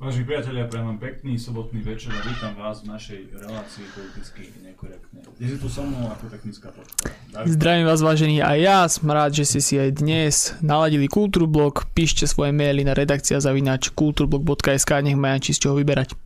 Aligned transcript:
Vážení 0.00 0.24
priatelia, 0.24 0.64
prajem 0.64 0.96
vám 0.96 0.96
pekný 0.96 1.36
sobotný 1.36 1.84
večer 1.84 2.08
a 2.16 2.24
vítam 2.24 2.56
vás 2.56 2.80
v 2.80 2.88
našej 2.88 3.36
relácii 3.36 3.84
politicky 3.92 4.48
nekorektne. 4.64 5.20
Je 5.36 5.44
si 5.44 5.60
tu 5.60 5.68
so 5.68 5.84
mnou 5.84 6.08
ako 6.08 6.32
technická 6.32 6.72
podpora. 6.72 7.12
Zdravím 7.44 7.84
vás 7.84 8.00
vážení 8.00 8.40
aj 8.40 8.58
ja, 8.64 8.78
som 8.88 9.12
rád, 9.12 9.36
že 9.36 9.44
ste 9.44 9.60
si 9.60 9.76
aj 9.76 10.00
dnes 10.00 10.56
naladili 10.64 11.04
Kultúrblok, 11.04 11.92
píšte 11.92 12.24
svoje 12.24 12.48
maily 12.48 12.80
na 12.80 12.96
redakcia 12.96 13.44
zavinač 13.44 13.92
kultúrblok.sk, 13.92 14.88
nech 15.04 15.20
majú 15.20 15.36
či 15.44 15.52
z 15.52 15.68
čoho 15.68 15.76
vyberať. 15.76 16.16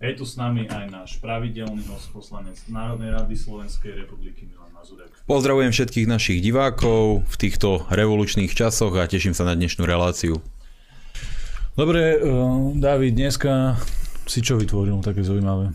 Je 0.00 0.16
tu 0.16 0.24
s 0.24 0.40
nami 0.40 0.64
aj 0.72 0.88
náš 0.88 1.20
pravidelný 1.20 1.84
host 1.92 2.08
poslanec 2.16 2.56
Národnej 2.72 3.12
rady 3.12 3.36
Slovenskej 3.36 3.92
republiky 4.08 4.48
Milan 4.48 4.72
Mazurek. 4.72 5.12
Pozdravujem 5.28 5.68
všetkých 5.68 6.08
našich 6.08 6.40
divákov 6.40 7.28
v 7.28 7.36
týchto 7.36 7.84
revolučných 7.92 8.56
časoch 8.56 8.96
a 8.96 9.04
teším 9.04 9.36
sa 9.36 9.44
na 9.44 9.52
dnešnú 9.52 9.84
reláciu. 9.84 10.40
Dobre, 11.72 12.20
uh, 12.20 12.76
David, 12.76 13.16
dneska 13.16 13.80
si 14.28 14.44
čo 14.44 14.60
vytvoril 14.60 15.00
také 15.00 15.24
zaujímavé? 15.24 15.72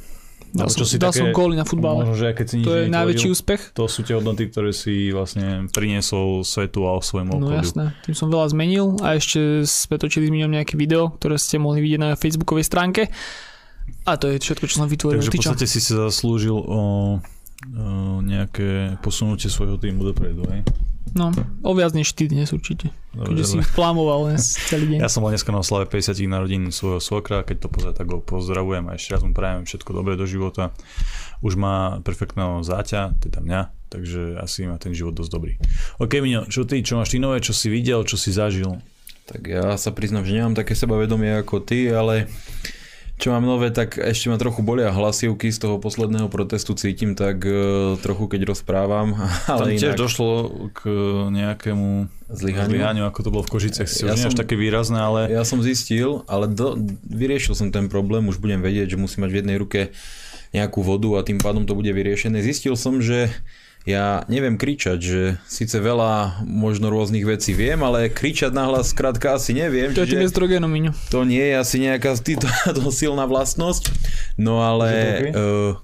Dal, 0.53 0.72
som, 0.72 0.88
si 0.88 0.95
dal 0.95 1.12
také, 1.12 1.27
som 1.27 1.35
góly 1.35 1.59
na 1.59 1.67
futbale. 1.67 2.08
Možno, 2.08 2.16
že 2.16 2.31
keď 2.31 2.45
si 2.48 2.55
nič 2.62 2.66
to 2.66 2.73
je 2.73 2.84
najväčší 2.88 3.27
úspech. 3.34 3.62
To 3.76 3.89
sú 3.91 4.05
tie 4.08 4.16
hodnoty, 4.16 4.48
ktoré 4.48 4.72
si 4.72 5.12
vlastne 5.12 5.67
priniesol 5.75 6.48
svetu 6.48 6.88
a 6.88 6.98
svojmu 7.03 7.36
okoliu. 7.36 7.52
No 7.52 7.59
jasné, 7.59 7.86
tým 8.08 8.16
som 8.16 8.31
veľa 8.31 8.48
zmenil 8.55 8.95
a 9.03 9.20
ešte 9.20 9.67
sme 9.67 9.99
točili 9.99 10.31
s 10.31 10.34
nejaké 10.34 10.80
video, 10.80 11.12
ktoré 11.20 11.36
ste 11.36 11.59
mohli 11.59 11.84
vidieť 11.84 12.00
na 12.00 12.09
facebookovej 12.16 12.64
stránke. 12.64 13.11
A 14.08 14.16
to 14.16 14.31
je 14.31 14.39
všetko, 14.39 14.66
čo 14.72 14.86
som 14.86 14.88
vytvoril. 14.88 15.20
Takže 15.20 15.34
v 15.34 15.36
podstate 15.36 15.67
si 15.67 15.84
sa 15.84 16.08
zaslúžil 16.08 16.55
o, 16.55 16.64
o 16.64 16.81
nejaké 18.23 18.95
posunutie 19.03 19.52
svojho 19.52 19.75
týmu 19.75 20.08
dopredu, 20.08 20.48
hej? 20.48 20.64
No, 21.17 21.34
o 21.66 21.73
viac 21.73 21.98
než 21.98 22.13
ty 22.13 22.30
dnes 22.30 22.53
určite. 22.53 22.94
Dobre, 23.17 23.34
Keďže 23.34 23.45
si 23.49 23.55
ich 23.66 23.71
plámoval 23.73 24.30
dnes 24.30 24.53
celý 24.70 24.85
deň. 24.94 25.02
Ja 25.02 25.09
som 25.09 25.25
bol 25.25 25.34
dneska 25.34 25.49
na 25.49 25.66
oslave 25.66 25.89
50 25.89 26.13
narodín 26.30 26.70
svojho 26.70 27.02
svokra, 27.02 27.41
keď 27.41 27.66
to 27.66 27.67
pozrie, 27.73 27.94
tak 27.98 28.05
ho 28.13 28.21
pozdravujem 28.21 28.85
a 28.85 28.94
ešte 28.94 29.17
raz 29.17 29.25
mu 29.25 29.34
prajem 29.34 29.66
všetko 29.66 29.89
dobré 29.98 30.13
do 30.13 30.30
života. 30.30 30.70
Už 31.42 31.58
má 31.58 31.97
perfektného 32.05 32.61
záťa, 32.61 33.17
teda 33.17 33.42
mňa, 33.42 33.61
takže 33.89 34.38
asi 34.38 34.69
má 34.69 34.77
ten 34.77 34.94
život 34.94 35.17
dosť 35.17 35.31
dobrý. 35.33 35.58
OK, 35.97 36.22
Miňo, 36.22 36.45
čo 36.45 36.69
ty, 36.69 36.86
čo 36.86 37.02
máš 37.02 37.09
ty 37.09 37.17
nové, 37.17 37.42
čo 37.42 37.58
si 37.58 37.73
videl, 37.73 38.05
čo 38.05 38.14
si 38.14 38.30
zažil? 38.30 38.77
Tak 39.25 39.42
ja 39.49 39.73
sa 39.75 39.89
priznám, 39.89 40.22
že 40.23 40.38
nemám 40.38 40.53
také 40.53 40.77
sebavedomie 40.77 41.42
ako 41.42 41.66
ty, 41.66 41.89
ale 41.89 42.30
čo 43.18 43.34
mám 43.34 43.50
nové, 43.50 43.73
tak 43.73 43.98
ešte 43.98 44.30
ma 44.30 44.38
trochu 44.38 44.62
bolia 44.62 44.94
hlasivky 44.94 45.50
z 45.50 45.58
toho 45.58 45.82
posledného 45.82 46.30
protestu 46.30 46.78
cítim, 46.78 47.18
tak 47.18 47.42
uh, 47.42 47.98
trochu 47.98 48.30
keď 48.30 48.54
rozprávam. 48.54 49.18
Ale 49.52 49.73
Tam 49.73 49.78
tiež 49.78 49.98
inak... 49.98 50.02
došlo 50.06 50.30
k 50.70 50.82
nejakému 51.34 52.14
zlyhaniu. 52.30 52.78
zlyhaniu, 52.78 53.04
ako 53.10 53.20
to 53.26 53.30
bolo 53.34 53.44
v 53.44 53.52
Kožicech. 53.58 53.90
Si 53.90 54.06
ja 54.06 54.14
už 54.14 54.30
som, 54.30 54.38
také 54.38 54.54
výrazné, 54.54 55.00
ale... 55.00 55.32
Ja 55.32 55.48
som 55.48 55.64
zistil, 55.64 56.28
ale 56.28 56.52
do, 56.52 56.76
vyriešil 57.08 57.56
som 57.56 57.72
ten 57.72 57.88
problém, 57.88 58.28
už 58.28 58.38
budem 58.38 58.60
vedieť, 58.60 58.94
že 58.94 59.02
musím 59.02 59.23
mať 59.26 59.32
v 59.32 59.40
jednej 59.42 59.58
ruke 59.58 59.80
nejakú 60.52 60.84
vodu 60.84 61.08
a 61.18 61.26
tým 61.26 61.40
pádom 61.40 61.64
to 61.64 61.73
bude 61.73 61.88
vyriešené. 61.88 62.44
Zistil 62.44 62.76
som, 62.76 63.00
že 63.00 63.32
ja 63.88 64.27
neviem 64.27 64.59
kričať, 64.59 64.99
že 64.99 65.21
síce 65.47 65.80
veľa 65.80 66.43
možno 66.43 66.91
rôznych 66.91 67.23
vecí 67.23 67.55
viem, 67.55 67.80
ale 67.80 68.11
kričať 68.11 68.52
nahlas 68.52 68.91
skrátka 68.91 69.39
asi 69.39 69.55
neviem. 69.55 69.95
To 69.95 70.03
je 70.03 70.27
estrogénom, 70.27 70.67
To 71.07 71.23
nie 71.23 71.39
je 71.39 71.55
asi 71.55 71.80
nejaká 71.80 72.19
týto, 72.27 72.52
to 72.67 72.91
silná 72.91 73.23
vlastnosť, 73.23 73.95
no 74.35 74.59
ale... 74.59 75.31
Uh, 75.31 75.80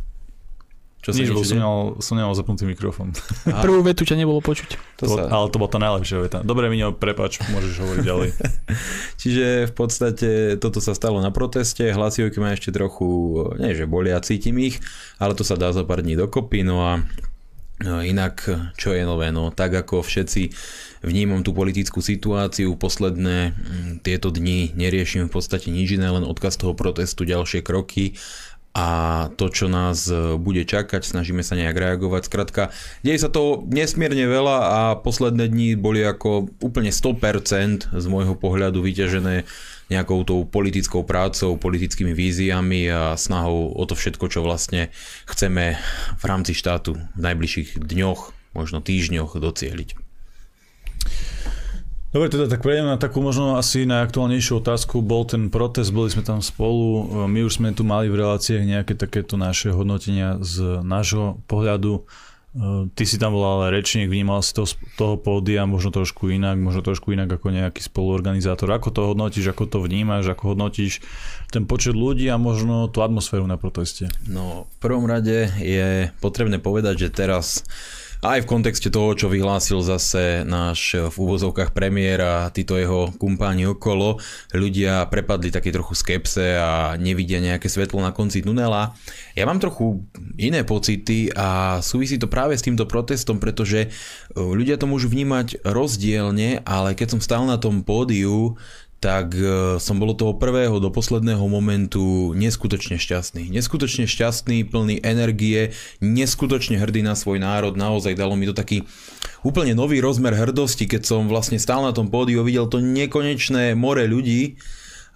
čo 1.03 1.11
Nič, 1.11 1.35
bol, 1.35 1.43
som, 1.43 1.59
nemal, 1.59 1.99
som 1.99 2.15
nemal 2.15 2.31
zapnutý 2.31 2.63
mikrofón. 2.63 3.11
Prvú 3.43 3.83
vetu 3.83 4.07
ťa 4.07 4.15
nebolo 4.15 4.39
počuť. 4.39 4.79
To 5.03 5.11
sa... 5.11 5.27
Ale 5.27 5.51
to 5.51 5.59
bola 5.59 5.67
tá 5.67 5.75
najlepšia 5.75 6.17
veta. 6.23 6.39
Dobre, 6.47 6.71
Miňo, 6.71 6.95
prepač, 6.95 7.43
môžeš 7.51 7.75
hovoriť 7.83 8.03
ďalej. 8.07 8.29
Čiže 9.21 9.45
v 9.67 9.73
podstate 9.75 10.29
toto 10.63 10.79
sa 10.79 10.95
stalo 10.95 11.19
na 11.19 11.27
proteste, 11.27 11.91
hlasivky 11.91 12.39
ma 12.39 12.55
ešte 12.55 12.71
trochu, 12.71 13.35
nie 13.59 13.75
že 13.75 13.83
bolia, 13.83 14.23
cítim 14.23 14.55
ich, 14.63 14.79
ale 15.19 15.35
to 15.35 15.43
sa 15.43 15.59
dá 15.59 15.75
za 15.75 15.83
pár 15.83 16.07
dní 16.07 16.15
dokopy, 16.15 16.63
no 16.63 16.87
a 16.87 17.03
inak, 17.81 18.45
čo 18.77 18.93
je 18.93 19.03
nové? 19.07 19.33
No, 19.33 19.49
tak 19.49 19.73
ako 19.73 20.05
všetci 20.05 20.53
vnímam 21.03 21.43
tú 21.43 21.51
politickú 21.51 21.99
situáciu, 21.99 22.77
posledné 22.79 23.51
mm, 23.51 23.91
tieto 24.05 24.31
dni 24.31 24.71
neriešim 24.77 25.27
v 25.27 25.33
podstate 25.33 25.73
nič 25.73 25.97
iné, 25.97 26.07
len 26.07 26.23
odkaz 26.23 26.55
toho 26.55 26.77
protestu, 26.77 27.27
ďalšie 27.27 27.65
kroky 27.65 28.15
a 28.73 28.87
to, 29.37 29.53
čo 29.53 29.69
nás 29.69 30.09
e, 30.09 30.33
bude 30.41 30.65
čakať, 30.65 31.05
snažíme 31.05 31.45
sa 31.45 31.53
nejak 31.53 31.77
reagovať. 31.77 32.25
Skrátka, 32.25 32.63
deje 33.05 33.21
sa 33.21 33.29
to 33.29 33.61
nesmierne 33.69 34.25
veľa 34.25 34.57
a 34.65 34.79
posledné 34.97 35.45
dni 35.45 35.77
boli 35.77 36.01
ako 36.01 36.49
úplne 36.57 36.89
100% 36.89 37.93
z 37.93 38.05
môjho 38.09 38.33
pohľadu 38.33 38.81
vyťažené 38.81 39.45
nejakou 39.91 40.23
tou 40.23 40.47
politickou 40.47 41.03
prácou, 41.03 41.59
politickými 41.59 42.15
víziami 42.15 42.87
a 42.87 43.01
snahou 43.19 43.71
o 43.75 43.83
to 43.83 43.95
všetko, 43.97 44.25
čo 44.31 44.39
vlastne 44.45 44.93
chceme 45.27 45.75
v 46.19 46.23
rámci 46.23 46.55
štátu 46.55 46.95
v 46.95 47.19
najbližších 47.19 47.81
dňoch, 47.81 48.31
možno 48.55 48.79
týždňoch 48.79 49.35
docieliť. 49.39 49.89
Dobre, 52.13 52.29
teda 52.29 52.45
tak 52.45 52.61
prejdeme 52.61 52.93
na 52.93 53.01
takú 53.01 53.25
možno 53.25 53.57
asi 53.57 53.89
najaktuálnejšiu 53.89 54.61
otázku. 54.61 55.01
Bol 55.01 55.25
ten 55.25 55.49
protest, 55.49 55.89
boli 55.89 56.13
sme 56.13 56.21
tam 56.21 56.45
spolu, 56.45 57.09
my 57.25 57.41
už 57.41 57.57
sme 57.57 57.73
tu 57.73 57.81
mali 57.81 58.05
v 58.05 58.21
reláciách 58.21 58.69
nejaké 58.69 58.93
takéto 58.93 59.33
naše 59.33 59.73
hodnotenia 59.73 60.37
z 60.37 60.85
nášho 60.85 61.41
pohľadu. 61.49 62.05
Ty 62.93 63.03
si 63.09 63.17
tam 63.17 63.33
bol 63.33 63.41
ale 63.41 63.73
rečník, 63.73 64.13
vnímal 64.13 64.45
si 64.45 64.53
to 64.53 64.69
z 64.69 64.77
toho 64.93 65.17
pódia 65.17 65.65
možno 65.65 65.89
trošku 65.89 66.29
inak, 66.29 66.61
možno 66.61 66.85
trošku 66.85 67.09
inak 67.09 67.25
ako 67.25 67.49
nejaký 67.49 67.81
spoluorganizátor. 67.81 68.69
Ako 68.69 68.93
to 68.93 69.09
hodnotíš, 69.09 69.49
ako 69.49 69.65
to 69.65 69.81
vnímaš, 69.81 70.29
ako 70.29 70.53
hodnotíš 70.53 71.01
ten 71.49 71.65
počet 71.65 71.97
ľudí 71.97 72.29
a 72.29 72.37
možno 72.37 72.93
tú 72.93 73.01
atmosféru 73.01 73.49
na 73.49 73.57
proteste? 73.57 74.05
No, 74.29 74.69
v 74.69 74.77
prvom 74.85 75.09
rade 75.09 75.49
je 75.57 76.13
potrebné 76.21 76.61
povedať, 76.61 77.09
že 77.09 77.15
teraz 77.25 77.65
aj 78.23 78.47
v 78.47 78.49
kontexte 78.49 78.87
toho, 78.87 79.11
čo 79.19 79.27
vyhlásil 79.27 79.83
zase 79.83 80.47
náš 80.47 80.95
v 80.95 81.15
úvozovkách 81.19 81.75
premiér 81.75 82.23
a 82.23 82.35
títo 82.55 82.79
jeho 82.79 83.11
kumpáni 83.19 83.67
okolo, 83.67 84.15
ľudia 84.55 85.11
prepadli 85.11 85.51
také 85.51 85.75
trochu 85.75 85.91
skepse 85.91 86.55
a 86.55 86.95
nevidia 86.95 87.43
nejaké 87.43 87.67
svetlo 87.67 87.99
na 87.99 88.15
konci 88.15 88.39
tunela. 88.39 88.95
Ja 89.35 89.43
mám 89.43 89.59
trochu 89.59 90.07
iné 90.39 90.63
pocity 90.63 91.35
a 91.35 91.79
súvisí 91.83 92.15
to 92.15 92.31
práve 92.31 92.55
s 92.55 92.63
týmto 92.63 92.87
protestom, 92.87 93.43
pretože 93.43 93.91
ľudia 94.33 94.79
to 94.79 94.87
môžu 94.87 95.11
vnímať 95.11 95.59
rozdielne, 95.67 96.63
ale 96.63 96.95
keď 96.95 97.19
som 97.19 97.21
stál 97.21 97.43
na 97.43 97.59
tom 97.59 97.83
pódiu, 97.83 98.55
tak 99.03 99.35
e, 99.35 99.75
som 99.83 99.99
bol 99.99 100.15
toho 100.15 100.39
prvého 100.39 100.79
do 100.79 100.87
posledného 100.87 101.43
momentu 101.51 102.31
neskutočne 102.39 102.95
šťastný. 102.95 103.51
Neskutočne 103.51 104.07
šťastný, 104.07 104.63
plný 104.63 105.03
energie, 105.03 105.75
neskutočne 105.99 106.79
hrdý 106.79 107.03
na 107.03 107.11
svoj 107.11 107.43
národ. 107.43 107.75
Naozaj 107.75 108.15
dalo 108.15 108.39
mi 108.39 108.47
to 108.47 108.55
taký 108.55 108.87
úplne 109.43 109.75
nový 109.75 109.99
rozmer 109.99 110.31
hrdosti, 110.31 110.87
keď 110.87 111.03
som 111.03 111.27
vlastne 111.27 111.59
stál 111.59 111.83
na 111.83 111.91
tom 111.91 112.07
pódiu, 112.07 112.47
videl 112.47 112.71
to 112.71 112.79
nekonečné 112.79 113.75
more 113.75 114.07
ľudí 114.07 114.55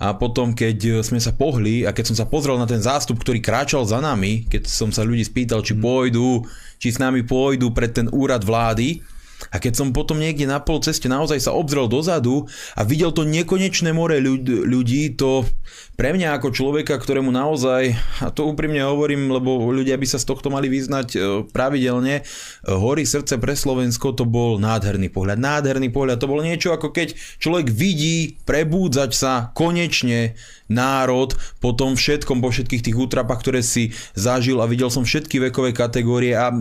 a 0.03 0.13
potom, 0.13 0.51
keď 0.51 1.01
sme 1.01 1.23
sa 1.23 1.31
pohli 1.31 1.87
a 1.87 1.95
keď 1.95 2.11
som 2.11 2.17
sa 2.19 2.27
pozrel 2.27 2.59
na 2.59 2.67
ten 2.67 2.83
zástup, 2.83 3.23
ktorý 3.23 3.39
kráčal 3.39 3.87
za 3.87 4.03
nami, 4.03 4.45
keď 4.51 4.67
som 4.67 4.91
sa 4.91 5.07
ľudí 5.07 5.23
spýtal, 5.23 5.63
či 5.63 5.79
pôjdu, 5.79 6.43
či 6.77 6.91
s 6.91 6.99
nami 6.99 7.23
pôjdu 7.23 7.71
pred 7.71 7.95
ten 7.95 8.11
úrad 8.11 8.43
vlády, 8.43 8.99
a 9.53 9.61
keď 9.61 9.73
som 9.77 9.93
potom 9.93 10.17
niekde 10.17 10.49
na 10.49 10.57
pol 10.59 10.81
ceste 10.81 11.05
naozaj 11.05 11.39
sa 11.39 11.53
obzrel 11.53 11.85
dozadu 11.85 12.49
a 12.73 12.81
videl 12.81 13.13
to 13.13 13.23
nekonečné 13.23 13.93
more 13.93 14.17
ľudí, 14.17 15.13
to 15.13 15.45
pre 15.97 16.13
mňa 16.13 16.37
ako 16.37 16.53
človeka, 16.53 16.93
ktorému 17.01 17.33
naozaj, 17.33 17.97
a 18.21 18.29
to 18.29 18.45
úprimne 18.45 18.77
hovorím, 18.85 19.33
lebo 19.33 19.57
ľudia 19.73 19.97
by 19.97 20.05
sa 20.05 20.21
z 20.21 20.29
tohto 20.29 20.53
mali 20.53 20.69
vyznať 20.69 21.07
e, 21.13 21.17
pravidelne, 21.49 22.21
e, 22.21 22.23
horí 22.69 23.01
srdce 23.01 23.41
pre 23.41 23.57
Slovensko, 23.57 24.13
to 24.13 24.21
bol 24.21 24.61
nádherný 24.61 25.09
pohľad. 25.09 25.41
Nádherný 25.41 25.89
pohľad, 25.89 26.21
to 26.21 26.29
bolo 26.29 26.45
niečo 26.45 26.69
ako 26.69 26.93
keď 26.93 27.17
človek 27.41 27.73
vidí 27.73 28.37
prebúdzať 28.45 29.11
sa 29.13 29.49
konečne 29.57 30.37
národ 30.69 31.33
po 31.63 31.73
tom 31.73 31.95
všetkom, 31.97 32.44
po 32.44 32.51
všetkých 32.51 32.85
tých 32.85 32.97
útrapách, 33.00 33.39
ktoré 33.41 33.62
si 33.65 33.95
zažil 34.13 34.59
a 34.62 34.69
videl 34.69 34.91
som 34.91 35.07
všetky 35.07 35.50
vekové 35.50 35.71
kategórie 35.71 36.35
a 36.35 36.51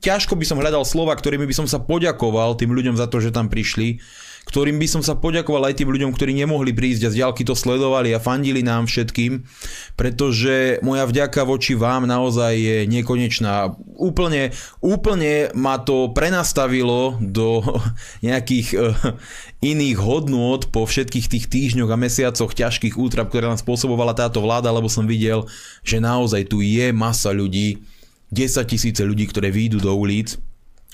ťažko 0.00 0.38
by 0.38 0.44
som 0.46 0.62
hľadal 0.62 0.86
slova, 0.86 1.12
ktorými 1.12 1.44
by 1.44 1.54
som 1.54 1.66
sa 1.66 1.82
poďakoval 1.82 2.17
tým 2.58 2.74
ľuďom 2.74 2.98
za 2.98 3.06
to, 3.06 3.22
že 3.22 3.30
tam 3.30 3.46
prišli 3.46 4.02
ktorým 4.48 4.80
by 4.80 4.88
som 4.88 5.02
sa 5.04 5.12
poďakoval 5.12 5.68
aj 5.68 5.84
tým 5.84 5.92
ľuďom, 5.92 6.16
ktorí 6.16 6.32
nemohli 6.32 6.72
prísť 6.72 7.04
a 7.04 7.12
z 7.12 7.20
ďalky 7.20 7.44
to 7.44 7.52
sledovali 7.52 8.16
a 8.16 8.18
fandili 8.18 8.64
nám 8.64 8.88
všetkým, 8.88 9.44
pretože 9.92 10.80
moja 10.80 11.04
vďaka 11.04 11.44
voči 11.44 11.76
vám 11.76 12.08
naozaj 12.08 12.56
je 12.56 12.76
nekonečná. 12.88 13.76
Úplne, 14.00 14.56
úplne 14.80 15.52
ma 15.52 15.76
to 15.76 16.08
prenastavilo 16.16 17.20
do 17.20 17.60
nejakých 18.26 18.68
uh, 18.72 18.96
iných 19.60 20.00
hodnôt 20.00 20.64
po 20.72 20.88
všetkých 20.88 21.28
tých 21.28 21.44
týždňoch 21.52 21.92
a 21.92 22.00
mesiacoch 22.00 22.56
ťažkých 22.56 22.96
útrap, 22.96 23.28
ktoré 23.28 23.52
nám 23.52 23.60
spôsobovala 23.60 24.16
táto 24.16 24.40
vláda, 24.40 24.72
lebo 24.72 24.88
som 24.88 25.04
videl, 25.04 25.44
že 25.84 26.00
naozaj 26.00 26.48
tu 26.48 26.64
je 26.64 26.88
masa 26.88 27.36
ľudí, 27.36 27.84
10 28.32 28.64
tisíce 28.64 29.00
ľudí, 29.04 29.28
ktoré 29.28 29.52
výjdu 29.52 29.80
do 29.80 29.92
ulic 29.92 30.40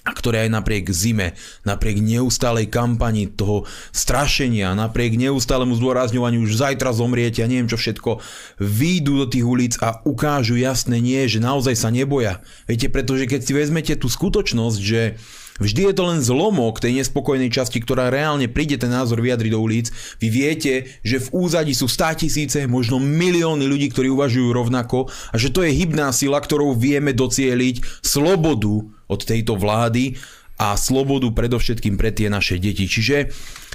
a 0.05 0.11
ktoré 0.13 0.45
aj 0.45 0.51
napriek 0.53 0.93
zime, 0.93 1.33
napriek 1.65 2.05
neustálej 2.05 2.69
kampani 2.69 3.25
toho 3.25 3.65
strašenia, 3.89 4.77
napriek 4.77 5.17
neustálemu 5.17 5.73
zdôrazňovaniu, 5.81 6.45
už 6.45 6.61
zajtra 6.61 6.93
zomriete 6.93 7.41
a 7.41 7.49
neviem 7.49 7.73
čo 7.73 7.81
všetko, 7.81 8.21
výjdu 8.61 9.25
do 9.25 9.27
tých 9.33 9.47
ulic 9.49 9.75
a 9.81 10.05
ukážu 10.05 10.61
jasné 10.61 11.01
nie, 11.01 11.25
že 11.25 11.41
naozaj 11.41 11.73
sa 11.73 11.89
neboja. 11.89 12.45
Viete, 12.69 12.93
pretože 12.93 13.25
keď 13.25 13.41
si 13.41 13.53
vezmete 13.57 13.97
tú 13.97 14.13
skutočnosť, 14.13 14.79
že 14.79 15.17
Vždy 15.55 15.87
je 15.87 15.95
to 15.95 16.03
len 16.11 16.19
zlomok 16.19 16.83
tej 16.83 16.99
nespokojnej 16.99 17.47
časti, 17.47 17.79
ktorá 17.79 18.11
reálne 18.11 18.51
príde 18.51 18.75
ten 18.75 18.91
názor 18.91 19.23
vyjadriť 19.23 19.55
do 19.55 19.63
ulic. 19.63 19.87
Vy 20.19 20.27
viete, 20.27 20.91
že 21.07 21.23
v 21.23 21.47
úzadi 21.47 21.79
sú 21.79 21.87
100 21.87 22.27
tisíce, 22.27 22.59
možno 22.67 22.99
milióny 22.99 23.63
ľudí, 23.63 23.95
ktorí 23.95 24.11
uvažujú 24.11 24.51
rovnako 24.51 25.07
a 25.31 25.39
že 25.39 25.55
to 25.55 25.63
je 25.63 25.71
hybná 25.71 26.11
sila, 26.11 26.43
ktorou 26.43 26.75
vieme 26.75 27.15
docieliť 27.15 28.03
slobodu 28.03 28.83
od 29.09 29.21
tejto 29.23 29.59
vlády 29.59 30.17
a 30.55 30.79
slobodu 30.79 31.27
predovšetkým 31.35 31.99
pre 31.99 32.15
tie 32.15 32.31
naše 32.31 32.63
deti. 32.63 32.87
Čiže 32.87 33.35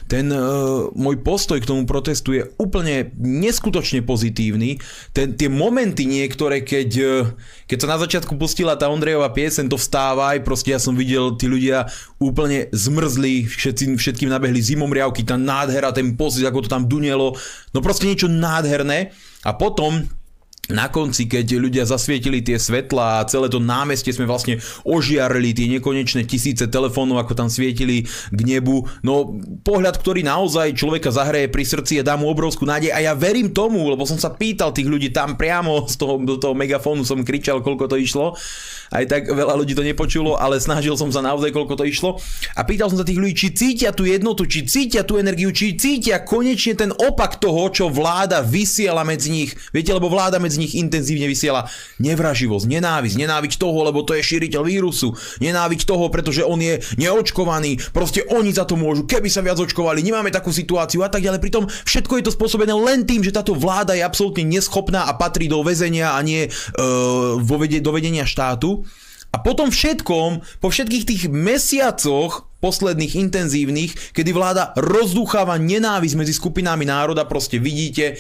ten 0.10 0.26
uh, 0.34 0.90
môj 0.98 1.22
postoj 1.22 1.62
k 1.62 1.70
tomu 1.70 1.86
protestu 1.86 2.34
je 2.34 2.50
úplne 2.58 3.14
neskutočne 3.22 4.02
pozitívny. 4.02 4.82
Ten, 5.14 5.38
tie 5.38 5.52
momenty 5.54 6.10
niektoré, 6.10 6.66
keď, 6.66 6.90
uh, 6.98 7.30
keď 7.70 7.78
sa 7.78 7.88
na 7.94 7.98
začiatku 8.02 8.34
pustila 8.40 8.74
tá 8.74 8.90
Ondrejová 8.90 9.30
piesen, 9.30 9.70
to 9.70 9.78
vstávaj, 9.78 10.42
proste 10.42 10.74
ja 10.74 10.82
som 10.82 10.98
videl, 10.98 11.38
tí 11.38 11.46
ľudia 11.46 11.86
úplne 12.18 12.74
zmrzli, 12.74 13.46
všetci, 13.46 13.94
všetkým 14.00 14.34
nabehli 14.34 14.58
zimomriavky, 14.58 15.22
tá 15.22 15.38
nádhera, 15.38 15.94
ten 15.94 16.18
pocit, 16.18 16.42
ako 16.42 16.66
to 16.66 16.74
tam 16.74 16.90
dunelo, 16.90 17.38
no 17.70 17.80
proste 17.86 18.10
niečo 18.10 18.26
nádherné. 18.26 19.14
A 19.46 19.56
potom 19.56 20.04
na 20.70 20.86
konci, 20.86 21.26
keď 21.26 21.58
ľudia 21.58 21.84
zasvietili 21.90 22.46
tie 22.46 22.62
svetla 22.62 23.22
a 23.22 23.26
celé 23.26 23.50
to 23.50 23.58
námestie 23.58 24.14
sme 24.14 24.30
vlastne 24.30 24.62
ožiarili, 24.86 25.50
tie 25.58 25.66
nekonečné 25.66 26.30
tisíce 26.30 26.70
telefónov, 26.70 27.26
ako 27.26 27.34
tam 27.34 27.50
svietili 27.50 28.06
k 28.06 28.40
nebu. 28.46 28.86
No 29.02 29.34
pohľad, 29.66 29.98
ktorý 29.98 30.22
naozaj 30.22 30.78
človeka 30.78 31.10
zahreje 31.10 31.50
pri 31.50 31.66
srdci 31.66 31.94
a 31.98 32.06
dá 32.06 32.14
mu 32.14 32.30
obrovskú 32.30 32.70
nádej. 32.70 32.94
A 32.94 33.02
ja 33.02 33.18
verím 33.18 33.50
tomu, 33.50 33.82
lebo 33.90 34.06
som 34.06 34.22
sa 34.22 34.30
pýtal 34.30 34.70
tých 34.70 34.86
ľudí 34.86 35.10
tam 35.10 35.34
priamo 35.34 35.90
z 35.90 35.98
toho, 35.98 36.22
do 36.22 36.38
toho 36.38 36.54
megafónu, 36.54 37.02
som 37.02 37.26
kričal, 37.26 37.66
koľko 37.66 37.90
to 37.90 37.98
išlo. 37.98 38.38
Aj 38.94 39.06
tak 39.10 39.26
veľa 39.26 39.58
ľudí 39.58 39.74
to 39.74 39.82
nepočulo, 39.82 40.38
ale 40.38 40.62
snažil 40.62 40.94
som 40.94 41.10
sa 41.10 41.26
naozaj, 41.26 41.50
koľko 41.50 41.82
to 41.82 41.86
išlo. 41.90 42.22
A 42.54 42.62
pýtal 42.62 42.94
som 42.94 43.02
sa 43.02 43.06
tých 43.06 43.18
ľudí, 43.18 43.34
či 43.34 43.50
cítia 43.58 43.90
tú 43.90 44.06
jednotu, 44.06 44.46
či 44.46 44.70
cítia 44.70 45.02
tú 45.02 45.18
energiu, 45.18 45.50
či 45.50 45.74
cítia 45.74 46.22
konečne 46.22 46.78
ten 46.78 46.92
opak 46.94 47.42
toho, 47.42 47.74
čo 47.74 47.90
vláda 47.90 48.46
vysiela 48.46 49.02
medzi 49.02 49.34
nich. 49.34 49.58
Viete, 49.74 49.94
lebo 49.94 50.10
vláda 50.10 50.38
medzi 50.38 50.59
nich 50.60 50.76
intenzívne 50.76 51.26
vysiela 51.26 51.72
nevraživosť, 52.04 52.66
nenávisť, 52.68 53.16
nenáviť 53.16 53.56
toho, 53.56 53.80
lebo 53.88 54.04
to 54.04 54.14
je 54.14 54.22
šíriteľ 54.22 54.68
vírusu, 54.68 55.16
nenáviť 55.40 55.88
toho, 55.88 56.12
pretože 56.12 56.44
on 56.44 56.60
je 56.60 56.84
neočkovaný, 57.00 57.80
proste 57.96 58.28
oni 58.28 58.52
za 58.52 58.68
to 58.68 58.76
môžu, 58.76 59.08
keby 59.08 59.32
sa 59.32 59.40
viac 59.40 59.58
očkovali, 59.58 60.04
nemáme 60.04 60.30
takú 60.30 60.52
situáciu 60.52 61.02
a 61.02 61.10
tak 61.10 61.24
ďalej. 61.24 61.40
Pritom 61.40 61.66
všetko 61.66 62.20
je 62.20 62.24
to 62.28 62.36
spôsobené 62.36 62.76
len 62.76 63.08
tým, 63.08 63.24
že 63.24 63.32
táto 63.32 63.56
vláda 63.56 63.96
je 63.96 64.04
absolútne 64.04 64.44
neschopná 64.44 65.08
a 65.08 65.16
patrí 65.16 65.48
do 65.48 65.64
väzenia 65.64 66.14
a 66.14 66.20
nie 66.20 66.52
uh, 66.52 67.40
do 67.80 67.92
vedenia 67.96 68.28
štátu. 68.28 68.84
A 69.30 69.38
potom 69.38 69.70
všetkom, 69.70 70.42
po 70.58 70.68
všetkých 70.74 71.06
tých 71.06 71.24
mesiacoch 71.30 72.50
posledných 72.60 73.16
intenzívnych, 73.16 74.12
kedy 74.12 74.34
vláda 74.36 74.74
rozdúcháva 74.76 75.56
nenávisť 75.62 76.16
medzi 76.18 76.34
skupinami 76.36 76.84
národa, 76.84 77.24
proste 77.30 77.62
vidíte, 77.62 78.20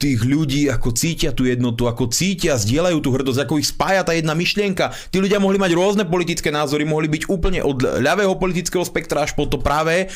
tých 0.00 0.24
ľudí, 0.24 0.72
ako 0.72 0.96
cítia 0.96 1.36
tú 1.36 1.44
jednotu, 1.44 1.84
ako 1.84 2.08
cítia, 2.08 2.56
zdieľajú 2.56 2.98
tú 3.04 3.12
hrdosť, 3.12 3.44
ako 3.44 3.60
ich 3.60 3.68
spája 3.68 4.00
tá 4.00 4.16
jedna 4.16 4.32
myšlienka. 4.32 4.96
Tí 5.12 5.20
ľudia 5.20 5.36
mohli 5.36 5.60
mať 5.60 5.76
rôzne 5.76 6.08
politické 6.08 6.48
názory, 6.48 6.88
mohli 6.88 7.04
byť 7.12 7.28
úplne 7.28 7.60
od 7.60 8.00
ľavého 8.00 8.32
politického 8.40 8.80
spektra 8.80 9.28
až 9.28 9.36
po 9.36 9.44
to 9.44 9.60
pravé, 9.60 10.08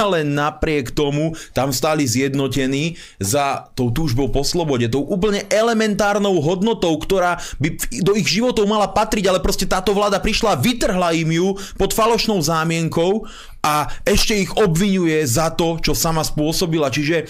ale 0.00 0.24
napriek 0.24 0.96
tomu 0.96 1.36
tam 1.52 1.76
stáli 1.76 2.08
zjednotení 2.08 2.96
za 3.20 3.68
tou 3.76 3.92
túžbou 3.92 4.32
po 4.32 4.40
slobode, 4.40 4.88
tou 4.88 5.04
úplne 5.04 5.44
elementárnou 5.52 6.40
hodnotou, 6.40 6.96
ktorá 6.96 7.36
by 7.60 7.76
do 8.00 8.16
ich 8.16 8.32
životov 8.32 8.64
mala 8.64 8.88
patriť, 8.88 9.28
ale 9.28 9.44
proste 9.44 9.68
táto 9.68 9.92
vláda 9.92 10.24
prišla, 10.24 10.56
vytrhla 10.56 11.12
im 11.12 11.28
ju 11.36 11.48
pod 11.76 11.92
falošnou 11.92 12.40
zámienkou 12.40 13.28
a 13.60 13.92
ešte 14.08 14.32
ich 14.32 14.56
obvinuje 14.56 15.20
za 15.28 15.52
to, 15.52 15.76
čo 15.84 15.92
sama 15.92 16.24
spôsobila. 16.24 16.88
Čiže 16.88 17.28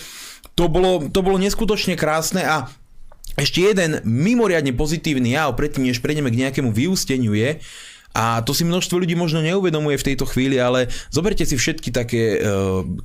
to 0.58 0.66
bolo, 0.66 1.06
to 1.06 1.22
bolo 1.22 1.38
neskutočne 1.38 1.94
krásne 1.94 2.42
a 2.42 2.66
ešte 3.38 3.62
jeden 3.62 4.02
mimoriadne 4.02 4.74
pozitívny 4.74 5.38
jav, 5.38 5.54
predtým 5.54 5.86
než 5.86 6.02
prejdeme 6.02 6.34
k 6.34 6.42
nejakému 6.42 6.74
vyústeniu 6.74 7.38
je, 7.38 7.62
a 8.18 8.42
to 8.42 8.50
si 8.50 8.66
množstvo 8.66 8.98
ľudí 8.98 9.14
možno 9.14 9.38
neuvedomuje 9.44 9.94
v 9.94 10.06
tejto 10.10 10.26
chvíli, 10.26 10.58
ale 10.58 10.90
zoberte 11.14 11.46
si 11.46 11.54
všetky 11.54 11.94
také 11.94 12.22
e, 12.34 12.38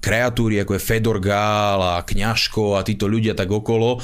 kreatúry, 0.01 0.57
ako 0.57 0.73
je 0.73 0.81
Fedor 0.81 1.21
Gál 1.21 1.77
a 1.77 2.01
Kňažko 2.01 2.79
a 2.79 2.81
títo 2.81 3.05
ľudia 3.05 3.37
tak 3.37 3.51
okolo, 3.53 4.01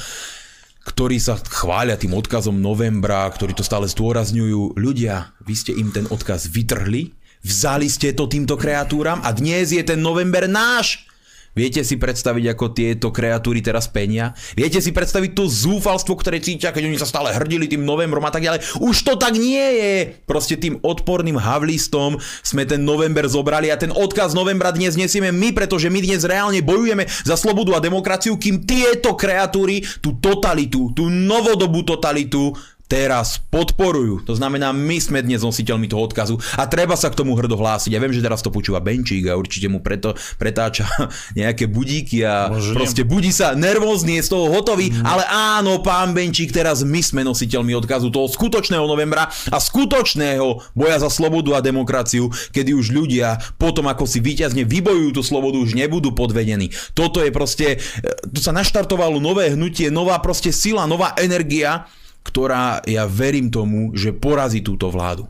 ktorí 0.86 1.18
sa 1.18 1.34
chvália 1.34 1.98
tým 1.98 2.14
odkazom 2.14 2.54
novembra, 2.54 3.26
ktorí 3.26 3.58
to 3.58 3.66
stále 3.66 3.90
zdôrazňujú. 3.90 4.78
Ľudia, 4.78 5.34
vy 5.42 5.54
ste 5.58 5.74
im 5.74 5.90
ten 5.90 6.06
odkaz 6.06 6.46
vytrhli, 6.46 7.10
vzali 7.42 7.90
ste 7.90 8.14
to 8.14 8.30
týmto 8.30 8.54
kreatúram 8.54 9.18
a 9.26 9.34
dnes 9.34 9.74
je 9.74 9.82
ten 9.82 9.98
november 9.98 10.46
náš. 10.46 11.09
Viete 11.50 11.82
si 11.82 11.98
predstaviť, 11.98 12.44
ako 12.54 12.66
tieto 12.70 13.10
kreatúry 13.10 13.58
teraz 13.58 13.90
penia? 13.90 14.30
Viete 14.54 14.78
si 14.78 14.94
predstaviť 14.94 15.34
to 15.34 15.50
zúfalstvo, 15.50 16.14
ktoré 16.14 16.38
cítia, 16.38 16.70
keď 16.70 16.86
oni 16.86 16.98
sa 17.02 17.10
stále 17.10 17.34
hrdili 17.34 17.66
tým 17.66 17.82
novembrom 17.82 18.22
a 18.22 18.30
tak 18.30 18.46
ďalej? 18.46 18.78
Už 18.78 19.02
to 19.02 19.18
tak 19.18 19.34
nie 19.34 19.58
je! 19.58 19.94
Proste 20.30 20.54
tým 20.54 20.78
odporným 20.78 21.34
havlistom 21.34 22.22
sme 22.46 22.62
ten 22.70 22.86
november 22.86 23.26
zobrali 23.26 23.66
a 23.74 23.80
ten 23.80 23.90
odkaz 23.90 24.30
novembra 24.30 24.70
dnes 24.70 24.94
nesieme 24.94 25.34
my, 25.34 25.50
pretože 25.50 25.90
my 25.90 25.98
dnes 25.98 26.22
reálne 26.22 26.62
bojujeme 26.62 27.10
za 27.26 27.34
slobodu 27.34 27.76
a 27.76 27.84
demokraciu, 27.84 28.38
kým 28.38 28.62
tieto 28.62 29.18
kreatúry 29.18 29.82
tú 29.98 30.22
totalitu, 30.22 30.94
tú 30.94 31.10
novodobú 31.10 31.82
totalitu 31.82 32.54
teraz 32.90 33.38
podporujú. 33.54 34.26
To 34.26 34.34
znamená, 34.34 34.74
my 34.74 34.98
sme 34.98 35.22
dnes 35.22 35.46
nositeľmi 35.46 35.86
toho 35.86 36.10
odkazu 36.10 36.42
a 36.58 36.66
treba 36.66 36.98
sa 36.98 37.06
k 37.06 37.22
tomu 37.22 37.38
hrdo 37.38 37.54
hlásiť. 37.54 37.94
Ja 37.94 38.02
viem, 38.02 38.10
že 38.10 38.18
teraz 38.18 38.42
to 38.42 38.50
počúva 38.50 38.82
Benčík 38.82 39.30
a 39.30 39.38
určite 39.38 39.70
mu 39.70 39.78
preto 39.78 40.18
pretáča 40.42 40.90
nejaké 41.38 41.70
budíky 41.70 42.26
a 42.26 42.50
Možne. 42.50 42.74
proste 42.74 43.02
budí 43.06 43.30
sa 43.30 43.54
nervózny, 43.54 44.18
je 44.18 44.26
z 44.26 44.30
toho 44.34 44.50
hotový, 44.50 44.90
mm. 44.90 45.06
ale 45.06 45.22
áno, 45.30 45.78
pán 45.86 46.10
Benčík, 46.10 46.50
teraz 46.50 46.82
my 46.82 46.98
sme 46.98 47.22
nositeľmi 47.22 47.78
odkazu 47.78 48.10
toho 48.10 48.26
skutočného 48.26 48.82
novembra 48.82 49.30
a 49.30 49.56
skutočného 49.62 50.74
boja 50.74 50.98
za 50.98 51.06
slobodu 51.14 51.54
a 51.54 51.60
demokraciu, 51.62 52.26
kedy 52.50 52.74
už 52.74 52.90
ľudia 52.90 53.38
potom, 53.54 53.86
ako 53.86 54.02
si 54.02 54.18
víťazne 54.18 54.66
vybojujú 54.66 55.14
tú 55.14 55.22
slobodu, 55.22 55.62
už 55.62 55.78
nebudú 55.78 56.10
podvedení. 56.10 56.74
Toto 56.98 57.22
je 57.22 57.30
proste, 57.30 57.78
e, 57.78 58.10
tu 58.34 58.42
sa 58.42 58.50
naštartovalo 58.50 59.22
nové 59.22 59.54
hnutie, 59.54 59.94
nová 59.94 60.18
proste 60.18 60.50
sila, 60.50 60.90
nová 60.90 61.14
energia, 61.14 61.86
ktorá, 62.22 62.84
ja 62.84 63.08
verím 63.08 63.48
tomu, 63.48 63.96
že 63.96 64.12
porazí 64.12 64.60
túto 64.60 64.92
vládu. 64.92 65.28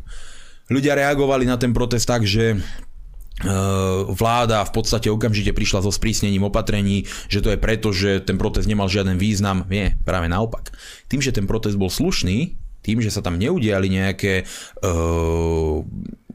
Ľudia 0.70 0.94
reagovali 0.94 1.46
na 1.46 1.58
ten 1.58 1.74
protest 1.74 2.06
tak, 2.06 2.22
že 2.22 2.54
e, 2.54 2.58
vláda 4.10 4.62
v 4.62 4.72
podstate 4.74 5.10
okamžite 5.10 5.50
prišla 5.50 5.82
so 5.82 5.90
sprísnením 5.90 6.46
opatrení, 6.46 7.06
že 7.26 7.42
to 7.42 7.50
je 7.50 7.58
preto, 7.58 7.90
že 7.90 8.22
ten 8.22 8.38
protest 8.38 8.70
nemal 8.70 8.86
žiaden 8.86 9.18
význam. 9.18 9.66
Nie, 9.66 9.98
práve 10.06 10.30
naopak. 10.30 10.70
Tým, 11.10 11.18
že 11.18 11.34
ten 11.34 11.50
protest 11.50 11.74
bol 11.74 11.90
slušný, 11.90 12.54
tým, 12.80 13.02
že 13.04 13.12
sa 13.12 13.20
tam 13.20 13.36
neudiali 13.36 13.92
nejaké 13.92 14.48
uh, 14.80 15.84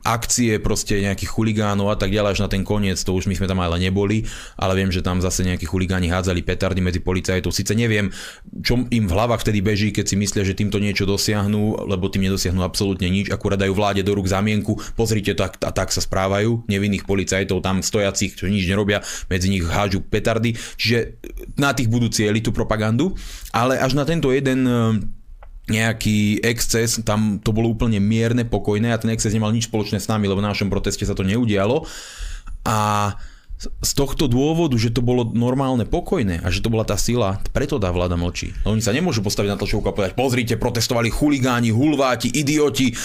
akcie 0.06 0.62
proste 0.62 1.02
nejakých 1.02 1.34
chuligánov 1.34 1.90
a 1.90 1.98
tak 1.98 2.14
ďalej 2.14 2.38
až 2.38 2.40
na 2.46 2.50
ten 2.50 2.62
koniec, 2.62 3.02
to 3.02 3.12
už 3.12 3.26
my 3.26 3.34
sme 3.34 3.50
tam 3.50 3.58
ale 3.66 3.82
neboli, 3.82 4.22
ale 4.56 4.78
viem, 4.78 4.94
že 4.94 5.02
tam 5.02 5.18
zase 5.18 5.42
nejakí 5.42 5.66
chuligáni 5.66 6.14
hádzali 6.14 6.46
petardy 6.46 6.80
medzi 6.86 7.02
policajtov. 7.02 7.50
Sice 7.50 7.74
neviem, 7.74 8.14
čo 8.62 8.86
im 8.86 9.06
v 9.10 9.12
hlavách 9.12 9.42
vtedy 9.42 9.66
beží, 9.66 9.90
keď 9.90 10.06
si 10.06 10.16
myslia, 10.22 10.46
že 10.46 10.54
týmto 10.54 10.78
niečo 10.78 11.10
dosiahnu, 11.10 11.90
lebo 11.90 12.06
tým 12.14 12.30
nedosiahnu 12.30 12.62
absolútne 12.62 13.10
nič, 13.10 13.34
akurát 13.34 13.58
dajú 13.58 13.74
vláde 13.74 14.06
do 14.06 14.14
rúk 14.14 14.30
zamienku, 14.30 14.78
pozrite 14.94 15.34
tak 15.34 15.58
a 15.66 15.74
tak 15.74 15.90
sa 15.90 16.06
správajú, 16.06 16.70
nevinných 16.70 17.10
policajtov 17.10 17.66
tam 17.66 17.82
stojacích, 17.82 18.38
čo 18.38 18.46
nič 18.46 18.70
nerobia, 18.70 19.02
medzi 19.26 19.50
nich 19.50 19.66
hážu 19.66 20.06
petardy, 20.06 20.54
čiže 20.78 21.18
na 21.58 21.74
tých 21.74 21.90
budú 21.90 22.14
cieli 22.14 22.46
tú 22.46 22.54
propagandu, 22.54 23.18
ale 23.50 23.82
až 23.82 23.98
na 23.98 24.06
tento 24.06 24.30
jeden 24.30 24.70
nejaký 25.66 26.46
exces, 26.46 27.02
tam 27.02 27.42
to 27.42 27.50
bolo 27.50 27.74
úplne 27.74 27.98
mierne, 27.98 28.46
pokojné 28.46 28.94
a 28.94 29.02
ten 29.02 29.10
exces 29.10 29.34
nemal 29.34 29.50
nič 29.50 29.66
spoločné 29.70 29.98
s 29.98 30.10
nami, 30.10 30.30
lebo 30.30 30.42
na 30.42 30.54
našom 30.54 30.70
proteste 30.70 31.06
sa 31.06 31.18
to 31.18 31.26
neudialo. 31.26 31.90
A 32.66 33.14
z 33.56 33.92
tohto 33.96 34.28
dôvodu, 34.28 34.76
že 34.76 34.92
to 34.92 35.00
bolo 35.00 35.32
normálne 35.32 35.88
pokojné 35.88 36.44
a 36.44 36.52
že 36.52 36.60
to 36.60 36.68
bola 36.68 36.84
tá 36.84 37.00
sila, 37.00 37.40
preto 37.56 37.80
tá 37.80 37.88
vláda 37.88 38.20
mlčí. 38.20 38.52
No 38.68 38.76
oni 38.76 38.84
sa 38.84 38.92
nemôžu 38.92 39.24
postaviť 39.24 39.56
na 39.56 39.58
tlačovku 39.58 39.88
a 39.88 39.96
povedať, 39.96 40.14
pozrite, 40.14 40.54
protestovali 40.60 41.08
chuligáni, 41.08 41.72
hulváti, 41.72 42.28
idioti, 42.36 42.92
e, 42.92 42.96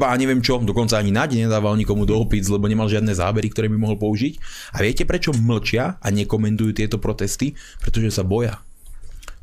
a 0.00 0.14
neviem 0.18 0.42
čo. 0.42 0.58
Dokonca 0.58 0.98
ani 0.98 1.14
Nadi 1.14 1.38
nedával 1.38 1.78
nikomu 1.78 2.02
do 2.02 2.18
opic, 2.18 2.42
lebo 2.50 2.66
nemal 2.66 2.90
žiadne 2.90 3.14
zábery, 3.14 3.46
ktoré 3.46 3.70
by 3.70 3.78
mohol 3.78 3.96
použiť. 3.96 4.42
A 4.74 4.82
viete, 4.82 5.06
prečo 5.06 5.30
mlčia 5.30 6.02
a 6.02 6.06
nekomentujú 6.10 6.74
tieto 6.74 6.98
protesty? 6.98 7.54
Pretože 7.78 8.10
sa 8.10 8.26
boja 8.26 8.58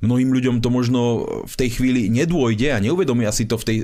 mnohým 0.01 0.29
ľuďom 0.33 0.61
to 0.61 0.69
možno 0.69 1.01
v 1.45 1.55
tej 1.57 1.69
chvíli 1.79 2.09
nedôjde 2.11 2.73
a 2.73 2.83
neuvedomia 2.83 3.33
si 3.33 3.49
to 3.49 3.57
v 3.57 3.67
tej 3.67 3.77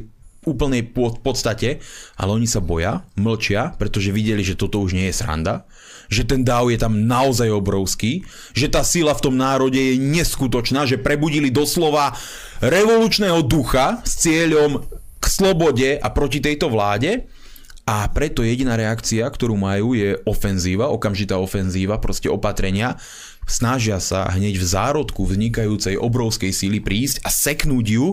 úplnej 0.44 0.84
podstate, 1.24 1.80
ale 2.20 2.36
oni 2.36 2.48
sa 2.48 2.60
boja, 2.60 3.08
mlčia, 3.16 3.76
pretože 3.80 4.12
videli, 4.12 4.44
že 4.44 4.60
toto 4.60 4.84
už 4.84 4.92
nie 4.92 5.08
je 5.08 5.16
sranda, 5.16 5.64
že 6.12 6.28
ten 6.28 6.44
dáv 6.44 6.68
je 6.68 6.80
tam 6.80 7.08
naozaj 7.08 7.48
obrovský, 7.48 8.28
že 8.52 8.68
tá 8.68 8.84
sila 8.84 9.16
v 9.16 9.24
tom 9.24 9.36
národe 9.40 9.80
je 9.80 9.96
neskutočná, 9.96 10.84
že 10.84 11.00
prebudili 11.00 11.48
doslova 11.48 12.14
revolučného 12.60 13.40
ducha 13.48 14.04
s 14.04 14.28
cieľom 14.28 14.84
k 15.24 15.26
slobode 15.26 15.96
a 15.96 16.08
proti 16.12 16.44
tejto 16.44 16.68
vláde 16.68 17.24
a 17.84 18.08
preto 18.12 18.48
jediná 18.48 18.80
reakcia, 18.80 19.28
ktorú 19.28 19.60
majú, 19.60 19.92
je 19.92 20.16
ofenzíva, 20.24 20.88
okamžitá 20.88 21.36
ofenzíva, 21.36 22.00
proste 22.00 22.32
opatrenia. 22.32 22.96
Snažia 23.48 24.00
sa 24.00 24.28
hneď 24.32 24.60
v 24.60 24.66
zárodku 24.66 25.28
vznikajúcej 25.28 26.00
obrovskej 26.00 26.52
síly 26.56 26.80
prísť 26.80 27.24
a 27.24 27.30
seknúť 27.30 27.86
ju 27.88 28.08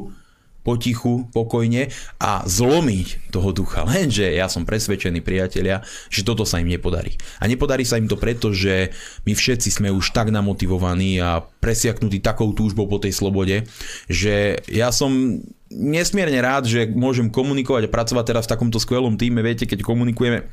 potichu, 0.61 1.25
pokojne 1.33 1.89
a 2.21 2.45
zlomiť 2.45 3.33
toho 3.33 3.51
ducha. 3.57 3.85
Lenže 3.89 4.29
ja 4.29 4.47
som 4.47 4.69
presvedčený, 4.69 5.25
priatelia, 5.25 5.81
že 6.13 6.21
toto 6.21 6.45
sa 6.45 6.61
im 6.61 6.69
nepodarí. 6.69 7.17
A 7.41 7.49
nepodarí 7.49 7.89
sa 7.89 7.97
im 7.97 8.09
to 8.09 8.21
preto, 8.21 8.53
že 8.53 8.93
my 9.25 9.33
všetci 9.33 9.73
sme 9.73 9.89
už 9.89 10.13
tak 10.13 10.29
namotivovaní 10.29 11.17
a 11.17 11.41
presiaknutí 11.41 12.21
takou 12.21 12.53
túžbou 12.53 12.85
po 12.85 13.01
tej 13.01 13.17
slobode, 13.17 13.65
že 14.07 14.61
ja 14.69 14.93
som 14.93 15.41
nesmierne 15.73 16.39
rád, 16.43 16.69
že 16.69 16.91
môžem 16.93 17.33
komunikovať 17.33 17.89
a 17.89 17.93
pracovať 17.93 18.25
teraz 18.27 18.45
v 18.45 18.53
takomto 18.53 18.79
skvelom 18.83 19.17
týme. 19.17 19.41
Viete, 19.41 19.65
keď 19.65 19.87
komunikujeme 19.87 20.51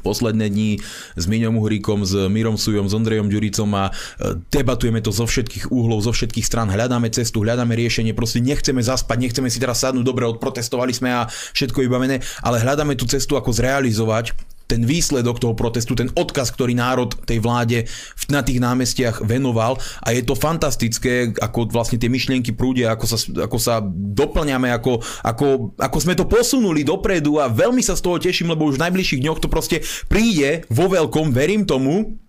posledné 0.00 0.46
dní 0.46 0.70
s 1.18 1.24
Miňom 1.26 1.58
Uhríkom, 1.58 2.06
s 2.06 2.14
Mirom 2.30 2.54
Sujom, 2.54 2.86
s 2.86 2.94
Ondrejom 2.94 3.26
Ďuricom 3.26 3.70
a 3.74 3.90
e, 3.90 4.38
debatujeme 4.48 5.02
to 5.02 5.10
zo 5.10 5.26
všetkých 5.26 5.74
úhlov, 5.74 6.06
zo 6.06 6.14
všetkých 6.14 6.46
strán, 6.46 6.70
hľadáme 6.70 7.10
cestu, 7.10 7.42
hľadáme 7.42 7.74
riešenie, 7.74 8.14
proste 8.14 8.38
nechceme 8.38 8.80
zaspať, 8.80 9.16
nechceme 9.18 9.50
si 9.50 9.58
teraz 9.58 9.82
sadnúť, 9.82 10.06
dobre, 10.06 10.24
odprotestovali 10.30 10.94
sme 10.94 11.10
a 11.10 11.26
všetko 11.28 11.82
vybavené, 11.82 12.22
ale 12.46 12.62
hľadáme 12.62 12.94
tú 12.94 13.10
cestu, 13.10 13.34
ako 13.34 13.50
zrealizovať 13.50 14.32
ten 14.70 14.86
výsledok 14.86 15.42
toho 15.42 15.58
protestu, 15.58 15.98
ten 15.98 16.14
odkaz, 16.14 16.54
ktorý 16.54 16.78
národ 16.78 17.10
tej 17.26 17.42
vláde 17.42 17.90
na 18.30 18.46
tých 18.46 18.62
námestiach 18.62 19.26
venoval. 19.26 19.82
A 20.06 20.14
je 20.14 20.22
to 20.22 20.38
fantastické, 20.38 21.34
ako 21.34 21.66
vlastne 21.66 21.98
tie 21.98 22.06
myšlienky 22.06 22.54
prúdia, 22.54 22.94
ako 22.94 23.04
sa, 23.10 23.18
ako 23.50 23.58
sa 23.58 23.82
doplňame, 23.90 24.70
ako, 24.70 25.02
ako, 25.26 25.74
ako 25.74 25.98
sme 25.98 26.14
to 26.14 26.30
posunuli 26.30 26.86
dopredu. 26.86 27.42
A 27.42 27.50
veľmi 27.50 27.82
sa 27.82 27.98
z 27.98 28.04
toho 28.06 28.22
teším, 28.22 28.54
lebo 28.54 28.70
už 28.70 28.78
v 28.78 28.86
najbližších 28.86 29.22
dňoch 29.26 29.42
to 29.42 29.50
proste 29.50 29.82
príde 30.06 30.62
vo 30.70 30.86
veľkom, 30.86 31.34
verím 31.34 31.66
tomu, 31.66 32.20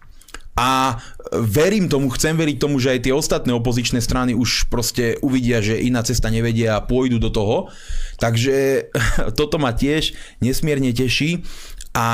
a 0.52 1.00
verím 1.32 1.88
tomu, 1.88 2.12
chcem 2.12 2.36
veriť 2.36 2.58
tomu, 2.60 2.76
že 2.76 2.92
aj 2.92 3.08
tie 3.08 3.16
ostatné 3.16 3.56
opozičné 3.56 4.04
strany 4.04 4.36
už 4.36 4.68
proste 4.68 5.16
uvidia, 5.24 5.64
že 5.64 5.80
iná 5.80 6.04
cesta 6.04 6.28
nevedia 6.28 6.76
a 6.76 6.84
pôjdu 6.84 7.24
do 7.24 7.32
toho. 7.32 7.72
Takže 8.20 8.88
toto 9.40 9.56
ma 9.56 9.72
tiež 9.72 10.12
nesmierne 10.44 10.92
teší 10.92 11.48
a 11.92 12.08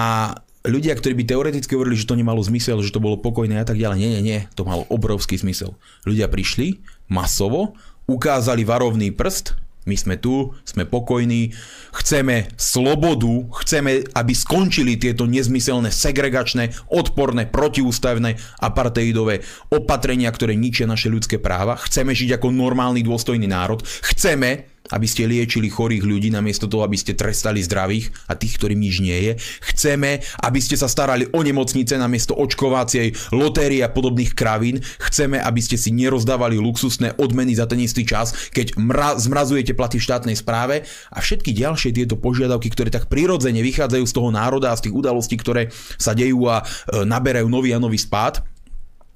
ľudia, 0.66 0.94
ktorí 0.98 1.14
by 1.14 1.24
teoreticky 1.26 1.74
hovorili, 1.74 1.98
že 1.98 2.10
to 2.10 2.20
nemalo 2.20 2.44
zmysel, 2.44 2.84
že 2.84 2.94
to 2.94 3.04
bolo 3.04 3.18
pokojné 3.18 3.62
a 3.62 3.66
tak 3.68 3.80
ďalej, 3.80 3.98
nie, 3.98 4.10
nie, 4.18 4.22
nie, 4.24 4.40
to 4.54 4.68
malo 4.68 4.84
obrovský 4.92 5.40
zmysel. 5.40 5.78
Ľudia 6.04 6.28
prišli 6.28 6.82
masovo, 7.08 7.78
ukázali 8.10 8.68
varovný 8.68 9.16
prst, 9.16 9.56
my 9.88 9.96
sme 9.96 10.20
tu, 10.20 10.52
sme 10.68 10.84
pokojní, 10.84 11.56
chceme 11.96 12.52
slobodu, 12.60 13.48
chceme, 13.64 14.04
aby 14.12 14.34
skončili 14.36 15.00
tieto 15.00 15.24
nezmyselné, 15.24 15.96
segregačné, 15.96 16.76
odporné, 16.92 17.48
protiústavné, 17.48 18.36
apartheidové 18.60 19.48
opatrenia, 19.72 20.28
ktoré 20.28 20.60
ničia 20.60 20.92
naše 20.92 21.08
ľudské 21.08 21.40
práva. 21.40 21.80
Chceme 21.80 22.12
žiť 22.12 22.36
ako 22.36 22.52
normálny, 22.52 23.00
dôstojný 23.00 23.48
národ. 23.48 23.80
Chceme, 24.04 24.68
aby 24.92 25.08
ste 25.08 25.28
liečili 25.28 25.68
chorých 25.68 26.04
ľudí 26.04 26.30
namiesto 26.32 26.70
toho, 26.70 26.84
aby 26.88 26.96
ste 26.96 27.18
trestali 27.18 27.60
zdravých 27.64 28.12
a 28.32 28.34
tých, 28.36 28.56
ktorým 28.60 28.80
nič 28.80 28.96
nie 29.04 29.18
je. 29.18 29.34
Chceme, 29.74 30.24
aby 30.44 30.60
ste 30.64 30.80
sa 30.80 30.88
starali 30.88 31.28
o 31.32 31.40
nemocnice 31.44 32.00
namiesto 32.00 32.36
očkovacej 32.38 33.36
lotérie 33.36 33.84
a 33.84 33.92
podobných 33.92 34.32
kravín. 34.38 34.80
Chceme, 34.82 35.42
aby 35.42 35.60
ste 35.60 35.76
si 35.76 35.92
nerozdávali 35.92 36.56
luxusné 36.56 37.16
odmeny 37.20 37.58
za 37.58 37.68
ten 37.68 37.82
istý 37.84 38.08
čas, 38.08 38.32
keď 38.52 38.80
mra- 38.80 39.18
zmrazujete 39.20 39.76
platy 39.76 40.00
v 40.00 40.08
štátnej 40.08 40.36
správe 40.40 40.88
a 41.12 41.18
všetky 41.20 41.52
ďalšie 41.52 41.92
tieto 41.96 42.16
požiadavky, 42.16 42.72
ktoré 42.72 42.90
tak 42.94 43.12
prirodzene 43.12 43.60
vychádzajú 43.64 44.06
z 44.08 44.16
toho 44.16 44.30
národa 44.32 44.72
a 44.72 44.78
z 44.80 44.90
tých 44.90 44.96
udalostí, 44.96 45.36
ktoré 45.36 45.70
sa 46.00 46.16
dejú 46.16 46.48
a 46.48 46.64
e, 46.64 47.04
naberajú 47.04 47.48
nový 47.50 47.76
a 47.76 47.82
nový 47.82 48.00
spád. 48.00 48.44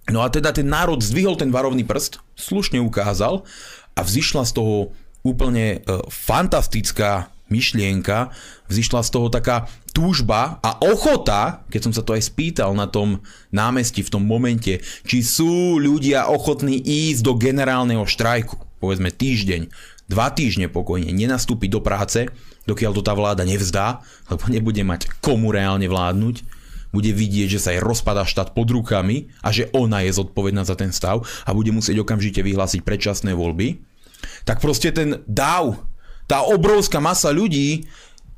No 0.10 0.26
a 0.26 0.28
teda 0.34 0.52
ten 0.52 0.68
národ 0.68 1.00
zdvihol 1.00 1.38
ten 1.38 1.54
varovný 1.54 1.86
prst, 1.86 2.20
slušne 2.34 2.82
ukázal 2.82 3.46
a 3.94 4.02
vzýšla 4.02 4.44
z 4.50 4.52
toho 4.58 4.76
úplne 5.22 5.80
e, 5.82 6.00
fantastická 6.10 7.30
myšlienka, 7.52 8.32
vzýšla 8.72 9.04
z 9.04 9.10
toho 9.12 9.28
taká 9.28 9.68
túžba 9.92 10.64
a 10.64 10.80
ochota, 10.80 11.68
keď 11.68 11.82
som 11.84 11.94
sa 11.94 12.02
to 12.02 12.16
aj 12.16 12.32
spýtal 12.32 12.72
na 12.72 12.88
tom 12.88 13.20
námestí 13.52 14.00
v 14.02 14.14
tom 14.16 14.24
momente, 14.24 14.80
či 15.04 15.20
sú 15.20 15.76
ľudia 15.76 16.32
ochotní 16.32 16.80
ísť 16.80 17.22
do 17.28 17.36
generálneho 17.36 18.08
štrajku, 18.08 18.56
povedzme 18.80 19.12
týždeň, 19.12 19.68
dva 20.08 20.32
týždne 20.32 20.72
pokojne, 20.72 21.12
nenastúpiť 21.12 21.70
do 21.76 21.84
práce, 21.84 22.32
dokiaľ 22.66 22.92
to 22.96 23.02
tá 23.04 23.12
vláda 23.12 23.44
nevzdá, 23.44 24.00
lebo 24.32 24.48
nebude 24.48 24.82
mať 24.88 25.12
komu 25.20 25.52
reálne 25.52 25.92
vládnuť, 25.92 26.64
bude 26.92 27.12
vidieť, 27.12 27.56
že 27.56 27.60
sa 27.64 27.72
jej 27.72 27.84
rozpadá 27.84 28.28
štát 28.28 28.52
pod 28.52 28.68
rukami 28.68 29.32
a 29.40 29.52
že 29.56 29.72
ona 29.72 30.04
je 30.04 30.12
zodpovedná 30.12 30.68
za 30.68 30.76
ten 30.76 30.92
stav 30.92 31.24
a 31.48 31.50
bude 31.56 31.72
musieť 31.72 32.04
okamžite 32.04 32.44
vyhlásiť 32.44 32.84
predčasné 32.84 33.32
voľby, 33.32 33.91
tak 34.44 34.60
proste 34.64 34.92
ten 34.92 35.22
dáv, 35.30 35.80
tá 36.26 36.46
obrovská 36.48 37.04
masa 37.04 37.30
ľudí 37.34 37.86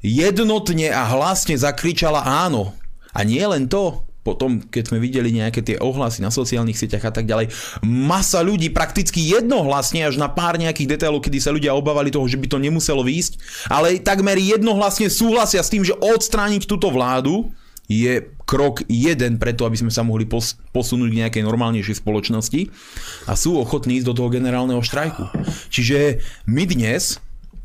jednotne 0.03 0.91
a 0.91 1.07
hlasne 1.07 1.55
zakričala 1.55 2.25
áno. 2.25 2.75
A 3.13 3.21
nie 3.21 3.45
len 3.45 3.69
to, 3.69 4.01
potom, 4.23 4.63
keď 4.63 4.89
sme 4.89 5.03
videli 5.03 5.35
nejaké 5.35 5.59
tie 5.59 5.75
ohlasy 5.77 6.23
na 6.23 6.31
sociálnych 6.31 6.79
sieťach 6.79 7.11
a 7.11 7.13
tak 7.13 7.27
ďalej, 7.27 7.51
masa 7.83 8.39
ľudí 8.39 8.71
prakticky 8.71 9.19
jednohlasne 9.35 10.07
až 10.07 10.15
na 10.15 10.31
pár 10.31 10.55
nejakých 10.55 10.95
detailov, 10.95 11.21
kedy 11.21 11.43
sa 11.43 11.51
ľudia 11.51 11.75
obávali 11.75 12.09
toho, 12.09 12.23
že 12.25 12.39
by 12.39 12.47
to 12.47 12.57
nemuselo 12.57 13.03
výjsť, 13.03 13.67
ale 13.67 13.99
takmer 13.99 14.39
jednohlasne 14.39 15.11
súhlasia 15.11 15.59
s 15.59 15.69
tým, 15.69 15.83
že 15.83 15.93
odstrániť 15.99 16.63
túto 16.63 16.87
vládu 16.87 17.51
je 17.91 18.23
krok 18.47 18.83
jeden 18.87 19.39
preto, 19.39 19.67
aby 19.67 19.75
sme 19.75 19.91
sa 19.91 20.07
mohli 20.07 20.23
pos- 20.23 20.55
posunúť 20.71 21.09
k 21.11 21.19
nejakej 21.25 21.43
normálnejšej 21.43 21.99
spoločnosti 21.99 22.61
a 23.27 23.33
sú 23.35 23.59
ochotní 23.59 23.99
ísť 23.99 24.07
do 24.07 24.15
toho 24.15 24.29
generálneho 24.31 24.79
štrajku. 24.79 25.27
Čiže 25.67 26.23
my 26.47 26.63
dnes 26.63 27.19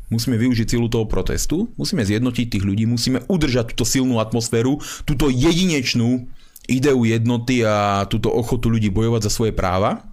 musíme 0.09 0.35
využiť 0.35 0.75
silu 0.75 0.89
toho 0.89 1.05
protestu, 1.05 1.69
musíme 1.77 2.03
zjednotiť 2.03 2.57
tých 2.57 2.65
ľudí, 2.65 2.83
musíme 2.89 3.23
udržať 3.29 3.73
túto 3.73 3.85
silnú 3.85 4.17
atmosféru, 4.19 4.81
túto 5.05 5.29
jedinečnú 5.29 6.27
ideu 6.69 6.99
jednoty 7.05 7.65
a 7.65 8.05
túto 8.09 8.29
ochotu 8.29 8.69
ľudí 8.69 8.93
bojovať 8.93 9.29
za 9.29 9.31
svoje 9.31 9.53
práva 9.53 10.05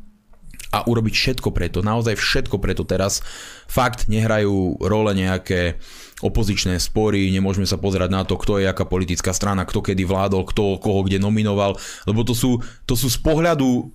a 0.73 0.85
urobiť 0.85 1.15
všetko 1.15 1.49
preto, 1.53 1.81
naozaj 1.81 2.21
všetko 2.21 2.61
preto 2.61 2.85
teraz. 2.85 3.25
Fakt 3.65 4.13
nehrajú 4.13 4.81
role 4.85 5.13
nejaké 5.17 5.81
opozičné 6.25 6.81
spory, 6.81 7.29
nemôžeme 7.29 7.69
sa 7.69 7.77
pozerať 7.77 8.09
na 8.09 8.23
to, 8.25 8.41
kto 8.41 8.57
je 8.63 8.67
aká 8.71 8.89
politická 8.89 9.37
strana, 9.37 9.69
kto 9.69 9.85
kedy 9.85 10.09
vládol, 10.09 10.49
kto 10.49 10.81
koho 10.81 11.05
kde 11.05 11.21
nominoval, 11.21 11.77
lebo 12.09 12.25
to 12.25 12.33
sú, 12.33 12.65
to 12.89 12.97
sú 12.97 13.13
z 13.13 13.19
pohľadu 13.21 13.93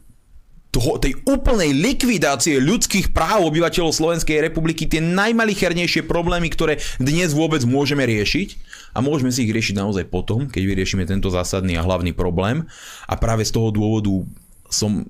toho, 0.72 0.96
tej 1.02 1.20
úplnej 1.28 1.76
likvidácie 1.76 2.56
ľudských 2.64 3.12
práv 3.12 3.44
obyvateľov 3.52 3.92
Slovenskej 3.92 4.40
republiky 4.40 4.88
tie 4.88 5.04
najmalichernejšie 5.04 6.08
problémy, 6.08 6.48
ktoré 6.48 6.80
dnes 6.96 7.36
vôbec 7.36 7.60
môžeme 7.68 8.08
riešiť. 8.08 8.72
A 8.96 9.04
môžeme 9.04 9.32
si 9.32 9.44
ich 9.44 9.52
riešiť 9.52 9.76
naozaj 9.76 10.08
potom, 10.08 10.48
keď 10.48 10.64
vyriešime 10.64 11.04
tento 11.04 11.28
zásadný 11.28 11.76
a 11.76 11.84
hlavný 11.84 12.16
problém. 12.16 12.64
A 13.08 13.20
práve 13.20 13.44
z 13.44 13.52
toho 13.52 13.72
dôvodu 13.72 14.24
som 14.72 15.04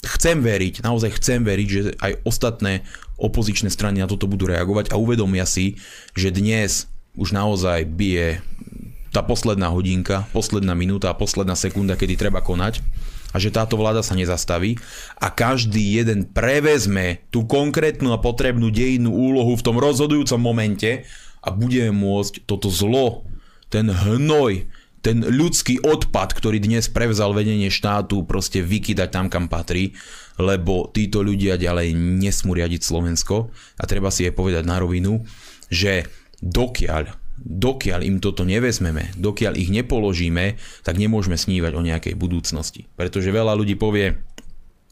chcem 0.00 0.40
veriť, 0.40 0.80
naozaj 0.80 1.20
chcem 1.20 1.40
veriť, 1.44 1.68
že 1.68 1.80
aj 2.00 2.12
ostatné 2.24 2.84
opozičné 3.20 3.68
strany 3.68 4.00
na 4.00 4.08
toto 4.08 4.24
budú 4.24 4.48
reagovať 4.48 4.92
a 4.92 5.00
uvedomia 5.00 5.44
si, 5.44 5.76
že 6.16 6.32
dnes 6.32 6.88
už 7.20 7.36
naozaj 7.36 7.84
bije 7.84 8.40
tá 9.10 9.20
posledná 9.20 9.68
hodinka, 9.68 10.30
posledná 10.30 10.72
minúta 10.72 11.10
a 11.10 11.18
posledná 11.18 11.58
sekunda, 11.58 11.98
kedy 11.98 12.16
treba 12.16 12.40
konať 12.40 12.80
a 13.30 13.36
že 13.38 13.54
táto 13.54 13.78
vláda 13.78 14.02
sa 14.02 14.18
nezastaví 14.18 14.78
a 15.18 15.30
každý 15.30 16.02
jeden 16.02 16.26
prevezme 16.26 17.22
tú 17.30 17.46
konkrétnu 17.46 18.10
a 18.10 18.22
potrebnú 18.22 18.70
dejinnú 18.70 19.14
úlohu 19.14 19.54
v 19.54 19.64
tom 19.66 19.76
rozhodujúcom 19.78 20.40
momente 20.40 21.06
a 21.40 21.48
bude 21.54 21.90
môcť 21.94 22.46
toto 22.46 22.68
zlo, 22.68 23.26
ten 23.70 23.86
hnoj, 23.86 24.66
ten 25.00 25.24
ľudský 25.24 25.80
odpad, 25.80 26.36
ktorý 26.36 26.60
dnes 26.60 26.92
prevzal 26.92 27.32
vedenie 27.32 27.72
štátu, 27.72 28.28
proste 28.28 28.60
vykydať 28.60 29.08
tam, 29.08 29.26
kam 29.32 29.48
patrí, 29.48 29.96
lebo 30.36 30.88
títo 30.92 31.24
ľudia 31.24 31.56
ďalej 31.56 31.96
nesmú 31.96 32.52
riadiť 32.52 32.80
Slovensko 32.84 33.48
a 33.80 33.84
treba 33.88 34.12
si 34.12 34.28
aj 34.28 34.36
povedať 34.36 34.64
na 34.68 34.76
rovinu, 34.76 35.24
že 35.72 36.08
dokiaľ 36.44 37.16
dokiaľ 37.40 38.04
im 38.04 38.20
toto 38.20 38.44
nevezmeme, 38.44 39.16
dokiaľ 39.16 39.56
ich 39.56 39.72
nepoložíme, 39.72 40.60
tak 40.84 41.00
nemôžeme 41.00 41.40
snívať 41.40 41.72
o 41.72 41.80
nejakej 41.80 42.12
budúcnosti. 42.12 42.84
Pretože 43.00 43.32
veľa 43.32 43.56
ľudí 43.56 43.80
povie, 43.80 44.20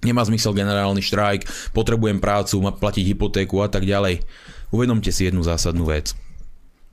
nemá 0.01 0.25
zmysel 0.25 0.57
generálny 0.57 1.05
štrajk, 1.05 1.45
potrebujem 1.77 2.25
prácu, 2.25 2.65
platiť 2.65 3.05
hypotéku 3.05 3.61
a 3.61 3.69
tak 3.69 3.85
ďalej. 3.85 4.25
Uvedomte 4.73 5.13
si 5.13 5.29
jednu 5.29 5.45
zásadnú 5.45 5.93
vec. 5.93 6.17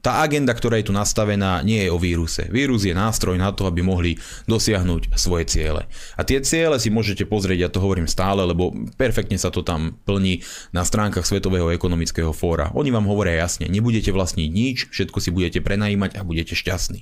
Tá 0.05 0.21
agenda, 0.21 0.53
ktorá 0.53 0.77
je 0.77 0.85
tu 0.85 0.93
nastavená, 0.93 1.65
nie 1.65 1.81
je 1.81 1.89
o 1.89 1.97
víruse. 1.97 2.45
Vírus 2.53 2.85
je 2.85 2.93
nástroj 2.93 3.41
na 3.41 3.49
to, 3.49 3.65
aby 3.65 3.81
mohli 3.81 4.21
dosiahnuť 4.45 5.17
svoje 5.17 5.49
ciele. 5.49 5.89
A 6.13 6.21
tie 6.21 6.45
ciele 6.45 6.77
si 6.77 6.93
môžete 6.93 7.25
pozrieť, 7.25 7.57
ja 7.57 7.69
to 7.73 7.81
hovorím 7.81 8.05
stále, 8.05 8.45
lebo 8.45 8.69
perfektne 9.01 9.41
sa 9.41 9.49
to 9.49 9.65
tam 9.65 9.97
plní 10.05 10.45
na 10.77 10.85
stránkach 10.85 11.25
Svetového 11.25 11.73
ekonomického 11.73 12.29
fóra. 12.37 12.69
Oni 12.77 12.93
vám 12.93 13.09
hovoria 13.09 13.41
jasne, 13.41 13.65
nebudete 13.65 14.13
vlastniť 14.13 14.49
nič, 14.53 14.93
všetko 14.93 15.17
si 15.17 15.33
budete 15.33 15.65
prenajímať 15.65 16.21
a 16.21 16.21
budete 16.21 16.53
šťastní. 16.53 17.01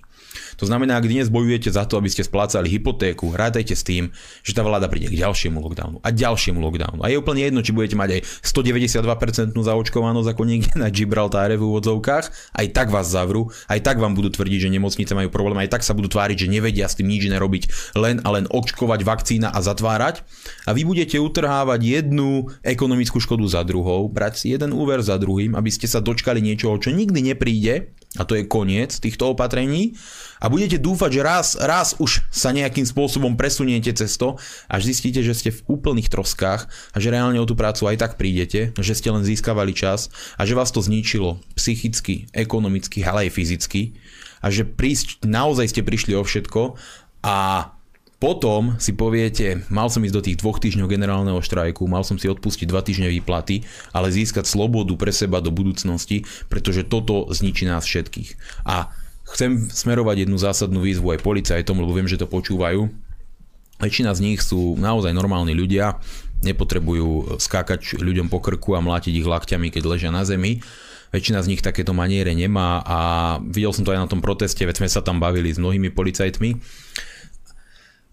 To 0.55 0.63
znamená, 0.63 0.95
ak 0.95 1.11
dnes 1.11 1.27
bojujete 1.27 1.75
za 1.75 1.83
to, 1.83 1.99
aby 1.99 2.07
ste 2.07 2.23
splácali 2.23 2.71
hypotéku, 2.71 3.35
rátajte 3.35 3.75
s 3.75 3.83
tým, 3.83 4.15
že 4.47 4.55
tá 4.55 4.63
vláda 4.63 4.87
príde 4.87 5.11
k 5.11 5.19
ďalšiemu 5.19 5.59
lockdownu 5.59 5.99
a 5.99 6.07
ďalšiemu 6.07 6.59
lockdownu. 6.63 7.03
A 7.03 7.11
je 7.11 7.19
úplne 7.19 7.43
jedno, 7.43 7.59
či 7.59 7.75
budete 7.75 7.99
mať 7.99 8.09
aj 8.15 8.21
192% 8.47 9.59
zaočkovanosť 9.59 10.29
ako 10.31 10.43
niekde 10.47 10.71
na 10.79 10.87
Gibraltáre 10.87 11.59
v 11.59 11.67
úvodzovkách, 11.67 12.55
aj 12.55 12.67
tak 12.71 12.92
vás 12.93 13.09
zavrú, 13.09 13.49
aj 13.65 13.81
tak 13.81 13.97
vám 13.97 14.13
budú 14.13 14.29
tvrdiť, 14.29 14.69
že 14.69 14.73
nemocnice 14.77 15.17
majú 15.17 15.33
problém, 15.33 15.65
aj 15.65 15.73
tak 15.73 15.81
sa 15.81 15.97
budú 15.97 16.13
tváriť, 16.13 16.45
že 16.45 16.53
nevedia 16.53 16.85
s 16.85 16.93
tým 16.93 17.09
nič 17.09 17.25
nerobiť, 17.25 17.97
len 17.97 18.21
a 18.21 18.29
len 18.29 18.45
očkovať 18.45 19.01
vakcína 19.01 19.49
a 19.49 19.59
zatvárať. 19.65 20.21
A 20.69 20.77
vy 20.77 20.85
budete 20.85 21.17
utrhávať 21.17 21.81
jednu 21.81 22.53
ekonomickú 22.61 23.17
škodu 23.17 23.49
za 23.49 23.65
druhou, 23.65 24.05
brať 24.05 24.45
si 24.45 24.47
jeden 24.53 24.69
úver 24.77 25.01
za 25.01 25.17
druhým, 25.17 25.57
aby 25.57 25.73
ste 25.73 25.89
sa 25.89 25.97
dočkali 25.97 26.37
niečoho, 26.37 26.77
čo 26.77 26.93
nikdy 26.93 27.33
nepríde, 27.33 27.89
a 28.13 28.29
to 28.29 28.37
je 28.37 28.45
koniec 28.45 28.93
týchto 28.93 29.33
opatrení 29.33 29.97
a 30.43 30.51
budete 30.51 30.75
dúfať, 30.75 31.09
že 31.15 31.21
raz, 31.23 31.47
raz 31.55 31.95
už 31.95 32.19
sa 32.27 32.51
nejakým 32.51 32.83
spôsobom 32.83 33.39
presuniete 33.39 33.95
cez 33.95 34.19
to, 34.19 34.35
až 34.67 34.91
zistíte, 34.91 35.23
že 35.23 35.31
ste 35.31 35.55
v 35.55 35.63
úplných 35.71 36.11
troskách 36.11 36.67
a 36.67 36.97
že 36.99 37.15
reálne 37.15 37.39
o 37.39 37.47
tú 37.47 37.55
prácu 37.55 37.87
aj 37.87 37.95
tak 37.95 38.11
prídete, 38.19 38.75
že 38.75 38.91
ste 38.91 39.07
len 39.07 39.23
získavali 39.23 39.71
čas 39.71 40.11
a 40.35 40.43
že 40.43 40.59
vás 40.59 40.75
to 40.75 40.83
zničilo 40.83 41.39
psychicky, 41.55 42.27
ekonomicky, 42.35 43.07
ale 43.07 43.31
aj 43.31 43.39
fyzicky 43.39 43.95
a 44.43 44.51
že 44.51 44.67
prísť, 44.67 45.23
naozaj 45.23 45.71
ste 45.71 45.81
prišli 45.87 46.19
o 46.19 46.27
všetko 46.27 46.75
a 47.23 47.71
potom 48.19 48.79
si 48.79 48.95
poviete, 48.95 49.67
mal 49.67 49.91
som 49.91 49.99
ísť 49.99 50.15
do 50.15 50.23
tých 50.23 50.39
dvoch 50.39 50.55
týždňov 50.55 50.87
generálneho 50.87 51.43
štrajku, 51.43 51.83
mal 51.91 52.07
som 52.07 52.15
si 52.15 52.31
odpustiť 52.31 52.71
dva 52.71 52.79
týždne 52.79 53.11
výplaty, 53.11 53.67
ale 53.91 54.15
získať 54.15 54.47
slobodu 54.47 54.95
pre 54.95 55.11
seba 55.11 55.43
do 55.43 55.51
budúcnosti, 55.51 56.23
pretože 56.47 56.87
toto 56.87 57.27
zničí 57.27 57.67
nás 57.67 57.83
všetkých. 57.83 58.63
A 58.63 58.95
chcem 59.23 59.55
smerovať 59.71 60.27
jednu 60.27 60.37
zásadnú 60.39 60.83
výzvu 60.83 61.15
aj 61.15 61.23
policajtom, 61.23 61.79
lebo 61.79 61.95
viem, 61.95 62.09
že 62.09 62.19
to 62.19 62.27
počúvajú. 62.27 62.91
Väčšina 63.79 64.11
z 64.15 64.19
nich 64.23 64.39
sú 64.43 64.75
naozaj 64.79 65.11
normálni 65.11 65.55
ľudia, 65.55 65.99
nepotrebujú 66.43 67.39
skákať 67.39 67.99
ľuďom 67.99 68.27
po 68.27 68.43
krku 68.43 68.75
a 68.75 68.83
mlátiť 68.83 69.13
ich 69.15 69.27
lakťami, 69.27 69.71
keď 69.71 69.83
ležia 69.87 70.11
na 70.11 70.27
zemi. 70.27 70.59
Väčšina 71.15 71.45
z 71.45 71.49
nich 71.55 71.61
takéto 71.61 71.93
maniere 71.93 72.33
nemá 72.33 72.81
a 72.83 72.99
videl 73.43 73.71
som 73.71 73.85
to 73.85 73.93
aj 73.93 74.01
na 74.01 74.09
tom 74.09 74.19
proteste, 74.19 74.65
veď 74.65 74.81
sme 74.81 74.89
sa 74.89 75.05
tam 75.05 75.21
bavili 75.21 75.53
s 75.53 75.61
mnohými 75.61 75.93
policajtmi 75.93 76.57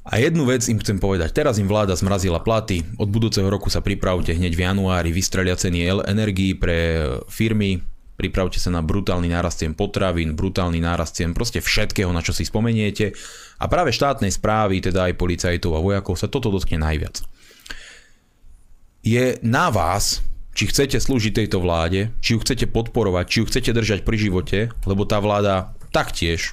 a 0.00 0.16
jednu 0.16 0.48
vec 0.48 0.64
im 0.66 0.80
chcem 0.80 0.96
povedať, 0.96 1.36
teraz 1.36 1.60
im 1.60 1.68
vláda 1.68 1.92
zmrazila 1.92 2.40
platy, 2.40 2.82
od 2.96 3.12
budúceho 3.12 3.44
roku 3.52 3.68
sa 3.68 3.84
pripravte 3.84 4.32
hneď 4.32 4.56
v 4.56 4.64
januári, 4.64 5.12
vystrelia 5.12 5.54
ceny 5.54 6.08
energií 6.08 6.56
pre 6.56 7.04
firmy, 7.28 7.84
pripravte 8.20 8.60
sa 8.60 8.68
na 8.68 8.84
brutálny 8.84 9.32
nárast 9.32 9.64
potravín, 9.72 10.36
brutálny 10.36 10.76
nárast 10.76 11.24
proste 11.32 11.64
všetkého, 11.64 12.12
na 12.12 12.20
čo 12.20 12.36
si 12.36 12.44
spomeniete. 12.44 13.16
A 13.56 13.64
práve 13.64 13.96
štátnej 13.96 14.28
správy, 14.28 14.84
teda 14.84 15.08
aj 15.08 15.16
policajtov 15.16 15.72
a 15.72 15.80
vojakov 15.80 16.20
sa 16.20 16.28
toto 16.28 16.52
dotkne 16.52 16.84
najviac. 16.84 17.24
Je 19.00 19.40
na 19.40 19.72
vás, 19.72 20.20
či 20.52 20.68
chcete 20.68 21.00
slúžiť 21.00 21.40
tejto 21.40 21.64
vláde, 21.64 22.12
či 22.20 22.36
ju 22.36 22.38
chcete 22.44 22.68
podporovať, 22.68 23.24
či 23.24 23.36
ju 23.40 23.44
chcete 23.48 23.70
držať 23.72 24.00
pri 24.04 24.16
živote, 24.20 24.58
lebo 24.84 25.08
tá 25.08 25.16
vláda 25.16 25.72
taktiež 25.88 26.52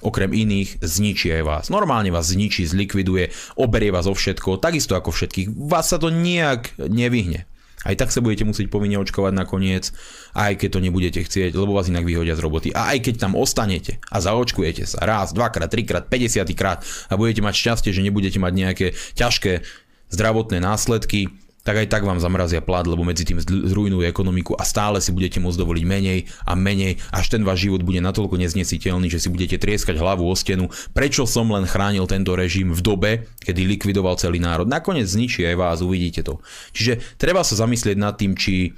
okrem 0.00 0.32
iných 0.32 0.80
zničí 0.80 1.28
aj 1.36 1.42
vás. 1.44 1.64
Normálne 1.68 2.08
vás 2.08 2.32
zničí, 2.32 2.64
zlikviduje, 2.64 3.32
oberie 3.60 3.92
vás 3.92 4.08
o 4.08 4.16
všetko, 4.16 4.56
takisto 4.56 4.96
ako 4.96 5.12
všetkých. 5.12 5.52
Vás 5.68 5.92
sa 5.92 6.00
to 6.00 6.08
nejak 6.08 6.72
nevyhne. 6.80 7.44
Aj 7.86 7.94
tak 7.94 8.10
sa 8.10 8.18
budete 8.18 8.42
musieť 8.42 8.66
povinne 8.66 8.98
očkovať 8.98 9.32
nakoniec, 9.32 9.94
aj 10.34 10.58
keď 10.58 10.68
to 10.74 10.80
nebudete 10.82 11.20
chcieť, 11.22 11.54
lebo 11.54 11.78
vás 11.78 11.86
inak 11.86 12.02
vyhodia 12.02 12.34
z 12.34 12.42
roboty. 12.42 12.68
A 12.74 12.98
aj 12.98 13.06
keď 13.06 13.14
tam 13.22 13.38
ostanete 13.38 14.02
a 14.10 14.18
zaočkujete 14.18 14.90
sa 14.90 15.06
raz, 15.06 15.30
dvakrát, 15.30 15.70
trikrát, 15.70 16.10
50 16.10 16.50
krát 16.58 16.82
a 17.06 17.14
budete 17.14 17.46
mať 17.46 17.54
šťastie, 17.54 17.94
že 17.94 18.02
nebudete 18.02 18.42
mať 18.42 18.52
nejaké 18.52 18.86
ťažké 19.14 19.62
zdravotné 20.10 20.58
následky, 20.58 21.30
tak 21.66 21.82
aj 21.82 21.90
tak 21.90 22.06
vám 22.06 22.22
zamrazia 22.22 22.62
plat, 22.62 22.86
lebo 22.86 23.02
medzi 23.02 23.26
tým 23.26 23.42
zrujnujú 23.42 24.06
ekonomiku 24.06 24.54
a 24.54 24.62
stále 24.62 25.02
si 25.02 25.10
budete 25.10 25.42
môcť 25.42 25.58
dovoliť 25.58 25.84
menej 25.84 26.18
a 26.46 26.54
menej, 26.54 27.02
až 27.10 27.34
ten 27.34 27.42
váš 27.42 27.66
život 27.66 27.82
bude 27.82 27.98
natoľko 27.98 28.38
neznesiteľný, 28.38 29.10
že 29.10 29.18
si 29.18 29.28
budete 29.28 29.58
trieskať 29.58 29.98
hlavu 29.98 30.22
o 30.22 30.34
stenu, 30.38 30.70
prečo 30.94 31.26
som 31.26 31.50
len 31.50 31.66
chránil 31.66 32.06
tento 32.06 32.38
režim 32.38 32.70
v 32.70 32.80
dobe, 32.80 33.10
kedy 33.42 33.66
likvidoval 33.66 34.14
celý 34.14 34.38
národ. 34.38 34.70
Nakoniec 34.70 35.10
zničí 35.10 35.42
aj 35.42 35.56
vás, 35.58 35.78
uvidíte 35.82 36.22
to. 36.22 36.38
Čiže 36.70 37.18
treba 37.18 37.42
sa 37.42 37.58
zamyslieť 37.58 37.98
nad 37.98 38.14
tým, 38.14 38.38
či 38.38 38.70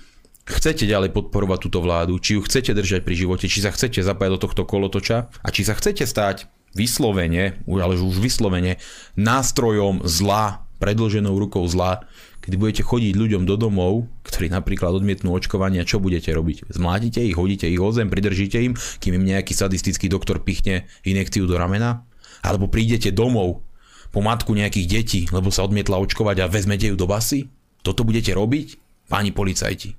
chcete 0.49 0.89
ďalej 0.89 1.13
podporovať 1.13 1.59
túto 1.69 1.85
vládu, 1.85 2.17
či 2.17 2.41
ju 2.41 2.41
chcete 2.41 2.73
držať 2.73 3.05
pri 3.05 3.15
živote, 3.21 3.53
či 3.53 3.61
sa 3.61 3.69
chcete 3.69 4.01
zapájať 4.01 4.33
do 4.33 4.43
tohto 4.49 4.65
kolotoča 4.65 5.29
a 5.29 5.49
či 5.53 5.69
sa 5.69 5.77
chcete 5.77 6.09
stať 6.09 6.49
vyslovene, 6.73 7.61
ale 7.69 8.01
už 8.01 8.17
vyslovene, 8.17 8.81
nástrojom 9.17 10.05
zla, 10.09 10.65
predlženou 10.81 11.37
rukou 11.37 11.65
zla, 11.69 12.09
keď 12.49 12.57
budete 12.57 12.81
chodiť 12.81 13.13
ľuďom 13.13 13.45
do 13.45 13.61
domov, 13.61 14.09
ktorí 14.25 14.49
napríklad 14.49 14.97
odmietnú 14.97 15.37
očkovania, 15.37 15.85
čo 15.85 16.01
budete 16.01 16.33
robiť? 16.33 16.73
Zmládite 16.73 17.21
ich, 17.21 17.37
hodíte 17.37 17.69
ich 17.69 17.77
o 17.77 17.93
zem, 17.93 18.09
pridržíte 18.09 18.57
im, 18.57 18.73
kým 18.73 19.21
im 19.21 19.29
nejaký 19.29 19.53
sadistický 19.53 20.09
doktor 20.09 20.41
pichne 20.41 20.89
inekciu 21.05 21.45
do 21.45 21.61
ramena? 21.61 22.09
Alebo 22.41 22.73
prídete 22.73 23.13
domov 23.13 23.61
po 24.09 24.25
matku 24.25 24.57
nejakých 24.57 24.89
detí, 24.89 25.21
lebo 25.29 25.53
sa 25.53 25.69
odmietla 25.69 26.01
očkovať 26.01 26.41
a 26.41 26.49
vezmete 26.49 26.89
ju 26.89 26.97
do 26.97 27.05
basy? 27.05 27.53
Toto 27.85 28.01
budete 28.01 28.33
robiť? 28.33 28.81
Páni 29.13 29.29
policajti. 29.37 29.93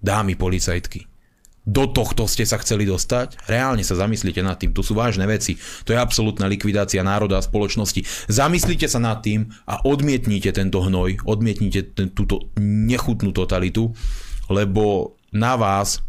Dámy 0.00 0.40
policajtky 0.40 1.13
do 1.64 1.88
tohto 1.88 2.28
ste 2.28 2.44
sa 2.44 2.60
chceli 2.60 2.84
dostať? 2.84 3.48
Reálne 3.48 3.80
sa 3.80 3.96
zamyslite 3.96 4.44
nad 4.44 4.60
tým, 4.60 4.76
to 4.76 4.84
sú 4.84 4.92
vážne 4.92 5.24
veci. 5.24 5.56
To 5.88 5.96
je 5.96 5.98
absolútna 5.98 6.44
likvidácia 6.44 7.00
národa 7.00 7.40
a 7.40 7.44
spoločnosti. 7.44 8.04
Zamyslite 8.28 8.84
sa 8.84 9.00
nad 9.00 9.24
tým 9.24 9.48
a 9.64 9.80
odmietnite 9.80 10.52
tento 10.52 10.84
hnoj, 10.84 11.24
odmietnite 11.24 11.96
ten, 11.96 12.12
túto 12.12 12.52
nechutnú 12.60 13.32
totalitu, 13.32 13.96
lebo 14.52 15.16
na 15.32 15.56
vás 15.56 16.04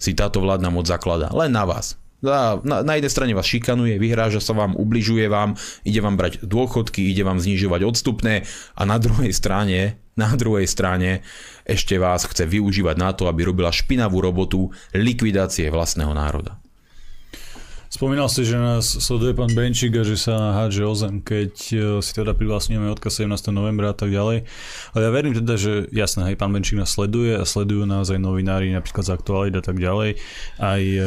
si 0.00 0.16
táto 0.16 0.40
vládna 0.40 0.72
moc 0.72 0.88
zaklada. 0.88 1.28
Len 1.36 1.52
na 1.52 1.68
vás. 1.68 2.00
Na, 2.18 2.58
na, 2.66 2.82
na 2.82 2.98
jednej 2.98 3.12
strane 3.14 3.32
vás 3.36 3.46
šikanuje, 3.46 3.94
vyhráža 4.00 4.42
sa 4.42 4.50
vám, 4.50 4.74
ubližuje 4.74 5.30
vám, 5.30 5.54
ide 5.86 6.02
vám 6.02 6.18
brať 6.18 6.42
dôchodky, 6.42 7.06
ide 7.12 7.22
vám 7.22 7.38
znižovať 7.38 7.86
odstupné 7.86 8.42
a 8.74 8.82
na 8.82 8.98
druhej 8.98 9.30
strane, 9.30 10.02
na 10.18 10.34
druhej 10.34 10.66
strane 10.66 11.22
ešte 11.62 11.94
vás 11.96 12.26
chce 12.26 12.44
využívať 12.44 12.96
na 12.98 13.14
to, 13.14 13.30
aby 13.30 13.46
robila 13.46 13.70
špinavú 13.70 14.18
robotu 14.18 14.74
likvidácie 14.92 15.70
vlastného 15.70 16.10
národa. 16.10 16.58
Spomínal 17.88 18.28
si, 18.28 18.44
že 18.44 18.60
nás 18.60 18.84
sleduje 18.84 19.32
pán 19.32 19.48
Benčík 19.48 19.96
a 19.96 20.04
že 20.04 20.20
sa 20.20 20.52
hádže 20.52 20.84
o 20.84 20.92
zem, 20.92 21.24
keď 21.24 21.52
e, 21.72 21.76
si 22.04 22.12
teda 22.12 22.36
privlastňujeme 22.36 22.84
odkaz 22.92 23.24
17. 23.24 23.48
novembra 23.48 23.90
a 23.90 23.96
tak 23.96 24.12
ďalej. 24.12 24.44
Ale 24.92 25.00
ja 25.00 25.08
verím 25.08 25.32
teda, 25.32 25.56
že 25.56 25.88
jasné, 25.88 26.28
hej, 26.28 26.36
pán 26.36 26.52
Benčík 26.52 26.76
nás 26.76 26.92
sleduje 26.92 27.32
a 27.32 27.48
sledujú 27.48 27.88
nás 27.88 28.12
aj 28.12 28.20
novinári 28.20 28.76
napríklad 28.76 29.08
z 29.08 29.12
Aktualit 29.16 29.56
a 29.56 29.64
tak 29.64 29.80
ďalej. 29.80 30.20
Aj 30.60 30.82
e, 30.84 31.00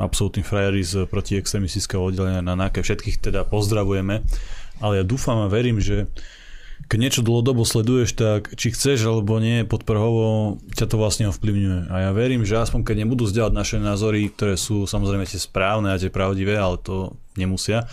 absolútni 0.00 0.40
frajeri 0.40 0.80
z 0.80 1.04
protiextremistického 1.04 2.00
oddelenia 2.00 2.40
na 2.40 2.56
NAKE. 2.56 2.80
Všetkých 2.80 3.20
teda 3.20 3.44
pozdravujeme. 3.44 4.24
Ale 4.80 4.92
ja 4.98 5.04
dúfam 5.04 5.44
a 5.44 5.52
verím, 5.52 5.84
že 5.84 6.08
keď 6.86 6.98
niečo 6.98 7.26
dlhodobo 7.26 7.62
sleduješ, 7.62 8.16
tak 8.16 8.54
či 8.56 8.72
chceš 8.74 9.06
alebo 9.06 9.38
nie, 9.38 9.62
podprhovo 9.62 10.58
ťa 10.74 10.86
to 10.90 10.96
vlastne 10.96 11.30
ovplyvňuje. 11.30 11.90
A 11.92 12.08
ja 12.08 12.10
verím, 12.10 12.42
že 12.42 12.58
aspoň 12.58 12.82
keď 12.82 12.96
nebudú 13.04 13.28
zdieľať 13.28 13.52
naše 13.54 13.76
názory, 13.78 14.30
ktoré 14.32 14.56
sú 14.56 14.88
samozrejme 14.88 15.28
tie 15.28 15.38
správne 15.38 15.94
a 15.94 16.00
tie 16.00 16.10
pravdivé, 16.10 16.58
ale 16.58 16.80
to 16.82 17.14
nemusia. 17.38 17.86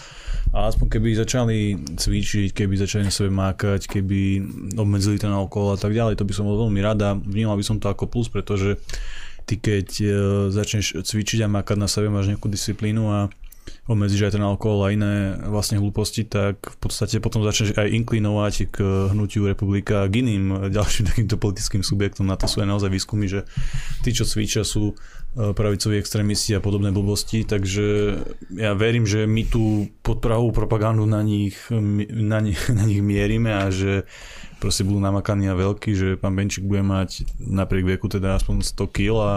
A 0.56 0.72
aspoň 0.72 0.98
keby 0.98 1.20
začali 1.20 1.58
cvičiť, 2.00 2.56
keby 2.56 2.74
začali 2.80 3.06
na 3.06 3.14
sebe 3.14 3.30
mákať, 3.30 3.86
keby 3.86 4.42
obmedzili 4.80 5.20
ten 5.20 5.30
alkohol 5.30 5.76
a 5.76 5.80
tak 5.80 5.92
ďalej, 5.92 6.18
to 6.18 6.26
by 6.26 6.34
som 6.34 6.48
bol 6.48 6.68
veľmi 6.68 6.80
rada. 6.82 7.14
Vnímal 7.20 7.60
by 7.60 7.66
som 7.68 7.78
to 7.78 7.92
ako 7.92 8.08
plus, 8.08 8.32
pretože 8.32 8.80
ty 9.48 9.56
keď 9.60 9.88
e, 10.00 10.08
začneš 10.52 11.04
cvičiť 11.04 11.46
a 11.46 11.52
mákať 11.52 11.78
na 11.80 11.88
sebe, 11.88 12.12
máš 12.12 12.28
nejakú 12.28 12.52
disciplínu 12.52 13.04
a 13.08 13.20
obmedzíš 13.88 14.28
aj 14.28 14.34
ten 14.36 14.44
alkohol 14.44 14.80
a 14.84 14.94
iné 14.94 15.14
vlastne 15.48 15.80
hlúposti, 15.80 16.28
tak 16.28 16.60
v 16.60 16.78
podstate 16.78 17.24
potom 17.24 17.42
začneš 17.42 17.76
aj 17.76 17.88
inklinovať 17.88 18.54
k 18.72 18.78
hnutiu 19.16 19.48
republika 19.48 20.04
k 20.08 20.24
iným 20.24 20.72
ďalším 20.72 21.08
takýmto 21.10 21.40
politickým 21.40 21.82
subjektom. 21.82 22.28
Na 22.28 22.36
to 22.36 22.46
sú 22.52 22.60
aj 22.64 22.68
naozaj 22.68 22.92
výskumy, 22.92 23.32
že 23.32 23.48
tí, 24.04 24.12
čo 24.12 24.28
cvičia, 24.28 24.68
sú 24.68 24.92
e, 24.92 25.56
pravicoví 25.56 25.96
extrémisti 25.98 26.56
a 26.56 26.64
podobné 26.64 26.92
blbosti, 26.92 27.48
takže 27.48 27.86
ja 28.56 28.76
verím, 28.76 29.08
že 29.08 29.24
my 29.24 29.44
tú 29.48 29.88
podprahovú 30.04 30.52
propagandu 30.52 31.08
na 31.08 31.24
nich, 31.24 31.56
na, 31.72 32.44
nich, 32.44 32.60
na 32.78 32.84
nich 32.84 33.00
mierime 33.00 33.56
a 33.56 33.72
že 33.72 34.04
proste 34.58 34.84
budú 34.84 34.98
namakaní 34.98 35.48
a 35.48 35.56
veľkí, 35.58 35.92
že 35.94 36.08
pán 36.18 36.34
Benčík 36.34 36.66
bude 36.66 36.82
mať 36.82 37.30
napriek 37.38 37.98
veku 37.98 38.10
teda 38.10 38.42
aspoň 38.42 38.66
100 38.66 38.96
kg 38.96 39.10
a 39.22 39.34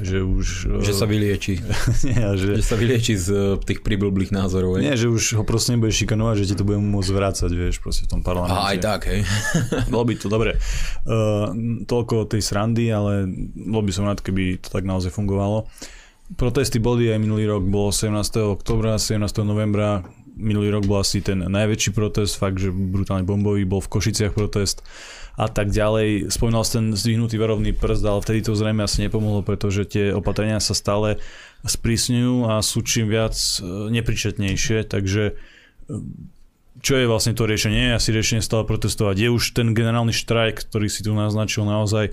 že 0.00 0.18
už... 0.24 0.46
Že 0.80 0.92
sa 0.96 1.06
vylieči. 1.06 1.60
nie, 2.08 2.24
že, 2.36 2.58
že 2.58 2.64
sa 2.64 2.76
vylieči 2.76 3.14
z 3.16 3.28
eh, 3.30 3.40
tých 3.60 3.80
priblblých 3.84 4.32
názorov. 4.32 4.80
Nie, 4.80 4.96
že 4.96 5.12
už 5.12 5.40
ho 5.40 5.44
proste 5.44 5.76
nebude 5.76 5.92
šikanovať, 5.92 6.34
že 6.42 6.46
ti 6.52 6.54
to 6.56 6.64
bude 6.64 6.80
môcť 6.80 7.10
vrácať, 7.12 7.50
vieš, 7.52 7.78
proste 7.84 8.08
v 8.08 8.18
tom 8.18 8.20
parlamente. 8.24 8.56
A 8.56 8.72
aj 8.74 8.78
tak, 8.80 9.00
hej. 9.12 9.22
Bolo 9.92 10.04
by 10.08 10.14
to 10.16 10.28
dobre. 10.32 10.56
Uh, 11.04 11.52
toľko 11.84 12.26
tej 12.26 12.42
srandy, 12.42 12.88
ale 12.88 13.28
bol 13.54 13.84
by 13.84 13.92
som 13.92 14.08
rád, 14.08 14.24
keby 14.24 14.58
to 14.58 14.72
tak 14.72 14.88
naozaj 14.88 15.12
fungovalo. 15.12 15.68
Protesty 16.38 16.78
boli 16.78 17.10
aj 17.10 17.18
minulý 17.18 17.50
rok, 17.50 17.66
bolo 17.66 17.90
17. 17.90 18.14
oktobra, 18.54 18.96
17. 18.96 19.18
novembra, 19.42 20.06
minulý 20.40 20.72
rok 20.72 20.88
bol 20.88 21.02
asi 21.02 21.20
ten 21.20 21.44
najväčší 21.44 21.90
protest, 21.92 22.40
fakt, 22.40 22.62
že 22.62 22.72
brutálne 22.72 23.28
bombový, 23.28 23.68
bol 23.68 23.84
v 23.84 23.92
Košiciach 23.92 24.32
protest 24.32 24.80
a 25.40 25.48
tak 25.48 25.72
ďalej. 25.72 26.28
Spomínal 26.28 26.68
si 26.68 26.76
ten 26.76 26.86
zdvihnutý 26.92 27.40
verovný 27.40 27.72
prst, 27.72 28.04
ale 28.04 28.20
vtedy 28.20 28.44
to 28.44 28.52
zrejme 28.52 28.84
asi 28.84 29.08
nepomohlo, 29.08 29.40
pretože 29.40 29.88
tie 29.88 30.12
opatrenia 30.12 30.60
sa 30.60 30.76
stále 30.76 31.16
sprísňujú 31.64 32.44
a 32.44 32.60
sú 32.60 32.84
čím 32.84 33.08
viac 33.08 33.32
e, 33.32 33.88
nepričetnejšie, 33.88 34.84
takže 34.84 35.32
e, 35.32 35.34
čo 36.80 36.96
je 36.96 37.08
vlastne 37.08 37.32
to 37.32 37.48
riešenie? 37.48 37.96
Asi 37.96 38.12
riešenie 38.12 38.44
stále 38.44 38.68
protestovať. 38.68 39.16
Je 39.16 39.28
už 39.32 39.56
ten 39.56 39.72
generálny 39.72 40.12
štrajk, 40.12 40.68
ktorý 40.68 40.88
si 40.92 41.00
tu 41.04 41.12
naznačil 41.12 41.64
naozaj 41.64 42.12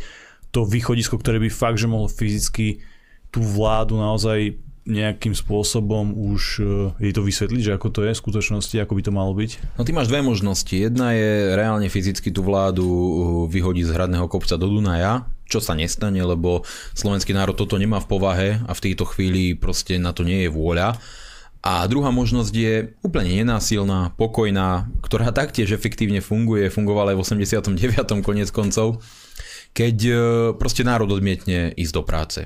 to 0.56 0.64
východisko, 0.64 1.20
ktoré 1.20 1.44
by 1.44 1.52
fakt, 1.52 1.80
že 1.80 1.92
mohlo 1.92 2.08
fyzicky 2.08 2.84
tú 3.32 3.44
vládu 3.44 4.00
naozaj 4.00 4.56
nejakým 4.88 5.36
spôsobom 5.36 6.16
už 6.16 6.42
uh, 6.64 6.68
jej 6.98 7.12
to 7.12 7.22
vysvetliť, 7.22 7.62
že 7.62 7.76
ako 7.76 7.88
to 7.92 8.02
je 8.08 8.16
v 8.16 8.22
skutočnosti, 8.24 8.76
ako 8.80 8.96
by 8.96 9.02
to 9.04 9.12
malo 9.12 9.36
byť? 9.36 9.76
No 9.76 9.84
ty 9.84 9.92
máš 9.92 10.08
dve 10.08 10.24
možnosti. 10.24 10.72
Jedna 10.72 11.12
je 11.12 11.54
reálne 11.54 11.92
fyzicky 11.92 12.32
tú 12.32 12.42
vládu 12.42 12.88
uh, 12.88 13.06
vyhodiť 13.52 13.92
z 13.92 13.94
hradného 13.94 14.32
kopca 14.32 14.56
do 14.56 14.72
Dunaja, 14.72 15.28
čo 15.46 15.60
sa 15.60 15.76
nestane, 15.76 16.24
lebo 16.24 16.64
slovenský 16.96 17.36
národ 17.36 17.60
toto 17.60 17.76
nemá 17.76 18.00
v 18.00 18.10
povahe 18.10 18.50
a 18.64 18.72
v 18.72 18.84
tejto 18.88 19.04
chvíli 19.12 19.54
proste 19.60 20.00
na 20.00 20.16
to 20.16 20.24
nie 20.24 20.48
je 20.48 20.50
vôľa. 20.50 20.96
A 21.68 21.84
druhá 21.92 22.16
možnosť 22.16 22.54
je 22.56 22.74
úplne 23.04 23.44
nenásilná, 23.44 24.16
pokojná, 24.16 24.88
ktorá 25.04 25.36
taktiež 25.36 25.76
efektívne 25.76 26.24
funguje, 26.24 26.72
fungovala 26.72 27.12
aj 27.12 27.18
v 27.20 27.24
89. 27.76 28.24
konec 28.24 28.48
koncov, 28.56 29.04
keď 29.76 29.98
uh, 30.08 30.20
proste 30.56 30.88
národ 30.88 31.12
odmietne 31.12 31.76
ísť 31.76 31.94
do 31.94 32.04
práce 32.08 32.40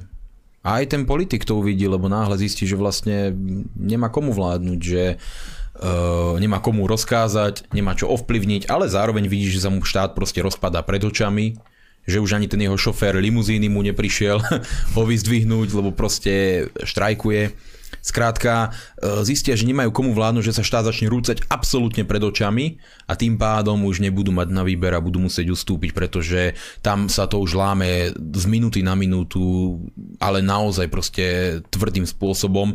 a 0.62 0.78
aj 0.82 0.94
ten 0.94 1.10
politik 1.10 1.42
to 1.42 1.58
uvidí, 1.58 1.90
lebo 1.90 2.06
náhle 2.06 2.38
zistí, 2.38 2.70
že 2.70 2.78
vlastne 2.78 3.34
nemá 3.74 4.14
komu 4.14 4.30
vládnuť, 4.30 4.80
že 4.80 5.18
uh, 5.18 6.38
nemá 6.38 6.62
komu 6.62 6.86
rozkázať, 6.86 7.74
nemá 7.74 7.98
čo 7.98 8.14
ovplyvniť, 8.14 8.70
ale 8.70 8.86
zároveň 8.86 9.26
vidí, 9.26 9.50
že 9.50 9.66
sa 9.66 9.74
mu 9.74 9.82
štát 9.82 10.14
proste 10.14 10.46
rozpadá 10.46 10.86
pred 10.86 11.02
očami, 11.02 11.58
že 12.06 12.22
už 12.22 12.38
ani 12.38 12.46
ten 12.46 12.62
jeho 12.62 12.78
šofér 12.78 13.18
limuzíny 13.18 13.74
mu 13.74 13.82
neprišiel 13.82 14.38
ho 14.96 15.02
vyzdvihnúť, 15.02 15.70
lebo 15.74 15.90
proste 15.90 16.66
štrajkuje 16.86 17.58
Skrátka, 18.02 18.74
e, 18.98 19.22
zistia, 19.22 19.54
že 19.54 19.70
nemajú 19.70 19.94
komu 19.94 20.12
vládnuť, 20.18 20.44
že 20.50 20.58
sa 20.58 20.66
štát 20.66 20.90
začne 20.90 21.08
rúcať 21.08 21.46
absolútne 21.48 22.02
pred 22.02 22.22
očami 22.22 22.82
a 23.06 23.14
tým 23.14 23.38
pádom 23.38 23.78
už 23.86 24.02
nebudú 24.02 24.34
mať 24.34 24.50
na 24.50 24.66
výber 24.66 24.98
a 24.98 25.06
budú 25.06 25.22
musieť 25.22 25.54
ustúpiť, 25.54 25.94
pretože 25.94 26.58
tam 26.82 27.08
sa 27.08 27.30
to 27.30 27.38
už 27.38 27.54
láme 27.54 28.10
z 28.18 28.46
minúty 28.50 28.82
na 28.82 28.98
minútu, 28.98 29.78
ale 30.18 30.42
naozaj 30.42 30.90
proste 30.90 31.26
tvrdým 31.70 32.10
spôsobom 32.10 32.74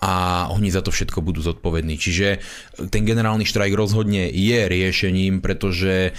a 0.00 0.46
oni 0.52 0.68
za 0.68 0.84
to 0.84 0.92
všetko 0.92 1.24
budú 1.24 1.40
zodpovední. 1.40 1.96
Čiže 1.96 2.28
ten 2.92 3.08
generálny 3.08 3.48
štrajk 3.48 3.72
rozhodne 3.72 4.28
je 4.28 4.68
riešením, 4.68 5.40
pretože 5.40 6.10
e, 6.10 6.12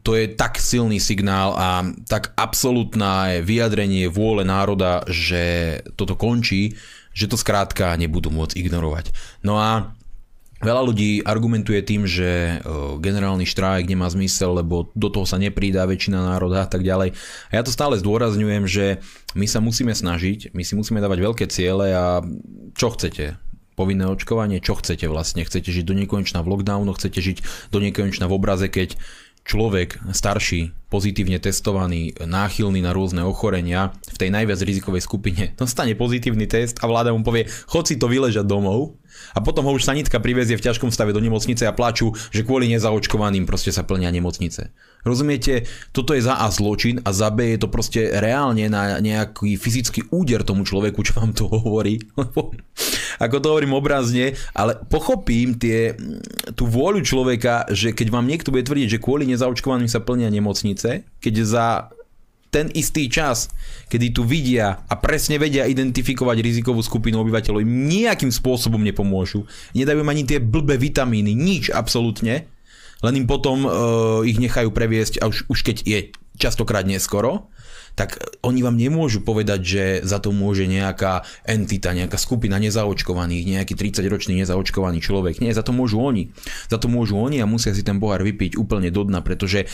to 0.00 0.10
je 0.16 0.26
tak 0.32 0.56
silný 0.56 0.96
signál 0.96 1.52
a 1.56 1.84
tak 2.08 2.32
absolútne 2.40 3.44
vyjadrenie 3.44 4.08
vôle 4.08 4.48
národa, 4.48 5.04
že 5.08 5.76
toto 5.96 6.16
končí, 6.16 6.76
že 7.16 7.32
to 7.32 7.40
skrátka 7.40 7.96
nebudú 7.96 8.28
môcť 8.28 8.60
ignorovať. 8.60 9.16
No 9.40 9.56
a 9.56 9.96
Veľa 10.56 10.88
ľudí 10.88 11.20
argumentuje 11.20 11.84
tým, 11.84 12.08
že 12.08 12.64
generálny 13.04 13.44
štrajk 13.44 13.92
nemá 13.92 14.08
zmysel, 14.08 14.56
lebo 14.56 14.88
do 14.96 15.12
toho 15.12 15.28
sa 15.28 15.36
neprída 15.36 15.84
väčšina 15.84 16.32
národa 16.32 16.64
a 16.64 16.68
tak 16.68 16.80
ďalej. 16.80 17.12
A 17.52 17.60
ja 17.60 17.60
to 17.60 17.68
stále 17.68 17.92
zdôrazňujem, 18.00 18.64
že 18.64 19.04
my 19.36 19.44
sa 19.44 19.60
musíme 19.60 19.92
snažiť, 19.92 20.56
my 20.56 20.64
si 20.64 20.72
musíme 20.72 21.04
dávať 21.04 21.18
veľké 21.20 21.44
ciele 21.52 21.92
a 21.92 22.24
čo 22.72 22.88
chcete? 22.88 23.36
Povinné 23.76 24.08
očkovanie, 24.08 24.64
čo 24.64 24.80
chcete 24.80 25.04
vlastne? 25.12 25.44
Chcete 25.44 25.68
žiť 25.68 25.84
do 25.84 25.92
nekonečna 25.92 26.40
v 26.40 26.48
lockdownu, 26.48 26.88
chcete 26.96 27.20
žiť 27.20 27.68
do 27.68 27.78
nekonečna 27.84 28.24
v 28.24 28.32
obraze, 28.32 28.72
keď 28.72 28.96
človek 29.46 30.02
starší, 30.10 30.74
pozitívne 30.90 31.38
testovaný, 31.38 32.18
náchylný 32.18 32.82
na 32.82 32.90
rôzne 32.90 33.22
ochorenia 33.22 33.94
v 34.10 34.16
tej 34.18 34.30
najviac 34.34 34.58
rizikovej 34.62 35.02
skupine 35.02 35.54
dostane 35.54 35.94
pozitívny 35.94 36.50
test 36.50 36.82
a 36.82 36.90
vláda 36.90 37.14
mu 37.14 37.22
povie, 37.22 37.46
chod 37.70 37.86
si 37.86 37.94
to 37.94 38.10
vyležať 38.10 38.42
domov 38.42 38.98
a 39.34 39.38
potom 39.40 39.66
ho 39.68 39.72
už 39.76 39.84
sanitka 39.84 40.22
privezie 40.22 40.56
v 40.56 40.64
ťažkom 40.64 40.90
stave 40.90 41.12
do 41.12 41.20
nemocnice 41.20 41.68
a 41.68 41.76
plačú, 41.76 42.14
že 42.32 42.42
kvôli 42.42 42.70
nezaočkovaným 42.72 43.44
proste 43.44 43.70
sa 43.70 43.84
plnia 43.84 44.12
nemocnice. 44.12 44.72
Rozumiete? 45.06 45.62
Toto 45.94 46.18
je 46.18 46.26
za 46.26 46.42
A 46.42 46.50
zločin 46.50 46.98
a 47.06 47.14
za 47.14 47.30
B 47.30 47.54
je 47.54 47.62
to 47.62 47.70
proste 47.70 48.10
reálne 48.18 48.66
na 48.66 48.98
nejaký 48.98 49.54
fyzický 49.54 50.10
úder 50.10 50.42
tomu 50.42 50.66
človeku, 50.66 50.98
čo 51.06 51.22
vám 51.22 51.30
to 51.30 51.46
hovorí. 51.54 52.02
Ako 53.22 53.38
to 53.38 53.54
hovorím 53.54 53.78
obrazne, 53.78 54.34
ale 54.52 54.76
pochopím 54.90 55.56
tie, 55.56 55.94
tú 56.58 56.66
vôľu 56.66 57.06
človeka, 57.06 57.70
že 57.70 57.94
keď 57.94 58.12
vám 58.12 58.26
niekto 58.26 58.50
bude 58.50 58.66
tvrdiť, 58.66 58.98
že 58.98 59.02
kvôli 59.02 59.24
nezaočkovaným 59.30 59.88
sa 59.88 60.02
plnia 60.02 60.28
nemocnice, 60.28 61.06
keď 61.22 61.34
za 61.46 61.66
ten 62.50 62.72
istý 62.72 63.10
čas, 63.10 63.50
kedy 63.90 64.16
tu 64.16 64.22
vidia 64.22 64.86
a 64.86 64.94
presne 64.96 65.36
vedia 65.36 65.68
identifikovať 65.68 66.36
rizikovú 66.40 66.80
skupinu 66.80 67.20
obyvateľov, 67.20 67.62
im 67.62 67.90
nejakým 67.90 68.32
spôsobom 68.32 68.80
nepomôžu. 68.80 69.44
Nedajú 69.76 70.00
im 70.00 70.12
ani 70.12 70.24
tie 70.24 70.38
blbé 70.40 70.80
vitamíny, 70.80 71.36
nič 71.36 71.68
absolútne, 71.68 72.48
len 73.04 73.14
im 73.14 73.26
potom 73.28 73.68
uh, 73.68 73.72
ich 74.24 74.40
nechajú 74.40 74.72
previesť 74.72 75.20
a 75.20 75.28
už, 75.28 75.52
už 75.52 75.58
keď 75.60 75.76
je 75.84 75.98
častokrát 76.40 76.84
neskoro, 76.88 77.52
tak 77.96 78.20
oni 78.44 78.60
vám 78.60 78.76
nemôžu 78.76 79.24
povedať, 79.24 79.60
že 79.64 79.84
za 80.04 80.20
to 80.20 80.28
môže 80.28 80.68
nejaká 80.68 81.24
entita, 81.48 81.96
nejaká 81.96 82.20
skupina 82.20 82.60
nezaočkovaných, 82.60 83.56
nejaký 83.56 83.72
30-ročný 83.72 84.36
nezaočkovaný 84.44 85.00
človek. 85.00 85.40
Nie, 85.40 85.56
za 85.56 85.64
to 85.64 85.72
môžu 85.72 86.04
oni. 86.04 86.28
Za 86.68 86.76
to 86.76 86.92
môžu 86.92 87.16
oni 87.16 87.40
a 87.40 87.48
musia 87.48 87.72
si 87.72 87.80
ten 87.80 87.96
pohár 87.96 88.20
vypiť 88.20 88.60
úplne 88.60 88.92
do 88.92 89.00
dna, 89.00 89.24
pretože 89.24 89.64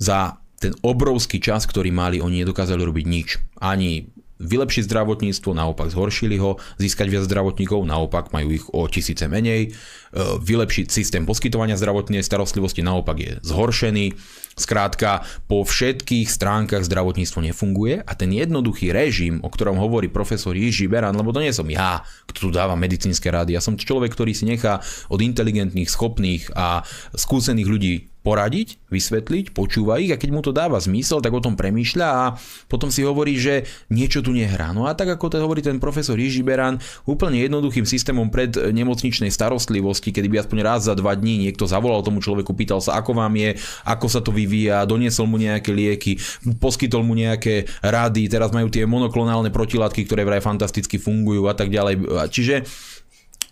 za 0.00 0.40
ten 0.56 0.72
obrovský 0.80 1.38
čas, 1.38 1.68
ktorý 1.68 1.92
mali, 1.92 2.20
oni 2.20 2.42
nedokázali 2.42 2.80
robiť 2.80 3.04
nič. 3.06 3.28
Ani 3.60 4.08
vylepšiť 4.36 4.84
zdravotníctvo, 4.84 5.56
naopak 5.56 5.88
zhoršili 5.88 6.36
ho, 6.36 6.60
získať 6.76 7.08
viac 7.08 7.24
zdravotníkov, 7.24 7.88
naopak 7.88 8.36
majú 8.36 8.52
ich 8.52 8.66
o 8.68 8.84
tisíce 8.84 9.24
menej, 9.32 9.72
e, 9.72 10.20
vylepšiť 10.36 10.86
systém 10.92 11.24
poskytovania 11.24 11.80
zdravotnej 11.80 12.20
starostlivosti, 12.20 12.84
naopak 12.84 13.16
je 13.16 13.32
zhoršený. 13.40 14.12
Skrátka, 14.56 15.20
po 15.52 15.68
všetkých 15.68 16.32
stránkach 16.32 16.84
zdravotníctvo 16.88 17.44
nefunguje 17.44 18.00
a 18.00 18.12
ten 18.16 18.32
jednoduchý 18.32 18.88
režim, 18.88 19.40
o 19.44 19.52
ktorom 19.52 19.76
hovorí 19.76 20.08
profesor 20.08 20.56
Jiži 20.56 20.88
Beran, 20.88 21.16
lebo 21.16 21.28
to 21.32 21.44
nie 21.44 21.52
som 21.52 21.68
ja, 21.68 22.00
kto 22.24 22.48
tu 22.48 22.50
dáva 22.52 22.72
medicínske 22.72 23.28
rady, 23.28 23.52
ja 23.52 23.60
som 23.60 23.76
človek, 23.76 24.16
ktorý 24.16 24.32
si 24.32 24.48
nechá 24.48 24.80
od 25.12 25.20
inteligentných, 25.20 25.92
schopných 25.92 26.56
a 26.56 26.80
skúsených 27.12 27.68
ľudí 27.68 27.94
poradiť, 28.26 28.90
vysvetliť, 28.90 29.54
počúva 29.54 30.02
ich 30.02 30.10
a 30.10 30.18
keď 30.18 30.30
mu 30.34 30.42
to 30.42 30.50
dáva 30.50 30.82
zmysel, 30.82 31.22
tak 31.22 31.30
o 31.30 31.38
tom 31.38 31.54
premýšľa 31.54 32.08
a 32.10 32.24
potom 32.66 32.90
si 32.90 33.06
hovorí, 33.06 33.38
že 33.38 33.70
niečo 33.86 34.18
tu 34.18 34.34
nehrá. 34.34 34.74
No 34.74 34.90
a 34.90 34.98
tak 34.98 35.14
ako 35.14 35.30
to 35.30 35.38
hovorí 35.38 35.62
ten 35.62 35.78
profesor 35.78 36.18
Jiži 36.18 36.42
Beran, 36.42 36.82
úplne 37.06 37.38
jednoduchým 37.38 37.86
systémom 37.86 38.26
pred 38.34 38.50
nemocničnej 38.50 39.30
starostlivosti, 39.30 40.10
kedy 40.10 40.26
by 40.26 40.42
aspoň 40.42 40.58
raz 40.66 40.90
za 40.90 40.98
dva 40.98 41.14
dní 41.14 41.46
niekto 41.46 41.70
zavolal 41.70 42.02
tomu 42.02 42.18
človeku, 42.18 42.50
pýtal 42.50 42.82
sa, 42.82 42.98
ako 42.98 43.14
vám 43.14 43.38
je, 43.38 43.54
ako 43.86 44.06
sa 44.10 44.18
to 44.18 44.34
vyvíja, 44.34 44.82
doniesol 44.90 45.30
mu 45.30 45.38
nejaké 45.38 45.70
lieky, 45.70 46.18
poskytol 46.58 47.06
mu 47.06 47.14
nejaké 47.14 47.70
rady, 47.78 48.26
teraz 48.26 48.50
majú 48.50 48.66
tie 48.66 48.82
monoklonálne 48.90 49.54
protilátky, 49.54 50.02
ktoré 50.02 50.26
vraj 50.26 50.42
fantasticky 50.42 50.98
fungujú 50.98 51.46
a 51.46 51.54
tak 51.54 51.70
ďalej. 51.70 52.26
Čiže 52.34 52.66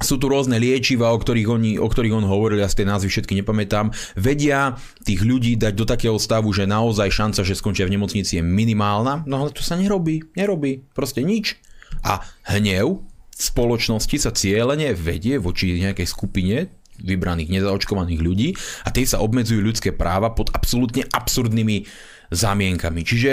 sú 0.04 0.20
tu 0.20 0.28
rôzne 0.28 0.60
liečiva, 0.60 1.10
o 1.10 1.18
ktorých, 1.18 1.48
oni, 1.48 1.72
o 1.80 1.88
ktorých 1.88 2.14
on 2.14 2.28
hovoril, 2.28 2.60
ja 2.60 2.68
si 2.68 2.84
tie 2.84 2.88
názvy 2.88 3.08
všetky 3.08 3.34
nepamätám, 3.40 3.90
vedia 4.14 4.76
tých 5.02 5.24
ľudí 5.24 5.56
dať 5.56 5.72
do 5.72 5.88
takého 5.88 6.20
stavu, 6.20 6.52
že 6.52 6.68
naozaj 6.68 7.08
šanca, 7.08 7.40
že 7.40 7.56
skončia 7.56 7.88
v 7.88 7.96
nemocnici 7.96 8.38
je 8.38 8.44
minimálna, 8.44 9.24
no 9.24 9.40
ale 9.40 9.50
to 9.56 9.64
sa 9.64 9.80
nerobí, 9.80 10.22
nerobí, 10.36 10.84
proste 10.92 11.24
nič. 11.24 11.56
A 12.04 12.20
hnev 12.52 13.00
v 13.34 13.40
spoločnosti 13.40 14.16
sa 14.20 14.30
cieľene 14.30 14.92
vedie 14.94 15.40
voči 15.40 15.74
nejakej 15.80 16.06
skupine 16.06 16.70
vybraných 17.02 17.50
nezaočkovaných 17.50 18.20
ľudí 18.22 18.48
a 18.86 18.94
tie 18.94 19.02
sa 19.02 19.18
obmedzujú 19.18 19.58
ľudské 19.58 19.90
práva 19.90 20.30
pod 20.30 20.54
absolútne 20.54 21.02
absurdnými 21.10 21.90
zamienkami. 22.30 23.00
Čiže 23.02 23.30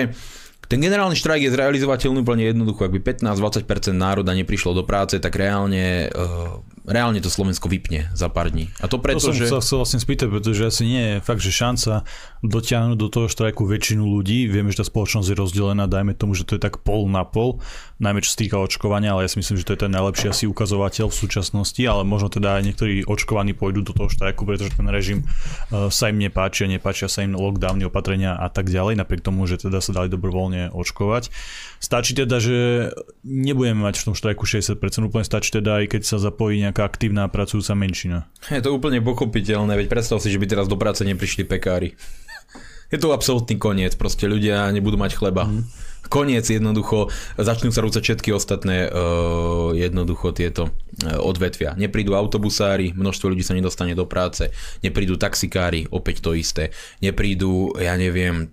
ten 0.71 0.79
generálny 0.79 1.19
štrajk 1.19 1.51
je 1.51 1.51
zrealizovateľný 1.51 2.23
úplne 2.23 2.47
jednoducho. 2.47 2.88
Ak 2.88 2.95
by 2.95 3.03
15-20% 3.27 3.91
národa 3.91 4.31
neprišlo 4.31 4.71
do 4.71 4.88
práce, 4.88 5.19
tak 5.19 5.36
reálne 5.36 6.07
uh, 6.07 6.63
reálne 6.85 7.21
to 7.21 7.29
Slovensko 7.29 7.69
vypne 7.69 8.09
za 8.17 8.31
pár 8.31 8.49
dní. 8.49 8.71
A 8.81 8.89
to 8.89 8.97
To 8.97 9.03
preto, 9.03 9.29
som 9.29 9.35
že... 9.37 9.49
sa 9.49 9.61
chcel 9.61 9.81
vlastne 9.81 9.99
spýtať, 10.01 10.27
pretože 10.29 10.61
asi 10.65 10.83
nie 10.85 11.03
je 11.05 11.15
fakt, 11.21 11.41
že 11.41 11.53
šanca 11.53 12.05
dotiahnuť 12.41 12.97
do 12.97 13.07
toho 13.09 13.27
štrajku 13.29 13.65
väčšinu 13.69 14.01
ľudí. 14.01 14.49
Vieme, 14.49 14.73
že 14.73 14.81
tá 14.81 14.85
spoločnosť 14.85 15.27
je 15.29 15.35
rozdelená, 15.37 15.85
dajme 15.85 16.17
tomu, 16.17 16.33
že 16.33 16.45
to 16.45 16.57
je 16.57 16.61
tak 16.61 16.81
pol 16.81 17.05
na 17.05 17.21
pol, 17.21 17.61
najmä 18.01 18.25
čo 18.25 18.33
sa 18.33 18.37
týka 18.41 18.57
očkovania, 18.57 19.13
ale 19.13 19.25
ja 19.25 19.29
si 19.29 19.37
myslím, 19.37 19.61
že 19.61 19.65
to 19.69 19.73
je 19.77 19.81
ten 19.85 19.93
najlepší 19.93 20.33
asi 20.33 20.49
ukazovateľ 20.49 21.13
v 21.13 21.15
súčasnosti, 21.15 21.81
ale 21.85 22.01
možno 22.01 22.33
teda 22.33 22.57
aj 22.57 22.63
niektorí 22.65 23.05
očkovaní 23.05 23.53
pôjdu 23.53 23.85
do 23.85 23.93
toho 23.93 24.09
štrajku, 24.09 24.41
pretože 24.45 24.73
ten 24.73 24.89
režim 24.89 25.21
uh, 25.21 25.93
sa 25.93 26.09
im 26.09 26.17
nepáči, 26.17 26.65
nepáčia 26.65 27.05
sa 27.05 27.21
im 27.21 27.37
lockdowny, 27.37 27.85
opatrenia 27.85 28.33
a 28.33 28.49
tak 28.49 28.73
ďalej, 28.73 28.97
napriek 28.97 29.21
tomu, 29.21 29.45
že 29.45 29.61
teda 29.61 29.77
sa 29.81 29.93
dali 29.93 30.09
dobrovoľne 30.09 30.73
očkovať. 30.73 31.29
Stačí 31.81 32.13
teda, 32.13 32.37
že 32.37 32.93
nebudeme 33.25 33.89
mať 33.89 34.05
v 34.05 34.05
tom 34.05 34.15
štrajku 34.15 34.45
60%, 34.45 34.77
úplne 35.01 35.25
stačí 35.25 35.49
teda 35.49 35.81
aj 35.81 35.97
keď 35.97 36.01
sa 36.05 36.21
zapojí 36.21 36.61
nejaká 36.61 36.85
aktívna 36.85 37.25
pracujúca 37.25 37.73
menšina. 37.73 38.29
Je 38.53 38.61
to 38.61 38.69
úplne 38.69 39.01
pochopiteľné, 39.01 39.73
veď 39.73 39.89
predstav 39.89 40.21
si, 40.21 40.29
že 40.29 40.37
by 40.37 40.45
teraz 40.45 40.69
do 40.69 40.77
práce 40.77 41.01
neprišli 41.01 41.41
pekári. 41.41 41.97
Je 42.93 43.01
to 43.01 43.15
absolútny 43.15 43.57
koniec, 43.57 43.97
proste 43.97 44.29
ľudia 44.29 44.69
nebudú 44.69 44.99
mať 45.01 45.17
chleba. 45.17 45.49
Mm. 45.49 45.63
Koniec 46.11 46.43
jednoducho, 46.43 47.07
začnú 47.39 47.71
sa 47.71 47.81
rúcať 47.81 48.03
všetky 48.03 48.29
ostatné 48.35 48.91
uh, 48.91 49.71
jednoducho 49.71 50.35
tieto 50.35 50.69
uh, 50.69 51.17
odvetvia. 51.23 51.73
Neprídu 51.79 52.13
autobusári, 52.13 52.91
množstvo 52.91 53.31
ľudí 53.31 53.41
sa 53.47 53.55
nedostane 53.55 53.95
do 53.95 54.03
práce, 54.05 54.51
neprídu 54.83 55.15
taxikári, 55.15 55.87
opäť 55.87 56.19
to 56.19 56.35
isté, 56.35 56.75
neprídu, 56.99 57.73
ja 57.79 57.95
neviem, 57.95 58.51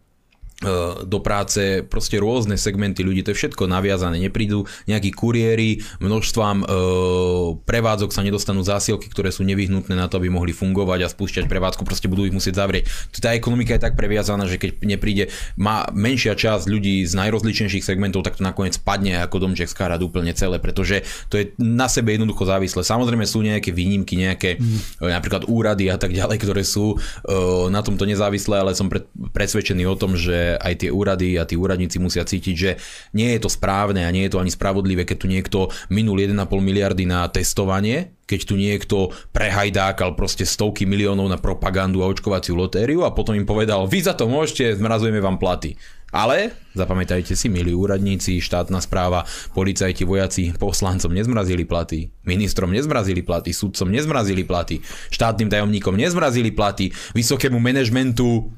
do 1.06 1.18
práce 1.22 1.86
proste 1.86 2.18
rôzne 2.18 2.58
segmenty 2.58 3.06
ľudí, 3.06 3.22
to 3.22 3.30
je 3.30 3.38
všetko 3.46 3.70
naviazané, 3.70 4.18
neprídu 4.18 4.66
nejakí 4.90 5.14
kuriéri, 5.14 5.86
množstvám 6.02 6.66
uh, 6.66 7.54
prevádzok 7.62 8.10
sa 8.10 8.26
nedostanú 8.26 8.66
zásielky, 8.66 9.06
ktoré 9.06 9.30
sú 9.30 9.46
nevyhnutné 9.46 9.94
na 9.94 10.10
to, 10.10 10.18
aby 10.18 10.26
mohli 10.26 10.50
fungovať 10.50 11.06
a 11.06 11.12
spúšťať 11.14 11.46
prevádzku, 11.46 11.86
proste 11.86 12.10
budú 12.10 12.26
ich 12.26 12.34
musieť 12.34 12.58
zavrieť. 12.58 12.90
Tá 13.22 13.38
ekonomika 13.38 13.78
je 13.78 13.86
tak 13.86 13.94
previazaná, 13.94 14.50
že 14.50 14.58
keď 14.58 14.82
nepríde, 14.82 15.30
má 15.54 15.86
menšia 15.94 16.34
časť 16.34 16.66
ľudí 16.66 17.06
z 17.06 17.14
najrozličnejších 17.14 17.86
segmentov, 17.86 18.26
tak 18.26 18.34
to 18.34 18.42
nakoniec 18.42 18.74
padne 18.82 19.14
ako 19.22 19.46
domček 19.46 19.70
z 19.70 19.78
karát 19.78 20.02
úplne 20.02 20.34
celé, 20.34 20.58
pretože 20.58 21.06
to 21.30 21.38
je 21.38 21.54
na 21.62 21.86
sebe 21.86 22.18
jednoducho 22.18 22.42
závislé. 22.42 22.82
Samozrejme 22.82 23.22
sú 23.30 23.46
nejaké 23.46 23.70
výnimky, 23.70 24.18
nejaké 24.18 24.58
mm. 24.58 25.06
napríklad 25.06 25.46
úrady 25.46 25.86
a 25.86 26.02
tak 26.02 26.10
ďalej, 26.10 26.42
ktoré 26.42 26.66
sú 26.66 26.98
uh, 26.98 27.70
na 27.70 27.78
tomto 27.86 28.10
nezávislé, 28.10 28.58
ale 28.58 28.74
som 28.74 28.90
pred, 28.90 29.06
presvedčený 29.30 29.86
o 29.86 29.94
tom, 29.94 30.18
že 30.18 30.47
aj 30.56 30.86
tie 30.86 30.90
úrady 30.94 31.36
a 31.36 31.44
tí 31.44 31.60
úradníci 31.60 32.00
musia 32.00 32.24
cítiť, 32.24 32.54
že 32.56 32.70
nie 33.12 33.36
je 33.36 33.44
to 33.44 33.50
správne 33.52 34.08
a 34.08 34.14
nie 34.14 34.24
je 34.24 34.32
to 34.32 34.40
ani 34.40 34.48
spravodlivé, 34.48 35.04
keď 35.04 35.16
tu 35.20 35.28
niekto 35.28 35.58
minul 35.92 36.16
1,5 36.16 36.38
miliardy 36.64 37.04
na 37.04 37.28
testovanie, 37.28 38.16
keď 38.24 38.40
tu 38.44 38.54
niekto 38.56 38.96
prehajdákal 39.32 40.12
proste 40.12 40.44
stovky 40.44 40.84
miliónov 40.84 41.32
na 41.32 41.40
propagandu 41.40 42.04
a 42.04 42.10
očkovaciu 42.12 42.52
lotériu 42.56 43.08
a 43.08 43.12
potom 43.16 43.32
im 43.32 43.48
povedal, 43.48 43.88
vy 43.88 44.04
za 44.04 44.12
to 44.12 44.28
môžete, 44.28 44.76
zmrazujeme 44.76 45.18
vám 45.24 45.40
platy. 45.40 45.80
Ale, 46.08 46.56
zapamätajte 46.72 47.36
si, 47.36 47.52
milí 47.52 47.76
úradníci, 47.76 48.40
štátna 48.40 48.80
správa, 48.80 49.28
policajti, 49.52 50.08
vojaci, 50.08 50.56
poslancom 50.56 51.12
nezmrazili 51.12 51.68
platy, 51.68 52.08
ministrom 52.24 52.72
nezmrazili 52.72 53.20
platy, 53.20 53.52
sudcom 53.52 53.92
nezmrazili 53.92 54.40
platy, 54.40 54.80
štátnym 55.12 55.52
tajomníkom 55.52 56.00
nezmrazili 56.00 56.48
platy, 56.48 56.96
vysokému 57.12 57.60
manažmentu 57.60 58.48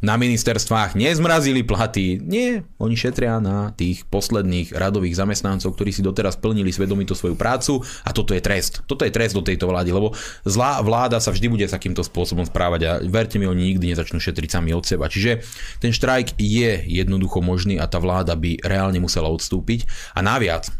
na 0.00 0.16
ministerstvách 0.16 0.96
nezmrazili 0.96 1.60
platy. 1.60 2.20
Nie, 2.24 2.64
oni 2.80 2.96
šetria 2.96 3.36
na 3.36 3.72
tých 3.76 4.08
posledných 4.08 4.72
radových 4.72 5.16
zamestnancov, 5.16 5.76
ktorí 5.76 5.92
si 5.92 6.00
doteraz 6.00 6.40
plnili 6.40 6.72
svedomito 6.72 7.12
svoju 7.12 7.36
prácu 7.36 7.84
a 8.04 8.10
toto 8.16 8.32
je 8.32 8.40
trest. 8.40 8.80
Toto 8.88 9.04
je 9.04 9.12
trest 9.12 9.36
do 9.36 9.44
tejto 9.44 9.68
vlády, 9.68 9.92
lebo 9.92 10.16
zlá 10.48 10.80
vláda 10.80 11.20
sa 11.20 11.30
vždy 11.30 11.52
bude 11.52 11.66
takýmto 11.68 12.00
spôsobom 12.00 12.48
správať 12.48 12.80
a 12.88 12.92
verte 13.04 13.36
mi, 13.36 13.44
oni 13.44 13.76
nikdy 13.76 13.92
nezačnú 13.92 14.16
šetriť 14.18 14.48
sami 14.56 14.72
od 14.72 14.88
seba. 14.88 15.12
Čiže 15.12 15.44
ten 15.78 15.92
štrajk 15.92 16.40
je 16.40 16.80
jednoducho 16.88 17.44
možný 17.44 17.76
a 17.76 17.84
tá 17.84 18.00
vláda 18.00 18.32
by 18.34 18.64
reálne 18.64 18.98
musela 18.98 19.28
odstúpiť. 19.28 19.84
A 20.16 20.24
naviac, 20.24 20.72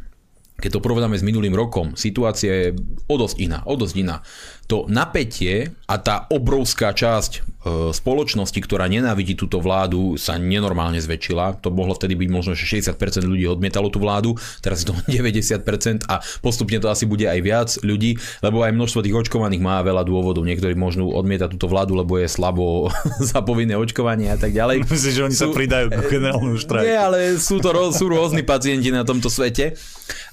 keď 0.61 0.76
to 0.76 0.85
porovnáme 0.85 1.16
s 1.16 1.24
minulým 1.24 1.56
rokom, 1.56 1.96
situácia 1.96 2.52
je 2.52 2.68
o 3.09 3.16
dosť 3.16 3.37
iná, 3.40 3.59
o 3.64 3.74
dosť 3.80 3.96
iná. 3.96 4.20
To 4.68 4.85
napätie 4.87 5.72
a 5.88 5.96
tá 5.96 6.28
obrovská 6.28 6.92
časť 6.92 7.60
spoločnosti, 7.68 8.57
ktorá 8.57 8.88
nenávidí 8.88 9.37
túto 9.37 9.61
vládu, 9.61 10.16
sa 10.16 10.40
nenormálne 10.40 10.96
zväčšila. 10.96 11.61
To 11.61 11.68
mohlo 11.68 11.92
vtedy 11.92 12.16
byť 12.16 12.29
možno, 12.33 12.53
že 12.57 12.64
60% 12.64 12.96
ľudí 13.29 13.44
odmietalo 13.44 13.92
tú 13.92 14.01
vládu, 14.01 14.40
teraz 14.64 14.81
je 14.81 14.88
to 14.88 14.96
90% 15.20 16.09
a 16.09 16.25
postupne 16.40 16.81
to 16.81 16.88
asi 16.88 17.05
bude 17.05 17.29
aj 17.29 17.40
viac 17.44 17.68
ľudí, 17.85 18.16
lebo 18.40 18.64
aj 18.64 18.73
množstvo 18.73 19.05
tých 19.05 19.16
očkovaných 19.16 19.61
má 19.61 19.85
veľa 19.85 20.09
dôvodov. 20.09 20.49
Niektorí 20.49 20.73
možno 20.73 21.12
odmietať 21.12 21.53
túto 21.53 21.68
vládu, 21.68 21.92
lebo 22.01 22.16
je 22.16 22.33
slabo 22.33 22.88
za 23.31 23.44
povinné 23.44 23.77
očkovanie 23.77 24.33
a 24.33 24.38
tak 24.40 24.57
ďalej. 24.57 24.85
Myslím, 24.90 25.12
že 25.12 25.23
oni 25.29 25.37
sú, 25.37 25.53
sa 25.53 25.53
pridajú 25.53 25.87
k 25.92 26.01
generálnemu 26.09 26.57
štrajku. 26.57 26.88
Nie, 26.88 26.96
ale 26.96 27.18
sú 27.37 27.61
to 27.61 27.70
sú 27.92 28.09
rôzni 28.09 28.40
pacienti 28.40 28.88
na 28.88 29.05
tomto 29.05 29.29
svete. 29.29 29.77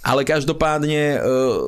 Ale 0.01 0.25
každopádne 0.25 1.01
e, 1.01 1.19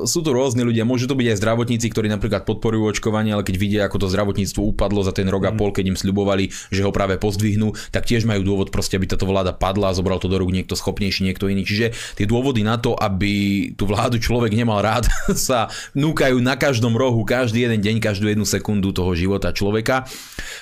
sú 0.08 0.24
tu 0.24 0.34
rôzni 0.34 0.66
ľudia. 0.66 0.88
Môžu 0.88 1.06
to 1.06 1.14
byť 1.14 1.30
aj 1.30 1.38
zdravotníci, 1.38 1.86
ktorí 1.92 2.10
napríklad 2.10 2.42
podporujú 2.42 2.90
očkovanie, 2.90 3.36
ale 3.36 3.46
keď 3.46 3.56
vidia, 3.60 3.80
ako 3.86 4.02
to 4.02 4.06
zdravotníctvo 4.10 4.60
upadlo 4.64 5.04
za 5.06 5.14
ten 5.14 5.28
rok 5.30 5.49
a 5.50 5.52
pol, 5.52 5.74
keď 5.74 5.90
im 5.90 5.98
sľubovali, 5.98 6.48
že 6.70 6.86
ho 6.86 6.94
práve 6.94 7.18
pozdvihnú, 7.18 7.74
tak 7.90 8.06
tiež 8.06 8.24
majú 8.24 8.46
dôvod 8.46 8.70
proste, 8.70 8.94
aby 8.94 9.10
táto 9.10 9.26
vláda 9.26 9.50
padla 9.50 9.90
a 9.90 9.96
zobral 9.98 10.22
to 10.22 10.30
do 10.30 10.38
rúk 10.38 10.54
niekto 10.54 10.78
schopnejší, 10.78 11.26
niekto 11.26 11.50
iný. 11.50 11.66
Čiže 11.66 11.92
tie 12.14 12.26
dôvody 12.30 12.62
na 12.62 12.78
to, 12.78 12.94
aby 12.94 13.66
tú 13.74 13.90
vládu 13.90 14.22
človek 14.22 14.54
nemal 14.54 14.78
rád, 14.80 15.10
sa 15.34 15.66
núkajú 15.98 16.38
na 16.38 16.54
každom 16.54 16.94
rohu, 16.94 17.26
každý 17.26 17.66
jeden 17.66 17.82
deň, 17.82 17.96
každú 17.98 18.30
jednu 18.30 18.46
sekundu 18.46 18.94
toho 18.94 19.10
života 19.18 19.50
človeka. 19.50 20.06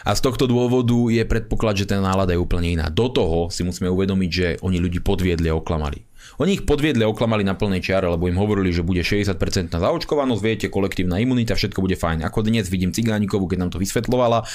A 0.09 0.11
z 0.17 0.21
tohto 0.25 0.49
dôvodu 0.49 0.97
je 1.13 1.23
predpoklad, 1.29 1.77
že 1.77 1.89
tá 1.89 2.01
nálada 2.01 2.33
je 2.33 2.41
úplne 2.41 2.81
iná. 2.81 2.89
Do 2.89 3.13
toho 3.13 3.53
si 3.53 3.61
musíme 3.63 3.93
uvedomiť, 3.93 4.31
že 4.31 4.47
oni 4.65 4.81
ľudí 4.81 5.05
podviedli 5.05 5.53
a 5.53 5.59
oklamali. 5.59 6.09
Oni 6.39 6.55
ich 6.55 6.63
podviedli 6.63 7.03
a 7.03 7.11
oklamali 7.11 7.43
na 7.43 7.59
plnej 7.59 7.83
čiare, 7.83 8.07
lebo 8.07 8.31
im 8.31 8.39
hovorili, 8.39 8.71
že 8.71 8.87
bude 8.87 9.03
60% 9.03 9.75
na 9.75 9.79
zaočkovanosť, 9.83 10.43
viete, 10.43 10.67
kolektívna 10.71 11.19
imunita, 11.19 11.59
všetko 11.59 11.83
bude 11.83 11.99
fajn. 11.99 12.23
Ako 12.23 12.47
dnes 12.47 12.71
vidím 12.71 12.95
Cigánikovu, 12.95 13.51
keď 13.51 13.59
nám 13.67 13.71
to 13.75 13.83
vysvetlovala, 13.83 14.47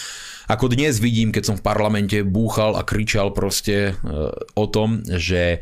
ako 0.47 0.65
dnes 0.71 1.03
vidím, 1.03 1.35
keď 1.35 1.43
som 1.43 1.55
v 1.59 1.65
parlamente 1.67 2.23
búchal 2.23 2.79
a 2.79 2.87
kričal 2.87 3.35
proste 3.35 3.91
e, 3.91 4.11
o 4.55 4.65
tom, 4.71 5.03
že 5.03 5.59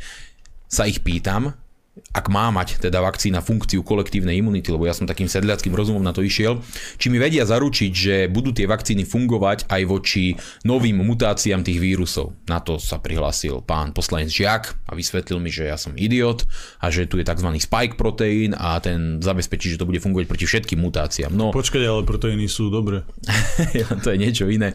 sa 0.70 0.86
ich 0.86 1.02
pýtam, 1.02 1.58
ak 1.92 2.32
má 2.32 2.48
mať 2.56 2.88
teda 2.88 3.04
vakcína 3.04 3.44
funkciu 3.44 3.84
kolektívnej 3.84 4.40
imunity, 4.40 4.72
lebo 4.72 4.88
ja 4.88 4.96
som 4.96 5.04
takým 5.04 5.28
sedliackým 5.28 5.76
rozumom 5.76 6.00
na 6.00 6.16
to 6.16 6.24
išiel, 6.24 6.64
či 6.96 7.12
mi 7.12 7.20
vedia 7.20 7.44
zaručiť, 7.44 7.92
že 7.92 8.16
budú 8.32 8.56
tie 8.56 8.64
vakcíny 8.64 9.04
fungovať 9.04 9.68
aj 9.68 9.82
voči 9.92 10.36
novým 10.64 11.04
mutáciám 11.04 11.68
tých 11.68 11.84
vírusov. 11.84 12.36
Na 12.48 12.64
to 12.64 12.80
sa 12.80 13.04
prihlásil 13.04 13.60
pán 13.64 13.92
poslanec 13.92 14.32
Žiak 14.32 14.88
a 14.88 14.96
vysvetlil 14.96 15.44
mi, 15.44 15.52
že 15.52 15.68
ja 15.68 15.76
som 15.76 15.92
idiot 16.00 16.48
a 16.80 16.88
že 16.88 17.12
tu 17.12 17.20
je 17.20 17.28
tzv. 17.28 17.48
spike 17.60 18.00
proteín 18.00 18.56
a 18.56 18.80
ten 18.80 19.20
zabezpečí, 19.20 19.76
že 19.76 19.80
to 19.80 19.88
bude 19.88 20.00
fungovať 20.00 20.32
proti 20.32 20.48
všetkým 20.48 20.80
mutáciám. 20.80 21.32
No, 21.36 21.52
Počkaj, 21.52 21.84
ale 21.84 22.08
proteíny 22.08 22.48
sú 22.48 22.72
dobre. 22.72 23.04
to 24.04 24.16
je 24.16 24.18
niečo 24.20 24.48
iné. 24.48 24.72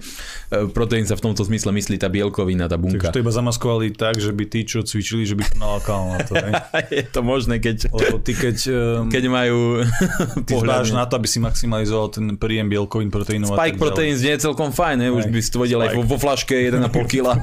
Proteín 0.77 1.09
sa 1.09 1.17
v 1.17 1.33
tomto 1.33 1.49
zmysle 1.49 1.73
myslí 1.73 1.97
tá 1.97 2.13
bielkovina, 2.13 2.69
tá 2.69 2.77
bunka. 2.77 3.09
Takže 3.09 3.17
to 3.17 3.25
iba 3.25 3.33
zamaskovali 3.33 3.97
tak, 3.97 4.21
že 4.21 4.37
by 4.37 4.45
tí, 4.49 4.69
čo 4.69 4.85
cvičili, 4.85 5.25
že 5.25 5.33
by 5.33 5.43
to 5.49 5.57
nalákalo 5.57 6.05
na 6.13 6.21
to. 6.21 6.35
je 7.07 7.15
to 7.15 7.23
možné, 7.23 7.63
keď, 7.63 7.87
Lebo 7.95 8.19
ty 8.19 8.35
keď, 8.35 8.57
um, 8.67 9.07
keď 9.15 9.25
majú 9.31 9.87
ty 10.47 10.53
zbáš 10.59 10.91
na 10.91 11.07
to, 11.07 11.15
aby 11.23 11.31
si 11.31 11.39
maximalizoval 11.39 12.11
ten 12.11 12.35
príjem 12.35 12.67
bielkovín, 12.67 13.15
proteínov 13.15 13.55
Spike 13.55 13.79
protein 13.79 14.19
znie 14.19 14.35
celkom 14.43 14.75
fajn, 14.75 15.07
ne? 15.07 15.09
už 15.15 15.31
by 15.31 15.39
si 15.39 15.51
to 15.55 15.63
vedel 15.63 15.79
aj 15.87 15.95
vo, 15.95 16.03
vo 16.03 16.19
flaške 16.19 16.59
1,5 16.59 16.91
kg 17.13 17.39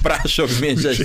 prášok 0.00 0.48
zmiešať. 0.48 0.96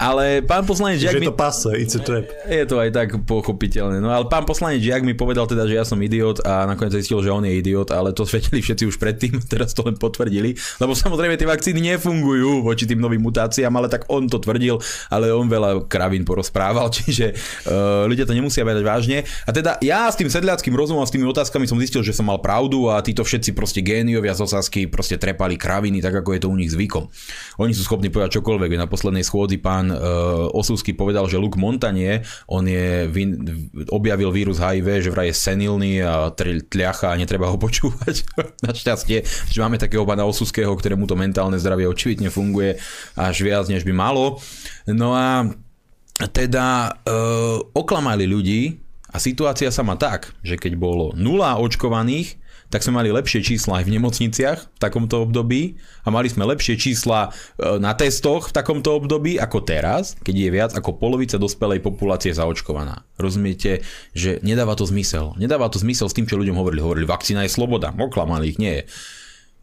Ale 0.00 0.40
pán 0.40 0.64
poslanec 0.64 1.04
Žiak 1.04 1.14
mi... 1.20 1.28
je 1.28 1.30
to 1.30 1.36
pase, 1.36 1.70
it's 1.76 1.94
a 1.94 2.00
trap. 2.00 2.26
Je 2.48 2.64
to 2.64 2.80
aj 2.80 2.90
tak 2.94 3.08
pochopiteľné. 3.28 4.00
No 4.00 4.08
ale 4.08 4.24
pán 4.32 4.48
poslanec 4.48 4.80
Žiak 4.80 5.04
mi 5.04 5.12
povedal 5.12 5.44
teda, 5.44 5.68
že 5.68 5.76
ja 5.76 5.84
som 5.84 6.00
idiot 6.00 6.40
a 6.40 6.64
nakoniec 6.64 6.96
zistil, 6.96 7.20
že 7.20 7.28
on 7.28 7.44
je 7.44 7.52
idiot, 7.52 7.92
ale 7.92 8.16
to 8.16 8.24
svetili 8.24 8.64
všetci 8.64 8.88
už 8.88 8.96
predtým, 8.96 9.36
teraz 9.52 9.76
to 9.76 9.84
len 9.84 9.98
potvrdili, 9.98 10.56
lebo 10.80 10.94
samozrejme 10.94 11.36
tie 11.36 11.48
vakcíny 11.50 11.80
nefungujú 11.94 12.62
voči 12.62 12.88
tým 12.88 13.02
novým 13.02 13.20
mutáciám, 13.20 13.74
ale 13.74 13.90
tak 13.90 14.06
on 14.08 14.30
to 14.30 14.38
tvrdil, 14.38 14.78
ale 15.10 15.34
on 15.34 15.50
veľa 15.50 15.90
kravín 15.90 16.22
porozprával, 16.22 16.93
čiže 17.02 17.34
uh, 17.66 18.06
ľudia 18.06 18.24
to 18.28 18.36
nemusia 18.36 18.62
brať 18.62 18.84
vážne. 18.86 19.18
A 19.44 19.50
teda 19.50 19.76
ja 19.82 20.06
s 20.06 20.14
tým 20.14 20.30
sedliackým 20.30 20.72
rozumom 20.72 21.02
a 21.02 21.08
s 21.08 21.14
tými 21.14 21.26
otázkami 21.26 21.66
som 21.66 21.80
zistil, 21.82 22.06
že 22.06 22.14
som 22.14 22.30
mal 22.30 22.38
pravdu 22.38 22.86
a 22.92 23.02
títo 23.02 23.26
všetci 23.26 23.50
proste 23.56 23.82
géniovia 23.82 24.36
z 24.36 24.46
Osasky 24.46 24.86
proste 24.86 25.18
trepali 25.18 25.58
kraviny, 25.58 25.98
tak 25.98 26.22
ako 26.22 26.30
je 26.36 26.40
to 26.44 26.48
u 26.48 26.56
nich 26.56 26.70
zvykom. 26.70 27.10
Oni 27.58 27.72
sú 27.74 27.82
schopní 27.82 28.08
povedať 28.12 28.38
čokoľvek. 28.38 28.78
Na 28.78 28.86
poslednej 28.86 29.26
schôdzi 29.26 29.58
pán 29.58 29.90
uh, 29.90 30.50
Osusky 30.54 30.94
povedal, 30.94 31.26
že 31.26 31.40
Luke 31.40 31.58
Montanie, 31.58 32.22
on 32.46 32.68
je, 32.68 33.08
vin, 33.10 33.42
objavil 33.90 34.30
vírus 34.30 34.62
HIV, 34.62 35.02
že 35.02 35.10
vraj 35.10 35.32
je 35.32 35.36
senilný 35.36 36.04
a 36.04 36.30
tliacha 36.68 37.10
a 37.10 37.18
netreba 37.18 37.50
ho 37.50 37.56
počúvať. 37.64 38.26
Našťastie, 38.62 39.24
že 39.24 39.58
máme 39.58 39.80
takého 39.80 40.04
pána 40.04 40.28
Osuského, 40.28 40.70
ktorému 40.70 41.08
to 41.08 41.16
mentálne 41.18 41.56
zdravie 41.56 41.88
očividne 41.88 42.28
funguje 42.28 42.76
až 43.16 43.36
viac, 43.40 43.66
než 43.66 43.82
by 43.82 43.92
malo. 43.96 44.38
No 44.84 45.16
a 45.16 45.48
teda 46.28 46.98
uh, 47.04 47.58
oklamali 47.74 48.24
ľudí 48.28 48.62
A 49.14 49.22
situácia 49.22 49.70
sa 49.70 49.86
má 49.86 49.94
tak, 49.94 50.34
že 50.42 50.58
keď 50.58 50.74
bolo 50.74 51.14
nula 51.14 51.54
očkovaných, 51.62 52.34
tak 52.74 52.82
sme 52.82 52.98
mali 52.98 53.14
lepšie 53.14 53.46
čísla 53.46 53.78
aj 53.78 53.86
v 53.86 53.94
nemocniciach 53.94 54.58
v 54.74 54.78
takomto 54.82 55.22
období 55.22 55.78
a 56.02 56.10
mali 56.10 56.26
sme 56.26 56.42
lepšie 56.42 56.74
čísla 56.74 57.30
e, 57.30 57.78
na 57.78 57.94
testoch 57.94 58.50
v 58.50 58.56
takomto 58.58 58.98
období 58.98 59.38
ako 59.38 59.62
teraz, 59.62 60.18
keď 60.26 60.34
je 60.34 60.50
viac 60.50 60.70
ako 60.74 60.98
polovica 60.98 61.38
dospelej 61.38 61.78
populácie 61.78 62.34
zaočkovaná. 62.34 63.06
Rozumiete, 63.14 63.86
že 64.10 64.42
nedáva 64.42 64.74
to 64.74 64.82
zmysel. 64.90 65.38
Nedáva 65.38 65.70
to 65.70 65.78
zmysel 65.78 66.10
s 66.10 66.16
tým, 66.18 66.26
čo 66.26 66.34
ľuďom 66.34 66.58
hovorili. 66.58 66.82
Hovorili, 66.82 67.06
vakcína 67.06 67.46
je 67.46 67.54
sloboda. 67.54 67.94
Oklamali 67.94 68.50
ich, 68.50 68.58
nie 68.58 68.82
je 68.82 68.90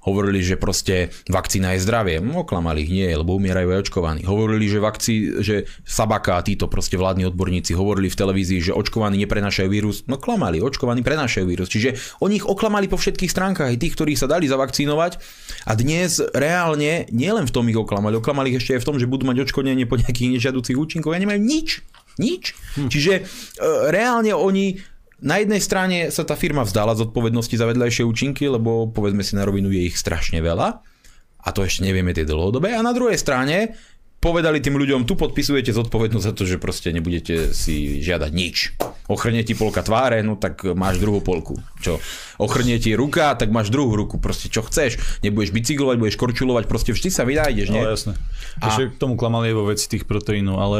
Hovorili, 0.01 0.41
že 0.41 0.57
proste 0.57 1.13
vakcína 1.29 1.77
je 1.77 1.85
zdravie. 1.85 2.17
No, 2.25 2.41
oklamali 2.41 2.81
ich, 2.81 2.89
nie, 2.89 3.05
lebo 3.05 3.37
umierajú 3.37 3.69
aj 3.69 3.79
očkovaní. 3.85 4.21
Hovorili, 4.25 4.65
že, 4.65 4.81
vakcí, 4.81 5.15
že 5.45 5.69
Sabaka 5.85 6.41
a 6.41 6.45
títo 6.45 6.65
proste 6.65 6.97
vládni 6.97 7.29
odborníci 7.29 7.77
hovorili 7.77 8.09
v 8.09 8.17
televízii, 8.17 8.71
že 8.71 8.73
očkovaní 8.73 9.21
neprenášajú 9.21 9.69
vírus. 9.69 10.01
No 10.09 10.17
klamali, 10.17 10.57
očkovaní 10.57 11.05
prenášajú 11.05 11.45
vírus. 11.45 11.69
Čiže 11.69 12.17
oni 12.17 12.41
ich 12.41 12.47
oklamali 12.49 12.89
po 12.89 12.97
všetkých 12.97 13.29
stránkach, 13.29 13.69
aj 13.69 13.77
tých, 13.77 13.93
ktorí 13.93 14.17
sa 14.17 14.25
dali 14.25 14.49
zavakcínovať. 14.49 15.21
A 15.69 15.77
dnes 15.77 16.17
reálne 16.33 17.05
nielen 17.13 17.45
v 17.45 17.53
tom 17.53 17.69
ich 17.69 17.77
oklamali, 17.77 18.17
oklamali 18.17 18.49
ich 18.49 18.59
ešte 18.65 18.81
aj 18.81 18.81
v 18.81 18.87
tom, 18.89 18.97
že 18.97 19.05
budú 19.05 19.29
mať 19.29 19.45
očkodnenie 19.45 19.85
po 19.85 20.01
nejakých 20.01 20.41
nežiaducich 20.41 20.77
účinkov 20.77 21.13
a 21.13 21.21
nemajú 21.21 21.37
nič. 21.37 21.85
Nič. 22.19 22.57
Hm. 22.75 22.89
Čiže 22.91 23.13
e, 23.17 23.21
reálne 23.93 24.35
oni 24.35 24.90
na 25.21 25.37
jednej 25.37 25.61
strane 25.61 26.09
sa 26.09 26.25
tá 26.25 26.33
firma 26.33 26.65
vzdala 26.65 26.97
z 26.97 27.05
odpovednosti 27.05 27.53
za 27.53 27.69
vedľajšie 27.69 28.03
účinky, 28.03 28.49
lebo 28.49 28.89
povedzme 28.89 29.21
si 29.21 29.37
na 29.37 29.45
rovinu, 29.45 29.69
je 29.69 29.87
ich 29.87 29.97
strašne 29.97 30.41
veľa. 30.41 30.81
A 31.41 31.49
to 31.53 31.65
ešte 31.65 31.85
nevieme 31.85 32.13
tie 32.13 32.25
dlhodobé. 32.25 32.73
A 32.73 32.85
na 32.85 32.93
druhej 32.93 33.17
strane 33.17 33.77
povedali 34.21 34.61
tým 34.61 34.77
ľuďom, 34.77 35.09
tu 35.09 35.17
podpisujete 35.17 35.73
zodpovednosť 35.73 36.25
za 36.29 36.33
to, 36.37 36.45
že 36.45 36.61
proste 36.61 36.93
nebudete 36.93 37.57
si 37.57 37.97
žiadať 38.05 38.29
nič. 38.29 38.77
Ochrnie 39.09 39.41
ti 39.41 39.57
polka 39.57 39.81
tváre, 39.81 40.21
no 40.21 40.37
tak 40.37 40.61
máš 40.77 41.01
druhú 41.01 41.25
polku. 41.25 41.57
Čo? 41.81 41.97
Ochrnie 42.37 42.77
ti 42.77 42.93
ruka, 42.93 43.33
tak 43.33 43.49
máš 43.49 43.73
druhú 43.73 43.97
ruku. 43.97 44.21
Proste 44.21 44.53
čo 44.53 44.61
chceš. 44.61 45.01
Nebudeš 45.25 45.49
bicyklovať, 45.49 45.97
budeš 45.97 46.17
korčulovať, 46.21 46.69
proste 46.69 46.93
vždy 46.93 47.09
sa 47.09 47.25
vynájdeš, 47.25 47.73
nie? 47.73 47.81
No 47.81 47.89
jasné. 47.89 48.13
A... 48.61 48.69
Ešte 48.69 48.93
k 48.93 49.01
tomu 49.01 49.17
klamali 49.17 49.49
vo 49.57 49.65
veci 49.65 49.89
tých 49.89 50.05
proteínov, 50.05 50.61
ale 50.61 50.79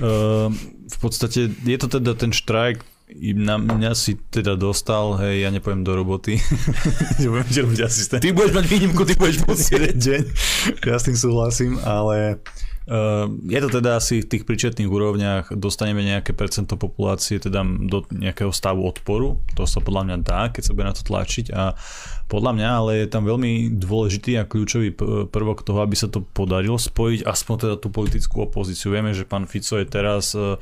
uh, 0.00 0.48
v 0.88 0.98
podstate 1.04 1.52
je 1.52 1.76
to 1.76 2.00
teda 2.00 2.16
ten 2.16 2.32
štrajk, 2.32 2.80
na 3.36 3.58
mňa 3.58 3.92
si 3.96 4.16
teda 4.16 4.54
dostal, 4.54 5.18
hej, 5.18 5.44
ja 5.44 5.50
nepoviem 5.50 5.82
do 5.82 5.92
roboty, 5.96 6.38
budem 7.30 7.48
ti 7.50 7.60
robiť 7.62 7.80
asistent. 7.82 8.22
Ty 8.22 8.30
budeš 8.32 8.52
mať 8.54 8.66
výnimku, 8.70 9.02
ty 9.02 9.14
budeš 9.18 9.42
musieť. 9.48 9.96
deň, 9.96 10.22
ja 10.86 10.96
s 10.96 11.06
tým 11.06 11.18
súhlasím, 11.18 11.72
ale 11.82 12.38
uh, 12.86 13.26
je 13.46 13.60
to 13.60 13.68
teda 13.80 13.98
asi 13.98 14.22
v 14.22 14.30
tých 14.30 14.46
príčetných 14.46 14.90
úrovniach, 14.90 15.44
dostaneme 15.54 16.06
nejaké 16.06 16.32
percento 16.32 16.78
populácie 16.78 17.42
teda 17.42 17.66
do 17.66 18.06
nejakého 18.14 18.54
stavu 18.54 18.86
odporu, 18.86 19.42
to 19.58 19.66
sa 19.66 19.82
podľa 19.82 20.02
mňa 20.06 20.16
dá, 20.22 20.40
keď 20.54 20.62
sa 20.70 20.72
bude 20.72 20.86
na 20.86 20.96
to 20.96 21.02
tlačiť 21.02 21.46
a 21.50 21.74
podľa 22.30 22.52
mňa, 22.54 22.68
ale 22.70 22.90
je 23.02 23.08
tam 23.10 23.26
veľmi 23.26 23.74
dôležitý 23.74 24.38
a 24.38 24.46
kľúčový 24.46 24.94
prvok 25.34 25.66
toho, 25.66 25.82
aby 25.82 25.98
sa 25.98 26.06
to 26.06 26.22
podarilo 26.22 26.78
spojiť 26.78 27.26
aspoň 27.26 27.56
teda 27.58 27.74
tú 27.82 27.90
politickú 27.90 28.46
opozíciu. 28.46 28.94
Vieme, 28.94 29.10
že 29.10 29.26
pán 29.26 29.50
Fico 29.50 29.74
je 29.74 29.86
teraz 29.90 30.38
uh, 30.38 30.54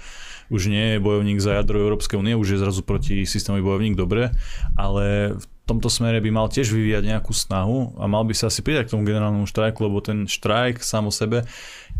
už 0.48 0.72
nie 0.72 0.96
je 0.96 1.04
bojovník 1.04 1.38
za 1.40 1.60
jadro 1.60 1.80
Európskej 1.80 2.20
únie, 2.20 2.36
už 2.36 2.56
je 2.56 2.62
zrazu 2.62 2.80
proti 2.84 3.24
systémový 3.28 3.64
bojovník, 3.64 3.94
dobre, 3.96 4.32
ale 4.74 5.36
v 5.36 5.44
tomto 5.68 5.92
smere 5.92 6.24
by 6.24 6.32
mal 6.32 6.48
tiež 6.48 6.72
vyvíjať 6.72 7.04
nejakú 7.04 7.36
snahu 7.36 8.00
a 8.00 8.08
mal 8.08 8.24
by 8.24 8.32
sa 8.32 8.48
asi 8.48 8.64
pridať 8.64 8.88
k 8.88 8.92
tomu 8.96 9.04
generálnemu 9.04 9.44
štrajku, 9.44 9.84
lebo 9.84 10.00
ten 10.00 10.24
štrajk 10.24 10.80
sám 10.80 11.08
o 11.08 11.12
sebe 11.12 11.44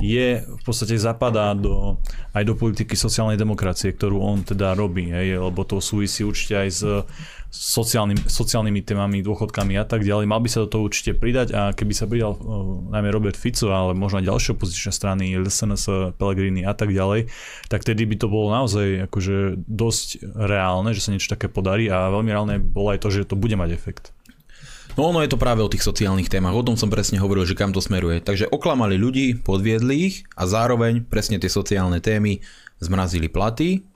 je 0.01 0.41
v 0.41 0.63
podstate 0.65 0.97
zapadá 0.97 1.53
do, 1.53 2.01
aj 2.33 2.49
do 2.49 2.57
politiky 2.57 2.97
sociálnej 2.97 3.37
demokracie, 3.37 3.93
ktorú 3.93 4.25
on 4.25 4.41
teda 4.41 4.73
robí, 4.73 5.13
hej, 5.13 5.37
lebo 5.37 5.69
to 5.69 5.85
súvisí 5.85 6.25
určite 6.25 6.55
aj 6.57 6.69
s 6.73 6.83
sociálnym, 7.49 8.21
sociálnymi 8.29 8.85
témami, 8.85 9.25
dôchodkami 9.25 9.81
a 9.81 9.89
tak 9.89 10.05
ďalej. 10.05 10.29
Mal 10.29 10.41
by 10.45 10.49
sa 10.53 10.65
do 10.65 10.69
toho 10.69 10.85
určite 10.85 11.17
pridať 11.17 11.57
a 11.57 11.73
keby 11.73 11.93
sa 11.97 12.05
pridal 12.05 12.37
uh, 12.37 12.93
najmä 12.93 13.09
Robert 13.09 13.41
Fico, 13.41 13.73
ale 13.73 13.97
možno 13.97 14.21
aj 14.21 14.29
ďalšie 14.29 14.51
opozičné 14.55 14.93
strany, 14.93 15.33
LSNS, 15.33 16.15
Pellegrini 16.21 16.69
a 16.69 16.77
tak 16.77 16.93
ďalej, 16.93 17.33
tak 17.73 17.89
tedy 17.89 18.05
by 18.05 18.17
to 18.21 18.29
bolo 18.29 18.53
naozaj 18.53 19.09
akože 19.09 19.65
dosť 19.65 20.09
reálne, 20.37 20.93
že 20.93 21.01
sa 21.01 21.13
niečo 21.13 21.33
také 21.33 21.49
podarí 21.49 21.89
a 21.89 22.13
veľmi 22.13 22.31
reálne 22.31 22.57
bolo 22.61 22.93
aj 22.93 23.01
to, 23.01 23.09
že 23.09 23.29
to 23.29 23.37
bude 23.37 23.57
mať 23.57 23.73
efekt. 23.73 24.13
No 24.99 25.15
ono 25.15 25.23
je 25.23 25.31
to 25.31 25.39
práve 25.39 25.63
o 25.63 25.71
tých 25.71 25.87
sociálnych 25.87 26.27
témach, 26.27 26.59
o 26.59 26.67
tom 26.67 26.75
som 26.75 26.91
presne 26.91 27.23
hovoril, 27.23 27.47
že 27.47 27.55
kam 27.55 27.71
to 27.71 27.79
smeruje. 27.79 28.19
Takže 28.19 28.51
oklamali 28.51 28.99
ľudí, 28.99 29.39
podviedli 29.41 29.95
ich 30.11 30.27
a 30.35 30.43
zároveň 30.43 31.07
presne 31.07 31.39
tie 31.39 31.47
sociálne 31.47 32.03
témy 32.03 32.43
zmrazili 32.83 33.31
platy, 33.31 33.87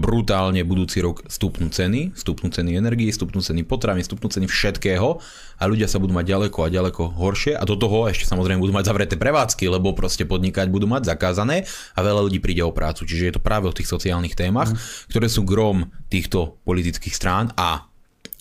brutálne 0.00 0.64
budúci 0.64 1.04
rok 1.04 1.22
stupnú 1.28 1.68
ceny, 1.68 2.16
stupnú 2.16 2.48
ceny 2.48 2.80
energie, 2.80 3.12
stupnú 3.12 3.44
ceny 3.44 3.68
potravín, 3.68 4.00
stupnú 4.02 4.32
ceny 4.32 4.48
všetkého 4.48 5.20
a 5.60 5.62
ľudia 5.68 5.86
sa 5.86 6.00
budú 6.00 6.16
mať 6.16 6.32
ďaleko 6.32 6.58
a 6.64 6.72
ďaleko 6.72 7.02
horšie 7.20 7.52
a 7.54 7.62
do 7.68 7.76
toho 7.76 8.08
ešte 8.08 8.24
samozrejme 8.24 8.64
budú 8.64 8.72
mať 8.72 8.88
zavreté 8.88 9.14
prevádzky, 9.20 9.68
lebo 9.68 9.92
proste 9.92 10.24
podnikať 10.24 10.72
budú 10.72 10.88
mať 10.88 11.12
zakázané 11.12 11.68
a 11.94 12.00
veľa 12.00 12.26
ľudí 12.26 12.40
príde 12.40 12.64
o 12.64 12.72
prácu. 12.72 13.04
Čiže 13.04 13.26
je 13.28 13.34
to 13.36 13.44
práve 13.44 13.68
o 13.68 13.76
tých 13.76 13.86
sociálnych 13.86 14.32
témach, 14.32 14.72
mm. 14.72 15.12
ktoré 15.12 15.28
sú 15.28 15.44
grom 15.44 15.92
týchto 16.08 16.56
politických 16.64 17.14
strán 17.14 17.52
a 17.60 17.84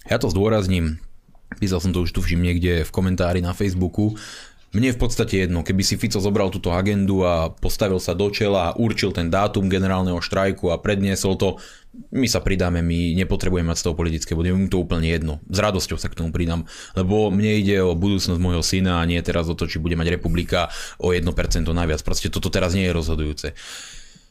ja 0.08 0.18
to 0.18 0.32
zdôrazním, 0.32 0.98
písal 1.60 1.84
som 1.84 1.92
to 1.92 2.02
už 2.02 2.16
tu 2.16 2.24
všim 2.24 2.42
niekde 2.42 2.88
v 2.88 2.92
komentári 2.96 3.44
na 3.44 3.52
Facebooku, 3.54 4.16
mne 4.70 4.94
je 4.94 4.98
v 4.98 5.02
podstate 5.02 5.36
jedno, 5.46 5.66
keby 5.66 5.82
si 5.82 5.98
Fico 5.98 6.22
zobral 6.22 6.54
túto 6.54 6.70
agendu 6.70 7.26
a 7.26 7.50
postavil 7.50 7.98
sa 7.98 8.14
do 8.14 8.30
čela 8.30 8.70
a 8.70 8.76
určil 8.78 9.10
ten 9.10 9.34
dátum 9.34 9.66
generálneho 9.66 10.22
štrajku 10.22 10.70
a 10.70 10.78
predniesol 10.78 11.42
to, 11.42 11.58
my 12.14 12.30
sa 12.30 12.38
pridáme, 12.38 12.86
my 12.86 13.18
nepotrebujeme 13.18 13.66
mať 13.66 13.80
z 13.82 13.86
toho 13.90 13.98
politické 13.98 14.38
body, 14.38 14.54
mi 14.54 14.70
to 14.70 14.78
úplne 14.78 15.10
jedno. 15.10 15.42
S 15.50 15.58
radosťou 15.58 15.98
sa 15.98 16.14
k 16.14 16.22
tomu 16.22 16.30
pridám, 16.30 16.70
lebo 16.94 17.34
mne 17.34 17.58
ide 17.58 17.82
o 17.82 17.98
budúcnosť 17.98 18.38
môjho 18.38 18.62
syna 18.62 19.02
a 19.02 19.08
nie 19.10 19.18
teraz 19.26 19.50
o 19.50 19.58
to, 19.58 19.66
či 19.66 19.82
bude 19.82 19.98
mať 19.98 20.22
republika 20.22 20.70
o 21.02 21.18
1% 21.18 21.26
naviac. 21.74 22.06
Proste 22.06 22.30
toto 22.30 22.54
teraz 22.54 22.78
nie 22.78 22.86
je 22.86 22.94
rozhodujúce. 22.94 23.58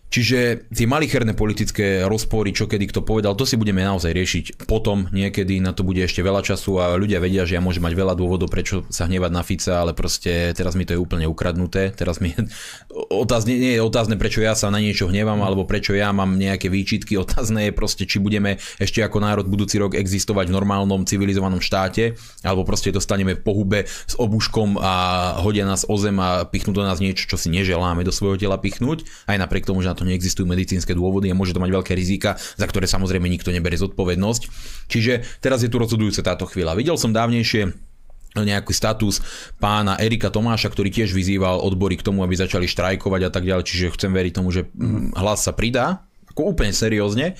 Čiže 0.08 0.70
tie 0.72 0.88
malicherné 0.88 1.36
politické 1.36 2.08
rozpory, 2.08 2.56
čo 2.56 2.64
kedy 2.64 2.88
kto 2.88 3.00
povedal, 3.04 3.36
to 3.36 3.44
si 3.44 3.60
budeme 3.60 3.84
naozaj 3.84 4.16
riešiť 4.16 4.44
potom 4.64 5.04
niekedy, 5.12 5.60
na 5.60 5.76
to 5.76 5.84
bude 5.84 6.00
ešte 6.00 6.24
veľa 6.24 6.40
času 6.40 6.80
a 6.80 6.96
ľudia 6.96 7.20
vedia, 7.20 7.44
že 7.44 7.60
ja 7.60 7.62
môžem 7.62 7.84
mať 7.84 7.92
veľa 7.92 8.16
dôvodov, 8.16 8.48
prečo 8.48 8.88
sa 8.88 9.04
hnevať 9.04 9.30
na 9.32 9.42
Fica, 9.44 9.84
ale 9.84 9.92
proste 9.92 10.56
teraz 10.56 10.72
mi 10.80 10.88
to 10.88 10.96
je 10.96 11.00
úplne 11.00 11.28
ukradnuté. 11.28 11.92
Teraz 11.92 12.24
mi 12.24 12.32
otázne, 13.22 13.52
nie 13.52 13.76
je 13.76 13.84
otázne, 13.84 14.16
prečo 14.16 14.40
ja 14.40 14.56
sa 14.56 14.72
na 14.72 14.80
niečo 14.80 15.12
hnevam, 15.12 15.44
alebo 15.44 15.68
prečo 15.68 15.92
ja 15.92 16.08
mám 16.16 16.40
nejaké 16.40 16.72
výčitky. 16.72 17.20
Otázne 17.28 17.68
je 17.68 17.72
proste, 17.76 18.08
či 18.08 18.16
budeme 18.16 18.56
ešte 18.80 19.04
ako 19.04 19.20
národ 19.20 19.44
budúci 19.44 19.76
rok 19.76 19.92
existovať 19.92 20.48
v 20.48 20.56
normálnom 20.56 21.04
civilizovanom 21.04 21.60
štáte, 21.60 22.16
alebo 22.40 22.64
proste 22.64 22.88
dostaneme 22.88 23.36
po 23.36 23.52
hube 23.52 23.84
s 23.84 24.16
obuškom 24.16 24.80
a 24.80 24.92
hodia 25.44 25.68
nás 25.68 25.84
o 25.84 25.96
zem 26.00 26.16
a 26.16 26.48
pichnú 26.48 26.72
do 26.72 26.80
nás 26.80 26.96
niečo, 26.96 27.28
čo 27.28 27.36
si 27.36 27.52
neželáme 27.52 28.00
do 28.00 28.14
svojho 28.14 28.40
tela 28.40 28.56
pichnúť, 28.56 29.04
aj 29.28 29.36
napriek 29.36 29.68
tomu, 29.68 29.84
že 29.84 29.92
na 29.92 29.97
to 29.98 30.06
neexistujú 30.06 30.46
medicínske 30.46 30.94
dôvody 30.94 31.28
a 31.28 31.34
môže 31.34 31.50
to 31.50 31.60
mať 31.60 31.74
veľké 31.74 31.92
rizika, 31.98 32.38
za 32.38 32.66
ktoré 32.70 32.86
samozrejme 32.86 33.26
nikto 33.26 33.50
neberie 33.50 33.82
zodpovednosť. 33.82 34.42
Čiže 34.86 35.42
teraz 35.42 35.66
je 35.66 35.70
tu 35.70 35.82
rozhodujúca 35.82 36.22
táto 36.22 36.46
chvíľa. 36.46 36.78
Videl 36.78 36.94
som 36.94 37.10
dávnejšie 37.10 37.74
nejaký 38.38 38.70
status 38.70 39.18
pána 39.58 39.98
Erika 39.98 40.30
Tomáša, 40.30 40.70
ktorý 40.70 40.94
tiež 40.94 41.10
vyzýval 41.10 41.58
odbory 41.58 41.98
k 41.98 42.06
tomu, 42.06 42.22
aby 42.22 42.38
začali 42.38 42.70
štrajkovať 42.70 43.20
a 43.26 43.30
tak 43.32 43.42
ďalej, 43.42 43.64
čiže 43.66 43.94
chcem 43.98 44.12
veriť 44.14 44.32
tomu, 44.36 44.54
že 44.54 44.68
hlas 45.18 45.42
sa 45.42 45.50
pridá, 45.56 46.06
ako 46.30 46.54
úplne 46.54 46.70
seriózne. 46.70 47.34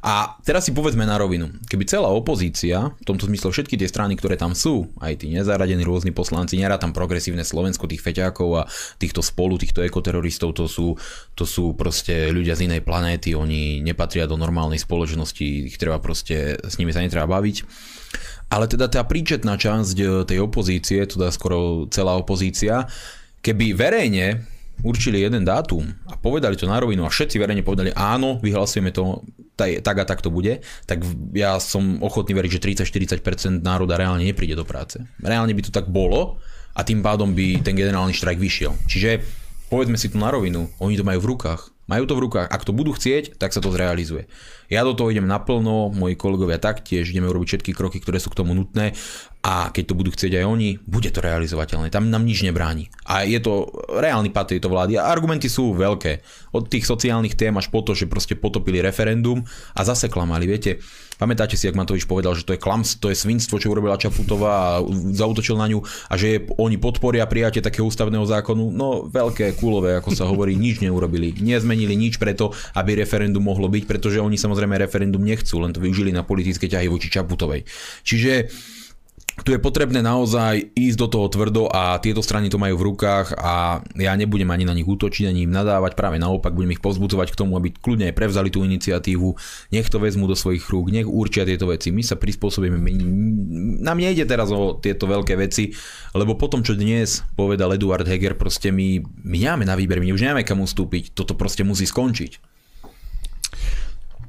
A 0.00 0.40
teraz 0.48 0.64
si 0.64 0.72
povedzme 0.72 1.04
na 1.04 1.20
rovinu, 1.20 1.52
keby 1.68 1.84
celá 1.84 2.08
opozícia, 2.08 2.88
v 2.88 3.04
tomto 3.04 3.28
zmysle 3.28 3.52
všetky 3.52 3.76
tie 3.76 3.84
strany, 3.84 4.16
ktoré 4.16 4.40
tam 4.40 4.56
sú, 4.56 4.88
aj 4.96 5.20
tí 5.20 5.28
nezaradení 5.28 5.84
rôzni 5.84 6.08
poslanci, 6.08 6.56
nerá 6.56 6.80
tam 6.80 6.96
progresívne 6.96 7.44
Slovensko, 7.44 7.84
tých 7.84 8.00
feťákov 8.00 8.48
a 8.56 8.62
týchto 8.96 9.20
spolu, 9.20 9.60
týchto 9.60 9.84
ekoteroristov, 9.84 10.56
to 10.56 10.64
sú, 10.64 10.96
to 11.36 11.44
sú 11.44 11.76
proste 11.76 12.32
ľudia 12.32 12.56
z 12.56 12.72
inej 12.72 12.80
planéty, 12.80 13.36
oni 13.36 13.84
nepatria 13.84 14.24
do 14.24 14.40
normálnej 14.40 14.80
spoločnosti, 14.80 15.68
ich 15.68 15.76
treba 15.76 16.00
proste, 16.00 16.56
s 16.56 16.80
nimi 16.80 16.96
sa 16.96 17.04
netreba 17.04 17.28
baviť. 17.28 17.68
Ale 18.50 18.66
teda 18.66 18.88
tá 18.88 19.04
príčetná 19.04 19.60
časť 19.60 20.26
tej 20.26 20.38
opozície, 20.40 21.04
teda 21.04 21.28
skoro 21.28 21.86
celá 21.92 22.16
opozícia, 22.16 22.88
keby 23.44 23.76
verejne 23.76 24.48
určili 24.82 25.20
jeden 25.20 25.44
dátum 25.44 25.84
a 26.08 26.16
povedali 26.16 26.56
to 26.56 26.68
na 26.68 26.80
rovinu 26.80 27.04
a 27.04 27.12
všetci 27.12 27.36
verejne 27.36 27.64
povedali 27.64 27.92
áno, 27.92 28.40
vyhlasujeme 28.40 28.90
to, 28.90 29.24
tak 29.56 29.96
a 30.00 30.04
tak 30.08 30.24
to 30.24 30.32
bude, 30.32 30.64
tak 30.88 31.04
ja 31.36 31.60
som 31.60 32.00
ochotný 32.00 32.32
veriť, 32.36 32.50
že 32.56 32.84
30-40% 32.86 33.60
národa 33.60 34.00
reálne 34.00 34.24
nepríde 34.24 34.56
do 34.56 34.64
práce. 34.64 35.00
Reálne 35.20 35.52
by 35.52 35.62
to 35.68 35.72
tak 35.72 35.88
bolo 35.92 36.40
a 36.72 36.80
tým 36.80 37.04
pádom 37.04 37.36
by 37.36 37.60
ten 37.60 37.76
generálny 37.76 38.16
štrajk 38.16 38.38
vyšiel. 38.40 38.72
Čiže 38.88 39.20
povedzme 39.68 40.00
si 40.00 40.08
to 40.08 40.16
na 40.16 40.32
rovinu, 40.32 40.70
oni 40.80 40.96
to 40.96 41.04
majú 41.04 41.20
v 41.22 41.30
rukách. 41.36 41.70
Majú 41.90 42.06
to 42.06 42.14
v 42.14 42.22
rukách. 42.30 42.46
Ak 42.46 42.62
to 42.62 42.70
budú 42.70 42.94
chcieť, 42.94 43.34
tak 43.34 43.50
sa 43.50 43.58
to 43.58 43.74
zrealizuje. 43.74 44.30
Ja 44.70 44.86
do 44.86 44.94
toho 44.94 45.10
idem 45.10 45.26
naplno, 45.26 45.90
moji 45.90 46.14
kolegovia 46.14 46.62
taktiež, 46.62 47.10
ideme 47.10 47.26
urobiť 47.26 47.58
všetky 47.58 47.74
kroky, 47.74 47.98
ktoré 47.98 48.22
sú 48.22 48.30
k 48.30 48.38
tomu 48.38 48.54
nutné 48.54 48.94
a 49.42 49.74
keď 49.74 49.90
to 49.90 49.98
budú 49.98 50.14
chcieť 50.14 50.38
aj 50.38 50.44
oni, 50.46 50.78
bude 50.86 51.10
to 51.10 51.18
realizovateľné. 51.18 51.90
Tam 51.90 52.06
nám 52.06 52.22
nič 52.22 52.46
nebráni. 52.46 52.86
A 53.10 53.26
je 53.26 53.42
to 53.42 53.66
reálny 53.90 54.30
pad 54.30 54.54
tejto 54.54 54.70
vlády 54.70 55.02
a 55.02 55.10
argumenty 55.10 55.50
sú 55.50 55.74
veľké. 55.74 56.22
Od 56.54 56.70
tých 56.70 56.86
sociálnych 56.86 57.34
tém 57.34 57.50
až 57.58 57.66
po 57.74 57.82
to, 57.82 57.98
že 57.98 58.06
proste 58.06 58.38
potopili 58.38 58.78
referendum 58.78 59.42
a 59.74 59.80
zase 59.82 60.06
klamali. 60.06 60.46
Viete, 60.46 60.78
pamätáte 61.20 61.60
si, 61.60 61.68
ak 61.68 61.76
Matovič 61.76 62.08
povedal, 62.08 62.32
že 62.32 62.48
to 62.48 62.56
je 62.56 62.62
klams, 62.62 62.96
to 62.96 63.12
je 63.12 63.16
svinstvo, 63.20 63.60
čo 63.60 63.68
urobila 63.68 64.00
Čaputová 64.00 64.80
a 64.80 64.82
zautočil 65.12 65.60
na 65.60 65.68
ňu 65.68 65.84
a 65.84 66.14
že 66.16 66.48
oni 66.56 66.80
podporia 66.80 67.28
prijatie 67.28 67.60
takého 67.60 67.84
ústavného 67.84 68.24
zákonu. 68.24 68.72
No 68.72 69.04
veľké 69.04 69.52
kulové, 69.60 70.00
ako 70.00 70.16
sa 70.16 70.24
hovorí, 70.24 70.56
nič 70.56 70.80
neurobili. 70.80 71.36
Nezmenili 71.36 71.92
nič 71.92 72.16
preto, 72.16 72.56
aby 72.72 72.96
referendum 72.96 73.44
mohlo 73.44 73.68
byť, 73.68 73.84
pretože 73.84 74.16
oni 74.16 74.40
samozrejme 74.40 74.80
referendum 74.80 75.20
nechcú, 75.20 75.60
len 75.60 75.76
to 75.76 75.84
využili 75.84 76.08
na 76.08 76.24
politické 76.24 76.64
ťahy 76.64 76.88
voči 76.88 77.12
Čaputovej. 77.12 77.68
Čiže 78.00 78.48
tu 79.44 79.50
je 79.54 79.60
potrebné 79.60 80.04
naozaj 80.04 80.74
ísť 80.76 80.98
do 80.98 81.08
toho 81.08 81.26
tvrdo 81.30 81.66
a 81.70 81.96
tieto 82.02 82.20
strany 82.20 82.52
to 82.52 82.60
majú 82.60 82.76
v 82.76 82.86
rukách 82.92 83.36
a 83.38 83.80
ja 83.96 84.12
nebudem 84.14 84.48
ani 84.50 84.64
na 84.68 84.76
nich 84.76 84.86
útočiť, 84.86 85.30
ani 85.30 85.48
im 85.48 85.52
nadávať, 85.52 85.96
práve 85.96 86.20
naopak 86.20 86.52
budem 86.52 86.76
ich 86.76 86.84
pozbudzovať 86.84 87.32
k 87.32 87.38
tomu, 87.40 87.56
aby 87.56 87.72
kľudne 87.72 88.10
aj 88.10 88.18
prevzali 88.18 88.48
tú 88.52 88.62
iniciatívu, 88.62 89.28
nech 89.72 89.88
to 89.88 89.98
vezmú 90.02 90.28
do 90.28 90.36
svojich 90.36 90.64
rúk, 90.68 90.92
nech 90.92 91.08
určia 91.08 91.48
tieto 91.48 91.68
veci. 91.70 91.90
My 91.94 92.04
sa 92.04 92.20
prispôsobíme, 92.20 92.76
my, 92.76 92.92
nám 93.80 93.98
nejde 93.98 94.28
teraz 94.28 94.52
o 94.52 94.76
tieto 94.76 95.08
veľké 95.08 95.36
veci, 95.40 95.72
lebo 96.12 96.36
potom, 96.36 96.60
čo 96.60 96.76
dnes 96.76 97.24
povedal 97.34 97.74
Eduard 97.74 98.04
Heger, 98.04 98.36
proste 98.36 98.68
my, 98.70 99.00
my 99.24 99.36
nemáme 99.36 99.64
na 99.64 99.74
výber, 99.74 100.02
my 100.02 100.12
už 100.12 100.22
nemáme 100.24 100.44
kam 100.44 100.60
ustúpiť, 100.60 101.16
toto 101.16 101.32
proste 101.34 101.64
musí 101.64 101.88
skončiť. 101.88 102.59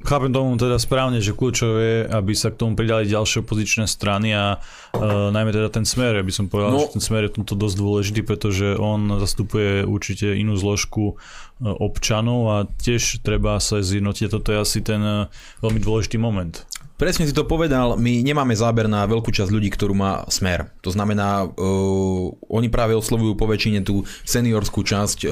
Chápem 0.02 0.34
tomu 0.34 0.58
teda 0.58 0.82
správne, 0.82 1.22
že 1.22 1.38
kľúčové 1.38 1.82
je, 1.82 2.00
aby 2.10 2.34
sa 2.34 2.50
k 2.50 2.60
tomu 2.60 2.74
pridali 2.74 3.06
ďalšie 3.06 3.46
opozičné 3.46 3.86
strany 3.86 4.34
a 4.34 4.58
uh, 4.58 5.30
najmä 5.30 5.54
teda 5.54 5.70
ten 5.70 5.86
smer, 5.86 6.18
aby 6.18 6.34
som 6.34 6.50
povedal, 6.50 6.74
no. 6.74 6.82
že 6.84 6.98
ten 6.98 7.04
smer 7.04 7.30
je 7.30 7.38
tomto 7.38 7.54
dosť 7.54 7.76
dôležitý, 7.78 8.22
pretože 8.26 8.76
on 8.82 9.22
zastupuje 9.22 9.86
určite 9.86 10.34
inú 10.34 10.58
zložku 10.58 11.14
uh, 11.14 11.74
občanov 11.78 12.42
a 12.50 12.58
tiež 12.66 13.22
treba 13.22 13.62
sa 13.62 13.86
zjednotiť. 13.86 14.28
Toto 14.34 14.50
je 14.50 14.58
asi 14.58 14.80
ten 14.82 15.02
uh, 15.02 15.30
veľmi 15.62 15.78
dôležitý 15.78 16.18
moment. 16.18 16.71
Presne 17.02 17.26
si 17.26 17.34
to 17.34 17.50
povedal, 17.50 17.98
my 17.98 18.22
nemáme 18.22 18.54
záber 18.54 18.86
na 18.86 19.02
veľkú 19.10 19.34
časť 19.34 19.50
ľudí, 19.50 19.74
ktorú 19.74 19.98
má 19.98 20.22
smer. 20.30 20.70
To 20.86 20.94
znamená, 20.94 21.50
uh, 21.50 22.30
oni 22.46 22.70
práve 22.70 22.94
oslovujú 22.94 23.34
po 23.34 23.50
väčšine 23.50 23.82
tú 23.82 24.06
seniorskú 24.22 24.86
časť 24.86 25.26
uh, 25.26 25.32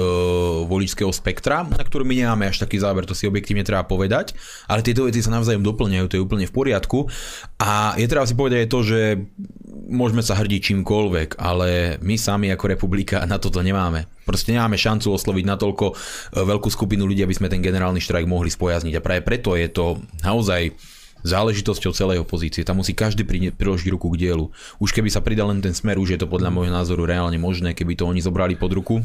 voličského 0.65 1.13
spektra, 1.13 1.61
na 1.69 1.85
ktorú 1.85 2.09
my 2.09 2.25
nemáme 2.25 2.49
až 2.49 2.65
taký 2.65 2.81
záber, 2.81 3.05
to 3.05 3.13
si 3.13 3.29
objektívne 3.29 3.61
treba 3.61 3.85
povedať, 3.85 4.33
ale 4.65 4.81
tieto 4.81 5.05
veci 5.05 5.21
sa 5.21 5.29
navzájom 5.29 5.61
doplňajú, 5.61 6.09
to 6.09 6.17
je 6.17 6.25
úplne 6.25 6.49
v 6.49 6.55
poriadku. 6.57 7.05
A 7.61 7.93
je 8.01 8.09
treba 8.09 8.25
si 8.25 8.33
povedať 8.33 8.65
aj 8.65 8.69
to, 8.73 8.79
že 8.81 8.99
môžeme 9.93 10.25
sa 10.25 10.41
hrdiť 10.41 10.73
čímkoľvek, 10.73 11.37
ale 11.37 12.01
my 12.01 12.17
sami 12.17 12.49
ako 12.49 12.65
republika 12.65 13.21
na 13.29 13.37
toto 13.37 13.61
nemáme. 13.61 14.09
Proste 14.25 14.57
nemáme 14.57 14.73
šancu 14.73 15.13
osloviť 15.13 15.45
natoľko 15.45 15.85
uh, 15.93 15.97
veľkú 16.33 16.65
skupinu 16.73 17.05
ľudí, 17.05 17.21
aby 17.21 17.37
sme 17.37 17.45
ten 17.45 17.61
generálny 17.61 18.01
štrajk 18.01 18.25
mohli 18.25 18.49
spojazniť. 18.49 18.97
A 18.97 19.05
práve 19.05 19.21
preto 19.21 19.53
je 19.53 19.69
to 19.69 20.01
naozaj 20.25 20.73
záležitosťou 21.23 21.91
celej 21.91 22.23
opozície. 22.23 22.63
Tam 22.63 22.79
musí 22.79 22.95
každý 22.95 23.27
priložiť 23.55 23.89
ruku 23.91 24.11
k 24.15 24.29
dielu. 24.29 24.47
Už 24.79 24.95
keby 24.95 25.11
sa 25.11 25.23
pridal 25.23 25.51
len 25.51 25.59
ten 25.59 25.75
smer, 25.75 25.99
už 25.99 26.15
je 26.15 26.19
to 26.19 26.27
podľa 26.27 26.51
môjho 26.53 26.71
názoru 26.71 27.07
reálne 27.07 27.37
možné, 27.37 27.75
keby 27.75 27.99
to 27.99 28.07
oni 28.07 28.23
zobrali 28.23 28.55
pod 28.55 28.71
ruku 28.75 29.03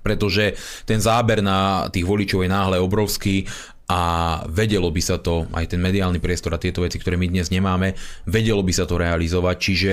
pretože 0.00 0.56
ten 0.88 0.96
záber 0.96 1.44
na 1.44 1.88
tých 1.92 2.08
voličov 2.08 2.40
je 2.40 2.48
náhle 2.48 2.80
obrovský 2.80 3.44
a 3.90 4.00
vedelo 4.46 4.86
by 4.88 5.02
sa 5.02 5.18
to, 5.18 5.50
aj 5.50 5.74
ten 5.74 5.82
mediálny 5.82 6.22
priestor 6.22 6.54
a 6.54 6.62
tieto 6.62 6.86
veci, 6.86 6.96
ktoré 6.96 7.18
my 7.18 7.26
dnes 7.26 7.50
nemáme, 7.50 7.98
vedelo 8.22 8.62
by 8.62 8.72
sa 8.72 8.86
to 8.86 8.96
realizovať, 8.96 9.56
čiže 9.58 9.92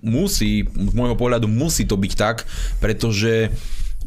musí, 0.00 0.64
z 0.64 0.92
môjho 0.96 1.12
pohľadu 1.14 1.44
musí 1.44 1.84
to 1.84 2.00
byť 2.00 2.12
tak, 2.16 2.48
pretože 2.80 3.52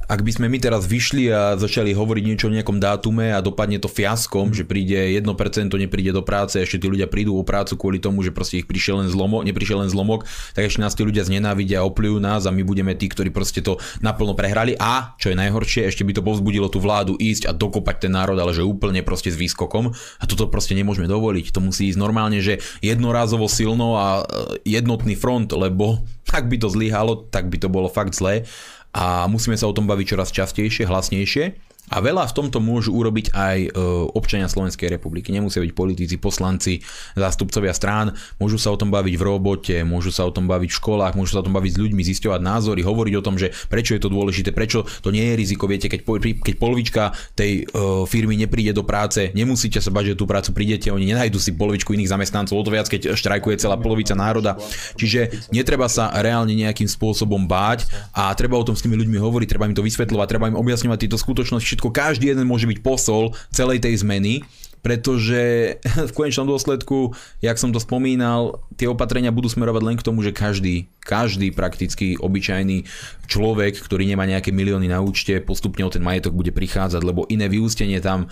ak 0.10 0.26
by 0.26 0.32
sme 0.34 0.50
my 0.50 0.58
teraz 0.58 0.90
vyšli 0.90 1.30
a 1.30 1.54
začali 1.54 1.94
hovoriť 1.94 2.24
niečo 2.26 2.50
o 2.50 2.56
nejakom 2.58 2.82
dátume 2.82 3.30
a 3.30 3.46
dopadne 3.46 3.78
to 3.78 3.86
fiaskom, 3.86 4.50
mm. 4.50 4.56
že 4.58 4.64
príde 4.66 4.98
1% 4.98 5.22
nepríde 5.70 6.10
do 6.18 6.26
práce, 6.26 6.58
ešte 6.58 6.82
tí 6.82 6.88
ľudia 6.90 7.06
prídu 7.06 7.38
o 7.38 7.46
prácu 7.46 7.78
kvôli 7.78 8.02
tomu, 8.02 8.26
že 8.26 8.34
proste 8.34 8.58
ich 8.58 8.66
prišiel 8.66 9.06
len 9.06 9.10
zlomok, 9.14 9.46
neprišiel 9.46 9.86
len 9.86 9.90
zlomok, 9.94 10.26
tak 10.58 10.66
ešte 10.66 10.82
nás 10.82 10.98
tí 10.98 11.06
ľudia 11.06 11.30
znenávidia 11.30 11.86
a 11.86 11.88
opľujú 11.88 12.18
nás 12.18 12.50
a 12.50 12.52
my 12.52 12.66
budeme 12.66 12.98
tí, 12.98 13.06
ktorí 13.06 13.30
proste 13.30 13.62
to 13.62 13.78
naplno 14.02 14.34
prehrali 14.34 14.74
a, 14.82 15.14
čo 15.22 15.30
je 15.30 15.38
najhoršie, 15.38 15.86
ešte 15.86 16.02
by 16.02 16.18
to 16.18 16.26
povzbudilo 16.26 16.74
tú 16.74 16.82
vládu 16.82 17.14
ísť 17.14 17.46
a 17.46 17.54
dokopať 17.54 18.10
ten 18.10 18.12
národ, 18.18 18.42
ale 18.42 18.58
že 18.58 18.66
úplne 18.66 19.06
proste 19.06 19.30
s 19.30 19.38
výskokom 19.38 19.94
a 19.94 20.24
toto 20.26 20.50
proste 20.50 20.74
nemôžeme 20.74 21.06
dovoliť. 21.06 21.54
To 21.54 21.62
musí 21.62 21.94
ísť 21.94 22.02
normálne, 22.02 22.42
že 22.42 22.58
jednorázovo 22.82 23.46
silno 23.46 23.94
a 23.94 24.26
e, 24.26 24.74
jednotný 24.74 25.14
front, 25.14 25.54
lebo 25.54 26.02
ak 26.30 26.46
by 26.50 26.58
to 26.62 26.70
zlyhalo, 26.70 27.30
tak 27.30 27.50
by 27.50 27.58
to 27.62 27.70
bolo 27.70 27.90
fakt 27.90 28.18
zlé 28.18 28.46
a 28.94 29.30
musíme 29.30 29.56
sa 29.58 29.70
o 29.70 29.76
tom 29.76 29.86
baviť 29.86 30.06
čoraz 30.16 30.30
častejšie, 30.34 30.90
hlasnejšie. 30.90 31.69
A 31.90 31.98
veľa 32.00 32.30
v 32.30 32.36
tomto 32.38 32.62
môžu 32.62 32.94
urobiť 32.94 33.34
aj 33.34 33.58
e, 33.66 33.70
občania 34.14 34.46
Slovenskej 34.46 34.94
republiky. 34.94 35.34
Nemusia 35.34 35.66
byť 35.66 35.74
politici, 35.74 36.16
poslanci, 36.22 36.86
zástupcovia 37.18 37.74
strán. 37.74 38.14
Môžu 38.38 38.62
sa 38.62 38.70
o 38.70 38.78
tom 38.78 38.94
baviť 38.94 39.16
v 39.18 39.24
robote, 39.26 39.76
môžu 39.82 40.14
sa 40.14 40.30
o 40.30 40.32
tom 40.32 40.46
baviť 40.46 40.70
v 40.70 40.78
školách, 40.78 41.18
môžu 41.18 41.34
sa 41.34 41.42
o 41.42 41.46
tom 41.50 41.58
baviť 41.58 41.72
s 41.74 41.82
ľuďmi, 41.82 42.02
zisťovať 42.06 42.42
názory, 42.46 42.86
hovoriť 42.86 43.14
o 43.18 43.26
tom, 43.26 43.42
že 43.42 43.50
prečo 43.68 43.98
je 43.98 44.02
to 44.06 44.14
dôležité, 44.14 44.54
prečo 44.54 44.86
to 45.02 45.10
nie 45.10 45.34
je 45.34 45.34
riziko. 45.34 45.66
Viete, 45.66 45.90
keď, 45.90 46.06
keď 46.46 46.56
polovička 46.62 47.04
tej 47.34 47.66
uh, 47.66 48.06
firmy 48.06 48.38
nepríde 48.38 48.78
do 48.78 48.86
práce, 48.86 49.34
nemusíte 49.34 49.82
sa 49.82 49.90
bať, 49.90 50.14
že 50.14 50.20
tú 50.22 50.30
prácu 50.30 50.54
prídete, 50.54 50.94
oni 50.94 51.10
nenajdu 51.10 51.42
si 51.42 51.58
polovičku 51.58 51.98
iných 51.98 52.14
zamestnancov, 52.14 52.54
o 52.54 52.64
to 52.66 52.70
viac, 52.70 52.86
keď 52.86 53.18
štrajkuje 53.18 53.58
celá 53.58 53.82
polovica 53.82 54.14
národa. 54.14 54.62
Čiže 54.94 55.50
netreba 55.50 55.90
sa 55.90 56.14
reálne 56.22 56.54
nejakým 56.54 56.86
spôsobom 56.86 57.50
báť 57.50 57.90
a 58.14 58.30
treba 58.38 58.60
o 58.60 58.66
tom 58.66 58.78
s 58.78 58.86
tými 58.86 58.94
ľuďmi 59.00 59.18
hovoriť, 59.18 59.48
treba 59.50 59.66
im 59.66 59.74
to 59.74 59.82
vysvetľovať, 59.82 60.28
treba 60.30 60.52
im 60.52 60.60
objasňovať 60.60 61.08
tieto 61.08 61.18
skutočnosti 61.18 61.79
všetko 61.80 61.96
každý 61.96 62.36
jeden 62.36 62.44
môže 62.44 62.68
byť 62.68 62.84
posol 62.84 63.32
celej 63.56 63.80
tej 63.80 64.04
zmeny, 64.04 64.44
pretože 64.84 65.76
v 66.12 66.12
konečnom 66.12 66.44
dôsledku, 66.44 67.16
jak 67.40 67.56
som 67.56 67.72
to 67.72 67.80
spomínal, 67.80 68.60
tie 68.76 68.92
opatrenia 68.92 69.32
budú 69.32 69.48
smerovať 69.48 69.84
len 69.88 69.96
k 69.96 70.04
tomu, 70.04 70.20
že 70.20 70.36
každý, 70.36 70.92
každý 71.00 71.56
prakticky 71.56 72.20
obyčajný 72.20 72.84
človek, 73.32 73.80
ktorý 73.80 74.04
nemá 74.12 74.28
nejaké 74.28 74.52
milióny 74.52 74.92
na 74.92 75.00
účte, 75.00 75.40
postupne 75.40 75.88
o 75.88 75.94
ten 75.94 76.04
majetok 76.04 76.36
bude 76.36 76.52
prichádzať, 76.52 77.00
lebo 77.00 77.24
iné 77.32 77.48
vyústenie 77.48 78.04
tam 78.04 78.28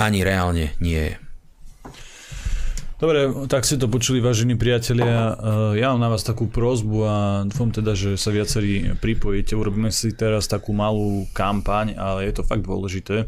ani 0.00 0.24
reálne 0.24 0.72
nie 0.80 1.12
je. 1.12 1.29
Dobre, 3.00 3.32
tak 3.48 3.64
si 3.64 3.80
to 3.80 3.88
počuli, 3.88 4.20
vážení 4.20 4.60
priatelia. 4.60 5.32
Eh, 5.32 5.80
ja 5.80 5.88
mám 5.96 6.04
na 6.04 6.12
vás 6.12 6.20
takú 6.20 6.44
prozbu 6.52 6.96
a 7.08 7.16
dúfam 7.48 7.72
teda, 7.72 7.96
že 7.96 8.20
sa 8.20 8.28
viacerí 8.28 8.92
pripojíte. 8.92 9.56
Urobíme 9.56 9.88
si 9.88 10.12
teraz 10.12 10.44
takú 10.44 10.76
malú 10.76 11.24
kampaň, 11.32 11.96
ale 11.96 12.28
je 12.28 12.36
to 12.36 12.42
fakt 12.44 12.60
dôležité. 12.60 13.24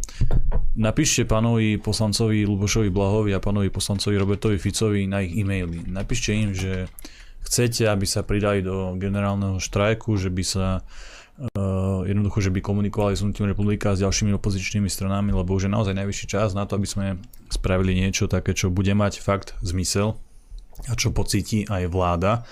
Napíšte 0.77 1.25
pánovi 1.25 1.81
poslancovi 1.81 2.45
Lubošovi 2.45 2.93
Blahovi 2.93 3.33
a 3.33 3.41
pánovi 3.41 3.73
poslancovi 3.73 4.13
Robertovi 4.21 4.61
Ficovi 4.61 5.09
na 5.09 5.25
ich 5.25 5.41
e-maily. 5.41 5.89
Napíšte 5.89 6.37
im, 6.37 6.53
že 6.53 6.93
chcete, 7.41 7.89
aby 7.89 8.05
sa 8.05 8.21
pridali 8.21 8.61
do 8.61 8.93
generálneho 9.01 9.57
štrajku, 9.57 10.21
že 10.21 10.29
by 10.29 10.45
sa 10.45 10.67
Uh, 11.57 12.05
jednoducho, 12.05 12.45
že 12.45 12.53
by 12.53 12.61
komunikovali 12.61 13.17
s 13.17 13.25
Hnutím 13.25 13.49
republika 13.49 13.91
a 13.91 13.97
s 13.97 14.05
ďalšími 14.05 14.37
opozičnými 14.37 14.87
stranami, 14.87 15.33
lebo 15.33 15.57
už 15.57 15.67
je 15.67 15.75
naozaj 15.75 15.97
najvyšší 15.97 16.27
čas 16.29 16.53
na 16.53 16.69
to, 16.69 16.77
aby 16.77 16.85
sme 16.85 17.07
spravili 17.53 17.93
niečo 17.93 18.27
také, 18.27 18.57
čo 18.57 18.73
bude 18.73 18.97
mať 18.97 19.21
fakt 19.21 19.53
zmysel 19.61 20.17
a 20.89 20.97
čo 20.97 21.13
pocíti 21.13 21.69
aj 21.69 21.93
vláda. 21.93 22.49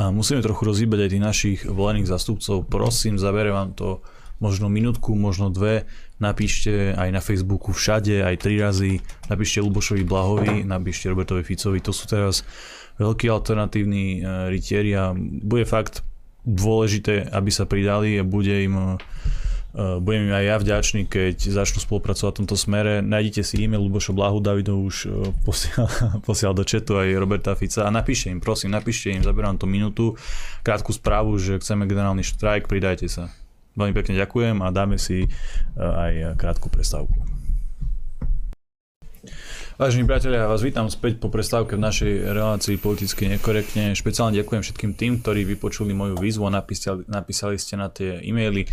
A 0.00 0.08
musíme 0.08 0.40
trochu 0.40 0.64
rozhýbať 0.64 1.04
aj 1.04 1.10
tých 1.12 1.24
našich 1.24 1.58
volených 1.68 2.08
zastupcov. 2.08 2.64
Prosím, 2.64 3.20
zabere 3.20 3.52
vám 3.52 3.76
to 3.76 4.00
možno 4.38 4.70
minútku, 4.70 5.18
možno 5.18 5.50
dve, 5.50 5.84
napíšte 6.22 6.94
aj 6.94 7.08
na 7.10 7.18
Facebooku 7.18 7.74
všade, 7.74 8.22
aj 8.22 8.38
tri 8.38 8.54
razy, 8.62 9.02
napíšte 9.26 9.58
Lubošovi 9.62 10.06
Blahovi, 10.06 10.62
napíšte 10.62 11.10
Robertovi 11.10 11.42
Ficovi, 11.42 11.82
to 11.82 11.90
sú 11.90 12.06
teraz 12.06 12.46
veľkí 13.02 13.26
alternatívni 13.26 14.22
e, 14.22 14.46
rytieri 14.50 14.94
a 14.94 15.10
bude 15.18 15.66
fakt 15.66 16.06
dôležité, 16.46 17.34
aby 17.34 17.50
sa 17.50 17.66
pridali 17.66 18.14
a 18.16 18.24
bude 18.24 18.54
im 18.62 18.74
uh, 18.78 18.96
budem 19.78 20.26
im 20.26 20.34
aj 20.34 20.44
ja 20.44 20.56
vďačný, 20.58 21.06
keď 21.06 21.38
začnú 21.38 21.78
spolupracovať 21.78 22.32
v 22.34 22.38
tomto 22.42 22.58
smere. 22.58 22.98
Nájdite 22.98 23.46
si 23.46 23.62
e-mail 23.62 23.86
Lubošo 23.86 24.10
Blahu, 24.10 24.42
Davido 24.42 24.74
už 24.74 24.96
uh, 25.06 25.30
posiel, 25.46 25.86
posiel 26.26 26.50
do 26.50 26.66
chatu 26.66 26.98
aj 26.98 27.14
Roberta 27.14 27.54
Fica 27.54 27.86
a 27.86 27.90
napíšte 27.94 28.26
im, 28.34 28.42
prosím, 28.42 28.74
napíšte 28.74 29.14
im, 29.14 29.22
zaberám 29.22 29.54
to 29.54 29.70
minútu, 29.70 30.18
krátku 30.66 30.90
správu, 30.90 31.38
že 31.38 31.62
chceme 31.62 31.86
generálny 31.86 32.26
štrajk, 32.26 32.66
pridajte 32.66 33.06
sa. 33.06 33.30
Veľmi 33.78 33.94
pekne 33.94 34.18
ďakujem 34.18 34.58
a 34.66 34.74
dáme 34.74 34.98
si 34.98 35.30
uh, 35.30 35.30
aj 35.78 36.34
krátku 36.34 36.66
prestávku. 36.66 37.37
Vážení 39.78 40.10
priatelia, 40.10 40.42
ja 40.42 40.50
vás 40.50 40.66
vítam 40.66 40.90
späť 40.90 41.22
po 41.22 41.30
prestávke 41.30 41.78
v 41.78 41.86
našej 41.86 42.34
relácii 42.34 42.82
politicky 42.82 43.30
nekorektne. 43.30 43.94
Špeciálne 43.94 44.34
ďakujem 44.34 44.58
všetkým 44.66 44.92
tým, 44.98 45.22
ktorí 45.22 45.46
vypočuli 45.54 45.94
moju 45.94 46.18
výzvu 46.18 46.50
a 46.50 46.58
napísali, 46.58 47.06
napísali 47.06 47.54
ste 47.62 47.78
na 47.78 47.86
tie 47.86 48.18
e-maily. 48.18 48.66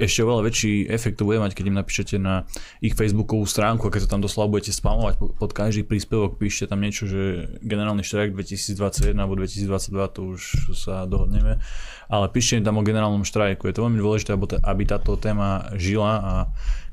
Ešte 0.00 0.24
oveľa 0.24 0.48
väčší 0.48 0.88
efekt 0.88 1.20
to 1.20 1.28
bude 1.28 1.44
mať, 1.44 1.52
keď 1.52 1.64
im 1.68 1.76
napíšete 1.76 2.16
na 2.16 2.48
ich 2.80 2.96
facebookovú 2.96 3.44
stránku 3.44 3.84
a 3.84 3.92
keď 3.92 4.08
to 4.08 4.12
tam 4.16 4.24
doslova 4.24 4.48
budete 4.48 4.72
spamovať 4.72 5.36
pod 5.36 5.50
každý 5.52 5.84
príspevok, 5.84 6.40
píšte 6.40 6.72
tam 6.72 6.80
niečo, 6.80 7.04
že 7.04 7.52
generálny 7.60 8.00
štrajk 8.00 8.32
2021 8.32 9.12
alebo 9.12 9.36
2022, 9.36 9.92
to 10.16 10.20
už 10.40 10.40
sa 10.72 11.04
dohodneme, 11.04 11.60
ale 12.08 12.26
píšte 12.32 12.56
im 12.56 12.64
tam 12.64 12.80
o 12.80 12.86
generálnom 12.86 13.28
štrajku. 13.28 13.68
Je 13.68 13.76
to 13.76 13.84
veľmi 13.84 14.00
dôležité, 14.00 14.32
aby 14.64 14.82
táto 14.88 15.20
téma 15.20 15.68
žila 15.76 16.12
a 16.16 16.34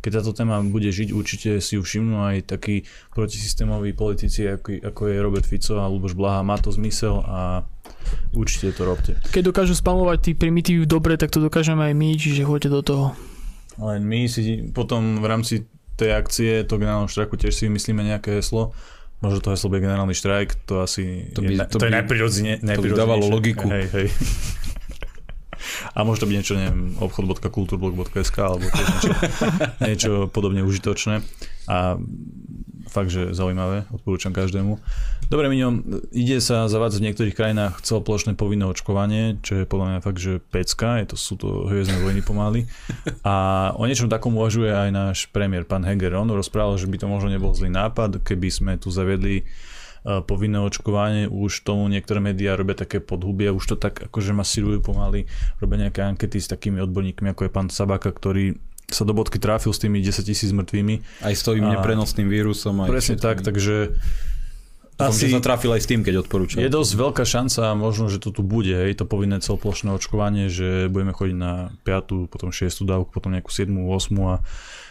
keď 0.03 0.19
táto 0.19 0.35
téma 0.35 0.59
bude 0.59 0.91
žiť, 0.91 1.15
určite 1.15 1.49
si 1.63 1.79
ju 1.79 1.81
všimnú 1.81 2.27
aj 2.27 2.51
takí 2.51 2.83
protisystémoví 3.15 3.95
politici, 3.95 4.43
ako, 4.51 4.83
ako 4.83 5.01
je 5.07 5.15
Robert 5.23 5.47
Fico 5.47 5.79
a 5.79 5.87
Luboš 5.87 6.11
Blaha. 6.11 6.43
Má 6.43 6.59
to 6.59 6.75
zmysel 6.75 7.23
a 7.23 7.63
určite 8.35 8.75
to 8.75 8.83
robte. 8.83 9.15
Keď 9.31 9.55
dokážu 9.55 9.79
spamovať 9.79 10.19
tí 10.19 10.31
primitívy 10.35 10.83
dobre, 10.83 11.15
tak 11.15 11.31
to 11.31 11.39
dokážeme 11.39 11.79
aj 11.87 11.93
my, 11.95 12.19
čiže 12.19 12.43
choďte 12.43 12.69
do 12.69 12.81
toho. 12.83 13.05
Len 13.79 14.03
my 14.03 14.27
si 14.27 14.67
potom 14.75 15.23
v 15.23 15.25
rámci 15.25 15.63
tej 15.95 16.19
akcie, 16.19 16.67
to 16.67 16.75
generálnom 16.75 17.07
štrajku 17.07 17.39
tiež 17.39 17.55
si 17.55 17.71
myslíme 17.71 18.03
nejaké 18.03 18.35
heslo. 18.35 18.75
Možno 19.23 19.39
to 19.39 19.55
heslo 19.55 19.71
bude 19.71 19.87
generálny 19.87 20.11
štrajk, 20.11 20.67
to 20.67 20.83
asi 20.83 21.31
to 21.31 21.39
by, 21.39 21.55
je, 21.55 21.63
to, 21.71 21.79
to 21.79 21.87
by, 21.87 21.87
je 21.87 21.95
najprirodzene, 21.95 22.53
To 22.59 22.83
by 22.83 22.91
dávalo 22.91 23.23
logiku. 23.31 23.71
Hej, 23.71 23.87
hej. 23.95 24.07
A 25.93 26.01
môže 26.01 26.25
to 26.25 26.29
byť 26.29 26.35
niečo, 26.35 26.57
neviem, 26.57 26.97
obchod.kulturblog.sk 26.97 28.37
alebo 28.41 28.65
niečo, 28.65 29.11
niečo 29.89 30.11
podobne 30.33 30.65
užitočné. 30.65 31.21
A 31.69 31.97
fakt, 32.93 33.09
že 33.09 33.33
zaujímavé, 33.33 33.89
odporúčam 33.89 34.29
každému. 34.29 34.77
Dobre, 35.33 35.49
Miňo, 35.49 35.81
ide 36.13 36.37
sa 36.37 36.69
zavádzať 36.69 36.99
v 37.01 37.05
niektorých 37.09 37.37
krajinách 37.37 37.81
celoplošné 37.81 38.37
povinné 38.37 38.69
očkovanie, 38.69 39.41
čo 39.41 39.63
je 39.63 39.65
podľa 39.65 39.87
mňa 39.89 39.99
fakt, 40.05 40.21
že 40.21 40.37
pecka, 40.37 41.01
je 41.01 41.09
to, 41.09 41.15
sú 41.17 41.33
to 41.41 41.65
hviezdne 41.73 42.05
vojny 42.05 42.21
pomaly. 42.21 42.69
A 43.25 43.69
o 43.73 43.87
niečom 43.89 44.13
takom 44.13 44.37
uvažuje 44.37 44.69
aj 44.69 44.89
náš 44.93 45.17
premiér, 45.33 45.65
pán 45.65 45.81
Heger. 45.81 46.13
On 46.13 46.29
rozprával, 46.29 46.77
že 46.77 46.85
by 46.85 47.01
to 47.01 47.07
možno 47.09 47.33
nebol 47.33 47.49
zlý 47.57 47.73
nápad, 47.73 48.21
keby 48.21 48.47
sme 48.53 48.71
tu 48.77 48.93
zaviedli 48.93 49.41
povinné 50.03 50.59
očkovanie, 50.59 51.31
už 51.31 51.63
tomu 51.63 51.87
niektoré 51.87 52.19
médiá 52.19 52.59
robia 52.59 52.75
také 52.75 52.99
podhubie, 52.99 53.47
už 53.49 53.63
to 53.63 53.75
tak 53.79 54.03
akože 54.11 54.35
masírujú 54.35 54.83
pomaly, 54.83 55.31
robia 55.63 55.87
nejaké 55.87 56.03
ankety 56.03 56.43
s 56.43 56.51
takými 56.51 56.83
odborníkmi, 56.83 57.31
ako 57.31 57.47
je 57.47 57.51
pán 57.51 57.67
Sabaka, 57.71 58.11
ktorý 58.11 58.59
sa 58.91 59.07
do 59.07 59.15
bodky 59.15 59.39
tráfil 59.39 59.71
s 59.71 59.79
tými 59.79 60.03
10 60.03 60.27
tisíc 60.27 60.51
mŕtvými. 60.51 61.23
Aj 61.23 61.33
s 61.33 61.41
tým 61.41 61.65
neprenosným 61.65 62.27
vírusom. 62.27 62.83
Aj 62.83 62.91
presne 62.91 63.15
tak, 63.15 63.41
takže 63.41 63.95
asi 65.01 65.33
sa 65.33 65.41
trafil 65.41 65.73
aj 65.73 65.81
s 65.81 65.87
tým, 65.89 66.05
keď 66.05 66.21
odporúčam. 66.21 66.61
Je 66.61 66.69
dosť 66.69 66.93
veľká 66.93 67.23
šanca, 67.25 67.73
možno, 67.73 68.13
že 68.13 68.21
to 68.21 68.29
tu 68.29 68.45
bude, 68.45 68.69
hej, 68.69 68.93
to 68.93 69.09
povinné 69.09 69.41
celoplošné 69.41 69.89
očkovanie, 69.89 70.53
že 70.53 70.85
budeme 70.93 71.17
chodiť 71.17 71.37
na 71.37 71.73
5., 71.81 72.29
potom 72.29 72.53
6. 72.53 72.85
dávku, 72.85 73.09
potom 73.09 73.33
nejakú 73.33 73.49
7., 73.49 73.73
8. 73.73 74.13
a 74.29 74.45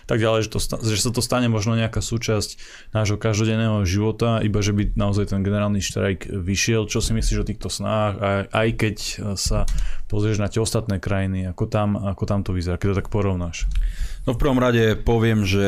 tak 0.07 0.18
ďalej, 0.18 0.46
že, 0.46 0.50
to, 0.53 0.59
že 0.82 1.03
sa 1.03 1.11
to 1.14 1.22
stane 1.24 1.46
možno 1.46 1.78
nejaká 1.78 2.03
súčasť 2.03 2.59
nášho 2.92 3.16
každodenného 3.18 3.82
života, 3.86 4.42
iba 4.42 4.59
že 4.62 4.74
by 4.74 4.94
naozaj 4.94 5.34
ten 5.34 5.40
generálny 5.42 5.82
štrajk 5.82 6.30
vyšiel. 6.30 6.86
Čo 6.86 7.03
si 7.03 7.14
myslíš 7.14 7.42
o 7.42 7.48
týchto 7.48 7.68
snách, 7.70 8.14
aj, 8.18 8.40
aj 8.50 8.68
keď 8.78 8.96
sa 9.38 9.64
pozrieš 10.11 10.42
na 10.42 10.48
tie 10.50 10.61
ostatné 10.61 11.00
krajiny, 11.00 11.48
ako 11.50 11.64
tam, 11.70 11.96
ako 11.96 12.22
tam 12.28 12.40
to 12.44 12.53
vyzerá, 12.53 12.76
keď 12.76 12.94
to 12.94 12.98
tak 13.05 13.09
porovnáš? 13.09 13.66
No 14.22 14.38
v 14.38 14.40
prvom 14.46 14.62
rade 14.62 14.94
poviem, 15.02 15.42
že 15.42 15.66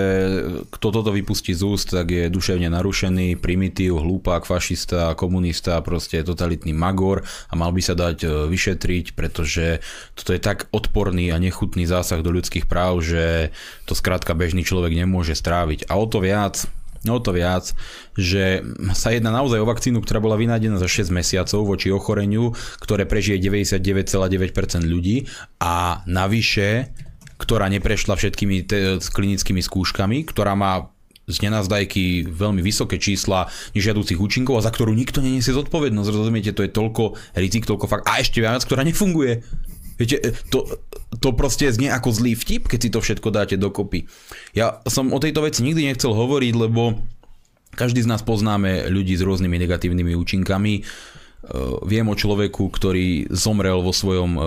kto 0.70 0.94
toto 0.94 1.11
vypustí 1.11 1.50
z 1.59 1.66
úst, 1.66 1.90
tak 1.90 2.14
je 2.14 2.30
duševne 2.30 2.70
narušený, 2.70 3.34
primitív, 3.42 3.98
hlúpak, 3.98 4.46
fašista, 4.46 5.18
komunista, 5.18 5.82
proste 5.82 6.22
totalitný 6.22 6.70
magor 6.70 7.26
a 7.50 7.55
mal 7.59 7.74
by 7.74 7.82
sa 7.82 7.98
dať 7.98 8.18
e, 8.22 8.26
vyšetriť, 8.46 9.18
pretože 9.18 9.82
toto 10.14 10.30
je 10.30 10.38
tak 10.38 10.70
odporný 10.70 11.34
a 11.34 11.42
nechutný 11.42 11.82
zásah 11.82 12.22
do 12.22 12.30
ľudských 12.30 12.70
práv, 12.70 13.02
že 13.02 13.50
to 13.90 13.98
skrátka 13.98 14.38
bežný 14.38 14.62
človek 14.62 14.94
nemôže 14.94 15.34
stráviť. 15.34 15.90
A 15.90 15.98
o 15.98 16.07
to 16.07 16.22
viac, 16.22 16.62
No 17.05 17.20
to 17.20 17.36
viac, 17.36 17.76
že 18.16 18.64
sa 18.96 19.12
jedná 19.12 19.28
naozaj 19.28 19.61
o 19.61 19.68
vakcínu, 19.68 20.00
ktorá 20.00 20.24
bola 20.24 20.40
vynájdená 20.40 20.80
za 20.80 20.88
6 20.88 21.12
mesiacov 21.12 21.68
voči 21.68 21.92
ochoreniu, 21.92 22.57
ktoré 22.80 23.05
prežije 23.05 23.44
99,9% 23.44 24.88
ľudí 24.88 25.28
a 25.61 26.00
navyše 26.09 26.96
ktorá 27.39 27.66
neprešla 27.70 28.14
všetkými 28.14 28.57
te- 28.66 28.99
klinickými 29.01 29.61
skúškami, 29.61 30.26
ktorá 30.26 30.55
má 30.55 30.95
z 31.24 31.41
nenazdajky 31.41 32.28
veľmi 32.28 32.61
vysoké 32.61 33.01
čísla 33.01 33.49
nežiaducich 33.72 34.20
účinkov 34.20 34.61
a 34.61 34.64
za 34.64 34.68
ktorú 34.68 34.93
nikto 34.93 35.24
neniesie 35.24 35.57
zodpovednosť. 35.57 36.09
Rozumiete, 36.12 36.53
to 36.53 36.64
je 36.64 36.72
toľko 36.72 37.16
rizik, 37.32 37.64
toľko 37.64 37.89
fakt. 37.89 38.05
A 38.05 38.20
ešte 38.20 38.45
viac, 38.45 38.61
ktorá 38.61 38.85
nefunguje. 38.85 39.41
Viete, 39.97 40.20
to, 40.51 40.66
to 41.22 41.32
proste 41.32 41.70
znie 41.70 41.89
ako 41.89 42.12
zlý 42.12 42.37
vtip, 42.37 42.68
keď 42.68 42.78
si 42.82 42.91
to 42.93 43.01
všetko 43.01 43.28
dáte 43.30 43.57
dokopy. 43.57 44.05
Ja 44.53 44.85
som 44.85 45.14
o 45.14 45.22
tejto 45.22 45.47
veci 45.47 45.64
nikdy 45.64 45.89
nechcel 45.89 46.12
hovoriť, 46.12 46.55
lebo 46.59 47.01
každý 47.72 48.03
z 48.05 48.11
nás 48.11 48.20
poznáme 48.20 48.91
ľudí 48.91 49.14
s 49.16 49.22
rôznymi 49.22 49.64
negatívnymi 49.64 50.12
účinkami. 50.18 50.82
Uh, 51.45 51.78
viem 51.87 52.05
o 52.11 52.16
človeku, 52.16 52.68
ktorý 52.68 53.32
zomrel 53.32 53.80
vo, 53.80 53.95
svojom, 53.95 54.32
uh, 54.35 54.45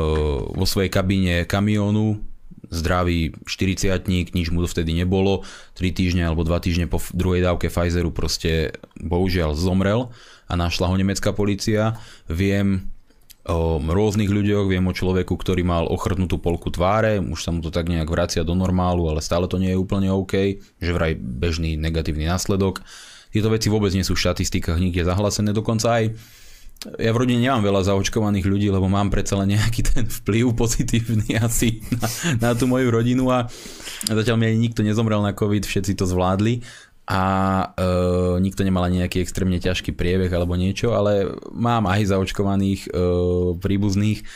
vo 0.51 0.65
svojej 0.67 0.91
kabíne 0.91 1.47
kamiónu 1.47 2.21
zdravý 2.69 3.33
40 3.45 4.07
nič 4.09 4.47
mu 4.51 4.63
vtedy 4.63 4.93
nebolo, 4.93 5.43
3 5.79 5.91
týždne 5.91 6.23
alebo 6.27 6.43
2 6.43 6.63
týždne 6.63 6.85
po 6.87 6.99
druhej 7.15 7.43
dávke 7.43 7.71
Pfizeru 7.71 8.11
proste 8.11 8.75
bohužiaľ 8.99 9.55
zomrel 9.55 10.11
a 10.47 10.53
našla 10.55 10.87
ho 10.87 10.95
nemecká 10.95 11.31
policia. 11.35 11.99
Viem 12.27 12.91
o 13.47 13.79
rôznych 13.79 14.27
ľuďoch, 14.27 14.67
viem 14.67 14.83
o 14.83 14.93
človeku, 14.93 15.39
ktorý 15.39 15.63
mal 15.63 15.87
ochrnutú 15.87 16.35
polku 16.35 16.67
tváre, 16.67 17.23
už 17.23 17.39
sa 17.39 17.55
mu 17.55 17.63
to 17.63 17.71
tak 17.71 17.87
nejak 17.87 18.11
vracia 18.11 18.43
do 18.43 18.51
normálu, 18.51 19.07
ale 19.07 19.23
stále 19.23 19.47
to 19.47 19.55
nie 19.55 19.71
je 19.71 19.79
úplne 19.79 20.11
OK, 20.11 20.59
že 20.83 20.91
vraj 20.91 21.15
bežný 21.15 21.79
negatívny 21.79 22.27
následok. 22.27 22.83
Tieto 23.31 23.47
veci 23.47 23.71
vôbec 23.71 23.95
nie 23.95 24.03
sú 24.03 24.19
v 24.19 24.23
štatistikách 24.27 24.79
nikde 24.83 25.07
zahlásené, 25.07 25.55
dokonca 25.55 26.03
aj 26.03 26.03
ja 26.85 27.09
v 27.09 27.19
rodine 27.25 27.41
nemám 27.41 27.65
veľa 27.65 27.89
zaočkovaných 27.89 28.45
ľudí, 28.45 28.69
lebo 28.69 28.85
mám 28.85 29.09
predsa 29.09 29.33
len 29.41 29.57
nejaký 29.57 29.81
ten 29.81 30.05
vplyv 30.05 30.53
pozitívny 30.53 31.33
asi 31.45 31.81
na, 31.97 32.07
na 32.37 32.49
tú 32.53 32.69
moju 32.69 32.87
rodinu 32.93 33.33
a 33.33 33.49
zatiaľ 34.05 34.37
mi 34.37 34.45
ani 34.53 34.69
nikto 34.69 34.85
nezomrel 34.85 35.19
na 35.25 35.33
COVID, 35.33 35.65
všetci 35.65 35.97
to 35.97 36.05
zvládli 36.05 36.61
a 37.07 37.23
e, 37.71 37.87
nikto 38.43 38.61
nemal 38.67 38.83
ani 38.83 39.01
nejaký 39.01 39.23
extrémne 39.23 39.57
ťažký 39.57 39.95
priebeh 39.95 40.29
alebo 40.29 40.59
niečo, 40.59 40.91
ale 40.93 41.33
mám 41.55 41.87
aj 41.87 42.13
zaočkovaných 42.13 42.81
e, 42.87 42.89
príbuzných 43.57 44.27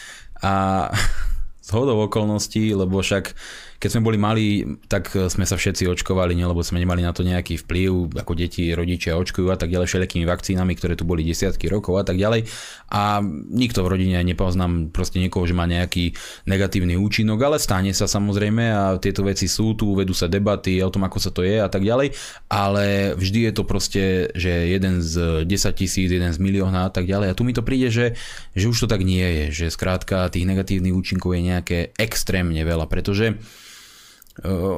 a 0.41 0.87
z 1.67 1.69
hodou 1.77 2.09
okolností, 2.09 2.73
lebo 2.73 3.05
však 3.05 3.37
keď 3.81 3.97
sme 3.97 4.05
boli 4.05 4.21
mali, 4.21 4.61
tak 4.85 5.09
e, 5.17 5.25
sme 5.25 5.41
sa 5.41 5.57
všetci 5.57 5.89
očkovali, 5.89 6.37
nie, 6.37 6.45
lebo 6.45 6.61
sme 6.61 6.77
nemali 6.77 7.01
na 7.01 7.17
to 7.17 7.25
nejaký 7.25 7.65
vplyv, 7.65 8.13
ako 8.13 8.37
deti, 8.37 8.69
rodičia 8.77 9.17
očkujú 9.17 9.49
a 9.49 9.57
tak 9.57 9.73
ďalej, 9.73 9.89
všelijakými 9.89 10.29
vakcínami, 10.29 10.77
ktoré 10.77 10.93
tu 10.93 11.01
boli 11.01 11.25
desiatky 11.25 11.65
rokov 11.65 11.97
a 11.97 12.05
tak 12.05 12.21
ďalej. 12.21 12.45
A 12.93 13.25
nikto 13.49 13.81
v 13.81 13.97
rodine 13.97 14.21
nepoznám 14.21 14.93
proste 14.93 15.17
niekoho, 15.17 15.49
že 15.49 15.57
má 15.57 15.65
nejaký 15.65 16.13
negatívny 16.45 16.93
účinok, 16.93 17.41
ale 17.41 17.57
stane 17.57 17.89
sa 17.97 18.05
samozrejme 18.05 18.63
a 18.69 19.01
tieto 19.01 19.25
veci 19.25 19.49
sú 19.49 19.73
tu, 19.73 19.97
vedú 19.97 20.13
sa 20.13 20.29
debaty 20.29 20.77
o 20.85 20.93
tom, 20.93 21.09
ako 21.09 21.17
sa 21.17 21.33
to 21.33 21.41
je 21.41 21.57
a 21.57 21.65
tak 21.65 21.81
ďalej, 21.81 22.13
ale 22.53 23.17
vždy 23.17 23.49
je 23.49 23.53
to 23.57 23.63
proste, 23.65 24.03
že 24.37 24.77
jeden 24.77 25.01
z 25.01 25.41
10 25.49 25.73
tisíc, 25.73 26.05
jeden 26.05 26.29
z 26.29 26.37
milióna 26.37 26.85
a 26.85 26.91
tak 26.93 27.09
ďalej. 27.09 27.33
A 27.33 27.37
tu 27.37 27.41
mi 27.41 27.57
to 27.57 27.65
príde, 27.65 27.89
že, 27.89 28.13
že 28.53 28.69
už 28.69 28.85
to 28.85 28.87
tak 28.93 29.01
nie 29.01 29.25
je, 29.25 29.65
že 29.65 29.73
skrátka 29.73 30.29
tých 30.29 30.45
negatívnych 30.45 30.93
účinkov 30.93 31.33
je 31.33 31.41
nejaké 31.49 31.77
extrémne 31.97 32.61
veľa, 32.61 32.85
pretože 32.85 33.41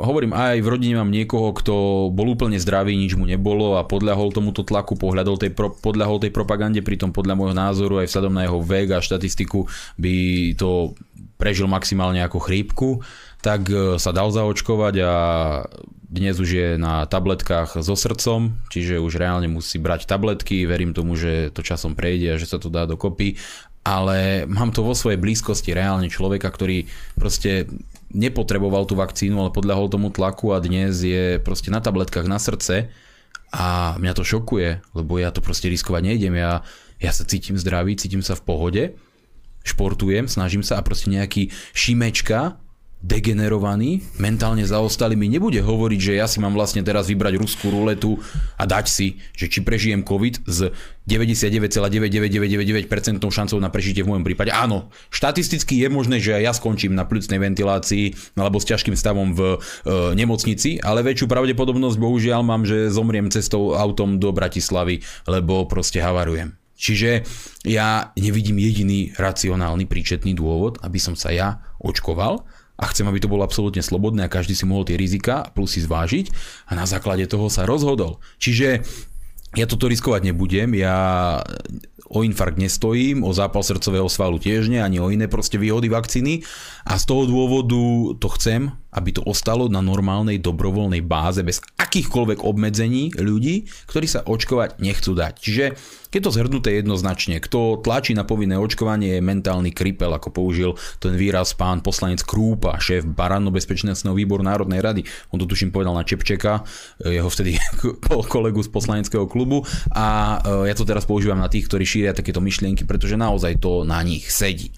hovorím, 0.01 0.33
aj 0.33 0.65
v 0.65 0.71
rodine 0.71 0.97
mám 0.97 1.13
niekoho, 1.13 1.53
kto 1.53 1.73
bol 2.09 2.33
úplne 2.33 2.57
zdravý, 2.57 2.97
nič 2.97 3.13
mu 3.13 3.29
nebolo 3.29 3.77
a 3.77 3.85
podľahol 3.85 4.33
tomuto 4.33 4.65
tlaku, 4.65 4.97
pohľadol 4.97 5.37
tej 5.37 5.53
pro, 5.53 5.69
podľahol 5.69 6.17
tej 6.17 6.33
propagande, 6.33 6.81
pritom 6.81 7.13
podľa 7.13 7.37
môjho 7.37 7.55
názoru 7.55 8.01
aj 8.01 8.09
vzhľadom 8.09 8.33
na 8.33 8.49
jeho 8.49 8.59
vek 8.65 8.97
a 8.97 9.05
štatistiku 9.05 9.69
by 10.01 10.15
to 10.57 10.97
prežil 11.37 11.69
maximálne 11.69 12.25
ako 12.25 12.41
chrípku, 12.41 12.89
tak 13.45 13.69
uh, 13.69 14.01
sa 14.01 14.09
dal 14.09 14.33
zaočkovať 14.33 14.95
a 15.05 15.13
dnes 16.13 16.37
už 16.37 16.49
je 16.49 16.69
na 16.77 17.09
tabletkách 17.09 17.81
so 17.81 17.97
srdcom, 17.97 18.57
čiže 18.69 19.01
už 19.01 19.17
reálne 19.17 19.49
musí 19.49 19.81
brať 19.81 20.05
tabletky, 20.05 20.65
verím 20.69 20.93
tomu, 20.93 21.17
že 21.17 21.49
to 21.53 21.65
časom 21.65 21.97
prejde 21.97 22.37
a 22.37 22.39
že 22.41 22.45
sa 22.45 22.61
to 22.61 22.69
dá 22.69 22.85
dokopy. 22.85 23.37
Ale 23.83 24.47
mám 24.47 24.71
to 24.71 24.85
vo 24.85 24.95
svojej 24.95 25.19
blízkosti 25.19 25.75
reálne 25.75 26.07
človeka, 26.07 26.47
ktorý 26.47 26.87
proste 27.17 27.67
nepotreboval 28.11 28.89
tú 28.89 28.97
vakcínu, 28.97 29.37
ale 29.37 29.55
podľahol 29.55 29.87
tomu 29.87 30.09
tlaku 30.09 30.51
a 30.51 30.63
dnes 30.63 30.99
je 30.99 31.37
proste 31.39 31.69
na 31.69 31.79
tabletkách 31.79 32.25
na 32.25 32.41
srdce 32.41 32.89
a 33.53 33.95
mňa 34.01 34.13
to 34.17 34.25
šokuje, 34.25 34.81
lebo 34.97 35.21
ja 35.21 35.29
to 35.29 35.45
proste 35.45 35.69
riskovať 35.69 36.01
nejdem. 36.09 36.33
Ja, 36.33 36.65
ja 36.97 37.11
sa 37.13 37.21
cítim 37.23 37.55
zdravý, 37.59 37.93
cítim 37.93 38.25
sa 38.25 38.33
v 38.33 38.43
pohode, 38.43 38.83
športujem, 39.61 40.25
snažím 40.25 40.65
sa 40.65 40.81
a 40.81 40.85
proste 40.85 41.13
nejaký 41.13 41.53
šimečka 41.77 42.62
degenerovaný, 43.03 43.99
mentálne 44.15 44.63
zaostalý 44.63 45.19
mi 45.19 45.27
nebude 45.27 45.59
hovoriť, 45.59 45.99
že 45.99 46.13
ja 46.23 46.25
si 46.25 46.39
mám 46.39 46.55
vlastne 46.55 46.79
teraz 46.87 47.11
vybrať 47.11 47.35
ruskú 47.35 47.67
ruletu 47.67 48.15
a 48.55 48.63
dať 48.63 48.85
si, 48.87 49.19
že 49.35 49.51
či 49.51 49.59
prežijem 49.59 50.07
COVID 50.07 50.47
s 50.47 50.71
99,99999% 51.03 53.27
šancou 53.27 53.59
na 53.59 53.67
prežitie 53.67 54.07
v 54.07 54.15
môjom 54.15 54.23
prípade. 54.23 54.55
Áno, 54.55 54.87
štatisticky 55.11 55.83
je 55.83 55.91
možné, 55.91 56.23
že 56.23 56.39
ja 56.39 56.55
skončím 56.55 56.95
na 56.95 57.03
pľucnej 57.03 57.43
ventilácii 57.43 58.39
alebo 58.39 58.63
s 58.63 58.71
ťažkým 58.71 58.95
stavom 58.95 59.35
v 59.35 59.59
e, 59.59 60.15
nemocnici, 60.15 60.79
ale 60.79 61.03
väčšiu 61.03 61.27
pravdepodobnosť 61.27 61.99
bohužiaľ 61.99 62.47
mám, 62.47 62.63
že 62.63 62.87
zomriem 62.87 63.27
cestou 63.27 63.75
autom 63.75 64.15
do 64.15 64.31
Bratislavy, 64.31 65.03
lebo 65.27 65.67
proste 65.67 65.99
havarujem. 65.99 66.55
Čiže 66.79 67.27
ja 67.67 68.15
nevidím 68.15 68.63
jediný 68.63 69.11
racionálny 69.19 69.91
príčetný 69.91 70.31
dôvod, 70.35 70.79
aby 70.83 70.99
som 71.03 71.15
sa 71.19 71.35
ja 71.35 71.59
očkoval 71.83 72.47
a 72.83 72.91
chcem, 72.91 73.07
aby 73.07 73.23
to 73.23 73.31
bolo 73.31 73.47
absolútne 73.47 73.79
slobodné 73.79 74.27
a 74.27 74.33
každý 74.33 74.51
si 74.51 74.67
mohol 74.67 74.83
tie 74.83 74.99
rizika 74.99 75.47
plus 75.55 75.79
si 75.79 75.79
zvážiť 75.79 76.27
a 76.67 76.75
na 76.75 76.83
základe 76.83 77.23
toho 77.31 77.47
sa 77.47 77.63
rozhodol. 77.63 78.19
Čiže 78.43 78.83
ja 79.55 79.65
toto 79.69 79.87
riskovať 79.87 80.27
nebudem, 80.27 80.75
ja 80.75 81.39
o 82.11 82.19
infarkt 82.27 82.59
nestojím, 82.59 83.23
o 83.23 83.31
zápal 83.31 83.63
srdcového 83.63 84.11
svalu 84.11 84.41
tiež 84.41 84.67
nie, 84.67 84.83
ani 84.83 84.99
o 84.99 85.07
iné 85.07 85.31
proste 85.31 85.55
výhody 85.55 85.87
vakcíny 85.87 86.43
a 86.83 86.99
z 86.99 87.03
toho 87.07 87.23
dôvodu 87.23 88.17
to 88.19 88.27
chcem, 88.35 88.75
aby 88.93 89.09
to 89.17 89.21
ostalo 89.25 89.65
na 89.67 89.81
normálnej 89.81 90.37
dobrovoľnej 90.37 91.01
báze 91.01 91.41
bez 91.41 91.59
akýchkoľvek 91.75 92.45
obmedzení 92.45 93.13
ľudí, 93.17 93.65
ktorí 93.89 94.05
sa 94.05 94.21
očkovať 94.23 94.77
nechcú 94.79 95.17
dať. 95.17 95.33
Čiže 95.41 95.65
keď 96.13 96.21
to 96.29 96.35
zhrnuté 96.37 96.69
jednoznačne, 96.77 97.41
kto 97.41 97.81
tlačí 97.81 98.13
na 98.13 98.21
povinné 98.21 98.53
očkovanie 98.53 99.17
je 99.17 99.25
mentálny 99.25 99.73
kripel, 99.73 100.13
ako 100.13 100.29
použil 100.29 100.77
ten 101.01 101.17
výraz 101.17 101.57
pán 101.57 101.81
poslanec 101.81 102.21
Krúpa, 102.21 102.77
šéf 102.77 103.01
Baranno-bezpečnostného 103.09 104.13
výboru 104.13 104.45
Národnej 104.45 104.77
rady. 104.77 105.01
On 105.33 105.41
to 105.41 105.49
tuším 105.49 105.73
povedal 105.73 105.97
na 105.97 106.05
Čepčeka, 106.05 106.61
jeho 107.01 107.29
vtedy 107.33 107.57
kolegu 108.33 108.61
z 108.61 108.69
poslaneckého 108.69 109.25
klubu 109.25 109.65
a 109.89 110.37
e, 110.37 110.69
ja 110.69 110.77
to 110.77 110.85
teraz 110.85 111.09
používam 111.09 111.41
na 111.41 111.49
tých, 111.49 111.65
ktorí 111.65 111.81
šíria 111.81 112.13
takéto 112.13 112.37
myšlienky, 112.45 112.85
pretože 112.85 113.17
naozaj 113.17 113.57
to 113.57 113.81
na 113.81 113.97
nich 114.05 114.29
sedí. 114.29 114.69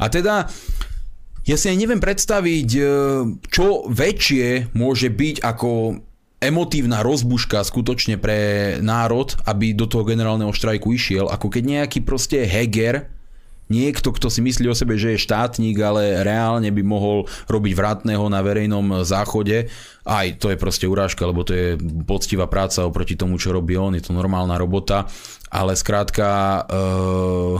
A 0.00 0.08
teda 0.08 0.48
ja 1.46 1.54
si 1.54 1.70
aj 1.70 1.78
neviem 1.78 2.02
predstaviť, 2.02 2.68
e, 2.74 2.82
čo 3.46 3.86
väčšie 3.86 4.74
môže 4.74 5.08
byť 5.08 5.46
ako 5.46 6.02
emotívna 6.42 7.00
rozbuška 7.00 7.62
skutočne 7.64 8.18
pre 8.20 8.38
národ, 8.82 9.32
aby 9.48 9.72
do 9.72 9.88
toho 9.88 10.04
generálneho 10.04 10.52
štrajku 10.52 10.92
išiel, 10.92 11.30
ako 11.30 11.48
keď 11.48 11.62
nejaký 11.64 12.04
proste 12.04 12.44
Heger, 12.44 13.08
niekto, 13.66 14.14
kto 14.14 14.30
si 14.30 14.42
myslí 14.42 14.66
o 14.70 14.76
sebe, 14.76 14.94
že 14.98 15.14
je 15.14 15.24
štátnik, 15.26 15.78
ale 15.82 16.22
reálne 16.22 16.70
by 16.70 16.82
mohol 16.86 17.26
robiť 17.50 17.72
vrátneho 17.74 18.26
na 18.30 18.42
verejnom 18.42 19.02
záchode, 19.02 19.70
aj 20.06 20.38
to 20.38 20.54
je 20.54 20.60
proste 20.60 20.86
urážka, 20.86 21.26
lebo 21.26 21.42
to 21.42 21.54
je 21.54 21.68
poctivá 22.06 22.46
práca 22.46 22.86
oproti 22.86 23.18
tomu, 23.18 23.38
čo 23.38 23.50
robí 23.50 23.74
on, 23.74 23.98
je 23.98 24.04
to 24.06 24.14
normálna 24.14 24.54
robota, 24.54 25.10
ale 25.50 25.74
skrátka 25.74 26.62
uh, 26.62 27.58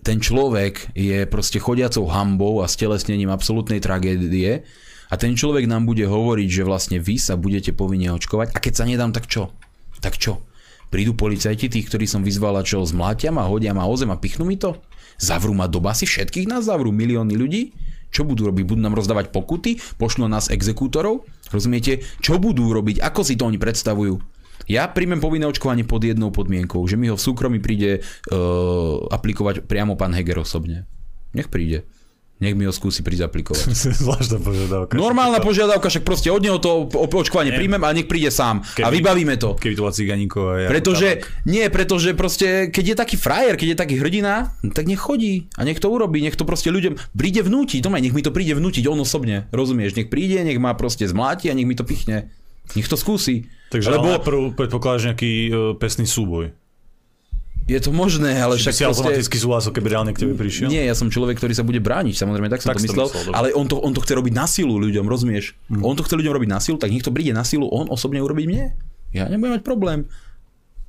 ten 0.00 0.18
človek 0.18 0.92
je 0.96 1.24
proste 1.28 1.60
chodiacou 1.60 2.08
hambou 2.08 2.64
a 2.64 2.70
stelesnením 2.70 3.32
absolútnej 3.32 3.80
tragédie, 3.80 4.64
a 5.10 5.18
ten 5.18 5.34
človek 5.34 5.66
nám 5.66 5.90
bude 5.90 6.06
hovoriť, 6.06 6.48
že 6.48 6.62
vlastne 6.62 7.02
vy 7.02 7.18
sa 7.18 7.34
budete 7.34 7.74
povinne 7.74 8.14
očkovať 8.14 8.54
a 8.54 8.62
keď 8.62 8.72
sa 8.78 8.86
nedám, 8.86 9.10
tak 9.10 9.26
čo? 9.26 9.50
Tak 9.98 10.14
čo? 10.16 10.46
Prídu 10.86 11.18
policajti, 11.18 11.66
tých, 11.66 11.90
ktorí 11.90 12.06
som 12.06 12.22
vyzval 12.22 12.54
a 12.54 12.62
čo, 12.62 12.78
zmlátia 12.86 13.34
ma, 13.34 13.46
hodia 13.46 13.74
ma 13.74 13.90
o 13.90 13.94
zem 13.98 14.14
a 14.14 14.18
pichnú 14.18 14.46
mi 14.46 14.54
to? 14.54 14.78
Zavrú 15.18 15.50
ma 15.50 15.66
do 15.66 15.82
basy, 15.82 16.06
všetkých 16.06 16.46
nás 16.46 16.70
zavrú, 16.70 16.94
milióny 16.94 17.34
ľudí? 17.34 17.74
Čo 18.10 18.26
budú 18.26 18.50
robiť? 18.50 18.64
Budú 18.66 18.82
nám 18.82 18.98
rozdávať 18.98 19.30
pokuty? 19.30 19.78
Pošlú 19.98 20.26
nás 20.26 20.50
exekútorov? 20.50 21.26
Rozumiete? 21.50 22.02
Čo 22.22 22.42
budú 22.42 22.70
robiť? 22.74 23.02
Ako 23.02 23.22
si 23.22 23.38
to 23.38 23.46
oni 23.46 23.58
predstavujú? 23.58 24.18
Ja 24.70 24.86
príjmem 24.86 25.18
povinné 25.18 25.50
očkovanie 25.50 25.82
pod 25.82 26.06
jednou 26.06 26.30
podmienkou, 26.30 26.78
že 26.86 26.94
mi 26.94 27.10
ho 27.10 27.18
v 27.18 27.22
súkromí 27.26 27.58
príde 27.58 28.06
uh, 28.30 29.02
aplikovať 29.10 29.66
priamo 29.66 29.98
pán 29.98 30.14
Heger 30.14 30.38
osobne. 30.38 30.86
Nech 31.34 31.50
príde. 31.50 31.82
Nech 32.40 32.56
mi 32.56 32.64
ho 32.64 32.72
skúsi 32.72 33.04
prísť 33.04 33.28
aplikovať. 33.28 33.66
Zvláštna 34.00 34.38
požiadavka. 34.40 34.94
Normálna 34.96 35.44
požiadavka, 35.44 35.92
však 35.92 36.06
proste 36.06 36.32
od 36.32 36.40
neho 36.40 36.56
to 36.56 36.88
očkovanie 36.88 37.52
príjmem 37.52 37.82
a 37.82 37.92
nech 37.92 38.08
príde 38.08 38.32
sám. 38.32 38.64
Keby, 38.64 38.86
a 38.86 38.88
vybavíme 38.88 39.34
to. 39.36 39.58
Keby 39.58 39.74
to 39.76 39.82
bola 39.84 39.92
ciganíková. 39.92 40.52
Ja 40.64 40.68
pretože, 40.72 41.20
nie, 41.44 41.68
pretože 41.68 42.16
proste, 42.16 42.72
keď 42.72 42.84
je 42.86 42.96
taký 42.96 43.16
frajer, 43.20 43.60
keď 43.60 43.68
je 43.74 43.76
taký 43.76 43.94
hrdina, 44.00 44.56
tak 44.72 44.88
nech 44.88 45.02
chodí 45.02 45.52
a 45.60 45.68
nech 45.68 45.82
to 45.82 45.92
urobí, 45.92 46.24
nech 46.24 46.38
to 46.38 46.48
proste 46.48 46.72
ľuďom 46.72 46.96
príde 47.12 47.44
vnútiť, 47.44 47.84
doma, 47.84 48.00
nech 48.00 48.16
mi 48.16 48.24
to 48.24 48.32
príde 48.32 48.56
vnútiť 48.56 48.88
on 48.88 49.04
osobne, 49.04 49.44
rozumieš, 49.52 50.00
nech 50.00 50.08
príde, 50.08 50.40
nech 50.40 50.56
ma 50.56 50.72
proste 50.72 51.04
zmláti 51.04 51.52
a 51.52 51.56
nech 51.58 51.68
mi 51.68 51.76
to 51.76 51.84
pichne. 51.84 52.32
Nech 52.72 52.88
to 52.88 52.96
skúsi. 52.96 53.50
Takže 53.70 53.86
Lebo... 53.86 54.10
ale 54.10 54.18
predpokladáš 54.58 55.14
nejaký 55.14 55.32
uh, 55.48 55.54
pesný 55.78 56.04
súboj. 56.04 56.50
Je 57.70 57.78
to 57.78 57.94
možné, 57.94 58.34
ale 58.34 58.58
však 58.58 58.74
si 58.74 58.82
proste... 58.82 58.98
automaticky 58.98 59.36
súhlasil, 59.38 59.70
keby 59.70 59.94
reálne 59.94 60.10
k 60.10 60.26
tebe 60.26 60.34
prišiel? 60.34 60.66
Nie, 60.66 60.90
ja 60.90 60.94
som 60.98 61.06
človek, 61.06 61.38
ktorý 61.38 61.54
sa 61.54 61.62
bude 61.62 61.78
brániť, 61.78 62.18
samozrejme, 62.18 62.50
tak 62.50 62.66
som 62.66 62.74
tak 62.74 62.82
to 62.82 62.90
myslel, 62.90 63.06
to 63.06 63.14
myslel 63.14 63.30
ale 63.30 63.54
on 63.54 63.70
to, 63.70 63.78
on 63.78 63.94
to 63.94 64.02
chce 64.02 64.18
robiť 64.18 64.34
na 64.34 64.50
silu 64.50 64.74
ľuďom, 64.74 65.06
rozumieš? 65.06 65.54
Hmm. 65.70 65.86
On 65.86 65.94
to 65.94 66.02
chce 66.02 66.18
ľuďom 66.18 66.34
robiť 66.34 66.50
na 66.50 66.58
silu, 66.58 66.82
tak 66.82 66.90
nech 66.90 67.06
to 67.06 67.14
príde 67.14 67.30
na 67.30 67.46
silu, 67.46 67.70
on 67.70 67.86
osobne 67.86 68.18
urobiť 68.18 68.44
mne. 68.50 68.74
Ja 69.14 69.30
nebudem 69.30 69.54
mať 69.54 69.62
problém. 69.62 70.10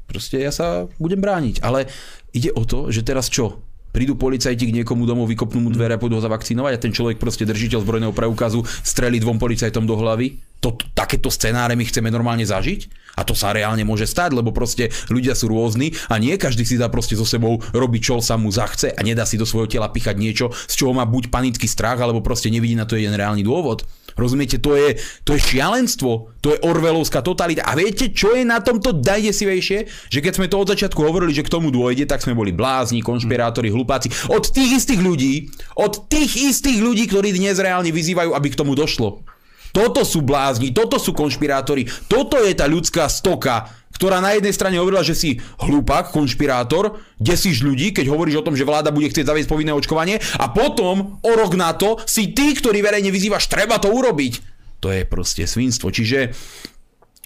Proste 0.10 0.42
ja 0.42 0.50
sa 0.50 0.90
budem 0.98 1.22
brániť, 1.22 1.62
ale 1.62 1.86
ide 2.34 2.50
o 2.50 2.66
to, 2.66 2.90
že 2.90 3.06
teraz 3.06 3.30
čo? 3.30 3.62
prídu 3.92 4.16
policajti 4.16 4.72
k 4.72 4.76
niekomu 4.82 5.04
domov, 5.04 5.28
vykopnú 5.28 5.68
mu 5.68 5.70
dvere 5.70 6.00
a 6.00 6.00
pôjdu 6.00 6.18
ho 6.18 6.24
zavakcinovať 6.24 6.80
a 6.80 6.82
ten 6.82 6.96
človek 6.96 7.20
proste 7.20 7.44
držiteľ 7.44 7.84
zbrojného 7.84 8.16
preukazu 8.16 8.64
strelí 8.64 9.20
dvom 9.20 9.36
policajtom 9.36 9.84
do 9.84 10.00
hlavy. 10.00 10.40
To, 10.62 10.78
takéto 10.94 11.34
scenáre 11.34 11.74
my 11.74 11.82
chceme 11.90 12.14
normálne 12.14 12.46
zažiť 12.46 13.02
a 13.18 13.26
to 13.26 13.34
sa 13.34 13.52
reálne 13.52 13.82
môže 13.82 14.06
stať, 14.06 14.38
lebo 14.38 14.54
proste 14.54 14.94
ľudia 15.10 15.34
sú 15.34 15.50
rôzni 15.50 15.98
a 16.08 16.22
nie 16.22 16.38
každý 16.38 16.64
si 16.64 16.78
dá 16.78 16.88
proste 16.88 17.18
so 17.18 17.26
sebou 17.26 17.60
robiť, 17.74 18.02
čo 18.02 18.16
sa 18.22 18.38
mu 18.38 18.54
zachce 18.54 18.94
a 18.94 19.02
nedá 19.02 19.26
si 19.26 19.42
do 19.42 19.50
svojho 19.50 19.68
tela 19.68 19.90
pichať 19.90 20.16
niečo, 20.16 20.54
z 20.54 20.74
čoho 20.78 20.94
má 20.94 21.04
buď 21.04 21.34
panický 21.34 21.66
strach, 21.66 22.00
alebo 22.00 22.24
proste 22.24 22.54
nevidí 22.54 22.78
na 22.78 22.86
to 22.86 22.96
jeden 22.96 23.18
reálny 23.18 23.42
dôvod. 23.42 23.84
Rozumiete, 24.14 24.60
to 24.60 24.76
je, 24.76 25.00
to 25.24 25.34
je 25.34 25.42
šialenstvo, 25.42 26.36
to 26.44 26.54
je 26.54 26.62
orvelovská 26.68 27.24
totalita. 27.24 27.64
A 27.64 27.80
viete, 27.80 28.12
čo 28.12 28.36
je 28.36 28.44
na 28.44 28.60
tomto 28.60 29.00
najdesivejšie? 29.00 30.12
Že 30.12 30.20
keď 30.20 30.34
sme 30.36 30.52
to 30.52 30.60
od 30.60 30.72
začiatku 30.76 31.00
hovorili, 31.00 31.32
že 31.32 31.48
k 31.48 31.54
tomu 31.54 31.72
dôjde, 31.72 32.06
tak 32.06 32.20
sme 32.20 32.36
boli 32.36 32.52
blázni, 32.52 33.00
konšpirátori, 33.00 33.72
hlupáci. 33.72 34.12
Od 34.28 34.44
tých 34.44 34.84
istých 34.84 35.00
ľudí, 35.00 35.48
od 35.80 36.12
tých 36.12 36.38
istých 36.54 36.84
ľudí, 36.84 37.08
ktorí 37.08 37.32
dnes 37.32 37.56
reálne 37.58 37.90
vyzývajú, 37.90 38.36
aby 38.36 38.48
k 38.52 38.60
tomu 38.60 38.76
došlo. 38.76 39.24
Toto 39.72 40.04
sú 40.04 40.24
blázni, 40.24 40.76
toto 40.76 41.00
sú 41.00 41.16
konšpirátori, 41.16 41.88
toto 42.08 42.40
je 42.40 42.52
tá 42.52 42.68
ľudská 42.68 43.08
stoka, 43.08 43.72
ktorá 43.96 44.18
na 44.18 44.34
jednej 44.34 44.56
strane 44.56 44.82
hovorila, 44.82 45.06
že 45.06 45.14
si 45.14 45.38
hlupák, 45.62 46.10
konšpirátor, 46.10 47.00
desíš 47.22 47.62
ľudí, 47.62 47.94
keď 47.94 48.10
hovoríš 48.10 48.42
o 48.42 48.46
tom, 48.50 48.58
že 48.58 48.66
vláda 48.66 48.90
bude 48.90 49.08
chcieť 49.14 49.30
zaviesť 49.30 49.52
povinné 49.52 49.72
očkovanie 49.78 50.18
a 50.42 50.50
potom 50.50 51.22
o 51.22 51.32
rok 51.38 51.54
na 51.54 51.76
to 51.78 52.02
si 52.10 52.34
ty, 52.34 52.58
ktorý 52.58 52.82
verejne 52.82 53.14
vyzývaš, 53.14 53.46
treba 53.46 53.78
to 53.78 53.94
urobiť. 53.94 54.42
To 54.82 54.90
je 54.90 55.06
proste 55.06 55.46
svinstvo. 55.46 55.94
Čiže 55.94 56.34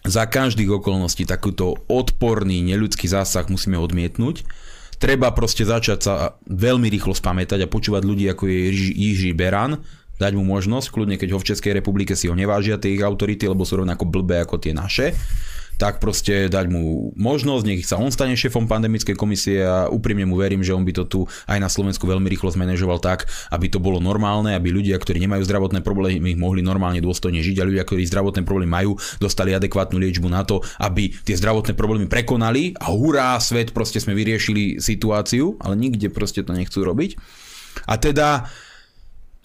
za 0.05 0.27
každých 0.27 0.83
okolností 0.83 1.23
takúto 1.23 1.79
odporný 1.87 2.61
neľudský 2.61 3.07
zásah 3.07 3.47
musíme 3.47 3.79
odmietnúť. 3.79 4.43
Treba 4.99 5.31
proste 5.31 5.63
začať 5.63 5.99
sa 6.03 6.13
veľmi 6.47 6.87
rýchlo 6.91 7.15
spamätať 7.15 7.65
a 7.65 7.71
počúvať 7.71 8.03
ľudí 8.03 8.27
ako 8.31 8.51
je 8.51 8.59
Jiří 8.95 9.31
Beran, 9.31 9.79
dať 10.21 10.31
mu 10.35 10.43
možnosť, 10.47 10.87
kľudne 10.91 11.15
keď 11.19 11.35
ho 11.35 11.41
v 11.41 11.47
Českej 11.51 11.75
republike 11.75 12.15
si 12.15 12.31
ho 12.31 12.35
nevážia 12.35 12.79
tie 12.79 12.95
ich 12.95 13.03
autority, 13.03 13.47
lebo 13.47 13.67
sú 13.67 13.83
rovnako 13.83 14.07
blbé 14.07 14.43
ako 14.43 14.59
tie 14.59 14.71
naše, 14.71 15.15
tak 15.75 15.99
proste 15.99 16.47
dať 16.47 16.71
mu 16.71 17.11
možnosť, 17.19 17.63
nech 17.67 17.83
sa 17.83 17.99
on 17.99 18.11
stane 18.11 18.35
šéfom 18.35 18.67
pandemickej 18.67 19.15
komisie 19.15 19.59
a 19.63 19.91
úprimne 19.91 20.23
mu 20.23 20.39
verím, 20.39 20.63
že 20.63 20.71
on 20.71 20.87
by 20.87 20.93
to 20.95 21.03
tu 21.03 21.19
aj 21.51 21.59
na 21.59 21.67
Slovensku 21.67 22.07
veľmi 22.07 22.31
rýchlo 22.31 22.51
zmanéžoval 22.51 23.03
tak, 23.03 23.27
aby 23.51 23.67
to 23.67 23.83
bolo 23.83 23.99
normálne, 23.99 24.55
aby 24.55 24.71
ľudia, 24.71 24.95
ktorí 24.95 25.19
nemajú 25.27 25.43
zdravotné 25.43 25.83
problémy, 25.83 26.39
mohli 26.39 26.63
normálne 26.63 27.03
dôstojne 27.03 27.43
žiť 27.43 27.59
a 27.59 27.67
ľudia, 27.67 27.83
ktorí 27.83 28.07
zdravotné 28.07 28.47
problémy 28.47 28.71
majú, 28.71 28.95
dostali 29.19 29.51
adekvátnu 29.51 29.99
liečbu 29.99 30.31
na 30.31 30.47
to, 30.47 30.63
aby 30.79 31.11
tie 31.11 31.35
zdravotné 31.35 31.75
problémy 31.75 32.07
prekonali 32.07 32.71
a 32.79 32.95
hurá, 32.95 33.35
svet, 33.43 33.75
proste 33.75 33.99
sme 33.99 34.15
vyriešili 34.15 34.79
situáciu, 34.79 35.59
ale 35.59 35.75
nikde 35.75 36.07
proste 36.07 36.39
to 36.39 36.55
nechcú 36.55 36.87
robiť. 36.87 37.19
A 37.91 37.99
teda 37.99 38.47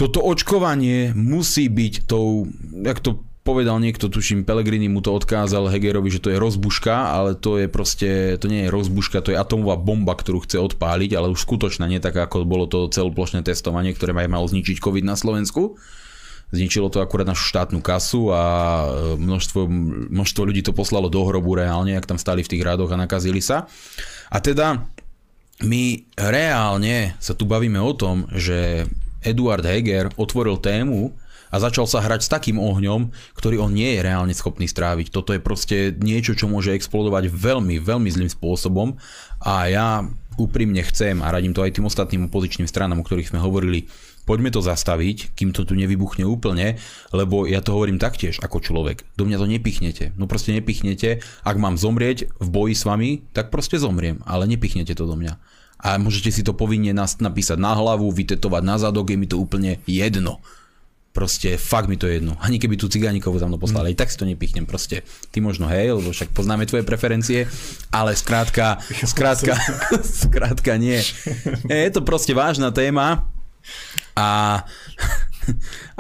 toto 0.01 0.25
očkovanie 0.25 1.13
musí 1.13 1.69
byť 1.69 2.09
tou, 2.09 2.49
jak 2.73 3.05
to 3.05 3.21
povedal 3.45 3.77
niekto, 3.77 4.09
tuším, 4.09 4.49
Pelegrini 4.49 4.89
mu 4.89 5.05
to 5.05 5.13
odkázal 5.13 5.69
Hegerovi, 5.69 6.09
že 6.09 6.25
to 6.25 6.33
je 6.33 6.41
rozbuška, 6.41 7.13
ale 7.13 7.37
to 7.37 7.61
je 7.61 7.69
proste, 7.69 8.41
to 8.41 8.49
nie 8.49 8.65
je 8.65 8.73
rozbuška, 8.73 9.21
to 9.21 9.37
je 9.37 9.41
atomová 9.41 9.77
bomba, 9.77 10.17
ktorú 10.17 10.41
chce 10.49 10.57
odpáliť, 10.57 11.21
ale 11.21 11.29
už 11.29 11.45
skutočná, 11.45 11.85
nie 11.85 12.01
tak 12.01 12.17
ako 12.17 12.49
bolo 12.49 12.65
to 12.65 12.89
celoplošné 12.89 13.45
testovanie, 13.45 13.93
ktoré 13.93 14.17
aj 14.17 14.33
malo 14.33 14.49
zničiť 14.49 14.81
COVID 14.81 15.05
na 15.05 15.21
Slovensku. 15.21 15.77
Zničilo 16.51 16.89
to 16.91 17.05
akurát 17.05 17.29
našu 17.29 17.47
štátnu 17.47 17.79
kasu 17.79 18.35
a 18.35 18.43
e, 18.43 18.87
množstvo, 19.23 19.71
množstvo 20.11 20.43
ľudí 20.51 20.67
to 20.67 20.75
poslalo 20.75 21.07
do 21.07 21.23
hrobu 21.23 21.55
reálne, 21.55 21.95
ak 21.95 22.11
tam 22.11 22.19
stali 22.19 22.43
v 22.43 22.51
tých 22.57 22.67
rádoch 22.67 22.91
a 22.91 22.99
nakazili 22.99 23.39
sa. 23.39 23.71
A 24.35 24.43
teda 24.43 24.83
my 25.63 26.11
reálne 26.19 27.15
sa 27.23 27.39
tu 27.39 27.47
bavíme 27.47 27.79
o 27.79 27.93
tom, 27.95 28.27
že 28.35 28.91
Eduard 29.21 29.65
Heger 29.65 30.13
otvoril 30.17 30.59
tému 30.59 31.13
a 31.51 31.57
začal 31.59 31.85
sa 31.91 31.99
hrať 32.01 32.21
s 32.25 32.33
takým 32.33 32.63
ohňom, 32.63 33.11
ktorý 33.35 33.59
on 33.59 33.75
nie 33.75 33.99
je 33.99 34.05
reálne 34.07 34.35
schopný 34.35 34.71
stráviť. 34.71 35.11
Toto 35.11 35.35
je 35.35 35.43
proste 35.43 35.93
niečo, 35.99 36.39
čo 36.39 36.47
môže 36.47 36.73
explodovať 36.73 37.29
veľmi, 37.29 37.83
veľmi 37.83 38.09
zlým 38.09 38.31
spôsobom 38.31 38.95
a 39.43 39.67
ja 39.67 39.89
úprimne 40.39 40.81
chcem 40.87 41.21
a 41.21 41.29
radím 41.29 41.53
to 41.53 41.61
aj 41.61 41.77
tým 41.77 41.85
ostatným 41.91 42.31
opozičným 42.31 42.71
stranám, 42.71 43.03
o 43.03 43.05
ktorých 43.05 43.35
sme 43.35 43.43
hovorili, 43.43 43.91
poďme 44.25 44.55
to 44.55 44.63
zastaviť, 44.63 45.35
kým 45.35 45.51
to 45.51 45.67
tu 45.67 45.75
nevybuchne 45.75 46.23
úplne, 46.25 46.79
lebo 47.11 47.45
ja 47.45 47.61
to 47.61 47.75
hovorím 47.75 47.99
taktiež 47.99 48.39
ako 48.41 48.63
človek. 48.63 49.03
Do 49.19 49.27
mňa 49.27 49.37
to 49.37 49.47
nepichnete. 49.51 50.05
No 50.15 50.31
proste 50.31 50.55
nepichnete. 50.55 51.21
Ak 51.43 51.59
mám 51.59 51.75
zomrieť 51.75 52.31
v 52.39 52.49
boji 52.49 52.75
s 52.79 52.87
vami, 52.87 53.27
tak 53.35 53.51
proste 53.51 53.77
zomriem, 53.77 54.23
ale 54.25 54.47
nepichnete 54.47 54.95
to 54.95 55.05
do 55.05 55.19
mňa. 55.19 55.35
A 55.81 55.97
môžete 55.97 56.29
si 56.31 56.43
to 56.45 56.53
povinne 56.53 56.93
napísať 56.97 57.57
na 57.57 57.73
hlavu, 57.73 58.09
vytetovať 58.13 58.63
na 58.65 58.77
zadok, 58.77 59.13
je 59.13 59.17
mi 59.17 59.25
to 59.25 59.41
úplne 59.41 59.81
jedno. 59.89 60.41
Proste 61.11 61.59
fakt 61.59 61.91
mi 61.91 61.99
to 61.99 62.07
je 62.07 62.23
jedno. 62.23 62.39
Ani 62.39 62.63
keby 62.63 62.79
tu 62.79 62.87
cigánikov 62.87 63.35
tam 63.43 63.51
poslali, 63.59 63.93
mm. 63.93 63.99
tak 63.99 64.15
si 64.15 64.21
to 64.21 64.29
nepichnem. 64.29 64.63
Proste 64.63 65.03
ty 65.35 65.43
možno 65.43 65.67
hej, 65.67 65.99
lebo 65.99 66.15
však 66.15 66.31
poznáme 66.31 66.71
tvoje 66.71 66.87
preferencie, 66.87 67.51
ale 67.91 68.15
skrátka, 68.15 68.79
skrátka, 69.13 69.59
skrátka 70.23 70.79
nie. 70.79 71.03
Je 71.67 71.91
to 71.91 72.07
proste 72.07 72.31
vážna 72.31 72.71
téma 72.71 73.27
a 74.15 74.63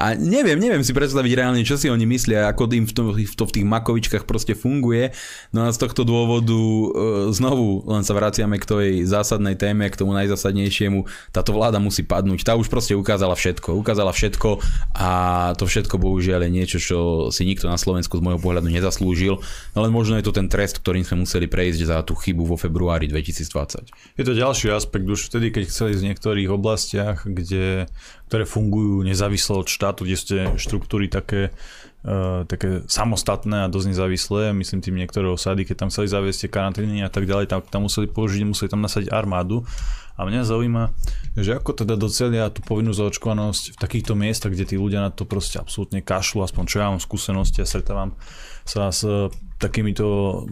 a 0.02 0.14
neviem, 0.16 0.58
neviem 0.60 0.84
si 0.84 0.92
predstaviť 0.92 1.32
reálne, 1.36 1.62
čo 1.64 1.76
si 1.76 1.88
oni 1.88 2.04
myslia, 2.06 2.50
ako 2.50 2.70
im 2.72 2.86
v, 2.86 2.92
to, 2.92 3.02
v, 3.12 3.34
to, 3.34 3.44
v 3.46 3.54
tých 3.60 3.66
makovičkách 3.66 4.24
proste 4.28 4.52
funguje. 4.54 5.12
No 5.50 5.66
a 5.66 5.72
z 5.74 5.78
tohto 5.80 6.04
dôvodu 6.04 6.54
e, 6.54 6.86
znovu 7.32 7.84
len 7.88 8.04
sa 8.04 8.14
vraciame 8.16 8.60
k 8.60 8.68
tej 8.68 8.90
zásadnej 9.08 9.56
téme, 9.56 9.88
k 9.88 9.98
tomu 9.98 10.12
najzásadnejšiemu. 10.16 11.06
Táto 11.34 11.56
vláda 11.56 11.80
musí 11.82 12.04
padnúť. 12.04 12.44
Tá 12.44 12.54
už 12.56 12.68
proste 12.68 12.94
ukázala 12.94 13.34
všetko. 13.34 13.76
Ukázala 13.76 14.12
všetko 14.14 14.60
a 14.96 15.10
to 15.56 15.64
všetko 15.64 15.96
bohužiaľ 15.96 16.46
je 16.46 16.50
niečo, 16.50 16.78
čo 16.78 16.98
si 17.34 17.44
nikto 17.48 17.66
na 17.68 17.80
Slovensku 17.80 18.16
z 18.18 18.24
môjho 18.24 18.40
pohľadu 18.40 18.68
nezaslúžil. 18.68 19.40
No 19.74 19.78
len 19.84 19.92
možno 19.92 20.16
je 20.18 20.24
to 20.26 20.34
ten 20.34 20.46
trest, 20.46 20.80
ktorým 20.80 21.02
sme 21.06 21.24
museli 21.24 21.46
prejsť 21.50 21.80
za 21.88 21.98
tú 22.04 22.16
chybu 22.16 22.44
vo 22.44 22.56
februári 22.56 23.08
2020. 23.08 23.90
Je 24.16 24.24
to 24.24 24.32
ďalší 24.36 24.72
aspekt 24.72 25.06
už 25.06 25.32
vtedy, 25.32 25.52
keď 25.54 25.64
chceli 25.68 25.92
z 25.96 26.04
niektorých 26.10 26.48
oblastiach, 26.50 27.24
kde 27.24 27.86
ktoré 28.30 28.46
fungujú 28.46 29.02
nezávisle 29.02 29.58
od 29.58 29.66
štátu, 29.66 30.06
kde 30.06 30.14
ste 30.14 30.36
štruktúry 30.54 31.10
také, 31.10 31.50
uh, 32.06 32.46
také 32.46 32.86
samostatné 32.86 33.66
a 33.66 33.70
dosť 33.72 33.90
nezávislé, 33.90 34.54
myslím 34.54 34.78
tým 34.78 34.94
niektoré 35.02 35.26
osady, 35.26 35.66
keď 35.66 35.82
tam 35.82 35.90
chceli 35.90 36.06
zaviesť 36.06 36.46
karantény 36.46 37.02
a 37.02 37.10
tak 37.10 37.26
ďalej, 37.26 37.50
tam, 37.50 37.58
tam 37.66 37.90
museli 37.90 38.06
použiť, 38.06 38.46
museli 38.46 38.70
tam 38.70 38.86
nasať 38.86 39.10
armádu. 39.10 39.66
A 40.14 40.28
mňa 40.28 40.46
zaujíma, 40.46 40.94
že 41.34 41.56
ako 41.56 41.80
teda 41.80 41.96
docelia 41.96 42.52
tú 42.52 42.60
povinnú 42.62 42.92
zaočkovanosť 42.92 43.74
v 43.74 43.80
takýchto 43.80 44.12
miestach, 44.14 44.52
kde 44.52 44.68
tí 44.68 44.76
ľudia 44.76 45.00
na 45.00 45.10
to 45.10 45.26
proste 45.26 45.56
absolútne 45.58 46.04
kašľú, 46.04 46.44
aspoň 46.44 46.64
čo 46.68 46.76
ja 46.76 46.92
mám 46.92 47.00
skúsenosti 47.00 47.64
a 47.64 47.66
stretávam 47.66 48.14
sa 48.68 48.92
s 48.92 49.02
takýmito 49.60 50.06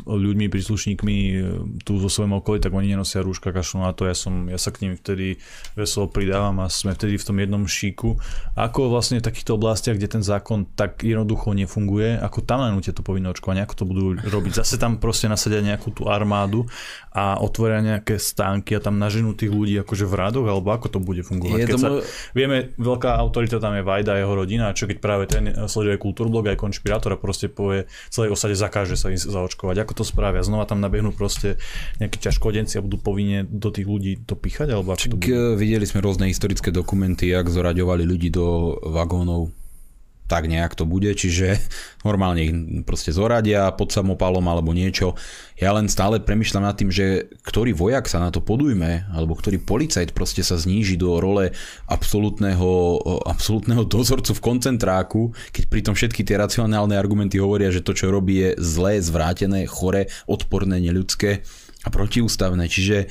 ľuďmi, 0.05 0.53
príslušníkmi 0.53 1.17
e, 1.17 1.35
tu 1.81 1.97
zo 1.97 2.13
svojom 2.13 2.45
okolí, 2.45 2.61
tak 2.61 2.77
oni 2.77 2.93
nenosia 2.93 3.25
rúška, 3.25 3.57
kašľú 3.57 3.89
na 3.89 3.97
to. 3.97 4.05
Ja, 4.05 4.13
som, 4.13 4.53
ja 4.53 4.61
sa 4.61 4.69
k 4.69 4.85
nim 4.85 5.01
vtedy 5.01 5.41
veselo 5.73 6.13
pridávam 6.13 6.61
a 6.61 6.69
sme 6.69 6.93
vtedy 6.93 7.17
v 7.17 7.25
tom 7.25 7.37
jednom 7.41 7.65
šíku. 7.65 8.21
Ako 8.53 8.93
vlastne 8.93 9.25
v 9.25 9.25
takýchto 9.25 9.57
oblastiach, 9.57 9.97
kde 9.97 10.21
ten 10.21 10.23
zákon 10.23 10.69
tak 10.77 11.01
jednoducho 11.01 11.57
nefunguje, 11.57 12.21
ako 12.21 12.45
tam 12.45 12.61
nanúte 12.61 12.93
to 12.93 13.01
povinné 13.01 13.33
očkovanie, 13.33 13.65
ako 13.65 13.75
to 13.81 13.85
budú 13.89 14.05
robiť? 14.21 14.61
Zase 14.61 14.77
tam 14.77 15.01
proste 15.01 15.33
nasadia 15.33 15.65
nejakú 15.65 15.89
tú 15.97 16.13
armádu 16.13 16.69
a 17.09 17.41
otvoria 17.41 17.81
nejaké 17.81 18.21
stánky 18.21 18.77
a 18.77 18.85
tam 18.85 19.01
naženú 19.01 19.33
tých 19.33 19.49
ľudí 19.49 19.81
akože 19.81 20.05
v 20.05 20.15
radoch, 20.21 20.45
alebo 20.45 20.69
ako 20.69 20.93
to 20.93 20.99
bude 21.01 21.25
fungovať? 21.25 21.65
Keď 21.65 21.81
sa, 21.81 21.89
vieme, 22.37 22.77
veľká 22.77 23.17
autorita 23.17 23.57
tam 23.57 23.73
je 23.73 23.81
Vajda 23.81 24.13
a 24.13 24.21
jeho 24.21 24.35
rodina, 24.37 24.77
čo 24.77 24.85
keď 24.85 24.99
práve 25.01 25.25
ten 25.25 25.49
sleduje 25.65 25.97
kultúrblog 25.97 26.53
aj 26.53 26.61
konšpirátor 26.61 27.17
a 27.17 27.19
proste 27.19 27.49
povie 27.49 27.89
celej 28.13 28.37
osade 28.37 28.53
zakáže 28.53 28.98
sa 28.99 29.15
ísť 29.15 29.31
zaočkovať. 29.31 29.87
Ako 29.87 30.03
to 30.03 30.05
spravia? 30.05 30.43
Znova 30.43 30.67
tam 30.67 30.83
nabehnú 30.83 31.15
proste 31.15 31.55
nejakí 32.03 32.19
ťažkodenci 32.19 32.83
a 32.83 32.85
budú 32.85 32.99
povinne 32.99 33.47
do 33.47 33.71
tých 33.71 33.87
ľudí 33.87 34.13
to 34.27 34.35
píchať? 34.35 34.75
Alebo 34.75 34.99
ako 34.99 35.15
to 35.15 35.17
bude? 35.17 35.31
Eh, 35.31 35.55
videli 35.55 35.87
sme 35.87 36.03
rôzne 36.03 36.27
historické 36.27 36.75
dokumenty, 36.75 37.31
jak 37.31 37.47
zoraďovali 37.47 38.03
ľudí 38.03 38.35
do 38.35 38.75
vagónov 38.83 39.55
tak 40.29 40.45
nejak 40.45 40.77
to 40.77 40.85
bude, 40.85 41.09
čiže 41.17 41.57
normálne 42.07 42.41
ich 42.45 42.53
proste 42.85 43.11
zoradia 43.11 43.73
pod 43.73 43.91
samopalom 43.91 44.45
alebo 44.45 44.77
niečo. 44.77 45.17
Ja 45.59 45.75
len 45.75 45.91
stále 45.91 46.23
premyšľam 46.23 46.65
nad 46.69 46.79
tým, 46.79 46.93
že 46.93 47.33
ktorý 47.43 47.75
vojak 47.75 48.07
sa 48.07 48.23
na 48.23 48.31
to 48.31 48.39
podujme, 48.39 49.09
alebo 49.11 49.35
ktorý 49.35 49.59
policajt 49.59 50.15
proste 50.15 50.47
sa 50.47 50.55
zníži 50.55 50.95
do 50.95 51.19
role 51.19 51.51
absolútneho, 51.91 53.03
absolútneho 53.27 53.83
dozorcu 53.83 54.37
v 54.39 54.45
koncentráku, 54.45 55.35
keď 55.51 55.65
pritom 55.67 55.95
všetky 55.99 56.23
tie 56.23 56.39
racionálne 56.39 56.95
argumenty 56.95 57.43
hovoria, 57.43 57.75
že 57.75 57.83
to, 57.83 57.97
čo 57.97 58.13
robí, 58.13 58.39
je 58.39 58.51
zlé, 58.63 59.03
zvrátené, 59.03 59.67
chore, 59.67 60.07
odporné, 60.31 60.79
neľudské 60.79 61.43
a 61.87 61.89
protiústavné. 61.95 62.67
Čiže 62.67 63.09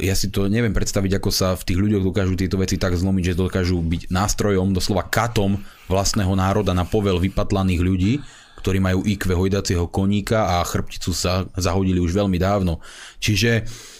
ja 0.00 0.14
si 0.16 0.32
to 0.32 0.48
neviem 0.48 0.72
predstaviť, 0.72 1.20
ako 1.20 1.28
sa 1.28 1.52
v 1.52 1.66
tých 1.68 1.78
ľuďoch 1.78 2.04
dokážu 2.08 2.34
tieto 2.40 2.56
veci 2.56 2.80
tak 2.80 2.96
zlomiť, 2.96 3.32
že 3.32 3.40
dokážu 3.40 3.84
byť 3.84 4.08
nástrojom, 4.08 4.72
doslova 4.72 5.04
katom 5.04 5.60
vlastného 5.92 6.32
národa 6.32 6.72
na 6.72 6.88
povel 6.88 7.20
vypatlaných 7.20 7.82
ľudí, 7.84 8.12
ktorí 8.64 8.80
majú 8.80 9.04
IQ 9.04 9.36
hojdacieho 9.36 9.92
koníka 9.92 10.56
a 10.56 10.64
chrbticu 10.64 11.12
sa 11.12 11.44
zahodili 11.52 12.00
už 12.00 12.16
veľmi 12.16 12.40
dávno. 12.40 12.80
Čiže 13.20 13.64
Uh, 13.64 13.95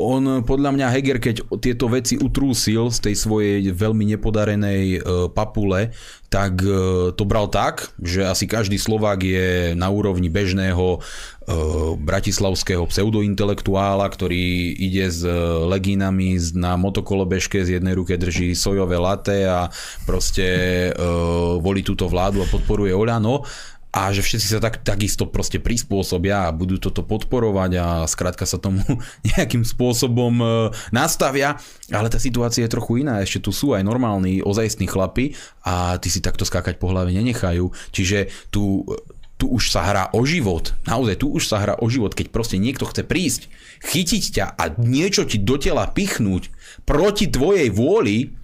on 0.00 0.40
podľa 0.40 0.70
mňa 0.72 0.86
Heger, 0.88 1.18
keď 1.20 1.36
tieto 1.60 1.92
veci 1.92 2.16
utrúsil 2.16 2.88
z 2.88 2.98
tej 3.10 3.14
svojej 3.14 3.60
veľmi 3.76 4.08
nepodarenej 4.16 4.84
uh, 4.98 5.28
papule, 5.28 5.92
tak 6.32 6.60
uh, 6.64 7.12
to 7.12 7.28
bral 7.28 7.52
tak, 7.52 7.92
že 8.00 8.24
asi 8.24 8.48
každý 8.48 8.80
Slovák 8.80 9.20
je 9.20 9.76
na 9.76 9.92
úrovni 9.92 10.32
bežného 10.32 11.04
bratislavského 12.04 12.84
pseudointelektuála, 12.84 14.04
ktorý 14.04 14.68
ide 14.76 15.08
s 15.08 15.24
legínami 15.64 16.36
na 16.52 16.76
motokolobežke, 16.76 17.64
z 17.64 17.80
jednej 17.80 17.96
ruke 17.96 18.20
drží 18.20 18.52
sojové 18.52 19.00
latte 19.00 19.48
a 19.48 19.72
proste 20.04 20.44
volí 21.64 21.80
túto 21.80 22.04
vládu 22.04 22.44
a 22.44 22.50
podporuje 22.52 22.92
Oľano 22.92 23.48
a 23.98 24.14
že 24.14 24.22
všetci 24.22 24.46
sa 24.46 24.62
tak, 24.62 24.86
takisto 24.86 25.26
proste 25.26 25.58
prispôsobia 25.58 26.46
a 26.46 26.54
budú 26.54 26.78
toto 26.78 27.02
podporovať 27.02 27.70
a 27.82 27.86
skrátka 28.06 28.46
sa 28.46 28.62
tomu 28.62 28.86
nejakým 29.34 29.66
spôsobom 29.66 30.34
e, 30.38 30.46
nastavia, 30.94 31.58
ale 31.90 32.06
tá 32.06 32.22
situácia 32.22 32.62
je 32.62 32.74
trochu 32.74 33.02
iná, 33.02 33.18
ešte 33.18 33.42
tu 33.42 33.50
sú 33.50 33.74
aj 33.74 33.82
normálni 33.82 34.38
ozajstní 34.38 34.86
chlapi 34.86 35.34
a 35.66 35.98
ty 35.98 36.08
si 36.14 36.22
takto 36.22 36.46
skákať 36.46 36.78
po 36.78 36.94
hlave 36.94 37.10
nenechajú, 37.10 37.74
čiže 37.90 38.30
tu 38.54 38.86
tu 39.38 39.46
už 39.54 39.70
sa 39.70 39.86
hrá 39.86 40.10
o 40.18 40.26
život. 40.26 40.74
Naozaj, 40.82 41.22
tu 41.22 41.30
už 41.30 41.46
sa 41.46 41.62
hrá 41.62 41.78
o 41.78 41.86
život, 41.86 42.10
keď 42.10 42.34
proste 42.34 42.58
niekto 42.58 42.90
chce 42.90 43.06
prísť, 43.06 43.46
chytiť 43.86 44.22
ťa 44.34 44.46
a 44.58 44.74
niečo 44.82 45.22
ti 45.30 45.38
do 45.38 45.54
tela 45.54 45.86
pichnúť 45.86 46.50
proti 46.82 47.30
tvojej 47.30 47.70
vôli, 47.70 48.34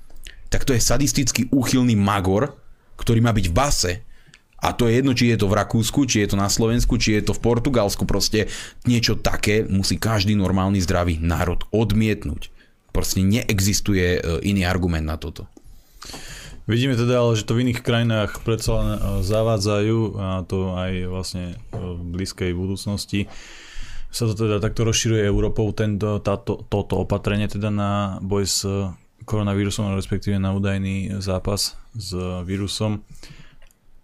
tak 0.54 0.62
to 0.62 0.70
je 0.70 0.78
sadistický 0.78 1.50
úchylný 1.50 1.98
magor, 1.98 2.54
ktorý 2.94 3.18
má 3.26 3.34
byť 3.34 3.46
v 3.50 3.56
base 3.58 3.92
a 4.64 4.72
to 4.72 4.88
je 4.88 4.96
jedno, 4.96 5.12
či 5.12 5.28
je 5.28 5.36
to 5.36 5.46
v 5.52 5.60
Rakúsku, 5.60 6.08
či 6.08 6.24
je 6.24 6.32
to 6.32 6.36
na 6.40 6.48
Slovensku, 6.48 6.96
či 6.96 7.20
je 7.20 7.28
to 7.28 7.36
v 7.36 7.44
Portugalsku. 7.44 8.08
Proste 8.08 8.48
niečo 8.88 9.20
také 9.20 9.68
musí 9.68 10.00
každý 10.00 10.32
normálny 10.32 10.80
zdravý 10.80 11.20
národ 11.20 11.60
odmietnúť. 11.68 12.48
Proste 12.88 13.20
neexistuje 13.20 14.16
e, 14.16 14.20
iný 14.40 14.64
argument 14.64 15.04
na 15.04 15.20
toto. 15.20 15.44
Vidíme 16.64 16.96
teda 16.96 17.20
ale, 17.20 17.36
že 17.36 17.44
to 17.44 17.60
v 17.60 17.68
iných 17.68 17.84
krajinách 17.84 18.40
predsa 18.40 18.70
len 18.80 18.88
e, 18.96 18.98
zavádzajú 19.20 19.98
a 20.16 20.28
to 20.48 20.72
aj 20.72 20.92
vlastne 21.12 21.44
e, 21.52 21.76
v 21.76 22.00
blízkej 22.16 22.56
budúcnosti 22.56 23.28
sa 24.14 24.30
to 24.30 24.46
teda 24.46 24.62
takto 24.62 24.86
rozširuje 24.86 25.26
Európou 25.26 25.74
tento, 25.74 26.22
táto, 26.22 26.62
toto 26.70 27.02
opatrenie 27.02 27.50
teda 27.50 27.66
na 27.66 28.22
boj 28.22 28.46
s 28.46 28.62
koronavírusom, 29.26 29.90
respektíve 29.98 30.38
na 30.38 30.54
údajný 30.54 31.18
zápas 31.18 31.74
s 31.98 32.14
vírusom. 32.46 33.02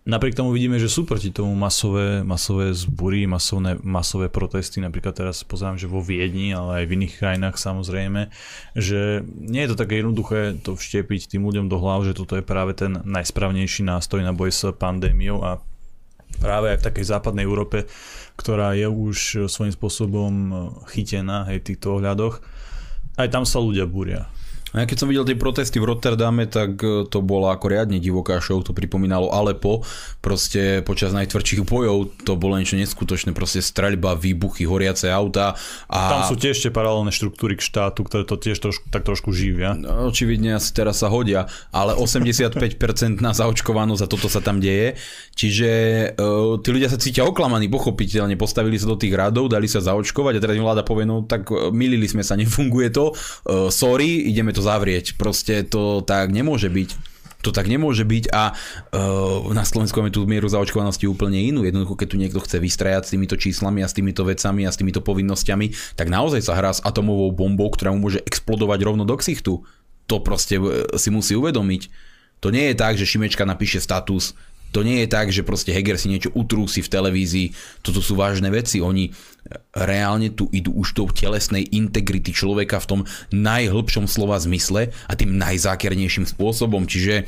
Napriek 0.00 0.32
tomu 0.32 0.56
vidíme, 0.56 0.80
že 0.80 0.88
sú 0.88 1.04
proti 1.04 1.28
tomu 1.28 1.52
masové, 1.52 2.24
masové 2.24 2.72
zbury, 2.72 3.28
masovné, 3.28 3.76
masové 3.84 4.32
protesty. 4.32 4.80
Napríklad 4.80 5.12
teraz 5.12 5.44
pozerám, 5.44 5.76
že 5.76 5.84
vo 5.84 6.00
Viedni, 6.00 6.56
ale 6.56 6.82
aj 6.82 6.84
v 6.88 6.94
iných 6.96 7.14
krajinách 7.20 7.60
samozrejme, 7.60 8.32
že 8.72 9.20
nie 9.28 9.60
je 9.60 9.70
to 9.76 9.76
také 9.76 10.00
jednoduché 10.00 10.56
to 10.64 10.72
vštepiť 10.72 11.36
tým 11.36 11.44
ľuďom 11.44 11.68
do 11.68 11.76
hlav, 11.76 12.08
že 12.08 12.16
toto 12.16 12.32
je 12.32 12.40
práve 12.40 12.72
ten 12.72 12.96
najsprávnejší 13.04 13.84
nástroj 13.84 14.24
na 14.24 14.32
boj 14.32 14.48
s 14.48 14.64
pandémiou 14.72 15.44
a 15.44 15.60
práve 16.40 16.72
aj 16.72 16.80
v 16.80 16.86
takej 16.88 17.04
západnej 17.04 17.44
Európe, 17.44 17.84
ktorá 18.40 18.72
je 18.72 18.88
už 18.88 19.44
svojím 19.52 19.76
spôsobom 19.76 20.32
chytená 20.88 21.44
hej, 21.52 21.60
v 21.60 21.66
týchto 21.76 22.00
ohľadoch, 22.00 22.40
aj 23.20 23.28
tam 23.28 23.44
sa 23.44 23.60
ľudia 23.60 23.84
búria. 23.84 24.32
A 24.72 24.82
ja 24.82 24.84
keď 24.86 24.96
som 25.02 25.08
videl 25.10 25.26
tie 25.26 25.34
protesty 25.34 25.82
v 25.82 25.90
Rotterdame, 25.90 26.46
tak 26.46 26.78
e, 26.82 27.06
to 27.10 27.18
bola 27.20 27.58
ako 27.58 27.66
riadne 27.66 27.98
divoká 27.98 28.38
show, 28.38 28.62
to 28.62 28.70
pripomínalo 28.70 29.34
Alepo, 29.34 29.82
proste 30.22 30.82
počas 30.86 31.10
najtvrdších 31.10 31.66
bojov 31.66 32.22
to 32.22 32.38
bolo 32.38 32.54
niečo 32.54 32.78
neskutočné, 32.78 33.34
proste 33.34 33.58
streľba, 33.64 34.14
výbuchy, 34.14 34.62
horiace 34.68 35.10
auta. 35.10 35.58
A... 35.90 35.98
Tam 36.10 36.22
sú 36.30 36.38
tiež 36.38 36.56
tie 36.62 36.70
paralelné 36.70 37.10
štruktúry 37.10 37.58
k 37.58 37.66
štátu, 37.66 38.06
ktoré 38.06 38.22
to 38.22 38.38
tiež 38.38 38.62
trošku, 38.62 38.86
tak 38.94 39.02
trošku 39.02 39.34
živia. 39.34 39.74
No, 39.74 40.06
očividne 40.06 40.54
asi 40.54 40.70
teraz 40.70 41.02
sa 41.02 41.10
hodia, 41.10 41.50
ale 41.74 41.98
85% 41.98 43.18
na 43.18 43.34
zaočkovanosť 43.34 44.02
a 44.06 44.08
toto 44.08 44.30
sa 44.30 44.38
tam 44.38 44.62
deje. 44.62 44.94
Čiže 45.34 45.70
uh, 46.14 46.60
tí 46.60 46.68
ľudia 46.70 46.92
sa 46.92 47.00
cítia 47.00 47.24
oklamaní, 47.26 47.66
pochopiteľne, 47.66 48.36
postavili 48.36 48.76
sa 48.76 48.86
do 48.86 49.00
tých 49.00 49.16
radov, 49.16 49.50
dali 49.50 49.66
sa 49.66 49.82
zaočkovať 49.82 50.38
a 50.38 50.42
teraz 50.42 50.56
vláda 50.60 50.84
povie, 50.84 51.08
no 51.08 51.24
tak 51.24 51.48
e, 51.48 51.72
milili 51.72 52.04
sme 52.04 52.20
sa, 52.20 52.36
nefunguje 52.36 52.92
to, 52.92 53.16
uh, 53.16 53.72
sorry, 53.72 54.28
ideme 54.28 54.52
to 54.52 54.59
to 54.60 54.68
zavrieť. 54.68 55.16
Proste 55.16 55.64
to 55.64 56.04
tak 56.04 56.28
nemôže 56.28 56.68
byť. 56.68 57.08
To 57.40 57.56
tak 57.56 57.72
nemôže 57.72 58.04
byť 58.04 58.28
a 58.36 58.52
uh, 58.52 59.48
na 59.56 59.64
Slovensku 59.64 59.96
máme 59.96 60.12
tú 60.12 60.28
mieru 60.28 60.44
zaočkovanosti 60.44 61.08
úplne 61.08 61.40
inú. 61.40 61.64
Jednoducho, 61.64 61.96
keď 61.96 62.08
tu 62.12 62.20
niekto 62.20 62.40
chce 62.44 62.60
vystrajať 62.60 63.08
s 63.08 63.12
týmito 63.16 63.40
číslami 63.40 63.80
a 63.80 63.88
s 63.88 63.96
týmito 63.96 64.28
vecami 64.28 64.68
a 64.68 64.70
s 64.70 64.76
týmito 64.76 65.00
povinnosťami, 65.00 65.96
tak 65.96 66.12
naozaj 66.12 66.44
sa 66.44 66.52
hrá 66.52 66.76
s 66.76 66.84
atomovou 66.84 67.32
bombou, 67.32 67.72
ktorá 67.72 67.96
mu 67.96 68.12
môže 68.12 68.20
explodovať 68.28 68.84
rovno 68.84 69.08
do 69.08 69.16
ksichtu. 69.16 69.64
To 70.12 70.16
proste 70.20 70.60
e, 70.60 71.00
si 71.00 71.08
musí 71.08 71.32
uvedomiť. 71.32 71.88
To 72.44 72.52
nie 72.52 72.72
je 72.72 72.76
tak, 72.76 73.00
že 73.00 73.08
Šimečka 73.08 73.48
napíše 73.48 73.80
status, 73.80 74.36
to 74.70 74.86
nie 74.86 75.02
je 75.02 75.08
tak, 75.10 75.34
že 75.34 75.42
proste 75.42 75.74
Heger 75.74 75.98
si 75.98 76.06
niečo 76.06 76.30
utrúsi 76.32 76.78
v 76.80 76.92
televízii. 76.92 77.46
Toto 77.82 77.98
sú 77.98 78.14
vážne 78.14 78.50
veci. 78.54 78.78
Oni 78.78 79.10
reálne 79.74 80.30
tu 80.30 80.46
idú 80.54 80.74
už 80.78 80.94
tou 80.94 81.06
telesnej 81.10 81.66
integrity 81.74 82.30
človeka 82.30 82.78
v 82.82 82.88
tom 82.88 83.00
najhlbšom 83.34 84.06
slova 84.06 84.38
zmysle 84.38 84.94
a 85.10 85.12
tým 85.18 85.34
najzákernejším 85.34 86.28
spôsobom. 86.28 86.86
Čiže 86.86 87.26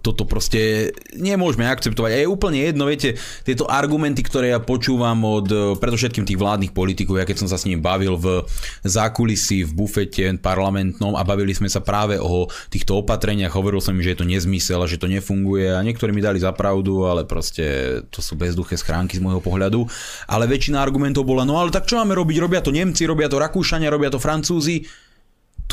toto 0.00 0.24
proste 0.24 0.92
nemôžeme 1.12 1.68
akceptovať. 1.68 2.10
A 2.16 2.18
je 2.24 2.28
úplne 2.32 2.64
jedno, 2.64 2.88
viete, 2.88 3.20
tieto 3.44 3.68
argumenty, 3.68 4.24
ktoré 4.24 4.56
ja 4.56 4.60
počúvam 4.64 5.20
od 5.28 5.48
uh, 5.52 5.60
predovšetkým 5.76 6.24
tých 6.24 6.40
vládnych 6.40 6.72
politikov, 6.72 7.20
ja 7.20 7.28
keď 7.28 7.44
som 7.44 7.48
sa 7.52 7.60
s 7.60 7.68
ním 7.68 7.84
bavil 7.84 8.16
v 8.16 8.48
zákulisí, 8.80 9.68
v 9.68 9.72
bufete 9.76 10.24
parlamentnom 10.40 11.12
a 11.20 11.22
bavili 11.22 11.52
sme 11.52 11.68
sa 11.68 11.84
práve 11.84 12.16
o 12.16 12.48
týchto 12.72 13.04
opatreniach, 13.04 13.52
hovoril 13.52 13.84
som 13.84 13.92
im, 13.92 14.00
že 14.00 14.16
je 14.16 14.20
to 14.24 14.30
nezmysel 14.30 14.80
a 14.80 14.88
že 14.88 14.96
to 14.96 15.10
nefunguje 15.10 15.68
a 15.68 15.84
niektorí 15.84 16.16
mi 16.16 16.24
dali 16.24 16.40
za 16.40 16.56
pravdu, 16.56 17.04
ale 17.04 17.28
proste 17.28 18.00
to 18.08 18.24
sú 18.24 18.40
bezduché 18.40 18.80
schránky 18.80 19.20
z 19.20 19.24
môjho 19.24 19.44
pohľadu. 19.44 19.84
Ale 20.32 20.48
väčšina 20.48 20.80
argumentov 20.80 21.28
bola, 21.28 21.44
no 21.44 21.60
ale 21.60 21.68
tak 21.68 21.84
čo 21.84 22.00
máme 22.00 22.16
robiť? 22.16 22.36
Robia 22.40 22.64
to 22.64 22.72
Nemci, 22.72 23.04
robia 23.04 23.28
to 23.28 23.36
Rakúšania, 23.36 23.92
robia 23.92 24.08
to 24.08 24.16
Francúzi 24.16 24.88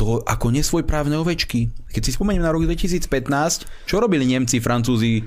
to 0.00 0.24
ako 0.24 0.48
nesvojprávne 0.48 1.12
ovečky. 1.20 1.68
Keď 1.92 2.02
si 2.08 2.16
spomeniem 2.16 2.40
na 2.40 2.48
rok 2.48 2.64
2015, 2.64 3.04
čo 3.84 4.00
robili 4.00 4.24
Nemci, 4.24 4.56
Francúzi, 4.56 5.20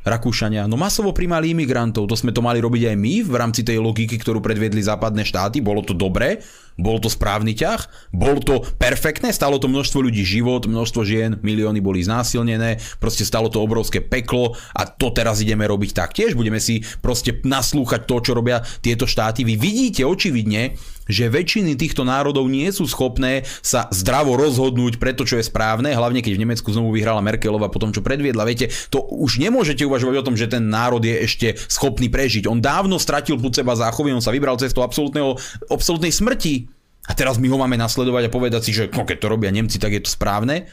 Rakúšania? 0.00 0.64
No 0.64 0.80
masovo 0.80 1.12
primali 1.12 1.52
imigrantov, 1.52 2.08
to 2.08 2.16
sme 2.16 2.32
to 2.32 2.40
mali 2.40 2.64
robiť 2.64 2.88
aj 2.88 2.96
my 2.96 3.14
v 3.20 3.34
rámci 3.36 3.60
tej 3.60 3.76
logiky, 3.76 4.16
ktorú 4.16 4.40
predviedli 4.40 4.80
západné 4.80 5.28
štáty, 5.28 5.60
bolo 5.60 5.84
to 5.84 5.92
dobré, 5.92 6.40
bol 6.80 6.96
to 6.96 7.12
správny 7.12 7.52
ťah? 7.52 8.08
Bol 8.14 8.40
to 8.40 8.64
perfektné? 8.80 9.28
Stalo 9.34 9.60
to 9.60 9.68
množstvo 9.68 10.00
ľudí 10.00 10.24
život, 10.24 10.64
množstvo 10.64 11.04
žien, 11.04 11.36
milióny 11.44 11.84
boli 11.84 12.00
znásilnené, 12.00 12.80
proste 12.96 13.28
stalo 13.28 13.52
to 13.52 13.60
obrovské 13.60 14.00
peklo 14.00 14.56
a 14.72 14.88
to 14.88 15.12
teraz 15.12 15.44
ideme 15.44 15.68
robiť 15.68 15.92
taktiež? 15.92 16.32
Budeme 16.32 16.64
si 16.64 16.80
proste 17.04 17.44
naslúchať 17.44 18.08
to, 18.08 18.16
čo 18.24 18.32
robia 18.32 18.64
tieto 18.80 19.04
štáty? 19.04 19.44
Vy 19.44 19.60
vidíte 19.60 20.08
očividne, 20.08 20.78
že 21.08 21.32
väčšiny 21.32 21.74
týchto 21.74 22.04
národov 22.04 22.46
nie 22.46 22.68
sú 22.68 22.84
schopné 22.84 23.48
sa 23.64 23.88
zdravo 23.88 24.36
rozhodnúť 24.36 25.00
pre 25.00 25.16
to, 25.16 25.24
čo 25.24 25.40
je 25.40 25.48
správne, 25.48 25.90
hlavne 25.90 26.20
keď 26.20 26.36
v 26.36 26.42
Nemecku 26.44 26.68
znovu 26.70 26.94
vyhrala 26.94 27.24
Merkelova 27.24 27.72
po 27.72 27.80
tom, 27.80 27.90
čo 27.90 28.04
predviedla. 28.04 28.46
Viete, 28.46 28.68
to 28.92 29.02
už 29.02 29.40
nemôžete 29.40 29.82
uvažovať 29.88 30.16
o 30.20 30.26
tom, 30.28 30.36
že 30.36 30.46
ten 30.46 30.68
národ 30.68 31.00
je 31.00 31.16
ešte 31.24 31.56
schopný 31.66 32.12
prežiť. 32.12 32.46
On 32.46 32.60
dávno 32.60 33.00
stratil 33.00 33.40
pod 33.40 33.56
seba 33.56 33.72
záchovy, 33.74 34.12
on 34.12 34.22
sa 34.22 34.30
vybral 34.30 34.60
cestou 34.60 34.84
absolútnej 34.84 36.12
smrti. 36.12 36.68
A 37.08 37.16
teraz 37.16 37.40
my 37.40 37.48
ho 37.48 37.56
máme 37.56 37.80
nasledovať 37.80 38.28
a 38.28 38.34
povedať 38.34 38.68
si, 38.68 38.76
že 38.76 38.92
no, 38.92 39.08
keď 39.08 39.16
to 39.24 39.32
robia 39.32 39.48
Nemci, 39.48 39.80
tak 39.80 39.96
je 39.96 40.04
to 40.04 40.12
správne. 40.12 40.68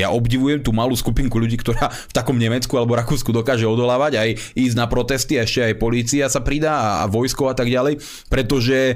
Ja 0.00 0.10
obdivujem 0.10 0.64
tú 0.64 0.74
malú 0.74 0.96
skupinku 0.96 1.38
ľudí, 1.38 1.60
ktorá 1.60 1.92
v 1.92 2.12
takom 2.12 2.40
Nemecku 2.40 2.74
alebo 2.74 2.98
Rakúsku 2.98 3.30
dokáže 3.30 3.68
odolávať, 3.68 4.12
aj 4.18 4.28
ísť 4.56 4.76
na 4.76 4.90
protesty, 4.90 5.38
ešte 5.38 5.70
aj 5.70 5.74
polícia 5.78 6.26
sa 6.26 6.40
pridá 6.42 7.04
a 7.04 7.08
vojsko 7.08 7.52
a 7.52 7.54
tak 7.54 7.68
ďalej, 7.70 8.00
pretože 8.32 8.78
e, 8.92 8.94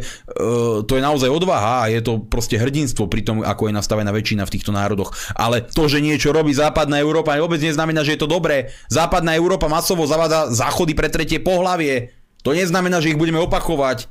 to 0.83 0.93
je 0.97 1.03
naozaj 1.03 1.31
odvaha 1.31 1.87
a 1.87 1.91
je 1.93 2.01
to 2.01 2.25
proste 2.25 2.57
hrdinstvo 2.59 3.07
pri 3.07 3.23
tom, 3.23 3.45
ako 3.45 3.71
je 3.71 3.77
nastavená 3.77 4.11
väčšina 4.11 4.49
v 4.49 4.53
týchto 4.57 4.73
národoch. 4.73 5.13
Ale 5.37 5.63
to, 5.63 5.87
že 5.87 6.01
niečo 6.01 6.33
robí 6.33 6.57
západná 6.57 6.99
Európa, 6.99 7.37
vôbec 7.37 7.61
neznamená, 7.61 8.01
že 8.03 8.17
je 8.17 8.25
to 8.25 8.31
dobré. 8.31 8.73
Západná 8.89 9.37
Európa 9.37 9.69
masovo 9.69 10.09
zavádza 10.09 10.49
záchody 10.55 10.97
pre 10.97 11.13
tretie 11.13 11.39
pohlavie. 11.43 12.17
To 12.41 12.57
neznamená, 12.57 13.05
že 13.05 13.13
ich 13.13 13.21
budeme 13.21 13.41
opakovať. 13.45 14.09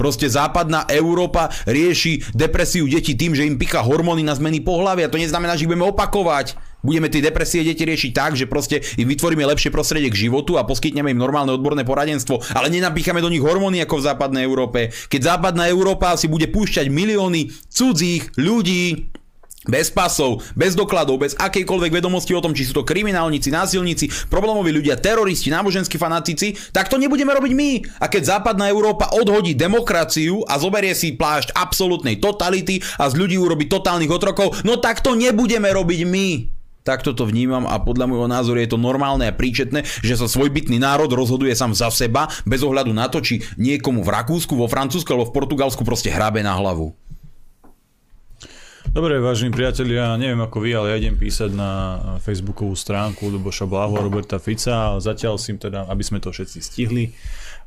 Proste 0.00 0.32
západná 0.32 0.88
Európa 0.88 1.52
rieši 1.68 2.32
depresiu 2.32 2.88
detí 2.88 3.12
tým, 3.12 3.36
že 3.36 3.44
im 3.44 3.60
picha 3.60 3.84
hormóny 3.84 4.24
na 4.24 4.32
zmeny 4.32 4.64
pohľavia. 4.64 5.12
To 5.12 5.20
neznamená, 5.20 5.60
že 5.60 5.68
ich 5.68 5.70
budeme 5.70 5.92
opakovať. 5.92 6.56
Budeme 6.80 7.12
tie 7.12 7.20
depresie 7.20 7.60
deti 7.60 7.84
riešiť 7.84 8.12
tak, 8.16 8.32
že 8.40 8.48
proste 8.48 8.80
im 8.96 9.04
vytvoríme 9.04 9.44
lepšie 9.44 9.68
prostredie 9.68 10.08
k 10.08 10.24
životu 10.24 10.56
a 10.56 10.64
poskytneme 10.64 11.12
im 11.12 11.20
normálne 11.20 11.52
odborné 11.52 11.84
poradenstvo, 11.84 12.40
ale 12.56 12.72
nenapíchame 12.72 13.20
do 13.20 13.28
nich 13.28 13.44
hormóny 13.44 13.84
ako 13.84 14.00
v 14.00 14.06
západnej 14.08 14.48
Európe. 14.48 14.88
Keď 15.12 15.36
západná 15.36 15.68
Európa 15.68 16.16
si 16.16 16.32
bude 16.32 16.48
púšťať 16.48 16.88
milióny 16.88 17.52
cudzích 17.68 18.32
ľudí 18.40 19.12
bez 19.70 19.88
pasov, 19.88 20.42
bez 20.58 20.74
dokladov, 20.74 21.22
bez 21.22 21.38
akejkoľvek 21.38 22.02
vedomosti 22.02 22.34
o 22.34 22.42
tom, 22.42 22.52
či 22.52 22.66
sú 22.66 22.82
to 22.82 22.84
kriminálnici, 22.84 23.54
násilníci, 23.54 24.10
problémoví 24.26 24.74
ľudia, 24.74 24.98
teroristi, 24.98 25.48
náboženskí 25.54 25.96
fanatici, 25.96 26.58
tak 26.74 26.90
to 26.90 26.98
nebudeme 26.98 27.30
robiť 27.30 27.52
my. 27.54 27.70
A 28.02 28.10
keď 28.10 28.36
západná 28.36 28.66
Európa 28.66 29.14
odhodí 29.14 29.54
demokraciu 29.54 30.42
a 30.50 30.58
zoberie 30.58 30.92
si 30.98 31.14
plášť 31.14 31.54
absolútnej 31.54 32.18
totality 32.18 32.82
a 32.98 33.06
z 33.06 33.14
ľudí 33.14 33.38
urobí 33.38 33.70
totálnych 33.70 34.10
otrokov, 34.10 34.58
no 34.66 34.76
tak 34.82 35.00
to 35.00 35.14
nebudeme 35.14 35.70
robiť 35.70 36.00
my. 36.04 36.28
Takto 36.80 37.12
to 37.12 37.28
vnímam 37.28 37.68
a 37.68 37.76
podľa 37.76 38.08
môjho 38.08 38.24
názoru 38.24 38.56
je 38.64 38.72
to 38.72 38.80
normálne 38.80 39.28
a 39.28 39.36
príčetné, 39.36 39.84
že 40.00 40.16
sa 40.16 40.24
svojbytný 40.24 40.80
národ 40.80 41.12
rozhoduje 41.12 41.52
sám 41.52 41.76
za 41.76 41.92
seba 41.92 42.32
bez 42.48 42.64
ohľadu 42.64 42.96
na 42.96 43.04
to, 43.12 43.20
či 43.20 43.44
niekomu 43.60 44.00
v 44.00 44.08
Rakúsku, 44.08 44.56
vo 44.56 44.64
Francúzsku 44.64 45.12
alebo 45.12 45.28
v 45.28 45.36
Portugalsku 45.36 45.84
proste 45.84 46.08
hrabe 46.08 46.40
na 46.40 46.56
hlavu. 46.56 46.96
Dobre, 48.90 49.22
vážení 49.22 49.54
priatelia, 49.54 50.18
neviem 50.18 50.42
ako 50.42 50.66
vy, 50.66 50.74
ale 50.74 50.86
ja 50.90 50.96
idem 50.98 51.14
písať 51.14 51.54
na 51.54 51.70
facebookovú 52.18 52.74
stránku 52.74 53.30
Luboša 53.30 53.62
Blahu 53.62 53.94
a 53.94 54.02
Roberta 54.02 54.42
Fica 54.42 54.74
a 54.74 54.98
zatiaľ 54.98 55.38
si 55.38 55.54
teda, 55.54 55.86
aby 55.86 56.02
sme 56.02 56.18
to 56.18 56.34
všetci 56.34 56.58
stihli, 56.58 57.14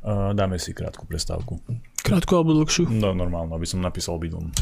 dáme 0.04 0.60
si 0.60 0.76
krátku 0.76 1.08
prestávku. 1.08 1.64
Krátku 2.04 2.28
alebo 2.36 2.52
dlhšiu? 2.52 2.92
No, 2.92 3.16
normálno, 3.16 3.56
aby 3.56 3.64
som 3.64 3.80
napísal 3.80 4.20
bydlom. 4.20 4.52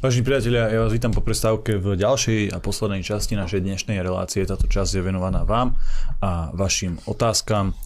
Vážení 0.00 0.24
priatelia, 0.24 0.72
ja 0.72 0.88
vás 0.88 0.96
vítam 0.96 1.12
po 1.12 1.20
prestávke 1.20 1.76
v 1.76 2.00
ďalšej 2.00 2.56
a 2.56 2.64
poslednej 2.64 3.04
časti 3.04 3.36
našej 3.36 3.60
dnešnej 3.60 4.00
relácie. 4.00 4.40
Táto 4.48 4.64
časť 4.64 4.96
je 4.96 5.02
venovaná 5.04 5.44
vám 5.44 5.76
a 6.24 6.48
vašim 6.56 6.96
otázkam. 7.04 7.76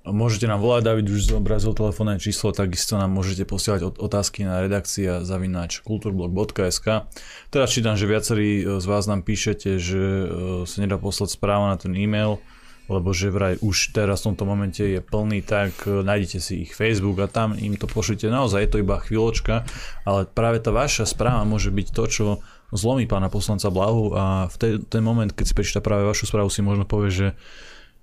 Môžete 0.00 0.48
nám 0.48 0.64
volať, 0.64 0.88
David 0.88 1.12
už 1.12 1.28
zobrazil 1.28 1.76
telefónne 1.76 2.16
číslo, 2.16 2.56
takisto 2.56 2.96
nám 2.96 3.12
môžete 3.12 3.44
posielať 3.44 4.00
otázky 4.00 4.48
na 4.48 4.64
redakcia 4.64 5.20
zavinač 5.28 5.84
kulturblog.sk. 5.84 7.04
Teraz 7.52 7.68
čítam, 7.68 8.00
že 8.00 8.08
viacerí 8.08 8.64
e, 8.64 8.80
z 8.80 8.86
vás 8.88 9.04
nám 9.04 9.20
píšete, 9.20 9.76
že 9.76 10.00
e, 10.00 10.26
sa 10.64 10.76
nedá 10.80 10.96
poslať 10.96 11.36
správa 11.36 11.68
na 11.68 11.76
ten 11.76 11.92
e-mail, 11.92 12.40
lebo 12.88 13.12
že 13.12 13.28
vraj 13.28 13.60
už 13.60 13.92
teraz 13.92 14.24
v 14.24 14.32
tomto 14.32 14.48
momente 14.48 14.80
je 14.80 15.04
plný, 15.04 15.44
tak 15.44 15.76
e, 15.84 16.00
nájdete 16.00 16.38
si 16.40 16.64
ich 16.64 16.72
Facebook 16.72 17.20
a 17.20 17.28
tam 17.28 17.52
im 17.52 17.76
to 17.76 17.84
pošlite. 17.84 18.24
Naozaj 18.32 18.56
je 18.64 18.70
to 18.72 18.80
iba 18.80 19.04
chvíľočka, 19.04 19.68
ale 20.08 20.24
práve 20.24 20.64
tá 20.64 20.72
vaša 20.72 21.04
správa 21.12 21.44
môže 21.44 21.68
byť 21.68 21.88
to, 21.92 22.04
čo 22.08 22.26
zlomí 22.72 23.04
pána 23.04 23.28
poslanca 23.28 23.68
Blahu 23.68 24.16
a 24.16 24.48
v 24.48 24.56
ten, 24.56 24.72
ten 24.80 25.04
moment, 25.04 25.28
keď 25.28 25.44
si 25.44 25.52
prečíta 25.52 25.84
práve 25.84 26.08
vašu 26.08 26.24
správu, 26.24 26.48
si 26.48 26.64
možno 26.64 26.88
povie, 26.88 27.12
že 27.12 27.28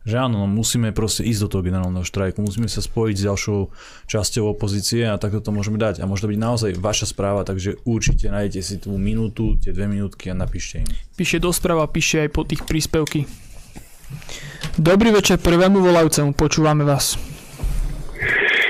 že 0.08 0.16
áno, 0.16 0.40
no 0.40 0.48
musíme 0.48 0.96
proste 0.96 1.28
ísť 1.28 1.42
do 1.44 1.52
toho 1.52 1.68
generálneho 1.68 2.08
štrajku, 2.08 2.40
musíme 2.40 2.72
sa 2.72 2.80
spojiť 2.80 3.16
s 3.20 3.26
ďalšou 3.28 3.60
časťou 4.08 4.48
opozície 4.48 5.04
a 5.04 5.20
takto 5.20 5.44
to 5.44 5.52
môžeme 5.52 5.76
dať. 5.76 6.00
A 6.00 6.08
môže 6.08 6.24
to 6.24 6.32
byť 6.32 6.40
naozaj 6.40 6.72
vaša 6.80 7.12
správa, 7.12 7.44
takže 7.44 7.76
určite 7.84 8.32
nájdete 8.32 8.62
si 8.64 8.76
tú 8.80 8.96
minútu, 8.96 9.60
tie 9.60 9.76
dve 9.76 9.92
minútky 9.92 10.32
a 10.32 10.36
napíšte 10.40 10.80
im. 10.80 10.88
Píše 11.20 11.44
do 11.44 11.52
správa, 11.52 11.84
píše 11.92 12.24
aj 12.24 12.30
po 12.32 12.48
tých 12.48 12.64
príspevky. 12.64 13.28
Dobrý 14.80 15.12
večer 15.12 15.44
prvému 15.44 15.84
volajúcemu, 15.84 16.32
počúvame 16.32 16.88
vás. 16.88 17.20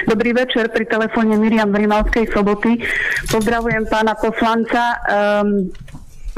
Dobrý 0.09 0.33
večer, 0.33 0.73
pri 0.73 0.89
telefóne 0.89 1.37
Miriam 1.37 1.69
Rimavskej 1.69 2.33
soboty. 2.33 2.81
Pozdravujem 3.29 3.85
pána 3.85 4.17
poslanca. 4.17 4.97
Um, 5.05 5.69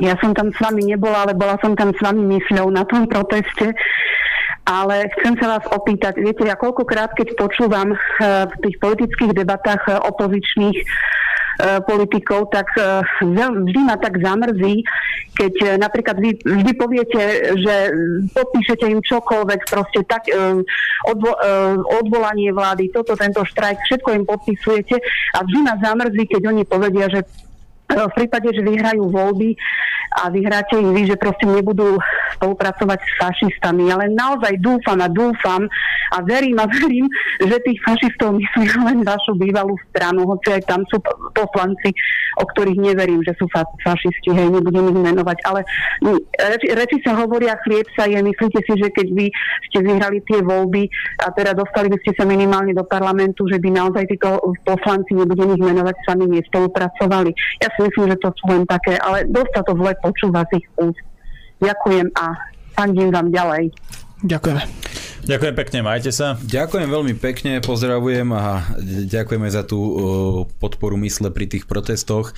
ja 0.04 0.20
som 0.20 0.36
tam 0.36 0.52
s 0.52 0.60
vami 0.60 0.91
nebola, 0.91 1.24
ale 1.24 1.39
bola 1.39 1.56
som 1.64 1.72
tam 1.72 1.95
s 1.95 2.00
vami 2.04 2.20
mysľou 2.36 2.68
na 2.68 2.84
tom 2.84 3.08
proteste 3.08 3.72
ale 4.70 5.09
chcem 5.17 5.34
sa 5.41 5.57
vás 5.57 5.65
opýtať, 5.74 6.22
viete, 6.22 6.45
ja 6.45 6.53
koľkokrát, 6.53 7.17
keď 7.17 7.34
počúvam 7.34 7.97
eh, 7.97 8.45
v 8.45 8.55
tých 8.70 8.78
politických 8.78 9.34
debatách 9.34 9.82
eh, 9.89 9.97
opozičných 9.97 10.80
politikov, 11.59 12.55
tak 12.55 12.72
vždy 13.20 13.82
ma 13.84 13.99
tak 13.99 14.15
zamrzí, 14.24 14.80
keď 15.36 15.76
napríklad 15.76 16.15
vy 16.15 16.39
vždy 16.39 16.72
poviete, 16.80 17.20
že 17.59 17.76
podpíšete 18.32 18.88
im 18.88 19.03
čokoľvek, 19.03 19.67
proste 19.67 19.99
tak 20.07 20.32
odvo, 21.03 21.36
odvolanie 21.99 22.55
vlády, 22.55 22.95
toto, 22.95 23.20
tento 23.20 23.43
štrajk, 23.43 23.76
všetko 23.91 24.09
im 24.15 24.24
podpisujete 24.24 25.03
a 25.36 25.43
vždy 25.43 25.59
ma 25.67 25.76
zamrzí, 25.84 26.24
keď 26.32 26.47
oni 26.47 26.63
povedia, 26.63 27.11
že 27.11 27.28
v 27.90 28.14
prípade, 28.14 28.54
že 28.54 28.62
vyhrajú 28.62 29.10
voľby 29.10 29.58
a 30.22 30.30
vyhráte 30.30 30.78
ich 30.78 30.90
vy, 30.90 31.02
že 31.10 31.22
proste 31.22 31.46
nebudú 31.46 31.98
spolupracovať 32.38 33.00
s 33.02 33.12
fašistami. 33.18 33.90
Ale 33.90 34.10
naozaj 34.14 34.58
dúfam 34.62 34.98
a 35.02 35.10
dúfam 35.10 35.66
a 36.14 36.18
verím 36.26 36.58
a 36.58 36.66
verím, 36.66 37.06
že 37.42 37.62
tých 37.62 37.80
fašistov 37.86 38.38
myslí 38.38 38.66
len 38.86 39.00
vašu 39.06 39.38
bývalú 39.38 39.78
stranu, 39.94 40.26
hoci 40.26 40.58
aj 40.58 40.64
tam 40.66 40.82
sú 40.90 40.98
poslanci, 41.34 41.94
o 42.42 42.46
ktorých 42.46 42.80
neverím, 42.82 43.22
že 43.22 43.38
sú 43.38 43.46
fa- 43.54 43.70
fašisti, 43.86 44.34
hej, 44.34 44.50
nebudem 44.50 44.90
ich 44.90 45.00
menovať. 45.14 45.38
Ale 45.46 45.62
reči, 46.38 46.68
reči 46.74 46.98
sa 47.06 47.14
hovoria, 47.18 47.58
chlieb 47.66 47.86
sa 47.94 48.10
je, 48.10 48.18
myslíte 48.18 48.60
si, 48.66 48.74
že 48.82 48.90
keď 48.90 49.08
vy 49.14 49.26
ste 49.70 49.80
vyhrali 49.86 50.26
tie 50.26 50.42
voľby 50.42 50.90
a 51.26 51.30
teda 51.34 51.54
dostali 51.54 51.94
by 51.94 51.98
ste 52.02 52.18
sa 52.18 52.26
minimálne 52.26 52.74
do 52.74 52.86
parlamentu, 52.86 53.46
že 53.46 53.62
by 53.62 53.70
naozaj 53.70 54.10
títo 54.10 54.42
poslanci, 54.66 55.14
nebudem 55.14 55.54
ich 55.54 55.64
menovať, 55.64 55.96
sami 56.06 56.26
nespolupracovali. 56.26 57.32
Ja 57.62 57.70
myslím, 57.80 58.11
že 58.11 58.17
to 58.19 58.30
sú 58.36 58.45
len 58.51 58.63
také, 58.67 58.99
ale 58.99 59.23
dosť 59.30 59.51
sa 59.55 59.61
to 59.63 59.73
zle 59.80 59.91
počúva 60.03 60.41
z 60.51 60.59
ich 60.59 60.67
úst. 60.75 61.01
Ďakujem 61.59 62.07
a 62.15 62.25
fandím 62.75 63.11
vám 63.11 63.27
ďalej. 63.32 63.63
Ďakujeme. 64.23 64.63
Ďakujem 65.19 65.55
pekne, 65.55 65.80
majte 65.84 66.11
sa. 66.15 66.39
Ďakujem 66.39 66.89
veľmi 66.89 67.13
pekne, 67.19 67.59
pozdravujem 67.59 68.27
a 68.34 68.63
ďakujeme 69.07 69.47
za 69.51 69.67
tú 69.67 69.77
podporu 70.57 70.95
mysle 71.03 71.30
pri 71.30 71.45
tých 71.45 71.67
protestoch. 71.67 72.32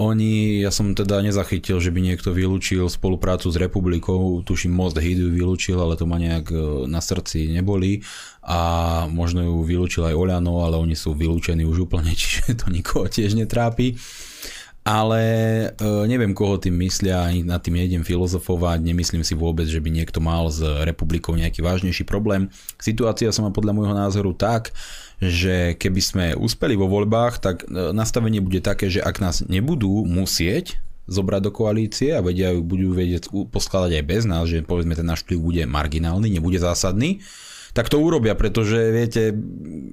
Oni, 0.00 0.64
ja 0.64 0.72
som 0.72 0.96
teda 0.96 1.20
nezachytil, 1.20 1.76
že 1.76 1.92
by 1.92 2.00
niekto 2.00 2.32
vylúčil 2.32 2.88
spoluprácu 2.88 3.52
s 3.52 3.60
republikou, 3.60 4.40
tuším 4.40 4.72
Most 4.72 4.96
Hit 4.96 5.20
ju 5.20 5.28
vylúčil, 5.28 5.76
ale 5.76 6.00
to 6.00 6.08
ma 6.08 6.16
nejak 6.16 6.48
na 6.88 7.04
srdci 7.04 7.52
neboli 7.52 8.00
a 8.40 8.58
možno 9.12 9.44
ju 9.44 9.54
vylúčil 9.62 10.08
aj 10.08 10.16
Oľano, 10.16 10.64
ale 10.64 10.80
oni 10.80 10.96
sú 10.96 11.12
vylúčení 11.12 11.68
už 11.68 11.86
úplne, 11.86 12.16
čiže 12.18 12.56
to 12.56 12.72
nikoho 12.72 13.06
tiež 13.06 13.36
netrápi 13.36 14.00
ale 14.82 15.22
e, 15.78 15.86
neviem, 16.10 16.34
koho 16.34 16.58
tým 16.58 16.74
myslia, 16.82 17.22
ani 17.22 17.46
nad 17.46 17.62
tým 17.62 17.78
nejdem 17.78 18.02
filozofovať, 18.02 18.82
nemyslím 18.82 19.22
si 19.22 19.38
vôbec, 19.38 19.70
že 19.70 19.78
by 19.78 19.94
niekto 19.94 20.18
mal 20.18 20.50
s 20.50 20.58
republikou 20.82 21.38
nejaký 21.38 21.62
vážnejší 21.62 22.02
problém. 22.02 22.50
Situácia 22.82 23.30
sa 23.30 23.46
má 23.46 23.54
podľa 23.54 23.78
môjho 23.78 23.94
názoru 23.94 24.34
tak, 24.34 24.74
že 25.22 25.78
keby 25.78 26.00
sme 26.02 26.26
uspeli 26.34 26.74
vo 26.74 26.90
voľbách, 26.90 27.38
tak 27.38 27.62
e, 27.62 27.94
nastavenie 27.94 28.42
bude 28.42 28.58
také, 28.58 28.90
že 28.90 28.98
ak 28.98 29.22
nás 29.22 29.46
nebudú 29.46 30.02
musieť 30.02 30.82
zobrať 31.06 31.40
do 31.46 31.50
koalície 31.54 32.10
a 32.14 32.22
vedia, 32.22 32.50
budú 32.54 32.94
vedieť 32.94 33.30
poskladať 33.50 34.02
aj 34.02 34.04
bez 34.06 34.22
nás, 34.26 34.50
že 34.50 34.66
povedzme 34.66 34.98
ten 34.98 35.06
náš 35.06 35.22
vplyv 35.26 35.38
bude 35.38 35.62
marginálny, 35.66 36.30
nebude 36.30 36.58
zásadný, 36.58 37.22
tak 37.72 37.88
to 37.88 37.96
urobia, 37.96 38.36
pretože 38.36 38.76
viete, 38.92 39.32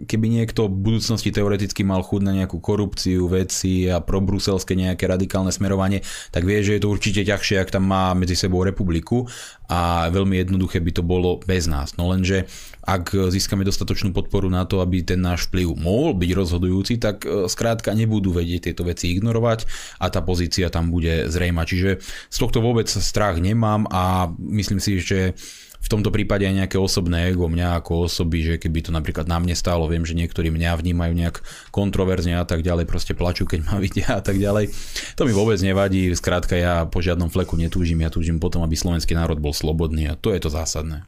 keby 0.03 0.27
niekto 0.27 0.67
v 0.67 0.83
budúcnosti 0.91 1.31
teoreticky 1.31 1.87
mal 1.87 2.03
chud 2.03 2.27
na 2.27 2.35
nejakú 2.35 2.59
korupciu, 2.59 3.31
veci 3.31 3.87
a 3.87 4.03
pro 4.03 4.19
bruselské 4.19 4.75
nejaké 4.75 5.07
radikálne 5.07 5.51
smerovanie, 5.51 6.03
tak 6.35 6.43
vie, 6.43 6.59
že 6.59 6.75
je 6.75 6.81
to 6.83 6.91
určite 6.91 7.23
ťažšie, 7.23 7.55
ak 7.63 7.71
tam 7.71 7.87
má 7.87 8.11
medzi 8.11 8.35
sebou 8.35 8.67
republiku 8.67 9.31
a 9.71 10.11
veľmi 10.11 10.43
jednoduché 10.43 10.83
by 10.83 10.91
to 10.91 11.03
bolo 11.07 11.39
bez 11.47 11.71
nás. 11.71 11.95
No 11.95 12.11
lenže 12.11 12.51
ak 12.83 13.15
získame 13.31 13.63
dostatočnú 13.63 14.11
podporu 14.11 14.49
na 14.49 14.65
to, 14.65 14.81
aby 14.83 15.05
ten 15.05 15.21
náš 15.21 15.47
vplyv 15.47 15.77
mohol 15.77 16.17
byť 16.17 16.31
rozhodujúci, 16.33 16.97
tak 16.97 17.21
e, 17.21 17.45
skrátka 17.45 17.93
nebudú 17.93 18.33
vedieť 18.33 18.71
tieto 18.71 18.81
veci 18.81 19.13
ignorovať 19.13 19.69
a 20.01 20.09
tá 20.09 20.25
pozícia 20.25 20.73
tam 20.73 20.89
bude 20.89 21.29
zrejma. 21.29 21.69
Čiže 21.69 22.01
z 22.03 22.37
tohto 22.41 22.65
vôbec 22.65 22.89
strach 22.89 23.37
nemám 23.37 23.85
a 23.93 24.33
myslím 24.41 24.81
si, 24.81 24.97
že 24.97 25.37
v 25.79 25.87
tomto 25.87 26.11
prípade 26.11 26.43
aj 26.43 26.65
nejaké 26.65 26.77
osobné 26.77 27.31
ego 27.31 27.47
mňa 27.47 27.79
ako 27.79 28.11
osoby, 28.11 28.43
že 28.43 28.53
keby 28.59 28.85
to 28.85 28.91
napríklad 28.91 29.25
na 29.25 29.39
mne 29.39 29.55
stálo, 29.55 29.87
viem, 29.87 30.03
že 30.03 30.13
niektorí 30.13 30.51
mňa 30.51 30.75
vnímajú 30.75 31.13
nejak 31.15 31.37
kontroverzne 31.71 32.35
a 32.35 32.45
tak 32.45 32.61
ďalej, 32.61 32.85
proste 32.85 33.15
plačú, 33.15 33.47
keď 33.47 33.59
ma 33.65 33.75
vidia 33.79 34.19
a 34.19 34.21
tak 34.21 34.37
ďalej. 34.37 34.75
To 35.15 35.23
mi 35.23 35.33
vôbec 35.33 35.57
nevadí, 35.63 36.11
skrátka 36.13 36.59
ja 36.59 36.83
po 36.83 36.99
žiadnom 36.99 37.31
fleku 37.31 37.55
netúžim, 37.55 38.03
ja 38.03 38.11
túžim 38.11 38.37
potom, 38.37 38.61
aby 38.61 38.75
slovenský 38.75 39.15
národ 39.15 39.39
bol 39.39 39.55
slobodný 39.55 40.11
a 40.11 40.19
to 40.19 40.35
je 40.35 40.39
to 40.43 40.51
zásadné. 40.51 41.07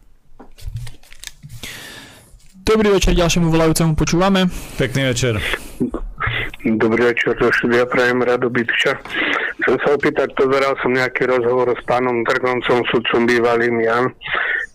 Dobrý 2.61 2.93
večer, 2.93 3.17
ďalšiemu 3.17 3.51
volajúcemu 3.51 3.97
počúvame. 3.99 4.47
Pekný 4.79 5.11
večer. 5.11 5.35
Dobrý 6.61 7.09
večer 7.09 7.33
do 7.41 7.49
štúdia, 7.49 7.89
prajem 7.89 8.21
Radobytča. 8.21 9.01
Chcem 9.61 9.75
sa 9.81 9.89
opýtať, 9.97 10.29
pozeral 10.37 10.77
som 10.81 10.93
nejaký 10.93 11.25
rozhovor 11.25 11.73
s 11.73 11.81
pánom 11.89 12.21
Drgoncom, 12.21 12.85
sudcom 12.89 13.25
bývalým 13.25 13.81
Jan 13.81 14.13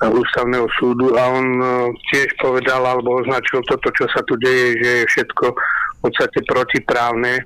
ústavného 0.04 0.68
súdu 0.76 1.16
a 1.16 1.32
on 1.32 1.46
e, 1.56 1.66
tiež 2.12 2.28
povedal 2.36 2.84
alebo 2.84 3.16
označil 3.16 3.64
toto, 3.64 3.88
čo 3.96 4.04
sa 4.12 4.20
tu 4.28 4.36
deje, 4.36 4.76
že 4.84 4.90
je 5.00 5.04
všetko 5.08 5.46
v 5.56 5.98
podstate 6.04 6.38
protiprávne. 6.44 7.40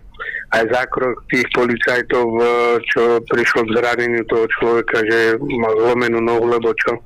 Aj 0.51 0.66
zákrok 0.66 1.30
tých 1.30 1.46
policajtov, 1.55 2.26
e, 2.26 2.42
čo 2.90 3.22
prišlo 3.30 3.70
k 3.70 3.74
zraneniu 3.78 4.22
toho 4.26 4.51
človeka, 4.59 4.98
že 5.07 5.38
mal 5.38 5.78
zlomenú 5.78 6.18
nohu, 6.18 6.51
lebo 6.51 6.74
čo. 6.74 6.98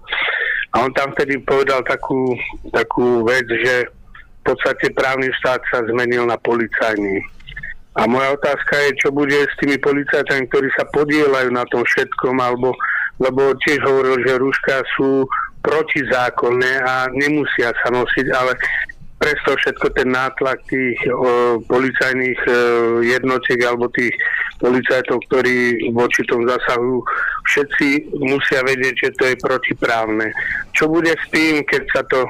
A 0.75 0.83
on 0.83 0.91
tam 0.97 1.13
vtedy 1.13 1.39
povedal 1.45 1.85
takú, 1.85 2.33
takú 2.73 3.23
vec, 3.29 3.45
že 3.45 3.85
v 3.85 4.43
podstate 4.43 4.97
právny 4.97 5.29
štát 5.45 5.61
sa 5.69 5.85
zmenil 5.85 6.25
na 6.25 6.41
policajný. 6.41 7.21
A 7.95 8.11
moja 8.11 8.35
otázka 8.35 8.75
je, 8.91 9.07
čo 9.07 9.15
bude 9.15 9.39
s 9.39 9.55
tými 9.63 9.79
policajtami, 9.79 10.51
ktorí 10.51 10.67
sa 10.75 10.83
podielajú 10.91 11.55
na 11.55 11.63
tom 11.71 11.87
všetkom, 11.87 12.35
alebo, 12.43 12.75
lebo 13.19 13.55
tiež 13.63 13.79
hovoril, 13.85 14.17
že 14.27 14.41
rúška 14.41 14.83
sú 14.99 15.27
protizákonné 15.65 16.73
a 16.85 17.09
nemusia 17.15 17.73
sa 17.81 17.89
nosiť, 17.89 18.27
ale 18.35 18.53
presto 19.17 19.57
všetko 19.57 19.87
ten 19.97 20.13
nátlak 20.13 20.61
tých 20.69 21.01
o, 21.09 21.57
policajných 21.65 22.41
o, 22.45 22.51
e, 22.51 22.57
jednotiek 23.09 23.57
alebo 23.65 23.89
tých 23.89 24.13
policajtov, 24.61 25.25
ktorí 25.31 25.89
voči 25.97 26.21
tomu 26.29 26.45
zasahujú, 26.45 27.01
všetci 27.49 27.89
musia 28.21 28.61
vedieť, 28.61 28.95
že 29.01 29.11
to 29.17 29.25
je 29.33 29.37
protiprávne. 29.41 30.29
Čo 30.77 30.93
bude 30.93 31.17
s 31.17 31.25
tým, 31.33 31.65
keď 31.65 31.83
sa 31.89 32.03
to 32.05 32.29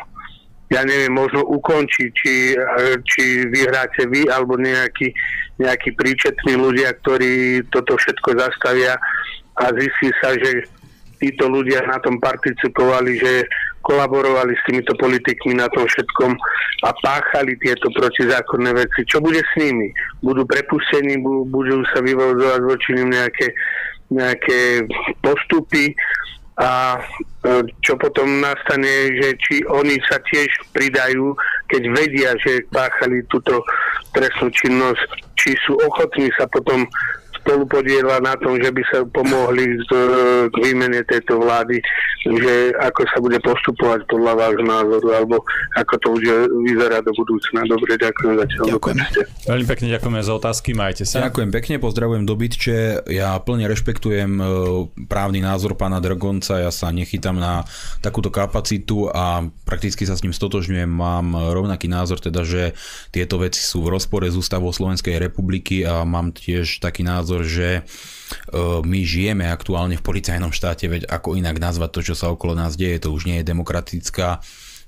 ja 0.73 0.81
neviem, 0.83 1.13
možno 1.13 1.45
ukončiť, 1.45 2.09
či, 2.17 2.57
či 3.05 3.23
vyhráte 3.53 4.09
vy 4.09 4.27
alebo 4.33 4.57
nejakí, 4.57 5.13
nejakí 5.61 5.93
príčetní 5.95 6.57
ľudia, 6.57 6.97
ktorí 7.05 7.63
toto 7.69 7.95
všetko 7.95 8.35
zastavia 8.35 8.97
a 9.61 9.71
zistí 9.77 10.11
sa, 10.19 10.35
že 10.35 10.67
títo 11.21 11.51
ľudia 11.51 11.85
na 11.87 11.99
tom 12.03 12.19
participovali, 12.19 13.13
že 13.19 13.33
kolaborovali 13.85 14.57
s 14.57 14.65
týmito 14.65 14.97
politikmi 14.97 15.61
na 15.61 15.69
tom 15.69 15.85
všetkom 15.85 16.33
a 16.89 16.91
páchali 17.05 17.53
tieto 17.61 17.93
protizákonné 17.93 18.73
veci. 18.73 19.05
Čo 19.05 19.21
bude 19.21 19.45
s 19.45 19.53
nimi? 19.61 19.93
Budú 20.25 20.49
prepustení, 20.49 21.21
budú 21.23 21.85
sa 21.93 22.01
vyvozovať 22.01 22.61
voči 22.65 22.91
nim 22.97 23.13
nejaké, 23.13 23.53
nejaké 24.09 24.89
postupy 25.21 25.93
a 26.55 26.97
e, 26.97 27.67
čo 27.83 27.99
potom 27.99 28.39
nastane, 28.39 29.19
že 29.19 29.35
či 29.43 29.67
oni 29.67 29.99
sa 30.07 30.23
tiež 30.23 30.49
pridajú, 30.71 31.35
keď 31.67 31.83
vedia, 31.91 32.31
že 32.39 32.63
páchali 32.71 33.27
túto 33.27 33.59
trestnú 34.15 34.55
činnosť, 34.55 35.35
či 35.35 35.59
sú 35.67 35.75
ochotní 35.83 36.31
sa 36.39 36.47
potom 36.47 36.87
spolu 37.45 37.69
podiela 37.69 38.25
na 38.25 38.33
tom, 38.41 38.57
že 38.57 38.73
by 38.73 38.83
sa 38.89 39.05
pomohli 39.05 39.77
z, 39.85 39.89
k 40.49 40.55
výmene 40.65 41.05
tejto 41.05 41.37
vlády, 41.37 41.77
že 42.25 42.73
ako 42.81 43.01
sa 43.05 43.19
bude 43.21 43.37
postupovať 43.45 44.09
podľa 44.09 44.33
vášho 44.33 44.65
názoru, 44.65 45.09
alebo 45.13 45.37
ako 45.77 45.95
to 46.01 46.09
bude 46.17 46.35
vyzerať 46.73 47.03
do 47.05 47.13
budúcna. 47.13 47.69
Dobre, 47.69 48.01
ďakujem 48.01 48.35
zatiaľ. 48.41 48.65
Ďakujem. 48.73 48.97
Veľmi 49.45 49.67
pekne 49.69 49.87
ďakujeme 49.93 50.21
za 50.25 50.33
otázky, 50.33 50.71
majte 50.73 51.05
sa. 51.05 51.21
Ďakujem 51.29 51.51
pekne, 51.53 51.75
pozdravujem 51.77 52.25
do 52.25 52.35
Bytče. 52.35 53.05
Ja 53.13 53.37
plne 53.45 53.69
rešpektujem 53.69 54.31
e, 54.41 54.45
právny 55.05 55.45
názor 55.45 55.77
pána 55.77 56.01
Dragonca, 56.01 56.65
ja 56.65 56.73
sa 56.73 56.89
nechytám 56.89 57.37
na 57.37 57.69
takúto 58.01 58.33
kapacitu 58.33 59.13
a 59.13 59.45
prakticky 59.69 60.09
sa 60.09 60.17
s 60.17 60.25
ním 60.25 60.33
stotožňujem. 60.33 60.89
Mám 60.89 61.37
rovnaký 61.53 61.93
názor, 61.93 62.25
teda, 62.25 62.47
že 62.47 62.73
tieto 63.13 63.37
veci 63.37 63.61
sú 63.61 63.85
v 63.85 63.93
rozpore 63.93 64.25
s 64.31 64.39
ústavou 64.39 64.73
Slovenskej 64.73 65.21
republiky 65.21 65.85
a 65.85 66.07
mám 66.07 66.33
tiež 66.33 66.81
taký 66.81 67.05
názor, 67.05 67.34
názor, 67.35 67.43
že 67.51 67.69
e, 67.75 67.83
my 68.87 69.01
žijeme 69.03 69.51
aktuálne 69.51 69.99
v 69.99 70.07
policajnom 70.07 70.55
štáte, 70.55 70.87
veď 70.87 71.11
ako 71.11 71.35
inak 71.35 71.59
nazvať 71.59 71.91
to, 71.91 72.01
čo 72.07 72.15
sa 72.15 72.31
okolo 72.31 72.55
nás 72.55 72.79
deje, 72.79 73.03
to 73.03 73.11
už 73.11 73.27
nie 73.27 73.43
je 73.43 73.51
demokratická 73.51 74.39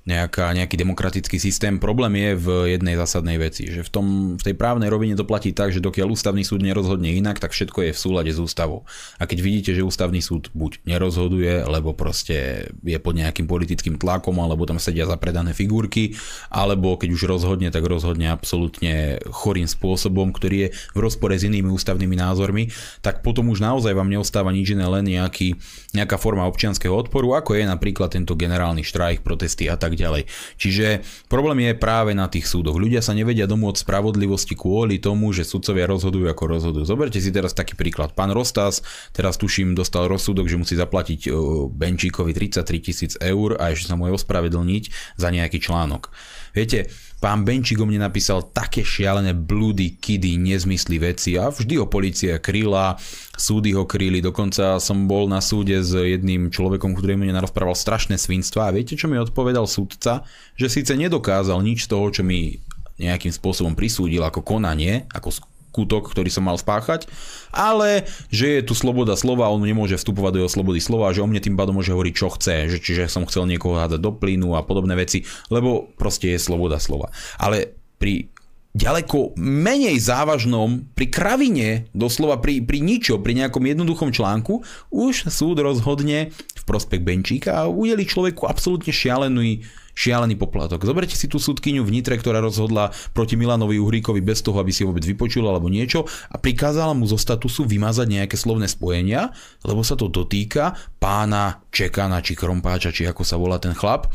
nejaká, 0.06 0.54
nejaký 0.54 0.78
demokratický 0.78 1.42
systém. 1.42 1.82
Problém 1.82 2.14
je 2.14 2.30
v 2.38 2.48
jednej 2.78 2.94
zásadnej 2.94 3.42
veci, 3.42 3.66
že 3.66 3.82
v, 3.82 3.90
tom, 3.90 4.06
v 4.38 4.42
tej 4.46 4.54
právnej 4.54 4.86
rovine 4.86 5.18
to 5.18 5.26
platí 5.26 5.50
tak, 5.50 5.74
že 5.74 5.82
dokiaľ 5.82 6.14
ústavný 6.14 6.46
súd 6.46 6.62
nerozhodne 6.62 7.10
inak, 7.10 7.42
tak 7.42 7.50
všetko 7.50 7.90
je 7.90 7.92
v 7.92 7.98
súlade 7.98 8.30
s 8.30 8.38
ústavou. 8.38 8.86
A 9.18 9.26
keď 9.26 9.38
vidíte, 9.42 9.70
že 9.74 9.82
ústavný 9.82 10.22
súd 10.22 10.54
buď 10.54 10.86
nerozhoduje, 10.86 11.66
lebo 11.66 11.90
proste 11.98 12.70
je 12.86 12.98
pod 13.02 13.18
nejakým 13.18 13.50
politickým 13.50 13.98
tlakom, 13.98 14.38
alebo 14.38 14.62
tam 14.62 14.78
sedia 14.78 15.10
zapredané 15.10 15.50
figurky, 15.50 16.14
alebo 16.54 16.94
keď 16.94 17.10
už 17.10 17.26
rozhodne, 17.26 17.74
tak 17.74 17.82
rozhodne 17.82 18.30
absolútne 18.30 19.18
chorým 19.26 19.66
spôsobom, 19.66 20.30
ktorý 20.30 20.70
je 20.70 20.72
v 20.94 20.98
rozpore 21.02 21.34
s 21.34 21.42
inými 21.42 21.74
ústavnými 21.74 22.14
názormi, 22.14 22.70
tak 23.02 23.26
potom 23.26 23.50
už 23.50 23.58
naozaj 23.58 23.90
vám 23.90 24.06
neostáva 24.06 24.54
nič 24.54 24.70
iné, 24.70 24.86
len 24.86 25.02
nejaký, 25.02 25.58
nejaká 25.98 26.14
forma 26.14 26.46
občianského 26.46 26.94
odporu, 26.94 27.34
ako 27.34 27.58
je 27.58 27.66
napríklad 27.66 28.14
tento 28.14 28.38
generálny 28.38 28.86
štrajk, 28.86 29.26
protesty 29.26 29.66
a 29.66 29.74
tak 29.74 29.95
ďalej. 29.96 30.28
Čiže 30.60 31.00
problém 31.32 31.66
je 31.66 31.72
práve 31.74 32.12
na 32.12 32.28
tých 32.28 32.44
súdoch. 32.44 32.76
Ľudia 32.76 33.00
sa 33.00 33.16
nevedia 33.16 33.48
domôcť 33.48 33.82
spravodlivosti 33.82 34.52
kvôli 34.52 35.00
tomu, 35.00 35.32
že 35.32 35.48
sudcovia 35.48 35.88
rozhodujú 35.88 36.28
ako 36.28 36.44
rozhodujú. 36.46 36.84
Zoberte 36.84 37.18
si 37.18 37.32
teraz 37.32 37.56
taký 37.56 37.74
príklad. 37.74 38.12
Pán 38.12 38.30
Rostas 38.30 38.84
teraz 39.16 39.40
tuším 39.40 39.72
dostal 39.72 40.06
rozsudok, 40.06 40.46
že 40.46 40.60
musí 40.60 40.76
zaplatiť 40.76 41.32
Benčíkovi 41.72 42.36
33 42.36 42.62
tisíc 42.84 43.12
eur 43.16 43.56
a 43.56 43.72
ešte 43.72 43.88
sa 43.88 43.96
mu 43.96 44.12
ospravedlniť 44.12 45.16
za 45.16 45.28
nejaký 45.32 45.58
článok. 45.58 46.12
Viete, 46.52 46.92
pán 47.26 47.42
Benčík 47.42 47.82
o 47.82 47.86
mne 47.90 48.06
napísal 48.06 48.54
také 48.54 48.86
šialené 48.86 49.34
blúdy, 49.34 49.98
kidy, 49.98 50.38
nezmysly 50.38 51.02
veci 51.02 51.34
a 51.34 51.50
vždy 51.50 51.74
ho 51.82 51.90
policia 51.90 52.38
kryla, 52.38 52.94
súdy 53.34 53.74
ho 53.74 53.82
kryli, 53.82 54.22
dokonca 54.22 54.78
som 54.78 55.10
bol 55.10 55.26
na 55.26 55.42
súde 55.42 55.74
s 55.82 55.90
jedným 55.90 56.54
človekom, 56.54 56.94
ktorý 56.94 57.18
mi 57.18 57.26
narozprával 57.34 57.74
strašné 57.74 58.14
svinstva 58.14 58.70
a 58.70 58.74
viete, 58.78 58.94
čo 58.94 59.10
mi 59.10 59.18
odpovedal 59.18 59.66
súdca? 59.66 60.22
Že 60.54 60.66
síce 60.70 60.92
nedokázal 60.94 61.58
nič 61.66 61.90
z 61.90 61.98
toho, 61.98 62.06
čo 62.14 62.22
mi 62.22 62.62
nejakým 63.02 63.34
spôsobom 63.34 63.74
prisúdil 63.74 64.22
ako 64.22 64.46
konanie, 64.46 65.10
ako 65.10 65.34
skutok, 65.76 66.08
ktorý 66.08 66.32
som 66.32 66.48
mal 66.48 66.56
spáchať, 66.56 67.04
ale 67.52 68.08
že 68.32 68.56
je 68.58 68.62
tu 68.64 68.72
sloboda 68.72 69.12
slova, 69.12 69.52
on 69.52 69.60
nemôže 69.60 70.00
vstupovať 70.00 70.32
do 70.32 70.40
jeho 70.40 70.54
slobody 70.56 70.80
slova, 70.80 71.12
že 71.12 71.20
o 71.20 71.28
mne 71.28 71.44
tým 71.44 71.52
pádom 71.52 71.76
môže 71.76 71.92
hovoriť, 71.92 72.14
čo 72.16 72.32
chce, 72.32 72.72
že 72.72 72.78
čiže 72.80 73.12
som 73.12 73.28
chcel 73.28 73.44
niekoho 73.44 73.76
hádať 73.76 74.00
do 74.00 74.16
plynu 74.16 74.56
a 74.56 74.64
podobné 74.64 74.96
veci, 74.96 75.28
lebo 75.52 75.92
proste 76.00 76.32
je 76.32 76.40
sloboda 76.40 76.80
slova. 76.80 77.12
Ale 77.36 77.76
pri 78.00 78.32
ďaleko 78.76 79.36
menej 79.40 79.96
závažnom, 80.00 80.92
pri 80.92 81.08
kravine, 81.08 81.68
doslova 81.96 82.40
pri, 82.44 82.60
pri 82.60 82.84
ničo, 82.84 83.24
pri 83.24 83.32
nejakom 83.32 83.64
jednoduchom 83.64 84.12
článku, 84.12 84.60
už 84.92 85.32
súd 85.32 85.60
rozhodne 85.64 86.32
v 86.32 86.62
prospech 86.68 87.00
Benčíka 87.00 87.64
a 87.64 87.72
udeli 87.72 88.04
človeku 88.04 88.44
absolútne 88.44 88.92
šialený 88.92 89.64
šialený 89.96 90.36
poplatok. 90.36 90.84
Zoberte 90.84 91.16
si 91.16 91.24
tú 91.26 91.40
súdkyňu 91.40 91.80
v 91.80 91.90
Nitre, 91.90 92.20
ktorá 92.20 92.44
rozhodla 92.44 92.92
proti 93.16 93.34
Milanovi 93.34 93.80
Uhríkovi 93.80 94.20
bez 94.20 94.44
toho, 94.44 94.60
aby 94.60 94.68
si 94.68 94.84
vôbec 94.84 95.00
vypočul 95.02 95.48
alebo 95.48 95.72
niečo 95.72 96.04
a 96.28 96.36
prikázala 96.36 96.92
mu 96.92 97.08
zo 97.08 97.16
statusu 97.16 97.64
vymazať 97.64 98.06
nejaké 98.06 98.36
slovné 98.36 98.68
spojenia, 98.68 99.32
lebo 99.64 99.80
sa 99.80 99.96
to 99.96 100.12
dotýka 100.12 100.76
pána 101.00 101.64
Čekana 101.72 102.20
či 102.20 102.36
Krompáča, 102.36 102.92
či 102.92 103.08
ako 103.08 103.24
sa 103.24 103.40
volá 103.40 103.56
ten 103.56 103.72
chlap. 103.72 104.12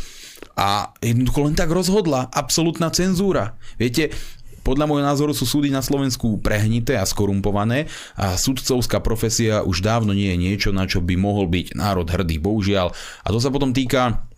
A 0.53 0.93
jednoducho 1.01 1.49
len 1.49 1.57
tak 1.57 1.73
rozhodla. 1.73 2.29
Absolutná 2.29 2.93
cenzúra. 2.93 3.57
Viete, 3.81 4.13
podľa 4.61 4.85
môjho 4.85 5.05
názoru 5.05 5.33
sú 5.33 5.49
súdy 5.49 5.73
na 5.73 5.81
Slovensku 5.81 6.37
prehnité 6.37 6.93
a 6.93 7.05
skorumpované 7.05 7.89
a 8.13 8.37
sudcovská 8.37 9.01
profesia 9.01 9.65
už 9.65 9.81
dávno 9.81 10.13
nie 10.13 10.29
je 10.29 10.37
niečo, 10.37 10.69
na 10.69 10.85
čo 10.85 11.01
by 11.01 11.17
mohol 11.17 11.49
byť 11.49 11.73
národ 11.73 12.05
hrdý, 12.05 12.37
bohužiaľ. 12.37 12.93
A 13.25 13.27
to 13.33 13.41
sa 13.41 13.49
potom 13.49 13.73
týka 13.73 14.29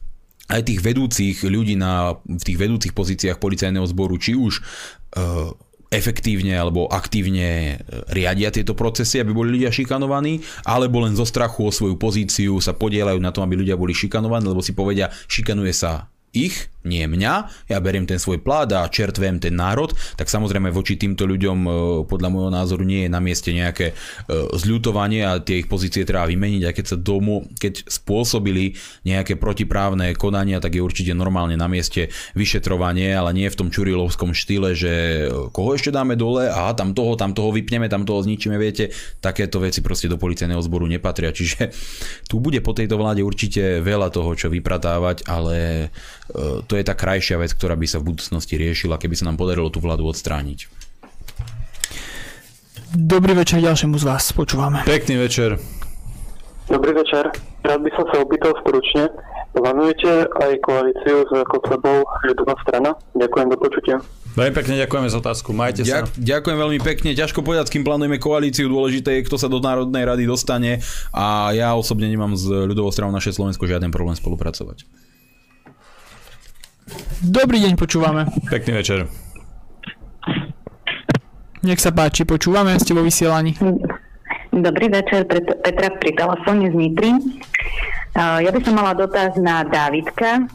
aj 0.52 0.62
tých 0.68 0.80
vedúcich 0.84 1.38
ľudí 1.48 1.80
na, 1.80 2.20
v 2.24 2.44
tých 2.44 2.60
vedúcich 2.60 2.92
pozíciách 2.92 3.40
policajného 3.40 3.88
zboru, 3.88 4.20
či 4.20 4.36
už 4.36 4.60
uh, 4.60 5.56
efektívne 5.94 6.58
alebo 6.58 6.90
aktívne 6.90 7.78
e, 7.78 8.02
riadia 8.10 8.50
tieto 8.50 8.74
procesy, 8.74 9.22
aby 9.22 9.30
boli 9.30 9.54
ľudia 9.54 9.70
šikanovaní, 9.70 10.42
alebo 10.66 11.06
len 11.06 11.14
zo 11.14 11.22
strachu 11.22 11.70
o 11.70 11.72
svoju 11.72 12.02
pozíciu 12.02 12.58
sa 12.58 12.74
podielajú 12.74 13.22
na 13.22 13.30
tom, 13.30 13.46
aby 13.46 13.62
ľudia 13.62 13.78
boli 13.78 13.94
šikanovaní, 13.94 14.50
lebo 14.50 14.66
si 14.66 14.74
povedia, 14.74 15.14
šikanuje 15.30 15.70
sa 15.70 16.10
ich, 16.34 16.73
nie 16.84 17.08
mňa, 17.08 17.34
ja 17.72 17.78
beriem 17.80 18.04
ten 18.04 18.20
svoj 18.20 18.44
plát 18.44 18.70
a 18.76 18.88
čertvem 18.88 19.40
ten 19.40 19.56
národ, 19.56 19.96
tak 20.20 20.28
samozrejme 20.28 20.70
voči 20.70 21.00
týmto 21.00 21.24
ľuďom 21.24 21.58
e, 21.64 21.70
podľa 22.08 22.30
môjho 22.30 22.52
názoru 22.52 22.84
nie 22.84 23.08
je 23.08 23.12
na 23.12 23.24
mieste 23.24 23.56
nejaké 23.56 23.92
e, 23.92 23.94
zľutovanie 24.56 25.24
a 25.24 25.40
tie 25.40 25.64
ich 25.64 25.72
pozície 25.72 26.04
treba 26.04 26.28
vymeniť. 26.28 26.64
A 26.68 26.76
keď 26.76 26.86
sa 26.96 26.98
domu, 27.00 27.48
keď 27.56 27.88
spôsobili 27.88 28.76
nejaké 29.08 29.40
protiprávne 29.40 30.12
konania, 30.20 30.60
tak 30.60 30.76
je 30.76 30.84
určite 30.84 31.16
normálne 31.16 31.56
na 31.56 31.72
mieste 31.72 32.12
vyšetrovanie, 32.36 33.16
ale 33.16 33.32
nie 33.32 33.48
v 33.48 33.60
tom 33.60 33.72
čurilovskom 33.72 34.36
štýle, 34.36 34.76
že 34.76 34.94
e, 34.94 35.50
koho 35.56 35.76
ešte 35.76 35.90
dáme 35.96 36.20
dole, 36.20 36.52
a 36.52 36.76
tam 36.76 36.92
toho, 36.92 37.16
tam 37.16 37.32
toho 37.32 37.56
vypneme, 37.56 37.88
tam 37.88 38.04
toho 38.04 38.22
zničíme, 38.22 38.60
viete, 38.60 38.92
takéto 39.24 39.64
veci 39.64 39.80
proste 39.80 40.12
do 40.12 40.20
policajného 40.20 40.60
zboru 40.60 40.86
nepatria, 40.86 41.32
čiže 41.32 41.72
tu 42.30 42.44
bude 42.44 42.60
po 42.60 42.76
tejto 42.76 43.00
vláde 43.00 43.24
určite 43.24 43.80
veľa 43.80 44.12
toho, 44.12 44.36
čo 44.36 44.52
vypratávať, 44.52 45.26
ale 45.26 45.90
je 46.80 46.86
tá 46.86 46.96
krajšia 46.98 47.40
vec, 47.40 47.54
ktorá 47.54 47.74
by 47.78 47.88
sa 47.88 48.02
v 48.02 48.14
budúcnosti 48.14 48.56
riešila, 48.58 49.02
keby 49.02 49.16
sa 49.18 49.28
nám 49.30 49.38
podarilo 49.38 49.70
tú 49.70 49.82
vládu 49.82 50.06
odstrániť. 50.08 50.68
Dobrý 52.94 53.34
večer 53.34 53.58
ďalšiemu 53.58 53.98
z 53.98 54.06
vás, 54.06 54.30
počúvame. 54.38 54.86
Pekný 54.86 55.18
večer. 55.18 55.58
Dobrý 56.70 56.94
večer. 56.94 57.26
Rád 57.66 57.80
by 57.82 57.90
som 57.98 58.06
sa 58.14 58.22
opýtal 58.22 58.54
stručne. 58.62 59.10
Plánujete 59.54 60.26
aj 60.30 60.52
koalíciu 60.66 61.26
s 61.26 61.32
Kotlebou 61.46 62.06
ľudová 62.26 62.58
strana? 62.66 62.98
Ďakujem, 63.14 63.48
do 63.54 63.58
počutia. 63.58 63.96
Veľmi 64.34 64.54
pekne 64.58 64.82
ďakujeme 64.82 65.08
za 65.14 65.18
otázku, 65.22 65.54
majte 65.54 65.86
sa. 65.86 66.02
Ďak, 66.02 66.18
ďakujem 66.18 66.58
veľmi 66.58 66.80
pekne, 66.82 67.10
ťažko 67.14 67.46
povedať, 67.46 67.70
s 67.70 67.74
kým 67.78 67.86
plánujeme 67.86 68.18
koalíciu, 68.18 68.66
dôležité 68.66 69.22
je, 69.22 69.30
kto 69.30 69.38
sa 69.38 69.46
do 69.46 69.62
Národnej 69.62 70.10
rady 70.10 70.26
dostane 70.26 70.82
a 71.14 71.54
ja 71.54 71.78
osobne 71.78 72.10
nemám 72.10 72.34
s 72.34 72.50
ľudovou 72.50 72.90
stranou 72.90 73.14
naše 73.14 73.30
Slovensko 73.30 73.70
žiaden 73.70 73.94
problém 73.94 74.18
spolupracovať. 74.18 74.90
Dobrý 77.24 77.64
deň, 77.64 77.80
počúvame. 77.80 78.28
Pekný 78.52 78.84
večer. 78.84 79.08
Nech 81.64 81.80
sa 81.80 81.96
páči, 81.96 82.28
počúvame, 82.28 82.76
ste 82.76 82.92
vo 82.92 83.00
vysielaní. 83.00 83.56
Dobrý 84.52 84.92
večer, 84.92 85.24
Petra 85.64 85.90
pri 85.96 86.12
telefóne 86.12 86.68
z 86.68 86.76
Nitry. 86.76 87.12
Ja 88.14 88.52
by 88.52 88.60
som 88.62 88.76
mala 88.76 88.92
dotaz 88.92 89.40
na 89.40 89.64
Dávidka, 89.64 90.46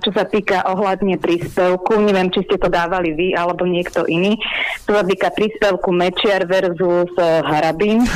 čo 0.00 0.10
sa 0.16 0.24
týka 0.24 0.64
ohľadne 0.64 1.20
príspevku. 1.20 2.00
Neviem, 2.00 2.32
či 2.32 2.48
ste 2.48 2.56
to 2.56 2.72
dávali 2.72 3.12
vy 3.12 3.36
alebo 3.36 3.68
niekto 3.68 4.08
iný. 4.08 4.40
Čo 4.88 4.96
sa 4.96 5.04
týka 5.04 5.28
príspevku 5.36 5.92
Mečiar 5.92 6.48
versus 6.48 7.12
Harabín. 7.20 8.08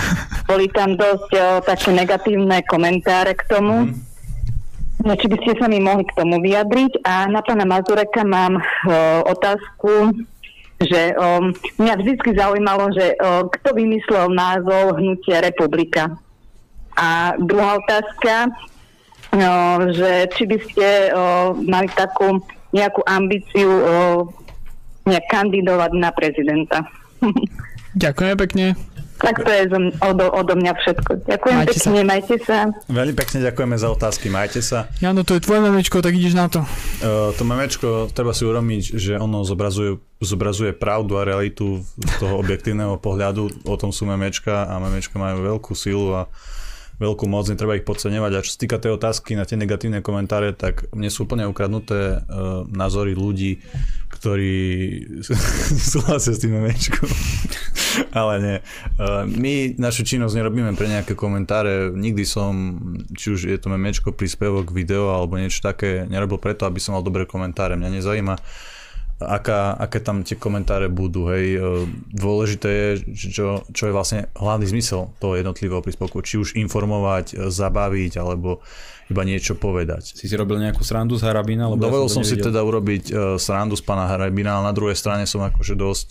Boli 0.49 0.73
tam 0.73 0.97
dosť 0.97 1.63
také 1.69 1.93
negatívne 1.93 2.65
komentáre 2.65 3.37
k 3.37 3.45
tomu. 3.53 3.93
Mm 3.93 4.12
No, 5.03 5.19
či 5.19 5.27
by 5.27 5.37
ste 5.43 5.53
sa 5.59 5.67
mi 5.67 5.83
mohli 5.83 6.07
k 6.07 6.15
tomu 6.15 6.39
vyjadriť. 6.39 7.03
A 7.03 7.27
na 7.27 7.43
pána 7.43 7.67
Mazureka 7.67 8.23
mám 8.23 8.59
o, 8.59 8.63
otázku, 9.27 10.15
že 10.79 11.15
o, 11.19 11.51
mňa 11.83 11.95
vždy 11.99 12.39
zaujímalo, 12.39 12.95
že 12.95 13.19
o, 13.19 13.51
kto 13.51 13.75
vymyslel 13.75 14.31
názov 14.31 15.03
Hnutie 15.03 15.43
republika. 15.43 16.15
A 16.95 17.35
druhá 17.35 17.83
otázka, 17.83 18.47
o, 18.47 19.39
že 19.91 20.31
či 20.39 20.43
by 20.47 20.59
ste 20.71 20.89
o, 21.11 21.19
mali 21.67 21.91
takú 21.91 22.39
nejakú 22.71 23.03
ambíciu 23.03 23.71
o, 23.71 23.87
nejak 25.03 25.27
kandidovať 25.35 25.93
na 25.99 26.15
prezidenta. 26.15 26.87
Ďakujem 27.99 28.37
pekne. 28.39 28.67
Tak 29.23 29.39
to 29.39 29.51
je 29.55 29.63
odo, 30.03 30.27
odo 30.35 30.53
mňa 30.59 30.73
všetko. 30.75 31.11
Ďakujem 31.31 31.57
majte 31.63 31.79
pekne, 31.79 32.01
sa. 32.03 32.11
majte 32.11 32.37
sa. 32.43 32.59
Veľmi 32.91 33.15
pekne 33.15 33.39
ďakujeme 33.47 33.77
za 33.79 33.89
otázky, 33.95 34.27
majte 34.27 34.61
sa. 34.61 34.91
Jano, 34.99 35.23
to 35.23 35.39
je 35.39 35.45
tvoje 35.47 35.63
memečko, 35.63 36.03
tak 36.03 36.19
ideš 36.19 36.35
na 36.35 36.51
to. 36.51 36.67
Uh, 37.01 37.31
to 37.39 37.47
memečko, 37.47 38.11
treba 38.11 38.35
si 38.35 38.43
urobiť, 38.43 38.99
že 38.99 39.13
ono 39.23 39.47
zobrazuje, 39.47 40.03
zobrazuje 40.19 40.75
pravdu 40.75 41.23
a 41.23 41.23
realitu 41.23 41.87
z 42.03 42.13
toho 42.19 42.43
objektívneho 42.43 42.99
pohľadu. 42.99 43.63
O 43.63 43.77
tom 43.79 43.95
sú 43.95 44.11
memečka 44.11 44.67
a 44.67 44.83
memečka 44.83 45.15
majú 45.23 45.55
veľkú 45.55 45.73
silu 45.79 46.19
a 46.19 46.27
veľkú 47.03 47.27
moc, 47.27 47.51
netreba 47.51 47.75
ich 47.75 47.83
podceňovať. 47.83 48.33
A 48.39 48.45
čo 48.47 48.55
sa 48.55 48.63
týka 48.63 48.79
tej 48.79 48.95
otázky 48.95 49.35
na 49.35 49.43
tie 49.43 49.59
negatívne 49.59 49.99
komentáre, 49.99 50.55
tak 50.55 50.87
mne 50.95 51.11
sú 51.11 51.27
úplne 51.27 51.51
ukradnuté 51.51 52.23
uh, 52.23 52.63
názory 52.71 53.19
ľudí, 53.19 53.59
ktorí 54.15 54.55
súhlasia 55.93 56.33
s 56.33 56.41
tým 56.41 56.63
memečkom. 56.63 57.11
Ale 58.19 58.35
nie. 58.41 58.57
My 59.37 59.77
našu 59.77 60.09
činnosť 60.09 60.33
nerobíme 60.33 60.73
pre 60.73 60.89
nejaké 60.89 61.13
komentáre. 61.13 61.93
Nikdy 61.93 62.25
som, 62.25 62.53
či 63.13 63.37
už 63.37 63.41
je 63.53 63.59
to 63.61 63.69
memečko, 63.69 64.17
príspevok, 64.17 64.73
video 64.73 65.13
alebo 65.13 65.37
niečo 65.37 65.61
také, 65.61 66.09
nerobil 66.09 66.41
preto, 66.41 66.65
aby 66.65 66.81
som 66.81 66.97
mal 66.97 67.05
dobré 67.05 67.29
komentáre. 67.29 67.77
Mňa 67.77 67.91
nezajíma 68.01 68.35
aká, 69.27 69.79
aké 69.79 70.03
tam 70.03 70.27
tie 70.27 70.35
komentáre 70.35 70.91
budú. 70.91 71.31
Hej. 71.31 71.47
E, 71.57 71.61
Dôležité 72.13 72.69
je, 72.69 72.89
čo, 73.15 73.63
čo 73.71 73.83
je 73.89 73.93
vlastne 73.93 74.29
hlavný 74.37 74.67
zmysel 74.69 75.15
toho 75.23 75.39
jednotlivého 75.39 75.81
príspevku. 75.81 76.21
Či 76.21 76.41
už 76.43 76.49
informovať, 76.59 77.37
e, 77.37 77.51
zabaviť, 77.51 78.19
alebo 78.19 78.61
iba 79.11 79.23
niečo 79.29 79.59
povedať. 79.59 80.17
Si 80.17 80.25
si 80.25 80.35
robil 80.39 80.57
nejakú 80.63 80.81
srandu 80.81 81.21
z 81.21 81.29
Harabina? 81.29 81.69
Lebo 81.69 81.85
Dovolil 81.85 82.09
ja 82.09 82.17
som 82.17 82.25
si 82.25 82.39
nevidel. 82.39 82.49
teda 82.49 82.61
urobiť 82.65 83.05
uh, 83.13 83.37
srandu 83.37 83.77
z 83.77 83.85
pána 83.85 84.09
Harabina, 84.09 84.57
ale 84.57 84.73
na 84.73 84.75
druhej 84.75 84.97
strane 84.97 85.29
som 85.29 85.45
akože 85.45 85.77
dosť 85.77 86.09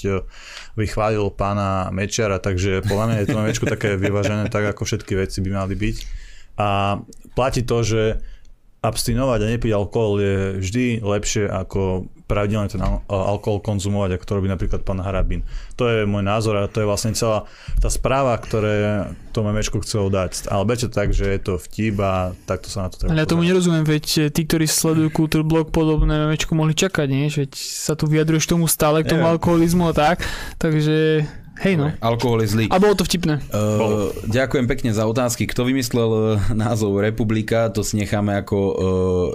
vychválil 0.77 1.33
pána 1.33 1.89
Mečiara, 1.89 2.37
takže 2.37 2.85
podľa 2.85 3.05
mňa 3.09 3.17
je 3.17 3.27
to 3.27 3.37
memečko 3.41 3.65
také 3.65 3.97
vyvážené, 3.97 4.53
tak 4.53 4.69
ako 4.69 4.85
všetky 4.85 5.17
veci 5.17 5.41
by 5.41 5.49
mali 5.49 5.73
byť. 5.73 5.97
A 6.61 6.99
platí 7.33 7.65
to, 7.65 7.81
že 7.81 8.21
abstinovať 8.81 9.39
a 9.45 9.51
nepiť 9.55 9.71
alkohol 9.77 10.13
je 10.17 10.37
vždy 10.57 10.85
lepšie 11.05 11.45
ako 11.45 12.09
pravidelne 12.31 12.71
ten 12.71 12.79
al- 12.79 13.03
alkohol 13.11 13.59
konzumovať, 13.59 14.15
ako 14.15 14.23
to 14.23 14.33
robí 14.39 14.47
napríklad 14.47 14.87
pán 14.87 15.03
Harabin. 15.03 15.43
To 15.75 15.91
je 15.91 16.07
môj 16.07 16.23
názor 16.23 16.55
a 16.55 16.71
to 16.71 16.79
je 16.79 16.87
vlastne 16.87 17.11
celá 17.11 17.43
tá 17.83 17.91
správa, 17.91 18.31
ktoré 18.39 19.11
to 19.35 19.43
memečko 19.43 19.83
chcelo 19.83 20.07
dať. 20.07 20.47
Ale 20.47 20.63
berte 20.63 20.87
tak, 20.87 21.11
že 21.11 21.27
je 21.27 21.39
to 21.43 21.59
vtip 21.59 21.99
a 21.99 22.31
takto 22.47 22.71
sa 22.71 22.87
na 22.87 22.89
to 22.89 23.03
treba 23.03 23.11
Ale 23.11 23.23
ja 23.23 23.27
tomu 23.27 23.43
pozerať. 23.43 23.51
nerozumiem, 23.51 23.83
veď 23.83 24.05
tí, 24.31 24.41
ktorí 24.47 24.63
sledujú 24.63 25.11
Kultúrblog, 25.11 25.75
podobné 25.75 26.15
memečko 26.15 26.55
mohli 26.55 26.71
čakať, 26.71 27.07
nie? 27.11 27.27
Veď 27.27 27.51
sa 27.59 27.99
tu 27.99 28.07
vyjadruješ 28.07 28.47
tomu 28.47 28.71
stále, 28.71 29.03
k 29.03 29.11
tomu 29.11 29.27
Neviem. 29.27 29.33
alkoholizmu 29.35 29.83
a 29.89 29.93
tak, 29.93 30.23
takže 30.55 31.27
hej 31.61 31.77
no. 31.77 31.93
Alkohol 32.01 32.41
je 32.43 32.49
zlý. 32.57 32.65
A 32.73 32.81
bolo 32.81 32.97
to 32.97 33.05
vtipné. 33.05 33.37
Uh, 33.53 34.09
ďakujem 34.25 34.65
pekne 34.65 34.91
za 34.91 35.05
otázky. 35.05 35.45
Kto 35.45 35.69
vymyslel 35.69 36.09
uh, 36.09 36.23
názov 36.51 36.97
Republika, 36.99 37.69
to 37.69 37.85
si 37.85 38.01
necháme 38.01 38.33
ako 38.41 38.57
uh, 38.57 38.73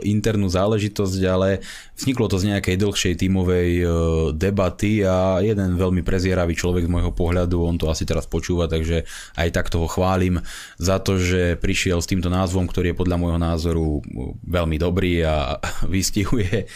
internú 0.02 0.50
záležitosť, 0.50 1.20
ale 1.26 1.62
vzniklo 1.94 2.26
to 2.26 2.42
z 2.42 2.54
nejakej 2.54 2.76
dlhšej 2.82 3.14
tímovej 3.22 3.70
uh, 3.82 3.90
debaty 4.34 5.06
a 5.06 5.38
jeden 5.40 5.78
veľmi 5.78 6.02
prezieravý 6.02 6.58
človek 6.58 6.90
z 6.90 6.92
môjho 6.92 7.14
pohľadu, 7.14 7.62
on 7.62 7.78
to 7.78 7.86
asi 7.86 8.02
teraz 8.02 8.26
počúva, 8.26 8.66
takže 8.66 9.06
aj 9.38 9.48
tak 9.54 9.70
toho 9.70 9.86
chválim 9.86 10.42
za 10.76 10.98
to, 10.98 11.22
že 11.22 11.56
prišiel 11.62 12.02
s 12.02 12.10
týmto 12.10 12.28
názvom, 12.28 12.66
ktorý 12.66 12.92
je 12.92 13.00
podľa 13.00 13.16
môjho 13.16 13.40
názoru 13.40 14.02
veľmi 14.44 14.76
dobrý 14.76 15.22
a 15.22 15.62
vystihuje 15.94 16.66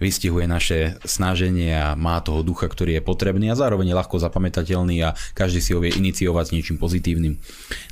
vystihuje 0.00 0.48
naše 0.48 0.96
snaženie 1.04 1.76
a 1.76 1.92
má 1.92 2.24
toho 2.24 2.40
ducha, 2.40 2.66
ktorý 2.66 2.98
je 2.98 3.02
potrebný 3.04 3.52
a 3.52 3.60
zároveň 3.60 3.92
je 3.92 3.98
ľahko 4.00 4.16
zapamätateľný 4.16 4.99
a 4.99 4.99
každý 5.34 5.58
si 5.64 5.72
ho 5.72 5.80
vie 5.80 5.92
iniciovať 5.92 6.44
s 6.48 6.54
niečím 6.54 6.76
pozitívnym. 6.76 7.34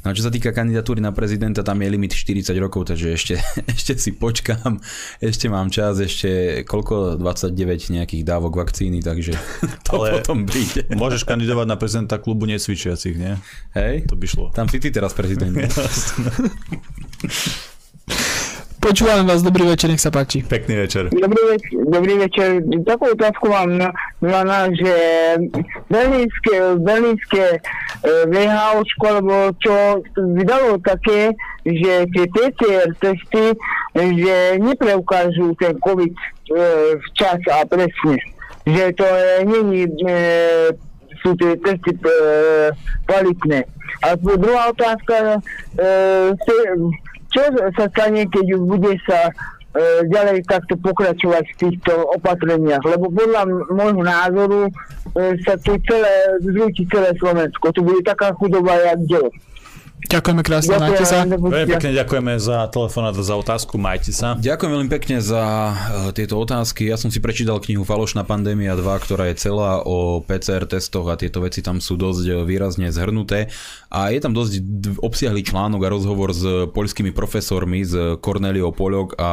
No 0.05 0.07
a 0.11 0.17
čo 0.17 0.25
sa 0.25 0.33
týka 0.33 0.53
kandidatúry 0.53 1.01
na 1.01 1.11
prezidenta, 1.11 1.65
tam 1.65 1.81
je 1.81 1.89
limit 1.89 2.13
40 2.15 2.53
rokov, 2.61 2.93
takže 2.93 3.15
ešte, 3.15 3.35
ešte 3.75 3.97
si 3.97 4.15
počkám, 4.15 4.79
ešte 5.19 5.47
mám 5.49 5.73
čas, 5.73 5.99
ešte 5.99 6.63
koľko, 6.69 7.17
29 7.17 7.95
nejakých 7.95 8.23
dávok 8.25 8.61
vakcíny, 8.61 9.01
takže 9.01 9.35
to 9.89 10.05
Ale- 10.05 10.21
potom 10.21 10.45
príde. 10.45 10.85
Môžeš 11.01 11.25
kandidovať 11.25 11.67
na 11.67 11.77
prezidenta 11.81 12.17
klubu 12.21 12.45
necvičiacich, 12.45 13.17
nie? 13.17 13.35
Hej? 13.73 14.09
To 14.09 14.15
by 14.17 14.27
šlo. 14.29 14.45
Tam 14.53 14.69
si 14.69 14.83
ty 14.83 14.93
teraz 14.93 15.15
prezident. 15.15 15.57
Počúvam 18.79 19.27
vás, 19.27 19.43
dobrý 19.43 19.67
večer, 19.75 19.91
nech 19.91 19.99
sa 19.99 20.15
páči. 20.15 20.47
Pekný 20.47 20.87
večer. 20.87 21.11
Dobrý 21.11 21.43
večer, 21.51 21.79
dobrý 21.83 22.15
večer. 22.15 22.63
Takú 22.87 23.11
otázku 23.11 23.51
mám 23.51 23.75
na, 23.75 23.91
na, 24.23 24.47
na 24.47 24.71
že 24.71 24.95
berlínske, 25.91 26.79
berlínske 26.79 27.59
e, 27.59 27.61
VHOčko, 28.31 29.05
alebo 29.11 29.51
čo 29.59 29.99
vydalo 30.15 30.79
také, 30.79 31.35
že 31.67 32.07
tie 32.15 32.25
PCR 32.31 32.95
testy, 33.03 33.59
že 33.99 34.37
nepreukážu 34.63 35.59
ten 35.59 35.75
COVID 35.83 36.15
e, 36.15 36.23
včas 37.03 37.43
a 37.51 37.67
presne. 37.67 38.23
Že 38.63 38.85
to 38.95 39.07
e, 39.11 39.23
není, 39.43 39.91
e, 39.91 40.15
sú 41.27 41.35
tie 41.35 41.59
testy 41.67 41.99
e, 41.99 42.15
kvalitné. 43.11 43.67
A 44.07 44.15
druhá 44.15 44.71
otázka, 44.71 45.43
e, 45.75 45.87
čo 47.39 47.71
sa 47.77 47.87
stane, 47.95 48.27
keď 48.27 48.47
bude 48.59 48.93
sa 49.07 49.31
e, 49.31 49.33
ďalej 50.11 50.43
takto 50.51 50.75
pokračovať 50.81 51.45
v 51.55 51.59
týchto 51.63 51.93
opatreniach? 52.19 52.83
Lebo 52.83 53.11
podľa 53.11 53.43
môjho 53.71 54.03
názoru 54.03 54.61
e, 54.67 54.73
sa 55.47 55.55
tu 55.63 55.79
celé, 55.87 56.43
zrúti 56.43 56.83
celé 56.91 57.15
Slovensko. 57.17 57.71
Tu 57.71 57.81
bude 57.87 58.03
taká 58.03 58.35
chudoba, 58.35 58.75
jak 58.75 59.01
ďalej. 59.07 59.35
Ďakujeme 60.07 60.43
krásne, 60.47 60.79
majte 60.79 61.03
sa. 61.03 61.27
Veľmi 61.27 61.75
pekne 61.75 61.91
ďakujeme 61.91 62.39
za 62.39 62.71
telefonát 62.71 63.19
a 63.19 63.25
za 63.27 63.35
otázku. 63.35 63.83
Majte 63.83 64.15
sa. 64.15 64.39
Ďakujem 64.39 64.71
veľmi 64.71 64.91
pekne 64.95 65.19
za 65.19 65.43
eh, 65.43 65.77
tieto 66.15 66.39
otázky. 66.39 66.87
Ja 66.87 66.95
som 66.95 67.11
si 67.11 67.19
prečítal 67.19 67.59
knihu 67.59 67.83
Falošná 67.83 68.23
pandémia 68.23 68.79
2, 68.79 68.87
ktorá 69.03 69.27
je 69.35 69.43
celá 69.43 69.83
o 69.83 70.23
PCR 70.23 70.71
testoch 70.71 71.11
a 71.11 71.19
tieto 71.19 71.43
veci 71.43 71.67
tam 71.67 71.83
sú 71.83 71.99
dosť 71.99 72.25
eh, 72.31 72.35
výrazne 72.47 72.95
zhrnuté. 72.95 73.51
A 73.91 74.15
je 74.15 74.23
tam 74.23 74.39
dosť 74.39 74.63
obsiahly 75.03 75.43
článok 75.43 75.83
a 75.83 75.93
rozhovor 75.93 76.31
s 76.31 76.47
poľskými 76.71 77.11
profesormi, 77.11 77.83
s 77.83 78.21
Corneliou 78.23 78.71
Poľok 78.71 79.19
a 79.19 79.31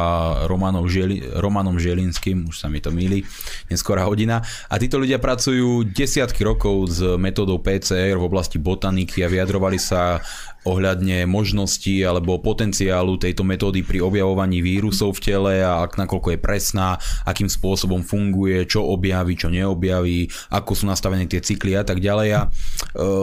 Romanom, 0.50 0.90
Žieli, 0.90 1.38
Romanom 1.38 1.78
Žielinským, 1.78 2.50
už 2.50 2.64
sa 2.64 2.66
mi 2.66 2.82
to 2.82 2.90
míli, 2.90 3.22
neskorá 3.70 4.02
hodina. 4.08 4.42
A 4.66 4.80
títo 4.82 4.98
ľudia 4.98 5.22
pracujú 5.22 5.86
desiatky 5.86 6.42
rokov 6.42 6.88
s 6.88 6.98
metódou 7.20 7.60
PCR 7.60 8.18
v 8.18 8.26
oblasti 8.26 8.56
botaniky 8.56 9.22
a 9.22 9.28
vyjadrovali 9.28 9.76
sa 9.76 10.24
ohľadne 10.66 11.30
možností 11.30 12.02
alebo 12.02 12.42
potenciálu 12.42 13.22
tejto 13.22 13.46
metódy 13.46 13.86
pri 13.86 14.02
objavovaní 14.02 14.58
vírusov 14.58 15.14
v 15.16 15.22
tele 15.22 15.54
a 15.62 15.86
ak 15.86 15.94
nakoľko 15.94 16.34
je 16.34 16.38
presná, 16.42 16.98
akým 17.22 17.46
spôsobom 17.46 18.02
funguje, 18.02 18.66
čo 18.66 18.82
objaví, 18.82 19.38
čo 19.38 19.46
neobjaví, 19.46 20.26
ako 20.50 20.74
sú 20.74 20.84
nastavené 20.90 21.30
tie 21.30 21.38
cykly 21.38 21.78
a 21.78 21.86
tak 21.86 22.02
ďalej. 22.02 22.28
A 22.34 22.40
e, 22.42 22.48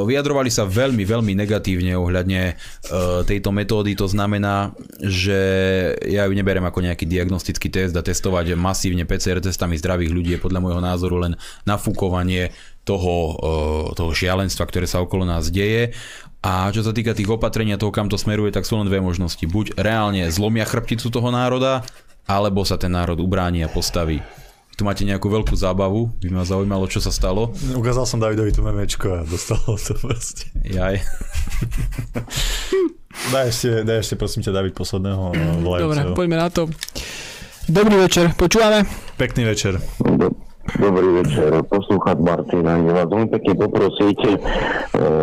vyjadrovali 0.07 0.47
sa 0.47 0.63
veľmi, 0.63 1.03
veľmi 1.03 1.35
negatívne 1.35 1.99
ohľadne 1.99 2.41
e, 2.47 2.53
tejto 3.27 3.51
metódy. 3.51 3.91
To 3.99 4.07
znamená, 4.07 4.71
že 5.03 5.39
ja 6.07 6.23
ju 6.23 6.33
neberiem 6.33 6.63
ako 6.63 6.79
nejaký 6.79 7.03
diagnostický 7.03 7.67
test 7.67 7.93
a 7.99 8.01
testovať 8.01 8.55
masívne 8.55 9.03
PCR 9.03 9.43
testami 9.43 9.75
zdravých 9.75 10.11
ľudí 10.15 10.31
je 10.39 10.43
podľa 10.43 10.63
môjho 10.63 10.81
názoru 10.81 11.19
len 11.19 11.35
nafúkovanie 11.67 12.55
toho, 12.83 13.15
e, 13.39 13.95
toho 13.95 14.11
šialenstva, 14.11 14.67
ktoré 14.67 14.85
sa 14.87 14.99
okolo 14.99 15.23
nás 15.23 15.47
deje. 15.47 15.95
A 16.43 16.67
čo 16.75 16.83
sa 16.83 16.91
týka 16.91 17.15
tých 17.15 17.31
opatrení 17.31 17.71
a 17.71 17.79
toho, 17.79 17.87
kam 17.95 18.11
to 18.11 18.19
smeruje, 18.19 18.51
tak 18.51 18.67
sú 18.67 18.75
len 18.75 18.91
dve 18.91 18.99
možnosti. 18.99 19.39
Buď 19.47 19.79
reálne 19.79 20.27
zlomia 20.27 20.67
chrbticu 20.67 21.07
toho 21.07 21.31
národa, 21.31 21.87
alebo 22.27 22.67
sa 22.67 22.75
ten 22.75 22.91
národ 22.91 23.15
ubráni 23.23 23.63
a 23.63 23.71
postaví. 23.71 24.19
Tu 24.73 24.81
máte 24.83 25.07
nejakú 25.07 25.29
veľkú 25.29 25.55
zábavu, 25.55 26.11
by 26.19 26.27
ma 26.33 26.43
zaujímalo, 26.43 26.89
čo 26.91 26.99
sa 26.99 27.13
stalo. 27.15 27.53
Ukázal 27.77 28.03
som 28.03 28.19
Davidovi 28.19 28.51
to 28.51 28.59
memečko 28.59 29.21
a 29.21 29.23
dostalo 29.23 29.77
to 29.87 29.95
proste. 29.95 30.51
Jaj. 30.67 30.99
Daj 33.31 33.45
ešte, 33.47 33.69
daj 33.85 33.97
ešte 34.03 34.15
prosím 34.19 34.41
ťa 34.43 34.51
David 34.51 34.73
posledného 34.75 35.23
eh, 35.31 35.37
Dobre, 35.37 35.63
volajúceho. 35.63 36.11
poďme 36.17 36.37
na 36.41 36.49
to. 36.49 36.67
Dobrý 37.71 37.95
večer, 37.95 38.35
počúvame. 38.35 38.83
Pekný 39.15 39.47
večer. 39.47 39.79
Dobrý 40.63 41.19
večer, 41.19 41.59
poslúchať 41.67 42.23
Martina. 42.23 42.79
Ja 42.79 43.03
vás 43.03 43.11
veľmi 43.11 43.27
pekne 43.35 43.67
poprosiť, 43.67 44.19
e, 44.23 44.35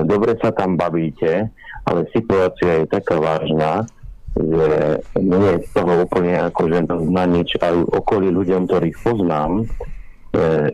dobre 0.05 0.37
sa 0.37 0.53
tam 0.53 0.77
bavíte, 0.77 1.49
ale 1.89 2.05
situácia 2.13 2.85
je 2.85 2.93
taká 2.93 3.17
vážna, 3.17 3.89
že 4.37 5.01
nie 5.17 5.41
je 5.41 5.65
z 5.65 5.69
toho 5.73 6.05
úplne 6.05 6.45
akože 6.45 6.85
na 7.09 7.25
nič 7.25 7.57
aj 7.57 7.73
okolí 7.89 8.29
ľuďom, 8.37 8.69
ktorých 8.69 9.01
poznám. 9.01 9.65
E, 9.65 9.67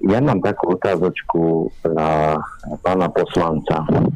Ja 0.03 0.19
mám 0.19 0.43
takú 0.43 0.75
otázočku 0.75 1.71
na 1.87 2.35
pána 2.83 3.07
poslanca. 3.15 3.87
E, 3.87 4.11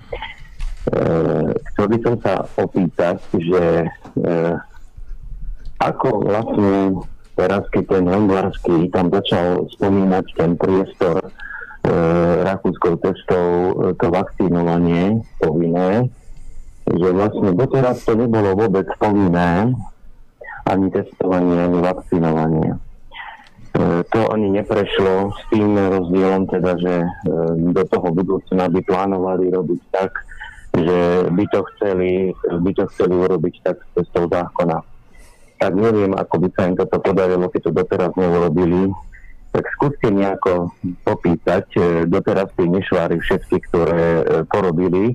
Chcel 1.72 1.86
by 1.94 1.98
som 2.02 2.14
sa 2.26 2.42
opýtať, 2.58 3.22
že 3.38 3.86
e, 3.86 4.28
ako 5.78 6.26
vlastne 6.26 6.98
teraz, 7.40 7.64
keď 7.72 7.84
ten 7.88 8.04
Hongvarský 8.04 8.92
tam 8.92 9.08
začal 9.08 9.64
spomínať 9.80 10.24
ten 10.36 10.60
priestor 10.60 11.24
e, 11.24 11.28
rakúskou 12.44 13.00
cestou, 13.00 13.44
e, 13.48 13.72
to 13.96 14.12
vakcinovanie 14.12 15.24
povinné, 15.40 16.12
že 16.84 17.08
vlastne 17.16 17.56
doteraz 17.56 18.04
to 18.04 18.12
nebolo 18.12 18.52
vôbec 18.52 18.84
povinné, 19.00 19.72
ani 20.68 20.86
testovanie, 20.92 21.56
ani 21.56 21.78
vakcinovanie. 21.80 22.70
E, 22.76 22.78
to 24.12 24.20
ani 24.28 24.60
neprešlo 24.60 25.32
s 25.32 25.42
tým 25.48 25.80
rozdielom, 25.80 26.44
teda, 26.44 26.76
že 26.76 26.94
e, 27.00 27.08
do 27.72 27.82
toho 27.88 28.08
budúcna 28.12 28.68
by 28.68 28.80
plánovali 28.84 29.48
robiť 29.48 29.80
tak, 29.96 30.12
že 30.76 31.24
by 31.32 31.44
to 31.48 31.60
chceli, 31.72 32.36
by 32.36 32.70
to 32.76 32.84
chceli 32.92 33.14
urobiť 33.16 33.54
tak 33.64 33.80
cestou 33.96 34.28
zákona 34.28 34.99
tak 35.60 35.76
neviem, 35.76 36.16
ako 36.16 36.34
by 36.40 36.48
sa 36.56 36.72
im 36.72 36.74
toto 36.80 36.96
podarilo, 37.04 37.52
keď 37.52 37.60
to 37.68 37.72
doteraz 37.76 38.12
neurobili. 38.16 38.88
Tak 39.52 39.68
skúste 39.76 40.08
nejako 40.08 40.72
popýtať 41.04 41.66
e, 41.76 41.80
doteraz 42.08 42.48
tie 42.56 42.64
nešváry 42.64 43.20
všetky, 43.20 43.60
ktoré 43.68 44.00
e, 44.00 44.24
porobili 44.48 45.12
e, 45.12 45.14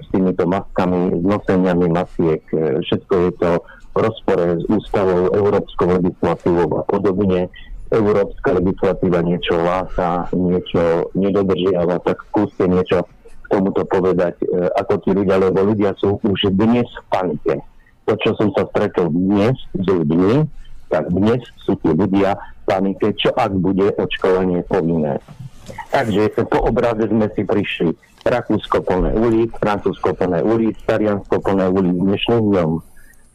s 0.00 0.06
týmito 0.08 0.48
maskami, 0.48 1.20
s 1.20 1.24
noseniami 1.26 1.86
masiek. 1.92 2.40
Všetko 2.80 3.14
je 3.28 3.30
to 3.36 3.50
v 3.92 3.96
rozpore 3.98 4.46
s 4.56 4.64
ústavou, 4.72 5.36
európskou 5.36 6.00
legislatívou 6.00 6.70
a 6.80 6.82
podobne. 6.88 7.52
európska 7.92 8.56
legislatíva 8.56 9.20
niečo 9.20 9.58
hlása, 9.58 10.32
niečo 10.32 11.12
nedodržiava, 11.12 12.00
tak 12.04 12.24
skúste 12.32 12.68
niečo 12.68 13.04
k 13.04 13.46
tomuto 13.52 13.84
povedať, 13.88 14.44
ako 14.76 14.92
tí 15.02 15.10
ľudia, 15.12 15.40
lebo 15.40 15.60
ľudia 15.64 15.96
sú 15.96 16.20
už 16.20 16.52
dnes 16.52 16.84
v 16.84 17.04
panike. 17.08 17.54
To, 18.08 18.16
čo 18.16 18.32
som 18.40 18.48
sa 18.56 18.64
stretol 18.72 19.12
dnes 19.12 19.52
s 19.76 19.84
ľuďmi, 19.84 20.48
tak 20.88 21.12
dnes 21.12 21.44
sú 21.68 21.76
tí 21.76 21.92
ľudia 21.92 22.40
panike, 22.64 23.12
čo 23.20 23.28
ak 23.36 23.52
bude 23.52 23.92
očkovanie 24.00 24.64
povinné. 24.64 25.20
Takže 25.92 26.32
po 26.48 26.64
obraze 26.64 27.04
sme 27.04 27.28
si 27.36 27.44
prišli 27.44 27.92
Rakúsko 28.24 28.80
plné 28.80 29.12
ulic, 29.12 29.52
Francúzsko 29.60 30.16
plné 30.16 30.40
ulic, 30.40 30.80
Taliansko 30.88 31.36
plné 31.44 31.68
ulic 31.68 31.96
dnešným 32.00 32.48
dňom. 32.48 32.70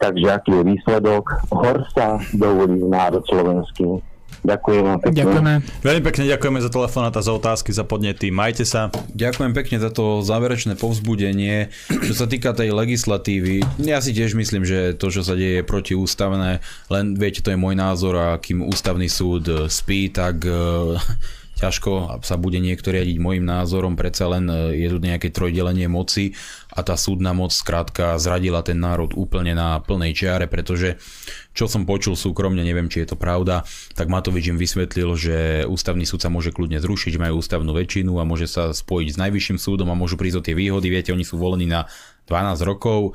Takže 0.01 0.27
aký 0.33 0.51
je 0.57 0.63
výsledok? 0.73 1.23
Horsa 1.53 2.17
do 2.33 2.49
ulic 2.65 2.81
národ 2.89 3.21
slovenský. 3.29 4.01
Ďakujem 4.41 4.83
vám 4.83 4.99
pekne. 4.99 5.17
Ďakujeme. 5.21 5.53
Veľmi 5.85 6.03
pekne 6.03 6.23
ďakujeme 6.33 6.59
za 6.59 6.69
telefonát 6.73 7.13
a 7.13 7.21
za 7.21 7.31
otázky, 7.31 7.69
za 7.69 7.85
podnety. 7.85 8.33
Majte 8.33 8.65
sa. 8.65 8.89
Ďakujem 9.13 9.53
pekne 9.53 9.77
za 9.77 9.93
to 9.93 10.25
záverečné 10.25 10.73
povzbudenie. 10.75 11.69
Čo 11.87 12.13
sa 12.17 12.25
týka 12.25 12.57
tej 12.57 12.73
legislatívy, 12.73 13.61
ja 13.85 14.01
si 14.01 14.11
tiež 14.11 14.33
myslím, 14.33 14.65
že 14.65 14.97
to, 14.97 15.13
čo 15.13 15.21
sa 15.21 15.37
deje 15.37 15.61
je 15.61 15.63
protiústavné, 15.63 16.59
len 16.89 17.05
viete, 17.13 17.45
to 17.45 17.53
je 17.53 17.59
môj 17.59 17.77
názor 17.77 18.17
a 18.17 18.27
kým 18.41 18.65
ústavný 18.65 19.05
súd 19.05 19.69
spí, 19.69 20.09
tak 20.09 20.43
eh, 20.49 20.97
ťažko 21.57 22.21
sa 22.25 22.35
bude 22.35 22.57
niekto 22.57 22.89
riadiť 22.89 23.17
môjim 23.21 23.45
názorom, 23.45 23.93
predsa 23.93 24.25
len 24.29 24.49
e, 24.49 24.83
je 24.83 24.87
tu 24.89 24.97
nejaké 24.97 25.29
trojdelenie 25.29 25.85
moci 25.85 26.33
a 26.73 26.81
tá 26.81 26.97
súdna 26.97 27.31
moc 27.37 27.53
skrátka 27.53 28.17
zradila 28.17 28.65
ten 28.65 28.81
národ 28.81 29.13
úplne 29.13 29.53
na 29.53 29.77
plnej 29.77 30.17
čiare, 30.17 30.45
pretože 30.49 30.97
čo 31.53 31.69
som 31.69 31.85
počul 31.85 32.17
súkromne, 32.17 32.65
neviem, 32.65 32.89
či 32.89 33.05
je 33.05 33.13
to 33.13 33.17
pravda, 33.17 33.61
tak 33.93 34.09
Matovič 34.09 34.49
im 34.49 34.57
vysvetlil, 34.57 35.09
že 35.13 35.37
ústavný 35.69 36.03
súd 36.09 36.25
sa 36.25 36.33
môže 36.33 36.49
kľudne 36.49 36.81
zrušiť, 36.81 37.21
majú 37.21 37.45
ústavnú 37.45 37.69
väčšinu 37.77 38.17
a 38.17 38.25
môže 38.25 38.49
sa 38.49 38.73
spojiť 38.73 39.07
s 39.13 39.21
najvyšším 39.21 39.57
súdom 39.61 39.93
a 39.93 39.99
môžu 39.99 40.17
prísť 40.17 40.37
o 40.41 40.45
tie 40.45 40.57
výhody. 40.57 40.89
Viete, 40.89 41.13
oni 41.13 41.21
sú 41.21 41.37
volení 41.37 41.69
na 41.69 41.85
12 42.25 42.63
rokov 42.65 43.13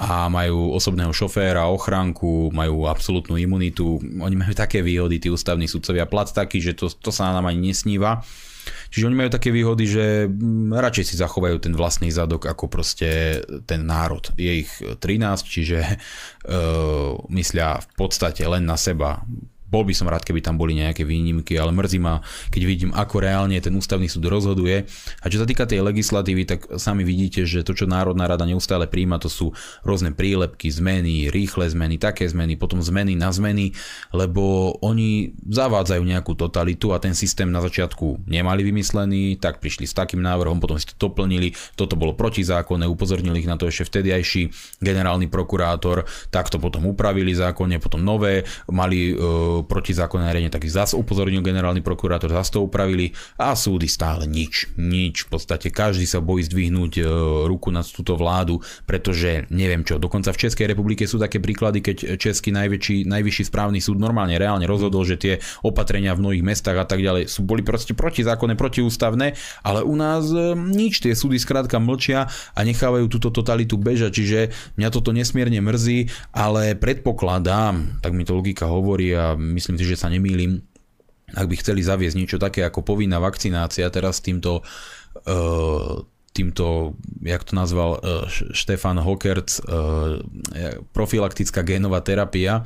a 0.00 0.32
majú 0.32 0.72
osobného 0.72 1.12
šoféra, 1.12 1.68
ochránku, 1.68 2.48
majú 2.56 2.88
absolútnu 2.88 3.36
imunitu. 3.36 4.00
Oni 4.00 4.32
majú 4.32 4.56
také 4.56 4.80
výhody, 4.80 5.20
tí 5.20 5.28
ústavní 5.28 5.68
sudcovia, 5.68 6.08
plat 6.08 6.32
taký, 6.32 6.56
že 6.56 6.72
to, 6.72 6.88
to 6.88 7.12
sa 7.12 7.36
nám 7.36 7.52
ani 7.52 7.68
nesníva. 7.68 8.24
Čiže 8.90 9.06
oni 9.12 9.16
majú 9.16 9.30
také 9.30 9.52
výhody, 9.52 9.84
že 9.84 10.24
mm, 10.24 10.72
radšej 10.72 11.04
si 11.04 11.14
zachovajú 11.20 11.60
ten 11.60 11.76
vlastný 11.76 12.08
zadok 12.08 12.48
ako 12.48 12.72
proste 12.72 13.40
ten 13.68 13.84
národ. 13.84 14.24
Je 14.40 14.64
ich 14.64 14.72
13, 14.80 15.04
čiže 15.44 15.78
uh, 15.84 17.20
myslia 17.36 17.84
v 17.84 17.88
podstate 18.00 18.40
len 18.48 18.64
na 18.64 18.80
seba 18.80 19.20
bol 19.70 19.86
by 19.86 19.94
som 19.94 20.10
rád, 20.10 20.26
keby 20.26 20.42
tam 20.42 20.58
boli 20.58 20.74
nejaké 20.74 21.06
výnimky, 21.06 21.54
ale 21.54 21.70
mrzí 21.70 22.02
ma, 22.02 22.18
keď 22.50 22.62
vidím, 22.66 22.90
ako 22.90 23.22
reálne 23.22 23.54
ten 23.62 23.70
ústavný 23.70 24.10
súd 24.10 24.26
rozhoduje. 24.26 24.84
A 25.22 25.26
čo 25.30 25.38
sa 25.38 25.46
týka 25.46 25.64
tej 25.64 25.86
legislatívy, 25.86 26.42
tak 26.42 26.66
sami 26.76 27.06
vidíte, 27.06 27.46
že 27.46 27.62
to, 27.62 27.72
čo 27.72 27.86
Národná 27.86 28.26
rada 28.26 28.42
neustále 28.42 28.90
príjma, 28.90 29.22
to 29.22 29.30
sú 29.30 29.54
rôzne 29.86 30.10
prílepky, 30.10 30.66
zmeny, 30.68 31.30
rýchle 31.30 31.70
zmeny, 31.70 32.02
také 32.02 32.26
zmeny, 32.26 32.58
potom 32.58 32.82
zmeny 32.82 33.14
na 33.14 33.30
zmeny, 33.30 33.70
lebo 34.10 34.74
oni 34.82 35.38
zavádzajú 35.46 36.02
nejakú 36.02 36.34
totalitu 36.34 36.90
a 36.90 36.98
ten 36.98 37.14
systém 37.14 37.46
na 37.46 37.62
začiatku 37.62 38.26
nemali 38.26 38.66
vymyslený, 38.66 39.38
tak 39.38 39.62
prišli 39.62 39.86
s 39.86 39.94
takým 39.94 40.18
návrhom, 40.18 40.58
potom 40.58 40.74
si 40.74 40.90
to 40.90 40.98
doplnili, 40.98 41.54
toto 41.78 41.94
bolo 41.94 42.18
protizákonné, 42.18 42.90
upozornili 42.90 43.38
ich 43.38 43.48
na 43.48 43.54
to 43.54 43.70
ešte 43.70 43.86
vtediajší 43.86 44.50
generálny 44.82 45.30
prokurátor, 45.30 46.02
tak 46.34 46.50
to 46.50 46.58
potom 46.58 46.90
upravili 46.90 47.30
zákonne, 47.30 47.78
potom 47.78 48.02
nové, 48.02 48.42
mali 48.66 49.14
protizákonné 49.64 50.28
nariadenie, 50.28 50.52
tak 50.52 50.66
zase 50.66 50.94
upozornil 50.96 51.44
generálny 51.44 51.80
prokurátor, 51.80 52.32
zase 52.32 52.58
to 52.58 52.64
upravili 52.66 53.12
a 53.36 53.54
súdy 53.54 53.86
stále 53.86 54.24
nič, 54.26 54.72
nič. 54.76 55.26
V 55.26 55.38
podstate 55.38 55.68
každý 55.70 56.04
sa 56.04 56.18
bojí 56.18 56.46
zdvihnúť 56.46 56.92
e, 56.98 57.02
ruku 57.46 57.68
na 57.70 57.80
túto 57.84 58.14
vládu, 58.16 58.60
pretože 58.84 59.48
neviem 59.52 59.82
čo, 59.82 60.00
dokonca 60.00 60.32
v 60.32 60.40
Českej 60.48 60.70
republike 60.70 61.04
sú 61.04 61.20
také 61.20 61.38
príklady, 61.38 61.84
keď 61.84 61.96
Český 62.16 62.52
najväčší, 62.54 63.08
najvyšší 63.08 63.44
správny 63.48 63.78
súd 63.82 64.00
normálne 64.00 64.36
reálne 64.36 64.64
rozhodol, 64.64 65.04
že 65.04 65.20
tie 65.20 65.34
opatrenia 65.64 66.16
v 66.16 66.22
mnohých 66.26 66.44
mestách 66.46 66.78
a 66.80 66.86
tak 66.86 67.00
ďalej 67.00 67.28
sú 67.28 67.44
boli 67.44 67.64
proste 67.64 67.92
protizákonné, 67.92 68.54
protiústavné, 68.56 69.36
ale 69.64 69.80
u 69.84 69.94
nás 69.96 70.28
e, 70.30 70.56
nič, 70.56 71.04
tie 71.04 71.12
súdy 71.12 71.36
skrátka 71.36 71.76
mlčia 71.80 72.28
a 72.56 72.60
nechávajú 72.62 73.06
túto 73.10 73.28
totalitu 73.32 73.80
bežať, 73.80 74.10
čiže 74.16 74.40
mňa 74.76 74.88
toto 74.92 75.10
nesmierne 75.10 75.60
mrzí, 75.62 76.10
ale 76.34 76.76
predpokladám, 76.76 78.02
tak 78.04 78.12
mi 78.12 78.22
to 78.24 78.36
logika 78.36 78.70
hovorí 78.70 79.12
a 79.12 79.34
myslím 79.50 79.76
si, 79.76 79.84
že 79.84 80.00
sa 80.00 80.08
nemýlim, 80.08 80.62
ak 81.34 81.46
by 81.46 81.54
chceli 81.62 81.82
zaviesť 81.82 82.16
niečo 82.18 82.38
také 82.42 82.66
ako 82.66 82.82
povinná 82.82 83.22
vakcinácia 83.22 83.86
teraz 83.90 84.18
týmto 84.18 84.66
uh, 85.26 86.02
týmto, 86.30 86.94
jak 87.26 87.42
to 87.42 87.58
nazval 87.58 87.98
uh, 87.98 88.22
Štefan 88.30 89.02
Hockerc, 89.02 89.50
uh, 89.66 90.22
profilaktická 90.94 91.66
génová 91.66 91.98
terapia, 92.06 92.62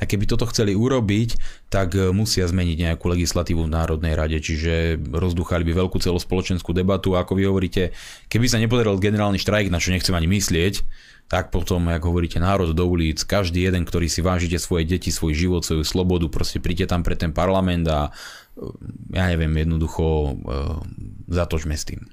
tak 0.00 0.16
keby 0.16 0.24
toto 0.24 0.48
chceli 0.48 0.72
urobiť, 0.72 1.36
tak 1.68 1.92
musia 2.16 2.48
zmeniť 2.48 2.76
nejakú 2.88 3.04
legislatívu 3.12 3.68
v 3.68 3.72
Národnej 3.72 4.16
rade, 4.16 4.40
čiže 4.40 4.96
rozduchali 5.12 5.64
by 5.64 5.72
veľkú 5.84 6.00
celospoločenskú 6.00 6.72
debatu. 6.72 7.12
Ako 7.16 7.36
vy 7.36 7.48
hovoríte, 7.48 7.92
keby 8.32 8.48
sa 8.48 8.60
nepodaril 8.60 8.96
generálny 8.96 9.36
štrajk, 9.40 9.68
na 9.68 9.80
čo 9.80 9.92
nechcem 9.92 10.16
ani 10.16 10.28
myslieť, 10.28 10.80
tak 11.30 11.48
potom, 11.48 11.88
ako 11.88 12.12
hovoríte, 12.12 12.36
národ 12.36 12.76
do 12.76 12.84
ulic, 12.84 13.24
každý 13.24 13.64
jeden, 13.64 13.88
ktorý 13.88 14.04
si 14.04 14.20
vážite 14.20 14.60
svoje 14.60 14.84
deti, 14.84 15.08
svoj 15.08 15.32
život, 15.32 15.64
svoju 15.64 15.80
slobodu, 15.80 16.28
proste 16.28 16.60
príďte 16.60 16.92
tam 16.92 17.00
pre 17.00 17.16
ten 17.16 17.32
parlament 17.32 17.88
a 17.88 18.12
ja 19.16 19.24
neviem, 19.32 19.48
jednoducho 19.64 20.04
uh, 20.04 20.76
zatočme 21.32 21.72
s 21.72 21.88
tým. 21.88 22.04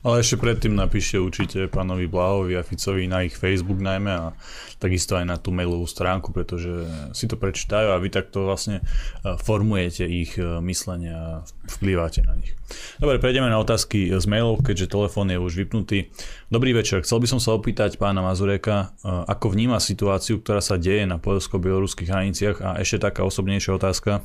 Ale 0.00 0.24
ešte 0.24 0.40
predtým 0.40 0.72
napíšte 0.72 1.20
určite 1.20 1.68
pánovi 1.68 2.08
Blahovi 2.08 2.56
a 2.56 2.64
Ficovi 2.64 3.04
na 3.04 3.28
ich 3.28 3.36
Facebook 3.36 3.76
najmä 3.76 4.08
a 4.08 4.32
takisto 4.80 5.20
aj 5.20 5.24
na 5.28 5.36
tú 5.36 5.52
mailovú 5.52 5.84
stránku, 5.84 6.32
pretože 6.32 6.68
si 7.12 7.28
to 7.28 7.36
prečítajú 7.36 7.92
a 7.92 8.00
vy 8.00 8.08
takto 8.08 8.48
vlastne 8.48 8.80
e, 8.80 9.36
formujete 9.36 10.08
ich 10.08 10.40
e, 10.40 10.64
myslenie 10.64 11.12
a 11.12 11.44
vplývate 11.76 12.24
na 12.24 12.40
nich. 12.40 12.56
Dobre, 12.96 13.20
prejdeme 13.20 13.52
na 13.52 13.60
otázky 13.60 14.16
z 14.16 14.24
mailov, 14.24 14.64
keďže 14.64 14.92
telefón 14.96 15.28
je 15.28 15.36
už 15.36 15.52
vypnutý. 15.52 16.08
Dobrý 16.48 16.72
večer, 16.72 17.04
chcel 17.04 17.20
by 17.20 17.36
som 17.36 17.40
sa 17.42 17.52
opýtať 17.52 18.00
pána 18.00 18.24
Mazureka, 18.24 18.96
e, 19.04 19.12
ako 19.28 19.52
vníma 19.52 19.76
situáciu, 19.76 20.40
ktorá 20.40 20.64
sa 20.64 20.80
deje 20.80 21.04
na 21.04 21.20
poľsko-bieloruských 21.20 22.08
hraniciach 22.08 22.56
a 22.64 22.80
ešte 22.80 23.04
taká 23.12 23.28
osobnejšia 23.28 23.76
otázka, 23.76 24.24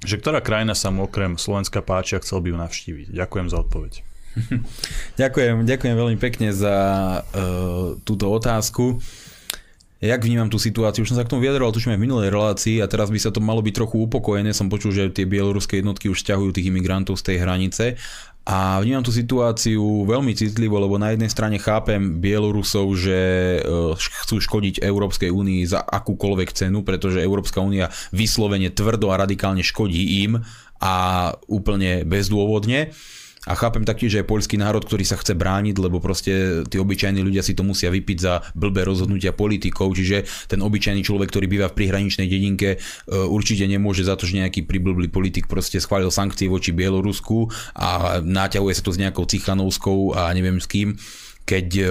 že 0.00 0.16
ktorá 0.16 0.40
krajina 0.40 0.72
sa 0.72 0.88
mu 0.88 1.04
okrem 1.04 1.36
Slovenska 1.36 1.84
páči 1.84 2.16
a 2.16 2.22
chcel 2.24 2.40
by 2.40 2.48
ju 2.48 2.56
navštíviť. 2.56 3.06
Ďakujem 3.12 3.48
za 3.52 3.60
odpoveď. 3.60 4.09
ďakujem, 5.20 5.66
ďakujem 5.66 5.94
veľmi 5.96 6.18
pekne 6.18 6.54
za 6.54 6.76
uh, 7.22 7.98
túto 8.06 8.30
otázku. 8.30 9.02
Jak 10.00 10.24
vnímam 10.24 10.48
tú 10.48 10.56
situáciu? 10.56 11.04
Už 11.04 11.12
som 11.12 11.20
sa 11.20 11.28
k 11.28 11.32
tomu 11.36 11.44
vyjadroval, 11.44 11.76
tuším 11.76 11.92
aj 11.92 12.00
v 12.00 12.04
minulej 12.08 12.28
relácii 12.32 12.80
a 12.80 12.88
teraz 12.88 13.12
by 13.12 13.20
sa 13.20 13.28
to 13.28 13.44
malo 13.44 13.60
byť 13.60 13.84
trochu 13.84 14.00
upokojené. 14.00 14.56
Som 14.56 14.72
počul, 14.72 14.96
že 14.96 15.12
tie 15.12 15.28
bieloruské 15.28 15.84
jednotky 15.84 16.08
už 16.08 16.24
ťahujú 16.24 16.56
tých 16.56 16.72
imigrantov 16.72 17.20
z 17.20 17.28
tej 17.28 17.36
hranice 17.44 18.00
a 18.48 18.80
vnímam 18.80 19.04
tú 19.04 19.12
situáciu 19.12 20.08
veľmi 20.08 20.32
citlivo, 20.32 20.80
lebo 20.80 20.96
na 20.96 21.12
jednej 21.12 21.28
strane 21.28 21.60
chápem 21.60 22.24
Bielorusov, 22.24 22.88
že 22.96 23.20
e, 23.60 23.60
chcú 23.94 24.40
škodiť 24.40 24.80
Európskej 24.80 25.28
únii 25.28 25.68
za 25.68 25.84
akúkoľvek 25.84 26.56
cenu, 26.56 26.80
pretože 26.80 27.20
Európska 27.20 27.60
únia 27.60 27.92
vyslovene 28.16 28.72
tvrdo 28.72 29.12
a 29.12 29.20
radikálne 29.20 29.60
škodí 29.60 30.24
im 30.24 30.40
a 30.80 30.94
úplne 31.44 32.08
bezdôvodne. 32.08 32.96
A 33.48 33.56
chápem 33.56 33.88
taktiež, 33.88 34.20
je 34.20 34.24
poľský 34.26 34.60
národ, 34.60 34.84
ktorý 34.84 35.00
sa 35.00 35.16
chce 35.16 35.32
brániť, 35.32 35.80
lebo 35.80 35.96
proste 35.96 36.60
tí 36.68 36.76
obyčajní 36.76 37.24
ľudia 37.24 37.40
si 37.40 37.56
to 37.56 37.64
musia 37.64 37.88
vypiť 37.88 38.18
za 38.20 38.44
blbé 38.52 38.84
rozhodnutia 38.84 39.32
politikov, 39.32 39.96
čiže 39.96 40.28
ten 40.44 40.60
obyčajný 40.60 41.00
človek, 41.00 41.32
ktorý 41.32 41.46
býva 41.48 41.72
v 41.72 41.78
prihraničnej 41.80 42.28
dedinke, 42.28 42.76
e, 42.76 42.78
určite 43.08 43.64
nemôže 43.64 44.04
za 44.04 44.20
to, 44.20 44.28
že 44.28 44.44
nejaký 44.44 44.68
priblblý 44.68 45.08
politik 45.08 45.48
proste 45.48 45.80
schválil 45.80 46.12
sankcie 46.12 46.52
voči 46.52 46.76
Bielorusku 46.76 47.48
a 47.80 48.20
náťahuje 48.20 48.74
sa 48.76 48.84
to 48.84 48.92
s 48.92 49.00
nejakou 49.00 49.24
Cichanovskou 49.24 50.12
a 50.12 50.28
neviem 50.36 50.60
s 50.60 50.68
kým, 50.68 51.00
keď 51.48 51.66
e, 51.80 51.86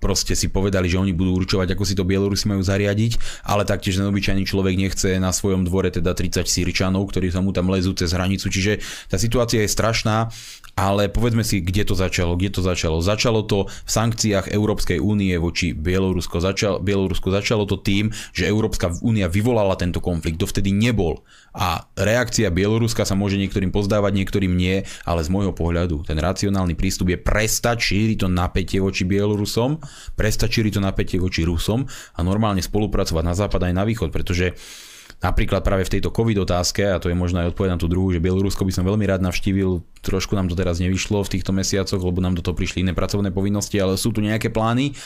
proste 0.00 0.32
si 0.32 0.48
povedali, 0.48 0.88
že 0.88 0.96
oni 0.96 1.12
budú 1.12 1.36
určovať, 1.36 1.76
ako 1.76 1.84
si 1.84 1.94
to 1.94 2.08
Bielorusi 2.08 2.48
majú 2.48 2.64
zariadiť, 2.64 3.44
ale 3.46 3.68
taktiež 3.68 4.00
ten 4.00 4.08
obyčajný 4.08 4.48
človek 4.48 4.74
nechce 4.74 5.20
na 5.20 5.30
svojom 5.30 5.68
dvore 5.68 5.92
teda 5.92 6.16
30 6.16 6.48
Syričanov, 6.48 7.12
ktorí 7.12 7.28
sa 7.28 7.44
mu 7.44 7.52
tam 7.52 7.68
lezú 7.68 7.92
cez 7.92 8.16
hranicu, 8.16 8.48
čiže 8.48 8.80
tá 9.12 9.20
situácia 9.20 9.60
je 9.60 9.70
strašná, 9.70 10.32
ale 10.78 11.10
povedzme 11.10 11.42
si, 11.42 11.60
kde 11.60 11.86
to 11.86 11.94
začalo, 11.98 12.38
kde 12.38 12.50
to 12.58 12.62
začalo. 12.62 13.02
Začalo 13.02 13.46
to 13.46 13.66
v 13.66 13.90
sankciách 13.90 14.50
Európskej 14.52 15.02
únie 15.02 15.34
voči 15.36 15.74
Bielorusko. 15.74 16.38
Začal, 16.38 16.80
Bielorusko 16.80 17.30
začalo 17.34 17.66
to 17.66 17.80
tým, 17.80 18.10
že 18.32 18.48
Európska 18.48 18.94
únia 19.04 19.26
vyvolala 19.26 19.74
tento 19.76 19.98
konflikt, 19.98 20.40
dovtedy 20.40 20.70
nebol. 20.70 21.22
A 21.50 21.82
reakcia 21.98 22.48
Bieloruska 22.54 23.02
sa 23.02 23.18
môže 23.18 23.34
niektorým 23.34 23.74
pozdávať, 23.74 24.12
niektorým 24.14 24.54
nie, 24.54 24.86
ale 25.02 25.20
z 25.26 25.32
môjho 25.34 25.50
pohľadu 25.50 26.06
ten 26.06 26.14
racionálny 26.14 26.78
prístup 26.78 27.10
je 27.10 27.18
prestať 27.18 27.90
šíriť 27.90 28.22
to 28.22 28.28
napätie 28.30 28.78
voči 28.78 29.02
Bielorusom, 29.02 29.82
prestať 30.14 30.60
šíriť 30.60 30.78
to 30.78 30.82
napätie 30.82 31.18
voči 31.18 31.42
Rusom 31.42 31.90
a 32.14 32.20
normálne 32.22 32.62
spolupracovať 32.62 33.24
na 33.26 33.34
západ 33.34 33.66
aj 33.66 33.74
na 33.74 33.82
východ, 33.82 34.14
pretože 34.14 34.54
napríklad 35.20 35.60
práve 35.60 35.84
v 35.84 35.92
tejto 35.96 36.10
COVID 36.10 36.44
otázke, 36.48 36.84
a 36.84 36.96
to 36.96 37.12
je 37.12 37.16
možno 37.16 37.44
aj 37.44 37.52
odpoveď 37.52 37.76
na 37.76 37.80
tú 37.80 37.86
druhú, 37.86 38.08
že 38.10 38.24
Bielorusko 38.24 38.64
by 38.64 38.72
som 38.72 38.88
veľmi 38.88 39.04
rád 39.04 39.20
navštívil, 39.20 39.84
trošku 40.00 40.32
nám 40.32 40.48
to 40.48 40.56
teraz 40.56 40.80
nevyšlo 40.80 41.20
v 41.20 41.32
týchto 41.36 41.52
mesiacoch, 41.52 42.00
lebo 42.00 42.24
nám 42.24 42.40
do 42.40 42.42
toho 42.44 42.56
prišli 42.56 42.82
iné 42.82 42.96
pracovné 42.96 43.28
povinnosti, 43.28 43.76
ale 43.76 44.00
sú 44.00 44.10
tu 44.10 44.24
nejaké 44.24 44.48
plány. 44.48 44.96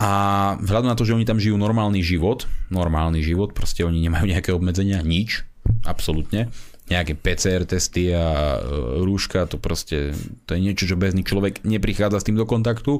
A 0.00 0.56
vzhľadom 0.64 0.88
na 0.88 0.96
to, 0.96 1.04
že 1.04 1.12
oni 1.12 1.28
tam 1.28 1.36
žijú 1.36 1.60
normálny 1.60 2.00
život, 2.00 2.48
normálny 2.72 3.20
život, 3.20 3.52
proste 3.52 3.84
oni 3.84 4.00
nemajú 4.00 4.32
nejaké 4.32 4.48
obmedzenia, 4.56 5.04
nič, 5.04 5.44
absolútne, 5.84 6.48
nejaké 6.90 7.14
PCR 7.14 7.62
testy 7.62 8.10
a 8.10 8.58
e, 8.58 9.02
rúška, 9.06 9.46
to 9.46 9.62
proste, 9.62 10.10
to 10.44 10.58
je 10.58 10.60
niečo, 10.60 10.90
čo 10.90 10.98
bežný 10.98 11.22
človek 11.22 11.62
neprichádza 11.62 12.18
s 12.20 12.26
tým 12.26 12.34
do 12.34 12.44
kontaktu. 12.44 12.98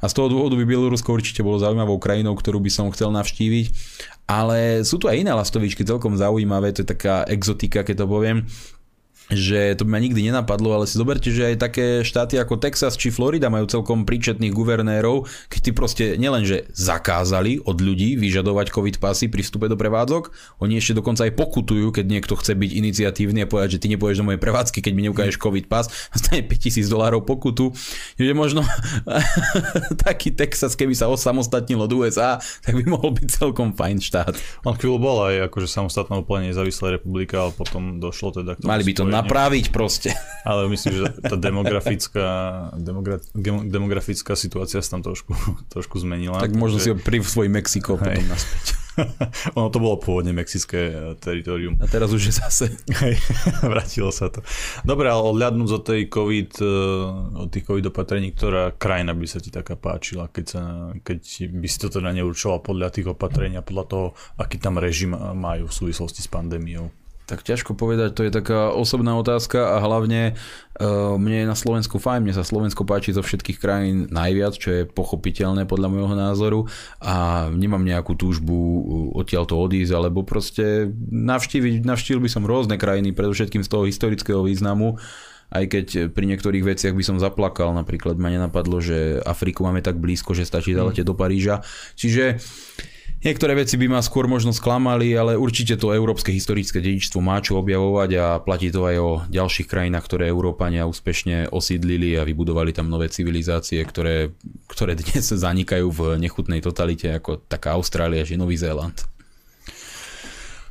A 0.00 0.08
z 0.08 0.16
toho 0.16 0.32
dôvodu 0.32 0.56
by 0.56 0.64
Bielorusko 0.64 1.12
určite 1.12 1.44
bolo 1.44 1.60
zaujímavou 1.60 2.00
krajinou, 2.00 2.32
ktorú 2.32 2.64
by 2.64 2.72
som 2.72 2.88
chcel 2.96 3.12
navštíviť, 3.12 3.66
ale 4.26 4.82
sú 4.82 4.96
tu 4.96 5.06
aj 5.06 5.20
iné 5.20 5.36
lastovičky 5.36 5.84
celkom 5.84 6.16
zaujímavé, 6.16 6.72
to 6.72 6.82
je 6.82 6.92
taká 6.96 7.28
exotika, 7.28 7.84
keď 7.84 8.02
to 8.02 8.06
poviem, 8.08 8.48
že 9.26 9.74
to 9.74 9.82
by 9.82 9.98
ma 9.98 10.00
nikdy 10.02 10.30
nenapadlo, 10.30 10.70
ale 10.70 10.86
si 10.86 10.94
zoberte, 10.94 11.34
že 11.34 11.54
aj 11.54 11.56
také 11.58 11.86
štáty 12.06 12.38
ako 12.38 12.62
Texas 12.62 12.94
či 12.94 13.10
Florida 13.10 13.50
majú 13.50 13.66
celkom 13.66 14.06
príčetných 14.06 14.54
guvernérov, 14.54 15.26
keď 15.50 15.60
ty 15.60 15.70
proste 15.74 16.04
nielenže 16.14 16.70
zakázali 16.70 17.58
od 17.66 17.82
ľudí 17.82 18.14
vyžadovať 18.14 18.70
covid 18.70 19.02
pasy 19.02 19.26
pri 19.26 19.42
vstupe 19.42 19.66
do 19.66 19.74
prevádzok, 19.74 20.30
oni 20.62 20.78
ešte 20.78 20.94
dokonca 20.94 21.26
aj 21.26 21.34
pokutujú, 21.34 21.90
keď 21.90 22.06
niekto 22.06 22.38
chce 22.38 22.54
byť 22.54 22.70
iniciatívny 22.70 23.42
a 23.42 23.50
povedať, 23.50 23.78
že 23.78 23.80
ty 23.82 23.86
nepôjdeš 23.90 24.22
do 24.22 24.26
mojej 24.30 24.40
prevádzky, 24.42 24.78
keď 24.78 24.92
mi 24.94 25.02
neukážeš 25.10 25.42
covid 25.42 25.66
pas 25.66 25.90
stane 26.18 26.46
5000 26.46 26.86
dolárov 26.86 27.26
pokutu. 27.26 27.74
Že 28.14 28.34
možno 28.38 28.62
taký 30.06 30.30
Texas, 30.30 30.78
keby 30.78 30.94
sa 30.94 31.10
osamostatnil 31.10 31.82
od 31.82 31.90
USA, 31.98 32.38
tak 32.62 32.78
by 32.78 32.84
mohol 32.86 33.10
byť 33.10 33.26
celkom 33.26 33.74
fajn 33.74 33.98
štát. 33.98 34.34
On 34.62 34.78
chvíľu 34.78 35.02
bol 35.02 35.16
aj 35.26 35.50
akože 35.50 35.66
samostatná 35.66 36.22
úplne 36.22 36.54
nezávislá 36.54 36.94
republika, 36.94 37.42
ale 37.42 37.52
potom 37.56 37.98
došlo 37.98 38.30
teda 38.30 38.54
k 38.54 38.62
tomu 38.62 38.70
Mali 38.70 38.84
by 38.86 38.92
to 38.94 39.04
napraviť 39.22 39.72
proste. 39.72 40.12
Ale 40.48 40.70
myslím, 40.70 40.92
že 41.02 41.04
tá 41.26 41.34
demografická, 41.34 42.26
demogra, 42.78 43.18
demografická 43.66 44.38
situácia 44.38 44.78
sa 44.78 44.98
tam 44.98 45.02
trošku, 45.02 45.34
trošku 45.74 45.98
zmenila. 45.98 46.38
Tak 46.38 46.54
možno 46.54 46.78
si 46.78 46.94
ho 46.94 46.96
pri 46.96 47.18
svoj 47.18 47.50
Mexiko 47.50 47.98
potom 47.98 48.22
naspäť. 48.30 48.86
ono 49.58 49.68
to 49.68 49.78
bolo 49.78 50.00
pôvodne 50.00 50.32
mexické 50.32 50.92
eh, 50.92 50.96
teritorium. 51.20 51.76
A 51.80 51.86
teraz 51.88 52.12
už 52.12 52.32
je 52.32 52.34
zase. 52.34 52.66
Hej, 53.00 53.20
vrátilo 53.72 54.10
sa 54.12 54.32
to. 54.32 54.40
Dobre, 54.82 55.08
ale 55.12 55.22
odľadnúť 55.22 55.70
od 55.70 55.82
tej 55.84 56.00
COVID, 56.08 56.50
eh, 56.60 57.42
od 57.46 57.48
tých 57.52 57.64
COVID 57.66 57.92
opatrení, 57.92 58.32
ktorá 58.32 58.72
krajina 58.74 59.12
by 59.12 59.26
sa 59.28 59.38
ti 59.40 59.52
taká 59.52 59.76
páčila, 59.76 60.28
keď, 60.32 60.46
sa, 60.46 60.62
keď 61.04 61.18
by 61.52 61.68
si 61.68 61.78
to 61.80 61.88
teda 61.92 62.10
neurčoval 62.16 62.64
podľa 62.64 62.88
tých 62.92 63.12
opatrení 63.12 63.56
a 63.60 63.66
podľa 63.66 63.84
toho, 63.86 64.06
aký 64.40 64.56
tam 64.56 64.80
režim 64.80 65.12
majú 65.16 65.68
v 65.68 65.76
súvislosti 65.76 66.24
s 66.24 66.28
pandémiou? 66.28 66.88
Tak 67.26 67.42
ťažko 67.42 67.74
povedať, 67.74 68.14
to 68.14 68.22
je 68.22 68.30
taká 68.30 68.70
osobná 68.70 69.18
otázka 69.18 69.74
a 69.74 69.82
hlavne 69.82 70.38
uh, 70.78 71.18
mne 71.18 71.42
je 71.42 71.50
na 71.50 71.58
Slovensku 71.58 71.98
fajn, 71.98 72.22
mne 72.22 72.38
sa 72.38 72.46
Slovensko 72.46 72.86
páči 72.86 73.10
zo 73.10 73.26
všetkých 73.26 73.58
krajín 73.58 74.06
najviac, 74.14 74.54
čo 74.54 74.70
je 74.70 74.82
pochopiteľné 74.86 75.66
podľa 75.66 75.90
môjho 75.90 76.14
názoru 76.14 76.60
a 77.02 77.46
nemám 77.50 77.82
nejakú 77.82 78.14
túžbu 78.14 78.54
odtiaľ 79.18 79.42
to 79.50 79.58
odísť, 79.58 79.90
alebo 79.90 80.22
proste 80.22 80.94
navštíviť, 81.10 81.82
navštívil 81.82 82.22
by 82.22 82.30
som 82.30 82.46
rôzne 82.46 82.78
krajiny, 82.78 83.10
predovšetkým 83.10 83.66
z 83.66 83.70
toho 83.74 83.90
historického 83.90 84.46
významu, 84.46 84.94
aj 85.50 85.64
keď 85.66 85.86
pri 86.14 86.30
niektorých 86.30 86.62
veciach 86.62 86.94
by 86.94 87.04
som 87.06 87.18
zaplakal, 87.18 87.74
napríklad 87.74 88.18
ma 88.22 88.30
nenapadlo, 88.30 88.78
že 88.78 89.18
Afriku 89.26 89.66
máme 89.66 89.82
tak 89.82 89.98
blízko, 89.98 90.30
že 90.30 90.46
stačí 90.46 90.78
zaletieť 90.78 91.06
do 91.06 91.18
Paríža. 91.18 91.66
Čiže 91.98 92.38
Niektoré 93.16 93.56
veci 93.56 93.80
by 93.80 93.88
ma 93.90 94.00
skôr 94.04 94.28
možno 94.28 94.52
sklamali, 94.52 95.16
ale 95.16 95.40
určite 95.40 95.80
to 95.80 95.90
európske 95.90 96.30
historické 96.30 96.84
dedičstvo 96.84 97.18
má 97.24 97.40
čo 97.40 97.58
objavovať 97.58 98.10
a 98.20 98.26
platí 98.44 98.68
to 98.68 98.84
aj 98.84 98.96
o 99.00 99.10
ďalších 99.32 99.66
krajinách, 99.66 100.04
ktoré 100.04 100.28
Európania 100.28 100.84
úspešne 100.84 101.48
osídlili 101.48 102.14
a 102.20 102.28
vybudovali 102.28 102.76
tam 102.76 102.92
nové 102.92 103.08
civilizácie, 103.08 103.80
ktoré, 103.82 104.36
ktoré 104.68 104.94
dnes 104.94 105.32
zanikajú 105.32 105.88
v 105.90 106.00
nechutnej 106.20 106.60
totalite 106.60 107.08
ako 107.16 107.40
taká 107.48 107.74
Austrália 107.74 108.22
či 108.22 108.36
Nový 108.36 108.60
Zéland. 108.60 109.15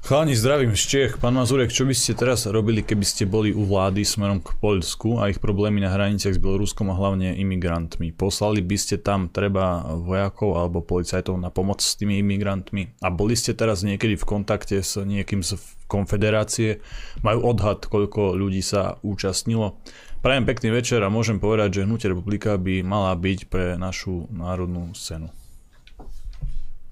Chalani, 0.05 0.37
zdravím 0.37 0.77
z 0.77 0.85
Čech. 0.85 1.17
Pán 1.17 1.33
Mazurek, 1.33 1.73
čo 1.73 1.81
by 1.81 1.97
ste 1.97 2.13
teraz 2.13 2.45
robili, 2.45 2.85
keby 2.85 3.01
ste 3.01 3.25
boli 3.25 3.49
u 3.49 3.65
vlády 3.65 4.05
smerom 4.05 4.37
k 4.37 4.53
Poľsku 4.61 5.17
a 5.17 5.33
ich 5.33 5.41
problémy 5.41 5.81
na 5.81 5.89
hraniciach 5.89 6.37
s 6.37 6.37
Bieloruskom 6.37 6.93
a 6.93 6.97
hlavne 7.01 7.33
imigrantmi? 7.33 8.13
Poslali 8.13 8.61
by 8.61 8.77
ste 8.77 9.01
tam 9.01 9.33
treba 9.33 9.81
vojakov 9.97 10.61
alebo 10.61 10.85
policajtov 10.85 11.41
na 11.41 11.49
pomoc 11.49 11.81
s 11.81 11.97
tými 11.97 12.21
imigrantmi? 12.21 13.01
A 13.01 13.09
boli 13.09 13.33
ste 13.33 13.57
teraz 13.57 13.81
niekedy 13.81 14.13
v 14.13 14.29
kontakte 14.29 14.77
s 14.77 14.93
niekým 15.01 15.41
z 15.41 15.57
konfederácie? 15.89 16.85
Majú 17.25 17.57
odhad, 17.57 17.89
koľko 17.89 18.37
ľudí 18.37 18.61
sa 18.61 19.01
účastnilo? 19.01 19.81
Prajem 20.21 20.45
pekný 20.45 20.69
večer 20.69 21.01
a 21.01 21.09
môžem 21.09 21.41
povedať, 21.41 21.81
že 21.81 21.89
Hnutie 21.89 22.13
republika 22.13 22.61
by 22.61 22.85
mala 22.85 23.09
byť 23.17 23.49
pre 23.49 23.73
našu 23.73 24.29
národnú 24.29 24.93
scénu. 24.93 25.33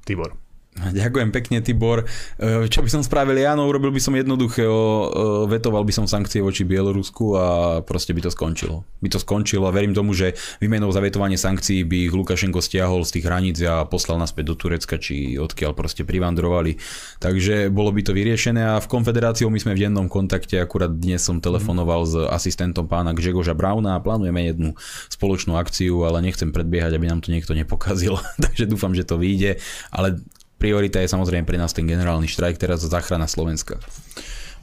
Tibor. 0.02 0.43
Ďakujem 0.74 1.30
pekne, 1.30 1.62
Tibor. 1.62 2.10
E, 2.42 2.66
čo 2.66 2.82
by 2.82 2.90
som 2.90 3.06
spravil 3.06 3.38
ja? 3.38 3.54
No, 3.54 3.70
urobil 3.70 3.94
by 3.94 4.02
som 4.02 4.18
jednoduchého, 4.18 4.74
e, 4.74 5.06
vetoval 5.46 5.86
by 5.86 5.94
som 5.94 6.10
sankcie 6.10 6.42
voči 6.42 6.66
Bielorusku 6.66 7.38
a 7.38 7.46
proste 7.86 8.10
by 8.10 8.26
to 8.26 8.34
skončilo. 8.34 8.82
By 8.98 9.14
to 9.14 9.22
skončilo 9.22 9.70
a 9.70 9.76
verím 9.76 9.94
tomu, 9.94 10.18
že 10.18 10.34
výmenou 10.58 10.90
za 10.90 10.98
vetovanie 10.98 11.38
sankcií 11.38 11.86
by 11.86 12.10
ich 12.10 12.14
Lukašenko 12.18 12.58
stiahol 12.58 13.06
z 13.06 13.22
tých 13.22 13.26
hraníc 13.30 13.62
a 13.62 13.86
poslal 13.86 14.18
naspäť 14.18 14.50
do 14.50 14.56
Turecka, 14.58 14.98
či 14.98 15.38
odkiaľ 15.38 15.78
proste 15.78 16.02
privandrovali. 16.10 16.82
Takže 17.22 17.70
bolo 17.70 17.94
by 17.94 18.02
to 18.10 18.18
vyriešené 18.18 18.74
a 18.74 18.82
v 18.82 18.90
konfederáciou 18.90 19.54
my 19.54 19.62
sme 19.62 19.78
v 19.78 19.86
dennom 19.86 20.10
kontakte, 20.10 20.58
akurát 20.58 20.90
dnes 20.90 21.22
som 21.22 21.38
telefonoval 21.38 22.02
s 22.10 22.18
asistentom 22.34 22.90
pána 22.90 23.14
Gžegoža 23.14 23.54
Brauna 23.54 23.94
a 23.94 24.02
plánujeme 24.02 24.50
jednu 24.50 24.74
spoločnú 25.14 25.54
akciu, 25.54 26.02
ale 26.02 26.26
nechcem 26.26 26.50
predbiehať, 26.50 26.98
aby 26.98 27.06
nám 27.06 27.22
to 27.22 27.30
niekto 27.30 27.54
nepokazil. 27.54 28.18
Takže 28.44 28.66
dúfam, 28.66 28.98
že 28.98 29.06
to 29.06 29.22
vyjde, 29.22 29.62
ale 29.94 30.18
priorita 30.64 31.04
je 31.04 31.12
samozrejme 31.12 31.44
pre 31.44 31.60
nás 31.60 31.76
ten 31.76 31.84
generálny 31.84 32.32
štrajk, 32.32 32.56
teraz 32.56 32.88
záchrana 32.88 33.28
Slovenska. 33.28 33.84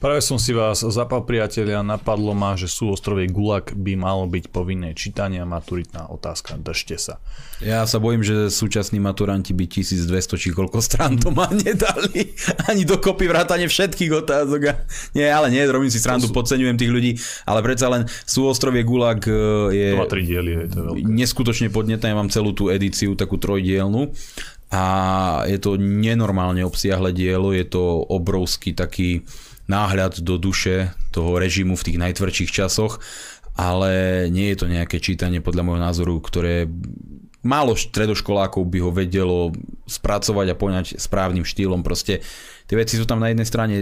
Práve 0.01 0.25
som 0.25 0.41
si 0.41 0.57
vás 0.57 0.81
zapal 0.81 1.29
priatelia, 1.29 1.85
napadlo 1.85 2.33
ma, 2.33 2.57
že 2.57 2.73
sú 2.73 2.89
ostrovie 2.89 3.29
Gulag 3.29 3.77
by 3.77 4.01
malo 4.01 4.25
byť 4.25 4.49
povinné 4.49 4.97
čítanie 4.97 5.37
a 5.37 5.45
maturitná 5.45 6.09
otázka. 6.09 6.57
Držte 6.57 6.97
sa. 6.97 7.15
Ja 7.61 7.85
sa 7.85 8.01
bojím, 8.01 8.25
že 8.25 8.49
súčasní 8.49 8.97
maturanti 8.97 9.53
by 9.53 9.69
1200 9.69 10.41
či 10.41 10.57
koľko 10.57 10.81
strán 10.81 11.21
to 11.21 11.29
ma 11.29 11.53
nedali. 11.69 12.33
Ani 12.65 12.89
dokopy 12.89 13.29
vrátane 13.29 13.69
všetkých 13.69 14.25
otázok. 14.25 14.73
Nie, 15.13 15.37
ale 15.37 15.53
nie, 15.53 15.61
robím 15.69 15.93
si 15.93 16.01
srandu, 16.01 16.25
sú... 16.25 16.33
podceňujem 16.33 16.81
tých 16.81 16.89
ľudí, 16.97 17.13
ale 17.45 17.61
predsa 17.61 17.93
len 17.93 18.09
sú 18.25 18.49
ostrovie 18.49 18.81
Gulag 18.89 19.21
e, 19.29 19.37
je, 19.69 19.89
to 19.93 20.01
má 20.01 20.09
tri 20.09 20.25
diely, 20.25 20.65
je 20.65 20.69
to 20.73 20.81
veľké. 20.81 21.13
neskutočne 21.13 21.69
podnetné. 21.69 22.09
Ja 22.09 22.17
mám 22.17 22.33
celú 22.33 22.57
tú 22.57 22.73
edíciu, 22.73 23.13
takú 23.21 23.37
trojdielnu 23.37 24.17
a 24.71 24.85
je 25.51 25.59
to 25.59 25.75
nenormálne 25.75 26.63
obsiahle 26.63 27.11
dielo, 27.11 27.51
je 27.51 27.67
to 27.67 28.07
obrovský 28.07 28.71
taký 28.71 29.27
náhľad 29.67 30.23
do 30.23 30.39
duše 30.39 30.95
toho 31.11 31.39
režimu 31.39 31.75
v 31.75 31.87
tých 31.91 31.99
najtvrdších 31.99 32.51
časoch, 32.51 33.03
ale 33.59 34.27
nie 34.31 34.55
je 34.55 34.57
to 34.63 34.67
nejaké 34.71 35.03
čítanie 35.03 35.43
podľa 35.43 35.63
môjho 35.67 35.83
názoru, 35.83 36.15
ktoré 36.23 36.71
málo 37.43 37.75
stredoškolákov 37.75 38.63
by 38.69 38.79
ho 38.79 38.91
vedelo 38.95 39.39
spracovať 39.91 40.47
a 40.53 40.59
poňať 40.59 40.87
správnym 41.01 41.43
štýlom. 41.43 41.81
Proste 41.83 42.21
tie 42.69 42.77
veci 42.77 42.95
sú 42.95 43.09
tam 43.09 43.19
na 43.19 43.33
jednej 43.33 43.49
strane 43.49 43.77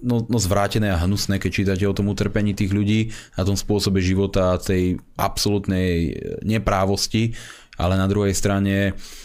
no, 0.00 0.22
no 0.24 0.38
zvrátené 0.38 0.88
a 0.94 1.02
hnusné, 1.02 1.42
keď 1.42 1.50
čítate 1.50 1.84
o 1.84 1.96
tom 1.96 2.08
utrpení 2.08 2.54
tých 2.54 2.70
ľudí 2.70 3.10
a 3.36 3.44
tom 3.44 3.58
spôsobe 3.58 3.98
života 3.98 4.54
tej 4.56 5.02
absolútnej 5.18 6.14
neprávosti, 6.46 7.34
ale 7.76 7.98
na 7.98 8.06
druhej 8.06 8.32
strane 8.32 8.94
Uh, 8.94 9.21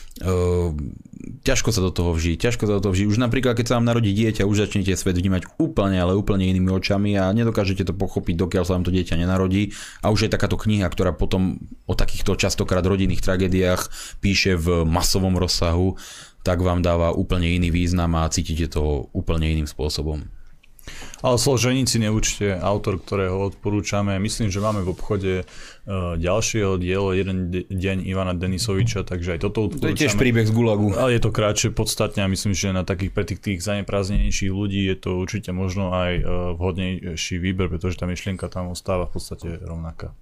ťažko 1.44 1.70
sa 1.72 1.82
do 1.82 1.92
toho 1.92 2.12
vžiť, 2.14 2.38
ťažko 2.38 2.64
sa 2.68 2.74
do 2.78 2.82
toho 2.84 2.94
vžiť. 2.94 3.08
Už 3.08 3.18
napríklad, 3.20 3.56
keď 3.58 3.66
sa 3.72 3.76
vám 3.78 3.88
narodí 3.88 4.12
dieťa, 4.14 4.48
už 4.48 4.68
začnete 4.68 4.94
svet 4.96 5.18
vnímať 5.18 5.58
úplne, 5.58 5.98
ale 5.98 6.18
úplne 6.18 6.48
inými 6.48 6.72
očami 6.74 7.18
a 7.18 7.32
nedokážete 7.34 7.88
to 7.88 7.94
pochopiť, 7.96 8.36
dokiaľ 8.38 8.64
sa 8.66 8.76
vám 8.78 8.86
to 8.86 8.94
dieťa 8.94 9.20
nenarodí. 9.20 9.74
A 10.06 10.14
už 10.14 10.28
je 10.28 10.34
takáto 10.34 10.56
kniha, 10.60 10.88
ktorá 10.88 11.14
potom 11.16 11.62
o 11.90 11.94
takýchto 11.98 12.38
častokrát 12.38 12.86
rodinných 12.86 13.24
tragédiách 13.24 13.90
píše 14.22 14.56
v 14.60 14.86
masovom 14.86 15.36
rozsahu, 15.36 15.98
tak 16.46 16.64
vám 16.64 16.80
dáva 16.80 17.12
úplne 17.12 17.52
iný 17.52 17.74
význam 17.74 18.16
a 18.16 18.32
cítite 18.32 18.72
to 18.72 19.12
úplne 19.12 19.52
iným 19.52 19.68
spôsobom. 19.68 20.37
Ale 21.26 21.42
Solženici 21.42 21.98
neučte, 21.98 22.54
autor, 22.62 23.02
ktorého 23.02 23.50
odporúčame. 23.50 24.22
Myslím, 24.22 24.54
že 24.54 24.62
máme 24.62 24.86
v 24.86 24.94
obchode 24.94 25.34
uh, 25.44 26.14
ďalšieho 26.14 26.78
dielo, 26.78 27.10
jeden 27.14 27.50
deň 27.66 28.06
Ivana 28.06 28.38
Denisoviča, 28.38 29.02
takže 29.02 29.38
aj 29.38 29.40
toto 29.42 29.66
odporúčame. 29.66 29.84
To 29.84 29.94
je 29.98 30.02
tiež 30.06 30.14
príbeh 30.14 30.46
z 30.46 30.54
Gulagu. 30.54 30.94
Ale 30.94 31.18
je 31.18 31.22
to 31.26 31.34
krátšie 31.34 31.70
podstatne 31.74 32.22
a 32.22 32.30
myslím, 32.30 32.54
že 32.54 32.70
na 32.70 32.86
takých 32.86 33.12
pre 33.18 33.26
tých, 33.26 33.42
tých 33.42 33.60
zaneprázdnenejších 33.66 34.52
ľudí 34.54 34.86
je 34.94 34.96
to 34.98 35.18
určite 35.18 35.50
možno 35.50 35.90
aj 35.90 36.12
uh, 36.22 36.26
vhodnejší 36.54 37.42
výber, 37.42 37.66
pretože 37.74 37.98
tá 37.98 38.06
myšlienka 38.06 38.46
tam 38.52 38.70
ostáva 38.70 39.10
v 39.10 39.18
podstate 39.18 39.48
rovnaká. 39.66 40.14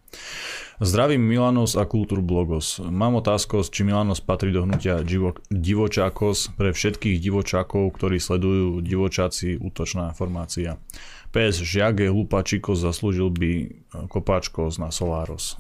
Zdravím 0.76 1.24
Milanos 1.24 1.80
a 1.80 1.88
Kultúrblogos. 1.88 2.84
Mám 2.84 3.24
otázku, 3.24 3.64
či 3.64 3.88
Milanos 3.88 4.20
patrí 4.20 4.52
do 4.52 4.68
hnutia 4.68 5.00
divo, 5.08 5.32
divočákos 5.48 6.52
pre 6.60 6.76
všetkých 6.76 7.24
divočákov, 7.24 7.96
ktorí 7.96 8.20
sledujú 8.20 8.84
divočáci 8.84 9.56
útočná 9.56 10.12
formácia. 10.12 10.76
PS 11.32 11.64
Žiage 11.64 12.12
Lupačikos 12.12 12.84
zaslúžil 12.84 13.32
by 13.32 13.52
kopáčkos 14.12 14.76
na 14.76 14.92
Solaros. 14.92 15.56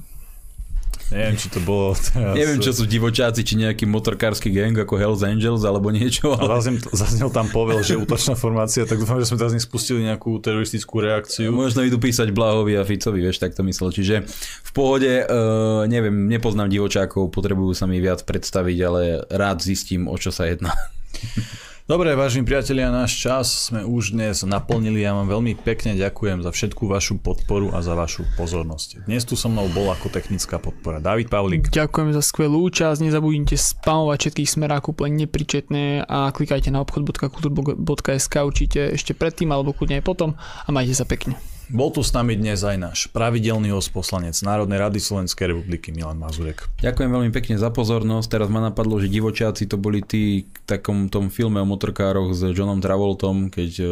Neviem, 1.14 1.38
či 1.38 1.48
to 1.54 1.62
bolo 1.62 1.94
teraz... 1.94 2.34
Neviem, 2.34 2.58
čo 2.58 2.74
sú 2.74 2.90
divočáci, 2.90 3.46
či 3.46 3.62
nejaký 3.62 3.86
motorkársky 3.86 4.50
gang 4.50 4.74
ako 4.74 4.98
Hells 4.98 5.22
Angels 5.22 5.62
alebo 5.62 5.94
niečo. 5.94 6.34
Ale... 6.34 6.58
Zaznel, 6.58 6.82
zaznel 6.90 7.30
tam 7.30 7.48
povel, 7.54 7.86
že 7.86 7.94
útočná 7.94 8.34
formácia, 8.34 8.90
tak 8.90 8.98
dúfam, 8.98 9.22
že 9.22 9.30
sme 9.30 9.38
teraz 9.38 9.54
nespustili 9.54 10.02
nejakú 10.02 10.42
teroristickú 10.42 11.06
reakciu. 11.06 11.54
Možno 11.54 11.86
idú 11.86 12.02
písať 12.02 12.34
Blahovi 12.34 12.74
a 12.74 12.84
Ficovi, 12.84 13.22
vieš, 13.22 13.38
tak 13.38 13.54
to 13.54 13.62
myslel. 13.62 13.94
Čiže 13.94 14.26
v 14.66 14.72
pohode, 14.74 15.26
uh, 15.26 15.86
neviem, 15.86 16.26
nepoznám 16.26 16.74
divočákov, 16.74 17.30
potrebujú 17.30 17.78
sa 17.78 17.86
mi 17.86 18.02
viac 18.02 18.26
predstaviť, 18.26 18.78
ale 18.82 19.02
rád 19.30 19.62
zistím, 19.62 20.10
o 20.10 20.18
čo 20.18 20.34
sa 20.34 20.50
jedná. 20.50 20.74
Dobre, 21.86 22.18
vážení 22.18 22.42
priatelia, 22.50 22.90
náš 22.90 23.14
čas 23.14 23.70
sme 23.70 23.86
už 23.86 24.18
dnes 24.18 24.42
naplnili. 24.42 25.06
Ja 25.06 25.14
vám 25.14 25.30
veľmi 25.30 25.54
pekne 25.54 25.94
ďakujem 25.94 26.42
za 26.42 26.50
všetku 26.50 26.90
vašu 26.90 27.22
podporu 27.22 27.78
a 27.78 27.86
za 27.86 27.94
vašu 27.94 28.26
pozornosť. 28.42 29.06
Dnes 29.06 29.22
tu 29.22 29.38
so 29.38 29.54
mnou 29.54 29.70
bol 29.70 29.94
ako 29.94 30.10
technická 30.10 30.58
podpora 30.58 30.98
David 30.98 31.30
Pavlík. 31.30 31.70
Ďakujem 31.70 32.10
za 32.18 32.26
skvelú 32.26 32.66
účasť, 32.66 33.06
nezabudnite 33.06 33.54
spamovať 33.54 34.18
všetkých 34.18 34.50
smerákov 34.50 34.98
úplne 34.98 35.30
nepričetné 35.30 36.10
a 36.10 36.34
klikajte 36.34 36.74
na 36.74 36.82
obchod.kultur.sk 36.82 38.34
určite 38.42 38.98
ešte 38.98 39.14
predtým 39.14 39.54
alebo 39.54 39.70
kľudne 39.70 40.02
aj 40.02 40.06
potom 40.10 40.34
a 40.42 40.70
majte 40.74 40.98
sa 40.98 41.06
pekne. 41.06 41.38
Bol 41.66 41.90
tu 41.90 42.06
s 42.06 42.14
nami 42.14 42.38
dnes 42.38 42.62
aj 42.62 42.78
náš 42.78 43.00
pravidelný 43.10 43.74
poslanec 43.90 44.38
Národnej 44.46 44.78
rady 44.78 45.02
Slovenskej 45.02 45.50
republiky 45.50 45.90
Milan 45.90 46.22
Mazurek. 46.22 46.70
Ďakujem 46.78 47.10
veľmi 47.10 47.32
pekne 47.34 47.58
za 47.58 47.74
pozornosť. 47.74 48.28
Teraz 48.30 48.54
ma 48.54 48.62
napadlo, 48.62 49.02
že 49.02 49.10
divočáci 49.10 49.66
to 49.66 49.82
boli 49.82 50.06
tí 50.06 50.46
v 50.46 50.60
takom 50.70 51.10
tom 51.10 51.34
filme 51.34 51.58
o 51.58 51.66
motorkároch 51.66 52.38
s 52.38 52.54
Johnom 52.54 52.78
Travoltom, 52.78 53.50
keď 53.50 53.72
uh, 53.82 53.88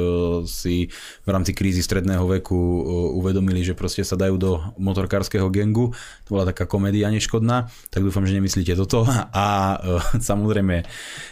si 0.46 0.94
v 1.26 1.30
rámci 1.34 1.58
krízy 1.58 1.82
stredného 1.82 2.30
veku 2.38 2.54
uh, 2.54 3.18
uvedomili, 3.18 3.66
že 3.66 3.74
proste 3.74 4.06
sa 4.06 4.14
dajú 4.14 4.38
do 4.38 4.62
motorkárskeho 4.78 5.50
gengu. 5.50 5.98
To 6.30 6.38
bola 6.38 6.54
taká 6.54 6.70
komédia 6.70 7.10
neškodná, 7.10 7.74
tak 7.90 8.06
dúfam, 8.06 8.22
že 8.30 8.38
nemyslíte 8.38 8.78
toto. 8.78 9.02
A 9.34 9.82
uh, 9.82 9.98
samozrejme, 10.22 10.86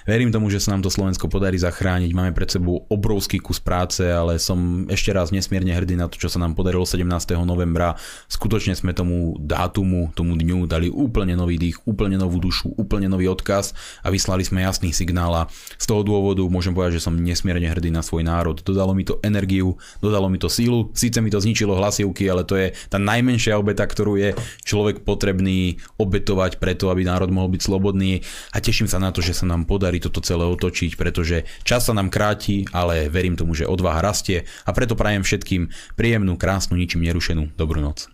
verím 0.10 0.34
tomu, 0.34 0.50
že 0.50 0.58
sa 0.58 0.74
nám 0.74 0.82
to 0.82 0.90
Slovensko 0.90 1.30
podarí 1.30 1.62
zachrániť. 1.62 2.10
Máme 2.18 2.34
pred 2.34 2.50
sebou 2.50 2.90
obrovský 2.90 3.38
kus 3.38 3.62
práce, 3.62 4.02
ale 4.02 4.42
som 4.42 4.90
ešte 4.90 5.14
raz 5.14 5.30
nesmierne 5.30 5.78
hrdý 5.78 5.94
na 5.94 6.10
to, 6.10 6.18
sa 6.32 6.40
nám 6.40 6.56
podarilo 6.56 6.88
17. 6.88 7.04
novembra. 7.44 8.00
Skutočne 8.32 8.72
sme 8.80 8.96
tomu 8.96 9.36
dátumu, 9.36 10.16
tomu 10.16 10.40
dňu 10.40 10.64
dali 10.72 10.88
úplne 10.88 11.36
nový 11.36 11.60
dých, 11.60 11.84
úplne 11.84 12.16
novú 12.16 12.40
dušu, 12.40 12.72
úplne 12.80 13.12
nový 13.12 13.28
odkaz 13.28 13.76
a 14.02 14.08
vyslali 14.08 14.48
sme 14.48 14.64
jasný 14.64 14.96
signál 14.96 15.36
a 15.36 15.44
z 15.76 15.86
toho 15.92 16.08
dôvodu 16.08 16.40
môžem 16.48 16.72
povedať, 16.72 17.04
že 17.04 17.06
som 17.10 17.18
nesmierne 17.20 17.68
hrdý 17.68 17.92
na 17.92 18.00
svoj 18.00 18.24
národ. 18.24 18.64
Dodalo 18.64 18.96
mi 18.96 19.04
to 19.04 19.20
energiu, 19.26 19.76
dodalo 20.00 20.32
mi 20.32 20.40
to 20.40 20.48
sílu, 20.48 20.94
síce 20.96 21.20
mi 21.20 21.28
to 21.28 21.42
zničilo 21.42 21.76
hlasivky, 21.76 22.30
ale 22.32 22.48
to 22.48 22.56
je 22.56 22.72
tá 22.88 23.02
najmenšia 23.02 23.58
obeta, 23.58 23.84
ktorú 23.84 24.16
je 24.22 24.30
človek 24.64 25.02
potrebný 25.02 25.82
obetovať 25.98 26.62
preto, 26.62 26.94
aby 26.94 27.04
národ 27.04 27.34
mohol 27.34 27.52
byť 27.52 27.62
slobodný 27.66 28.22
a 28.54 28.62
teším 28.62 28.86
sa 28.86 29.02
na 29.02 29.10
to, 29.10 29.20
že 29.26 29.34
sa 29.34 29.50
nám 29.50 29.66
podarí 29.66 29.98
toto 29.98 30.22
celé 30.22 30.46
otočiť, 30.46 30.94
pretože 30.96 31.50
čas 31.66 31.90
sa 31.90 31.98
nám 31.98 32.14
kráti, 32.14 32.70
ale 32.70 33.10
verím 33.10 33.34
tomu, 33.34 33.58
že 33.58 33.66
odvaha 33.66 34.06
rastie 34.06 34.46
a 34.64 34.70
preto 34.72 34.94
prajem 34.94 35.26
všetkým 35.26 35.74
príjemný 35.98 36.21
príjemnú, 36.22 36.38
krásnu, 36.38 36.78
ničím 36.78 37.02
nerušenú 37.02 37.58
dobrú 37.58 37.82
noc. 37.82 38.06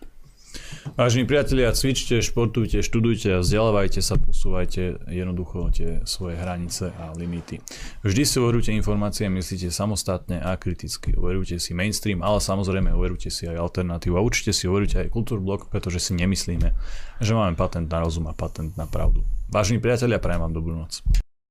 Vážení 0.96 1.28
priatelia, 1.28 1.68
cvičte, 1.76 2.24
športujte, 2.24 2.80
študujte 2.80 3.36
a 3.36 3.44
vzdelávajte 3.44 4.00
sa, 4.00 4.16
posúvajte 4.16 5.12
jednoducho 5.12 5.68
tie 5.68 6.00
svoje 6.08 6.40
hranice 6.40 6.88
a 6.96 7.12
limity. 7.12 7.60
Vždy 8.00 8.22
si 8.24 8.40
overujte 8.40 8.72
informácie, 8.72 9.28
myslíte 9.28 9.68
samostatne 9.68 10.40
a 10.40 10.56
kriticky. 10.56 11.12
Overujte 11.12 11.60
si 11.60 11.76
mainstream, 11.76 12.24
ale 12.24 12.40
samozrejme 12.40 12.96
overujte 12.96 13.28
si 13.28 13.44
aj 13.44 13.60
alternatívu 13.60 14.16
a 14.16 14.24
určite 14.24 14.56
si 14.56 14.64
overujte 14.64 15.04
aj 15.04 15.12
kultúrblok, 15.12 15.68
pretože 15.68 16.00
si 16.00 16.16
nemyslíme, 16.16 16.72
že 17.20 17.32
máme 17.36 17.52
patent 17.52 17.92
na 17.92 18.00
rozum 18.00 18.24
a 18.24 18.32
patent 18.32 18.72
na 18.80 18.88
pravdu. 18.88 19.20
Vážení 19.52 19.84
priatelia, 19.84 20.16
prajem 20.16 20.48
vám 20.48 20.56
dobrú 20.56 20.72
noc. 20.72 21.04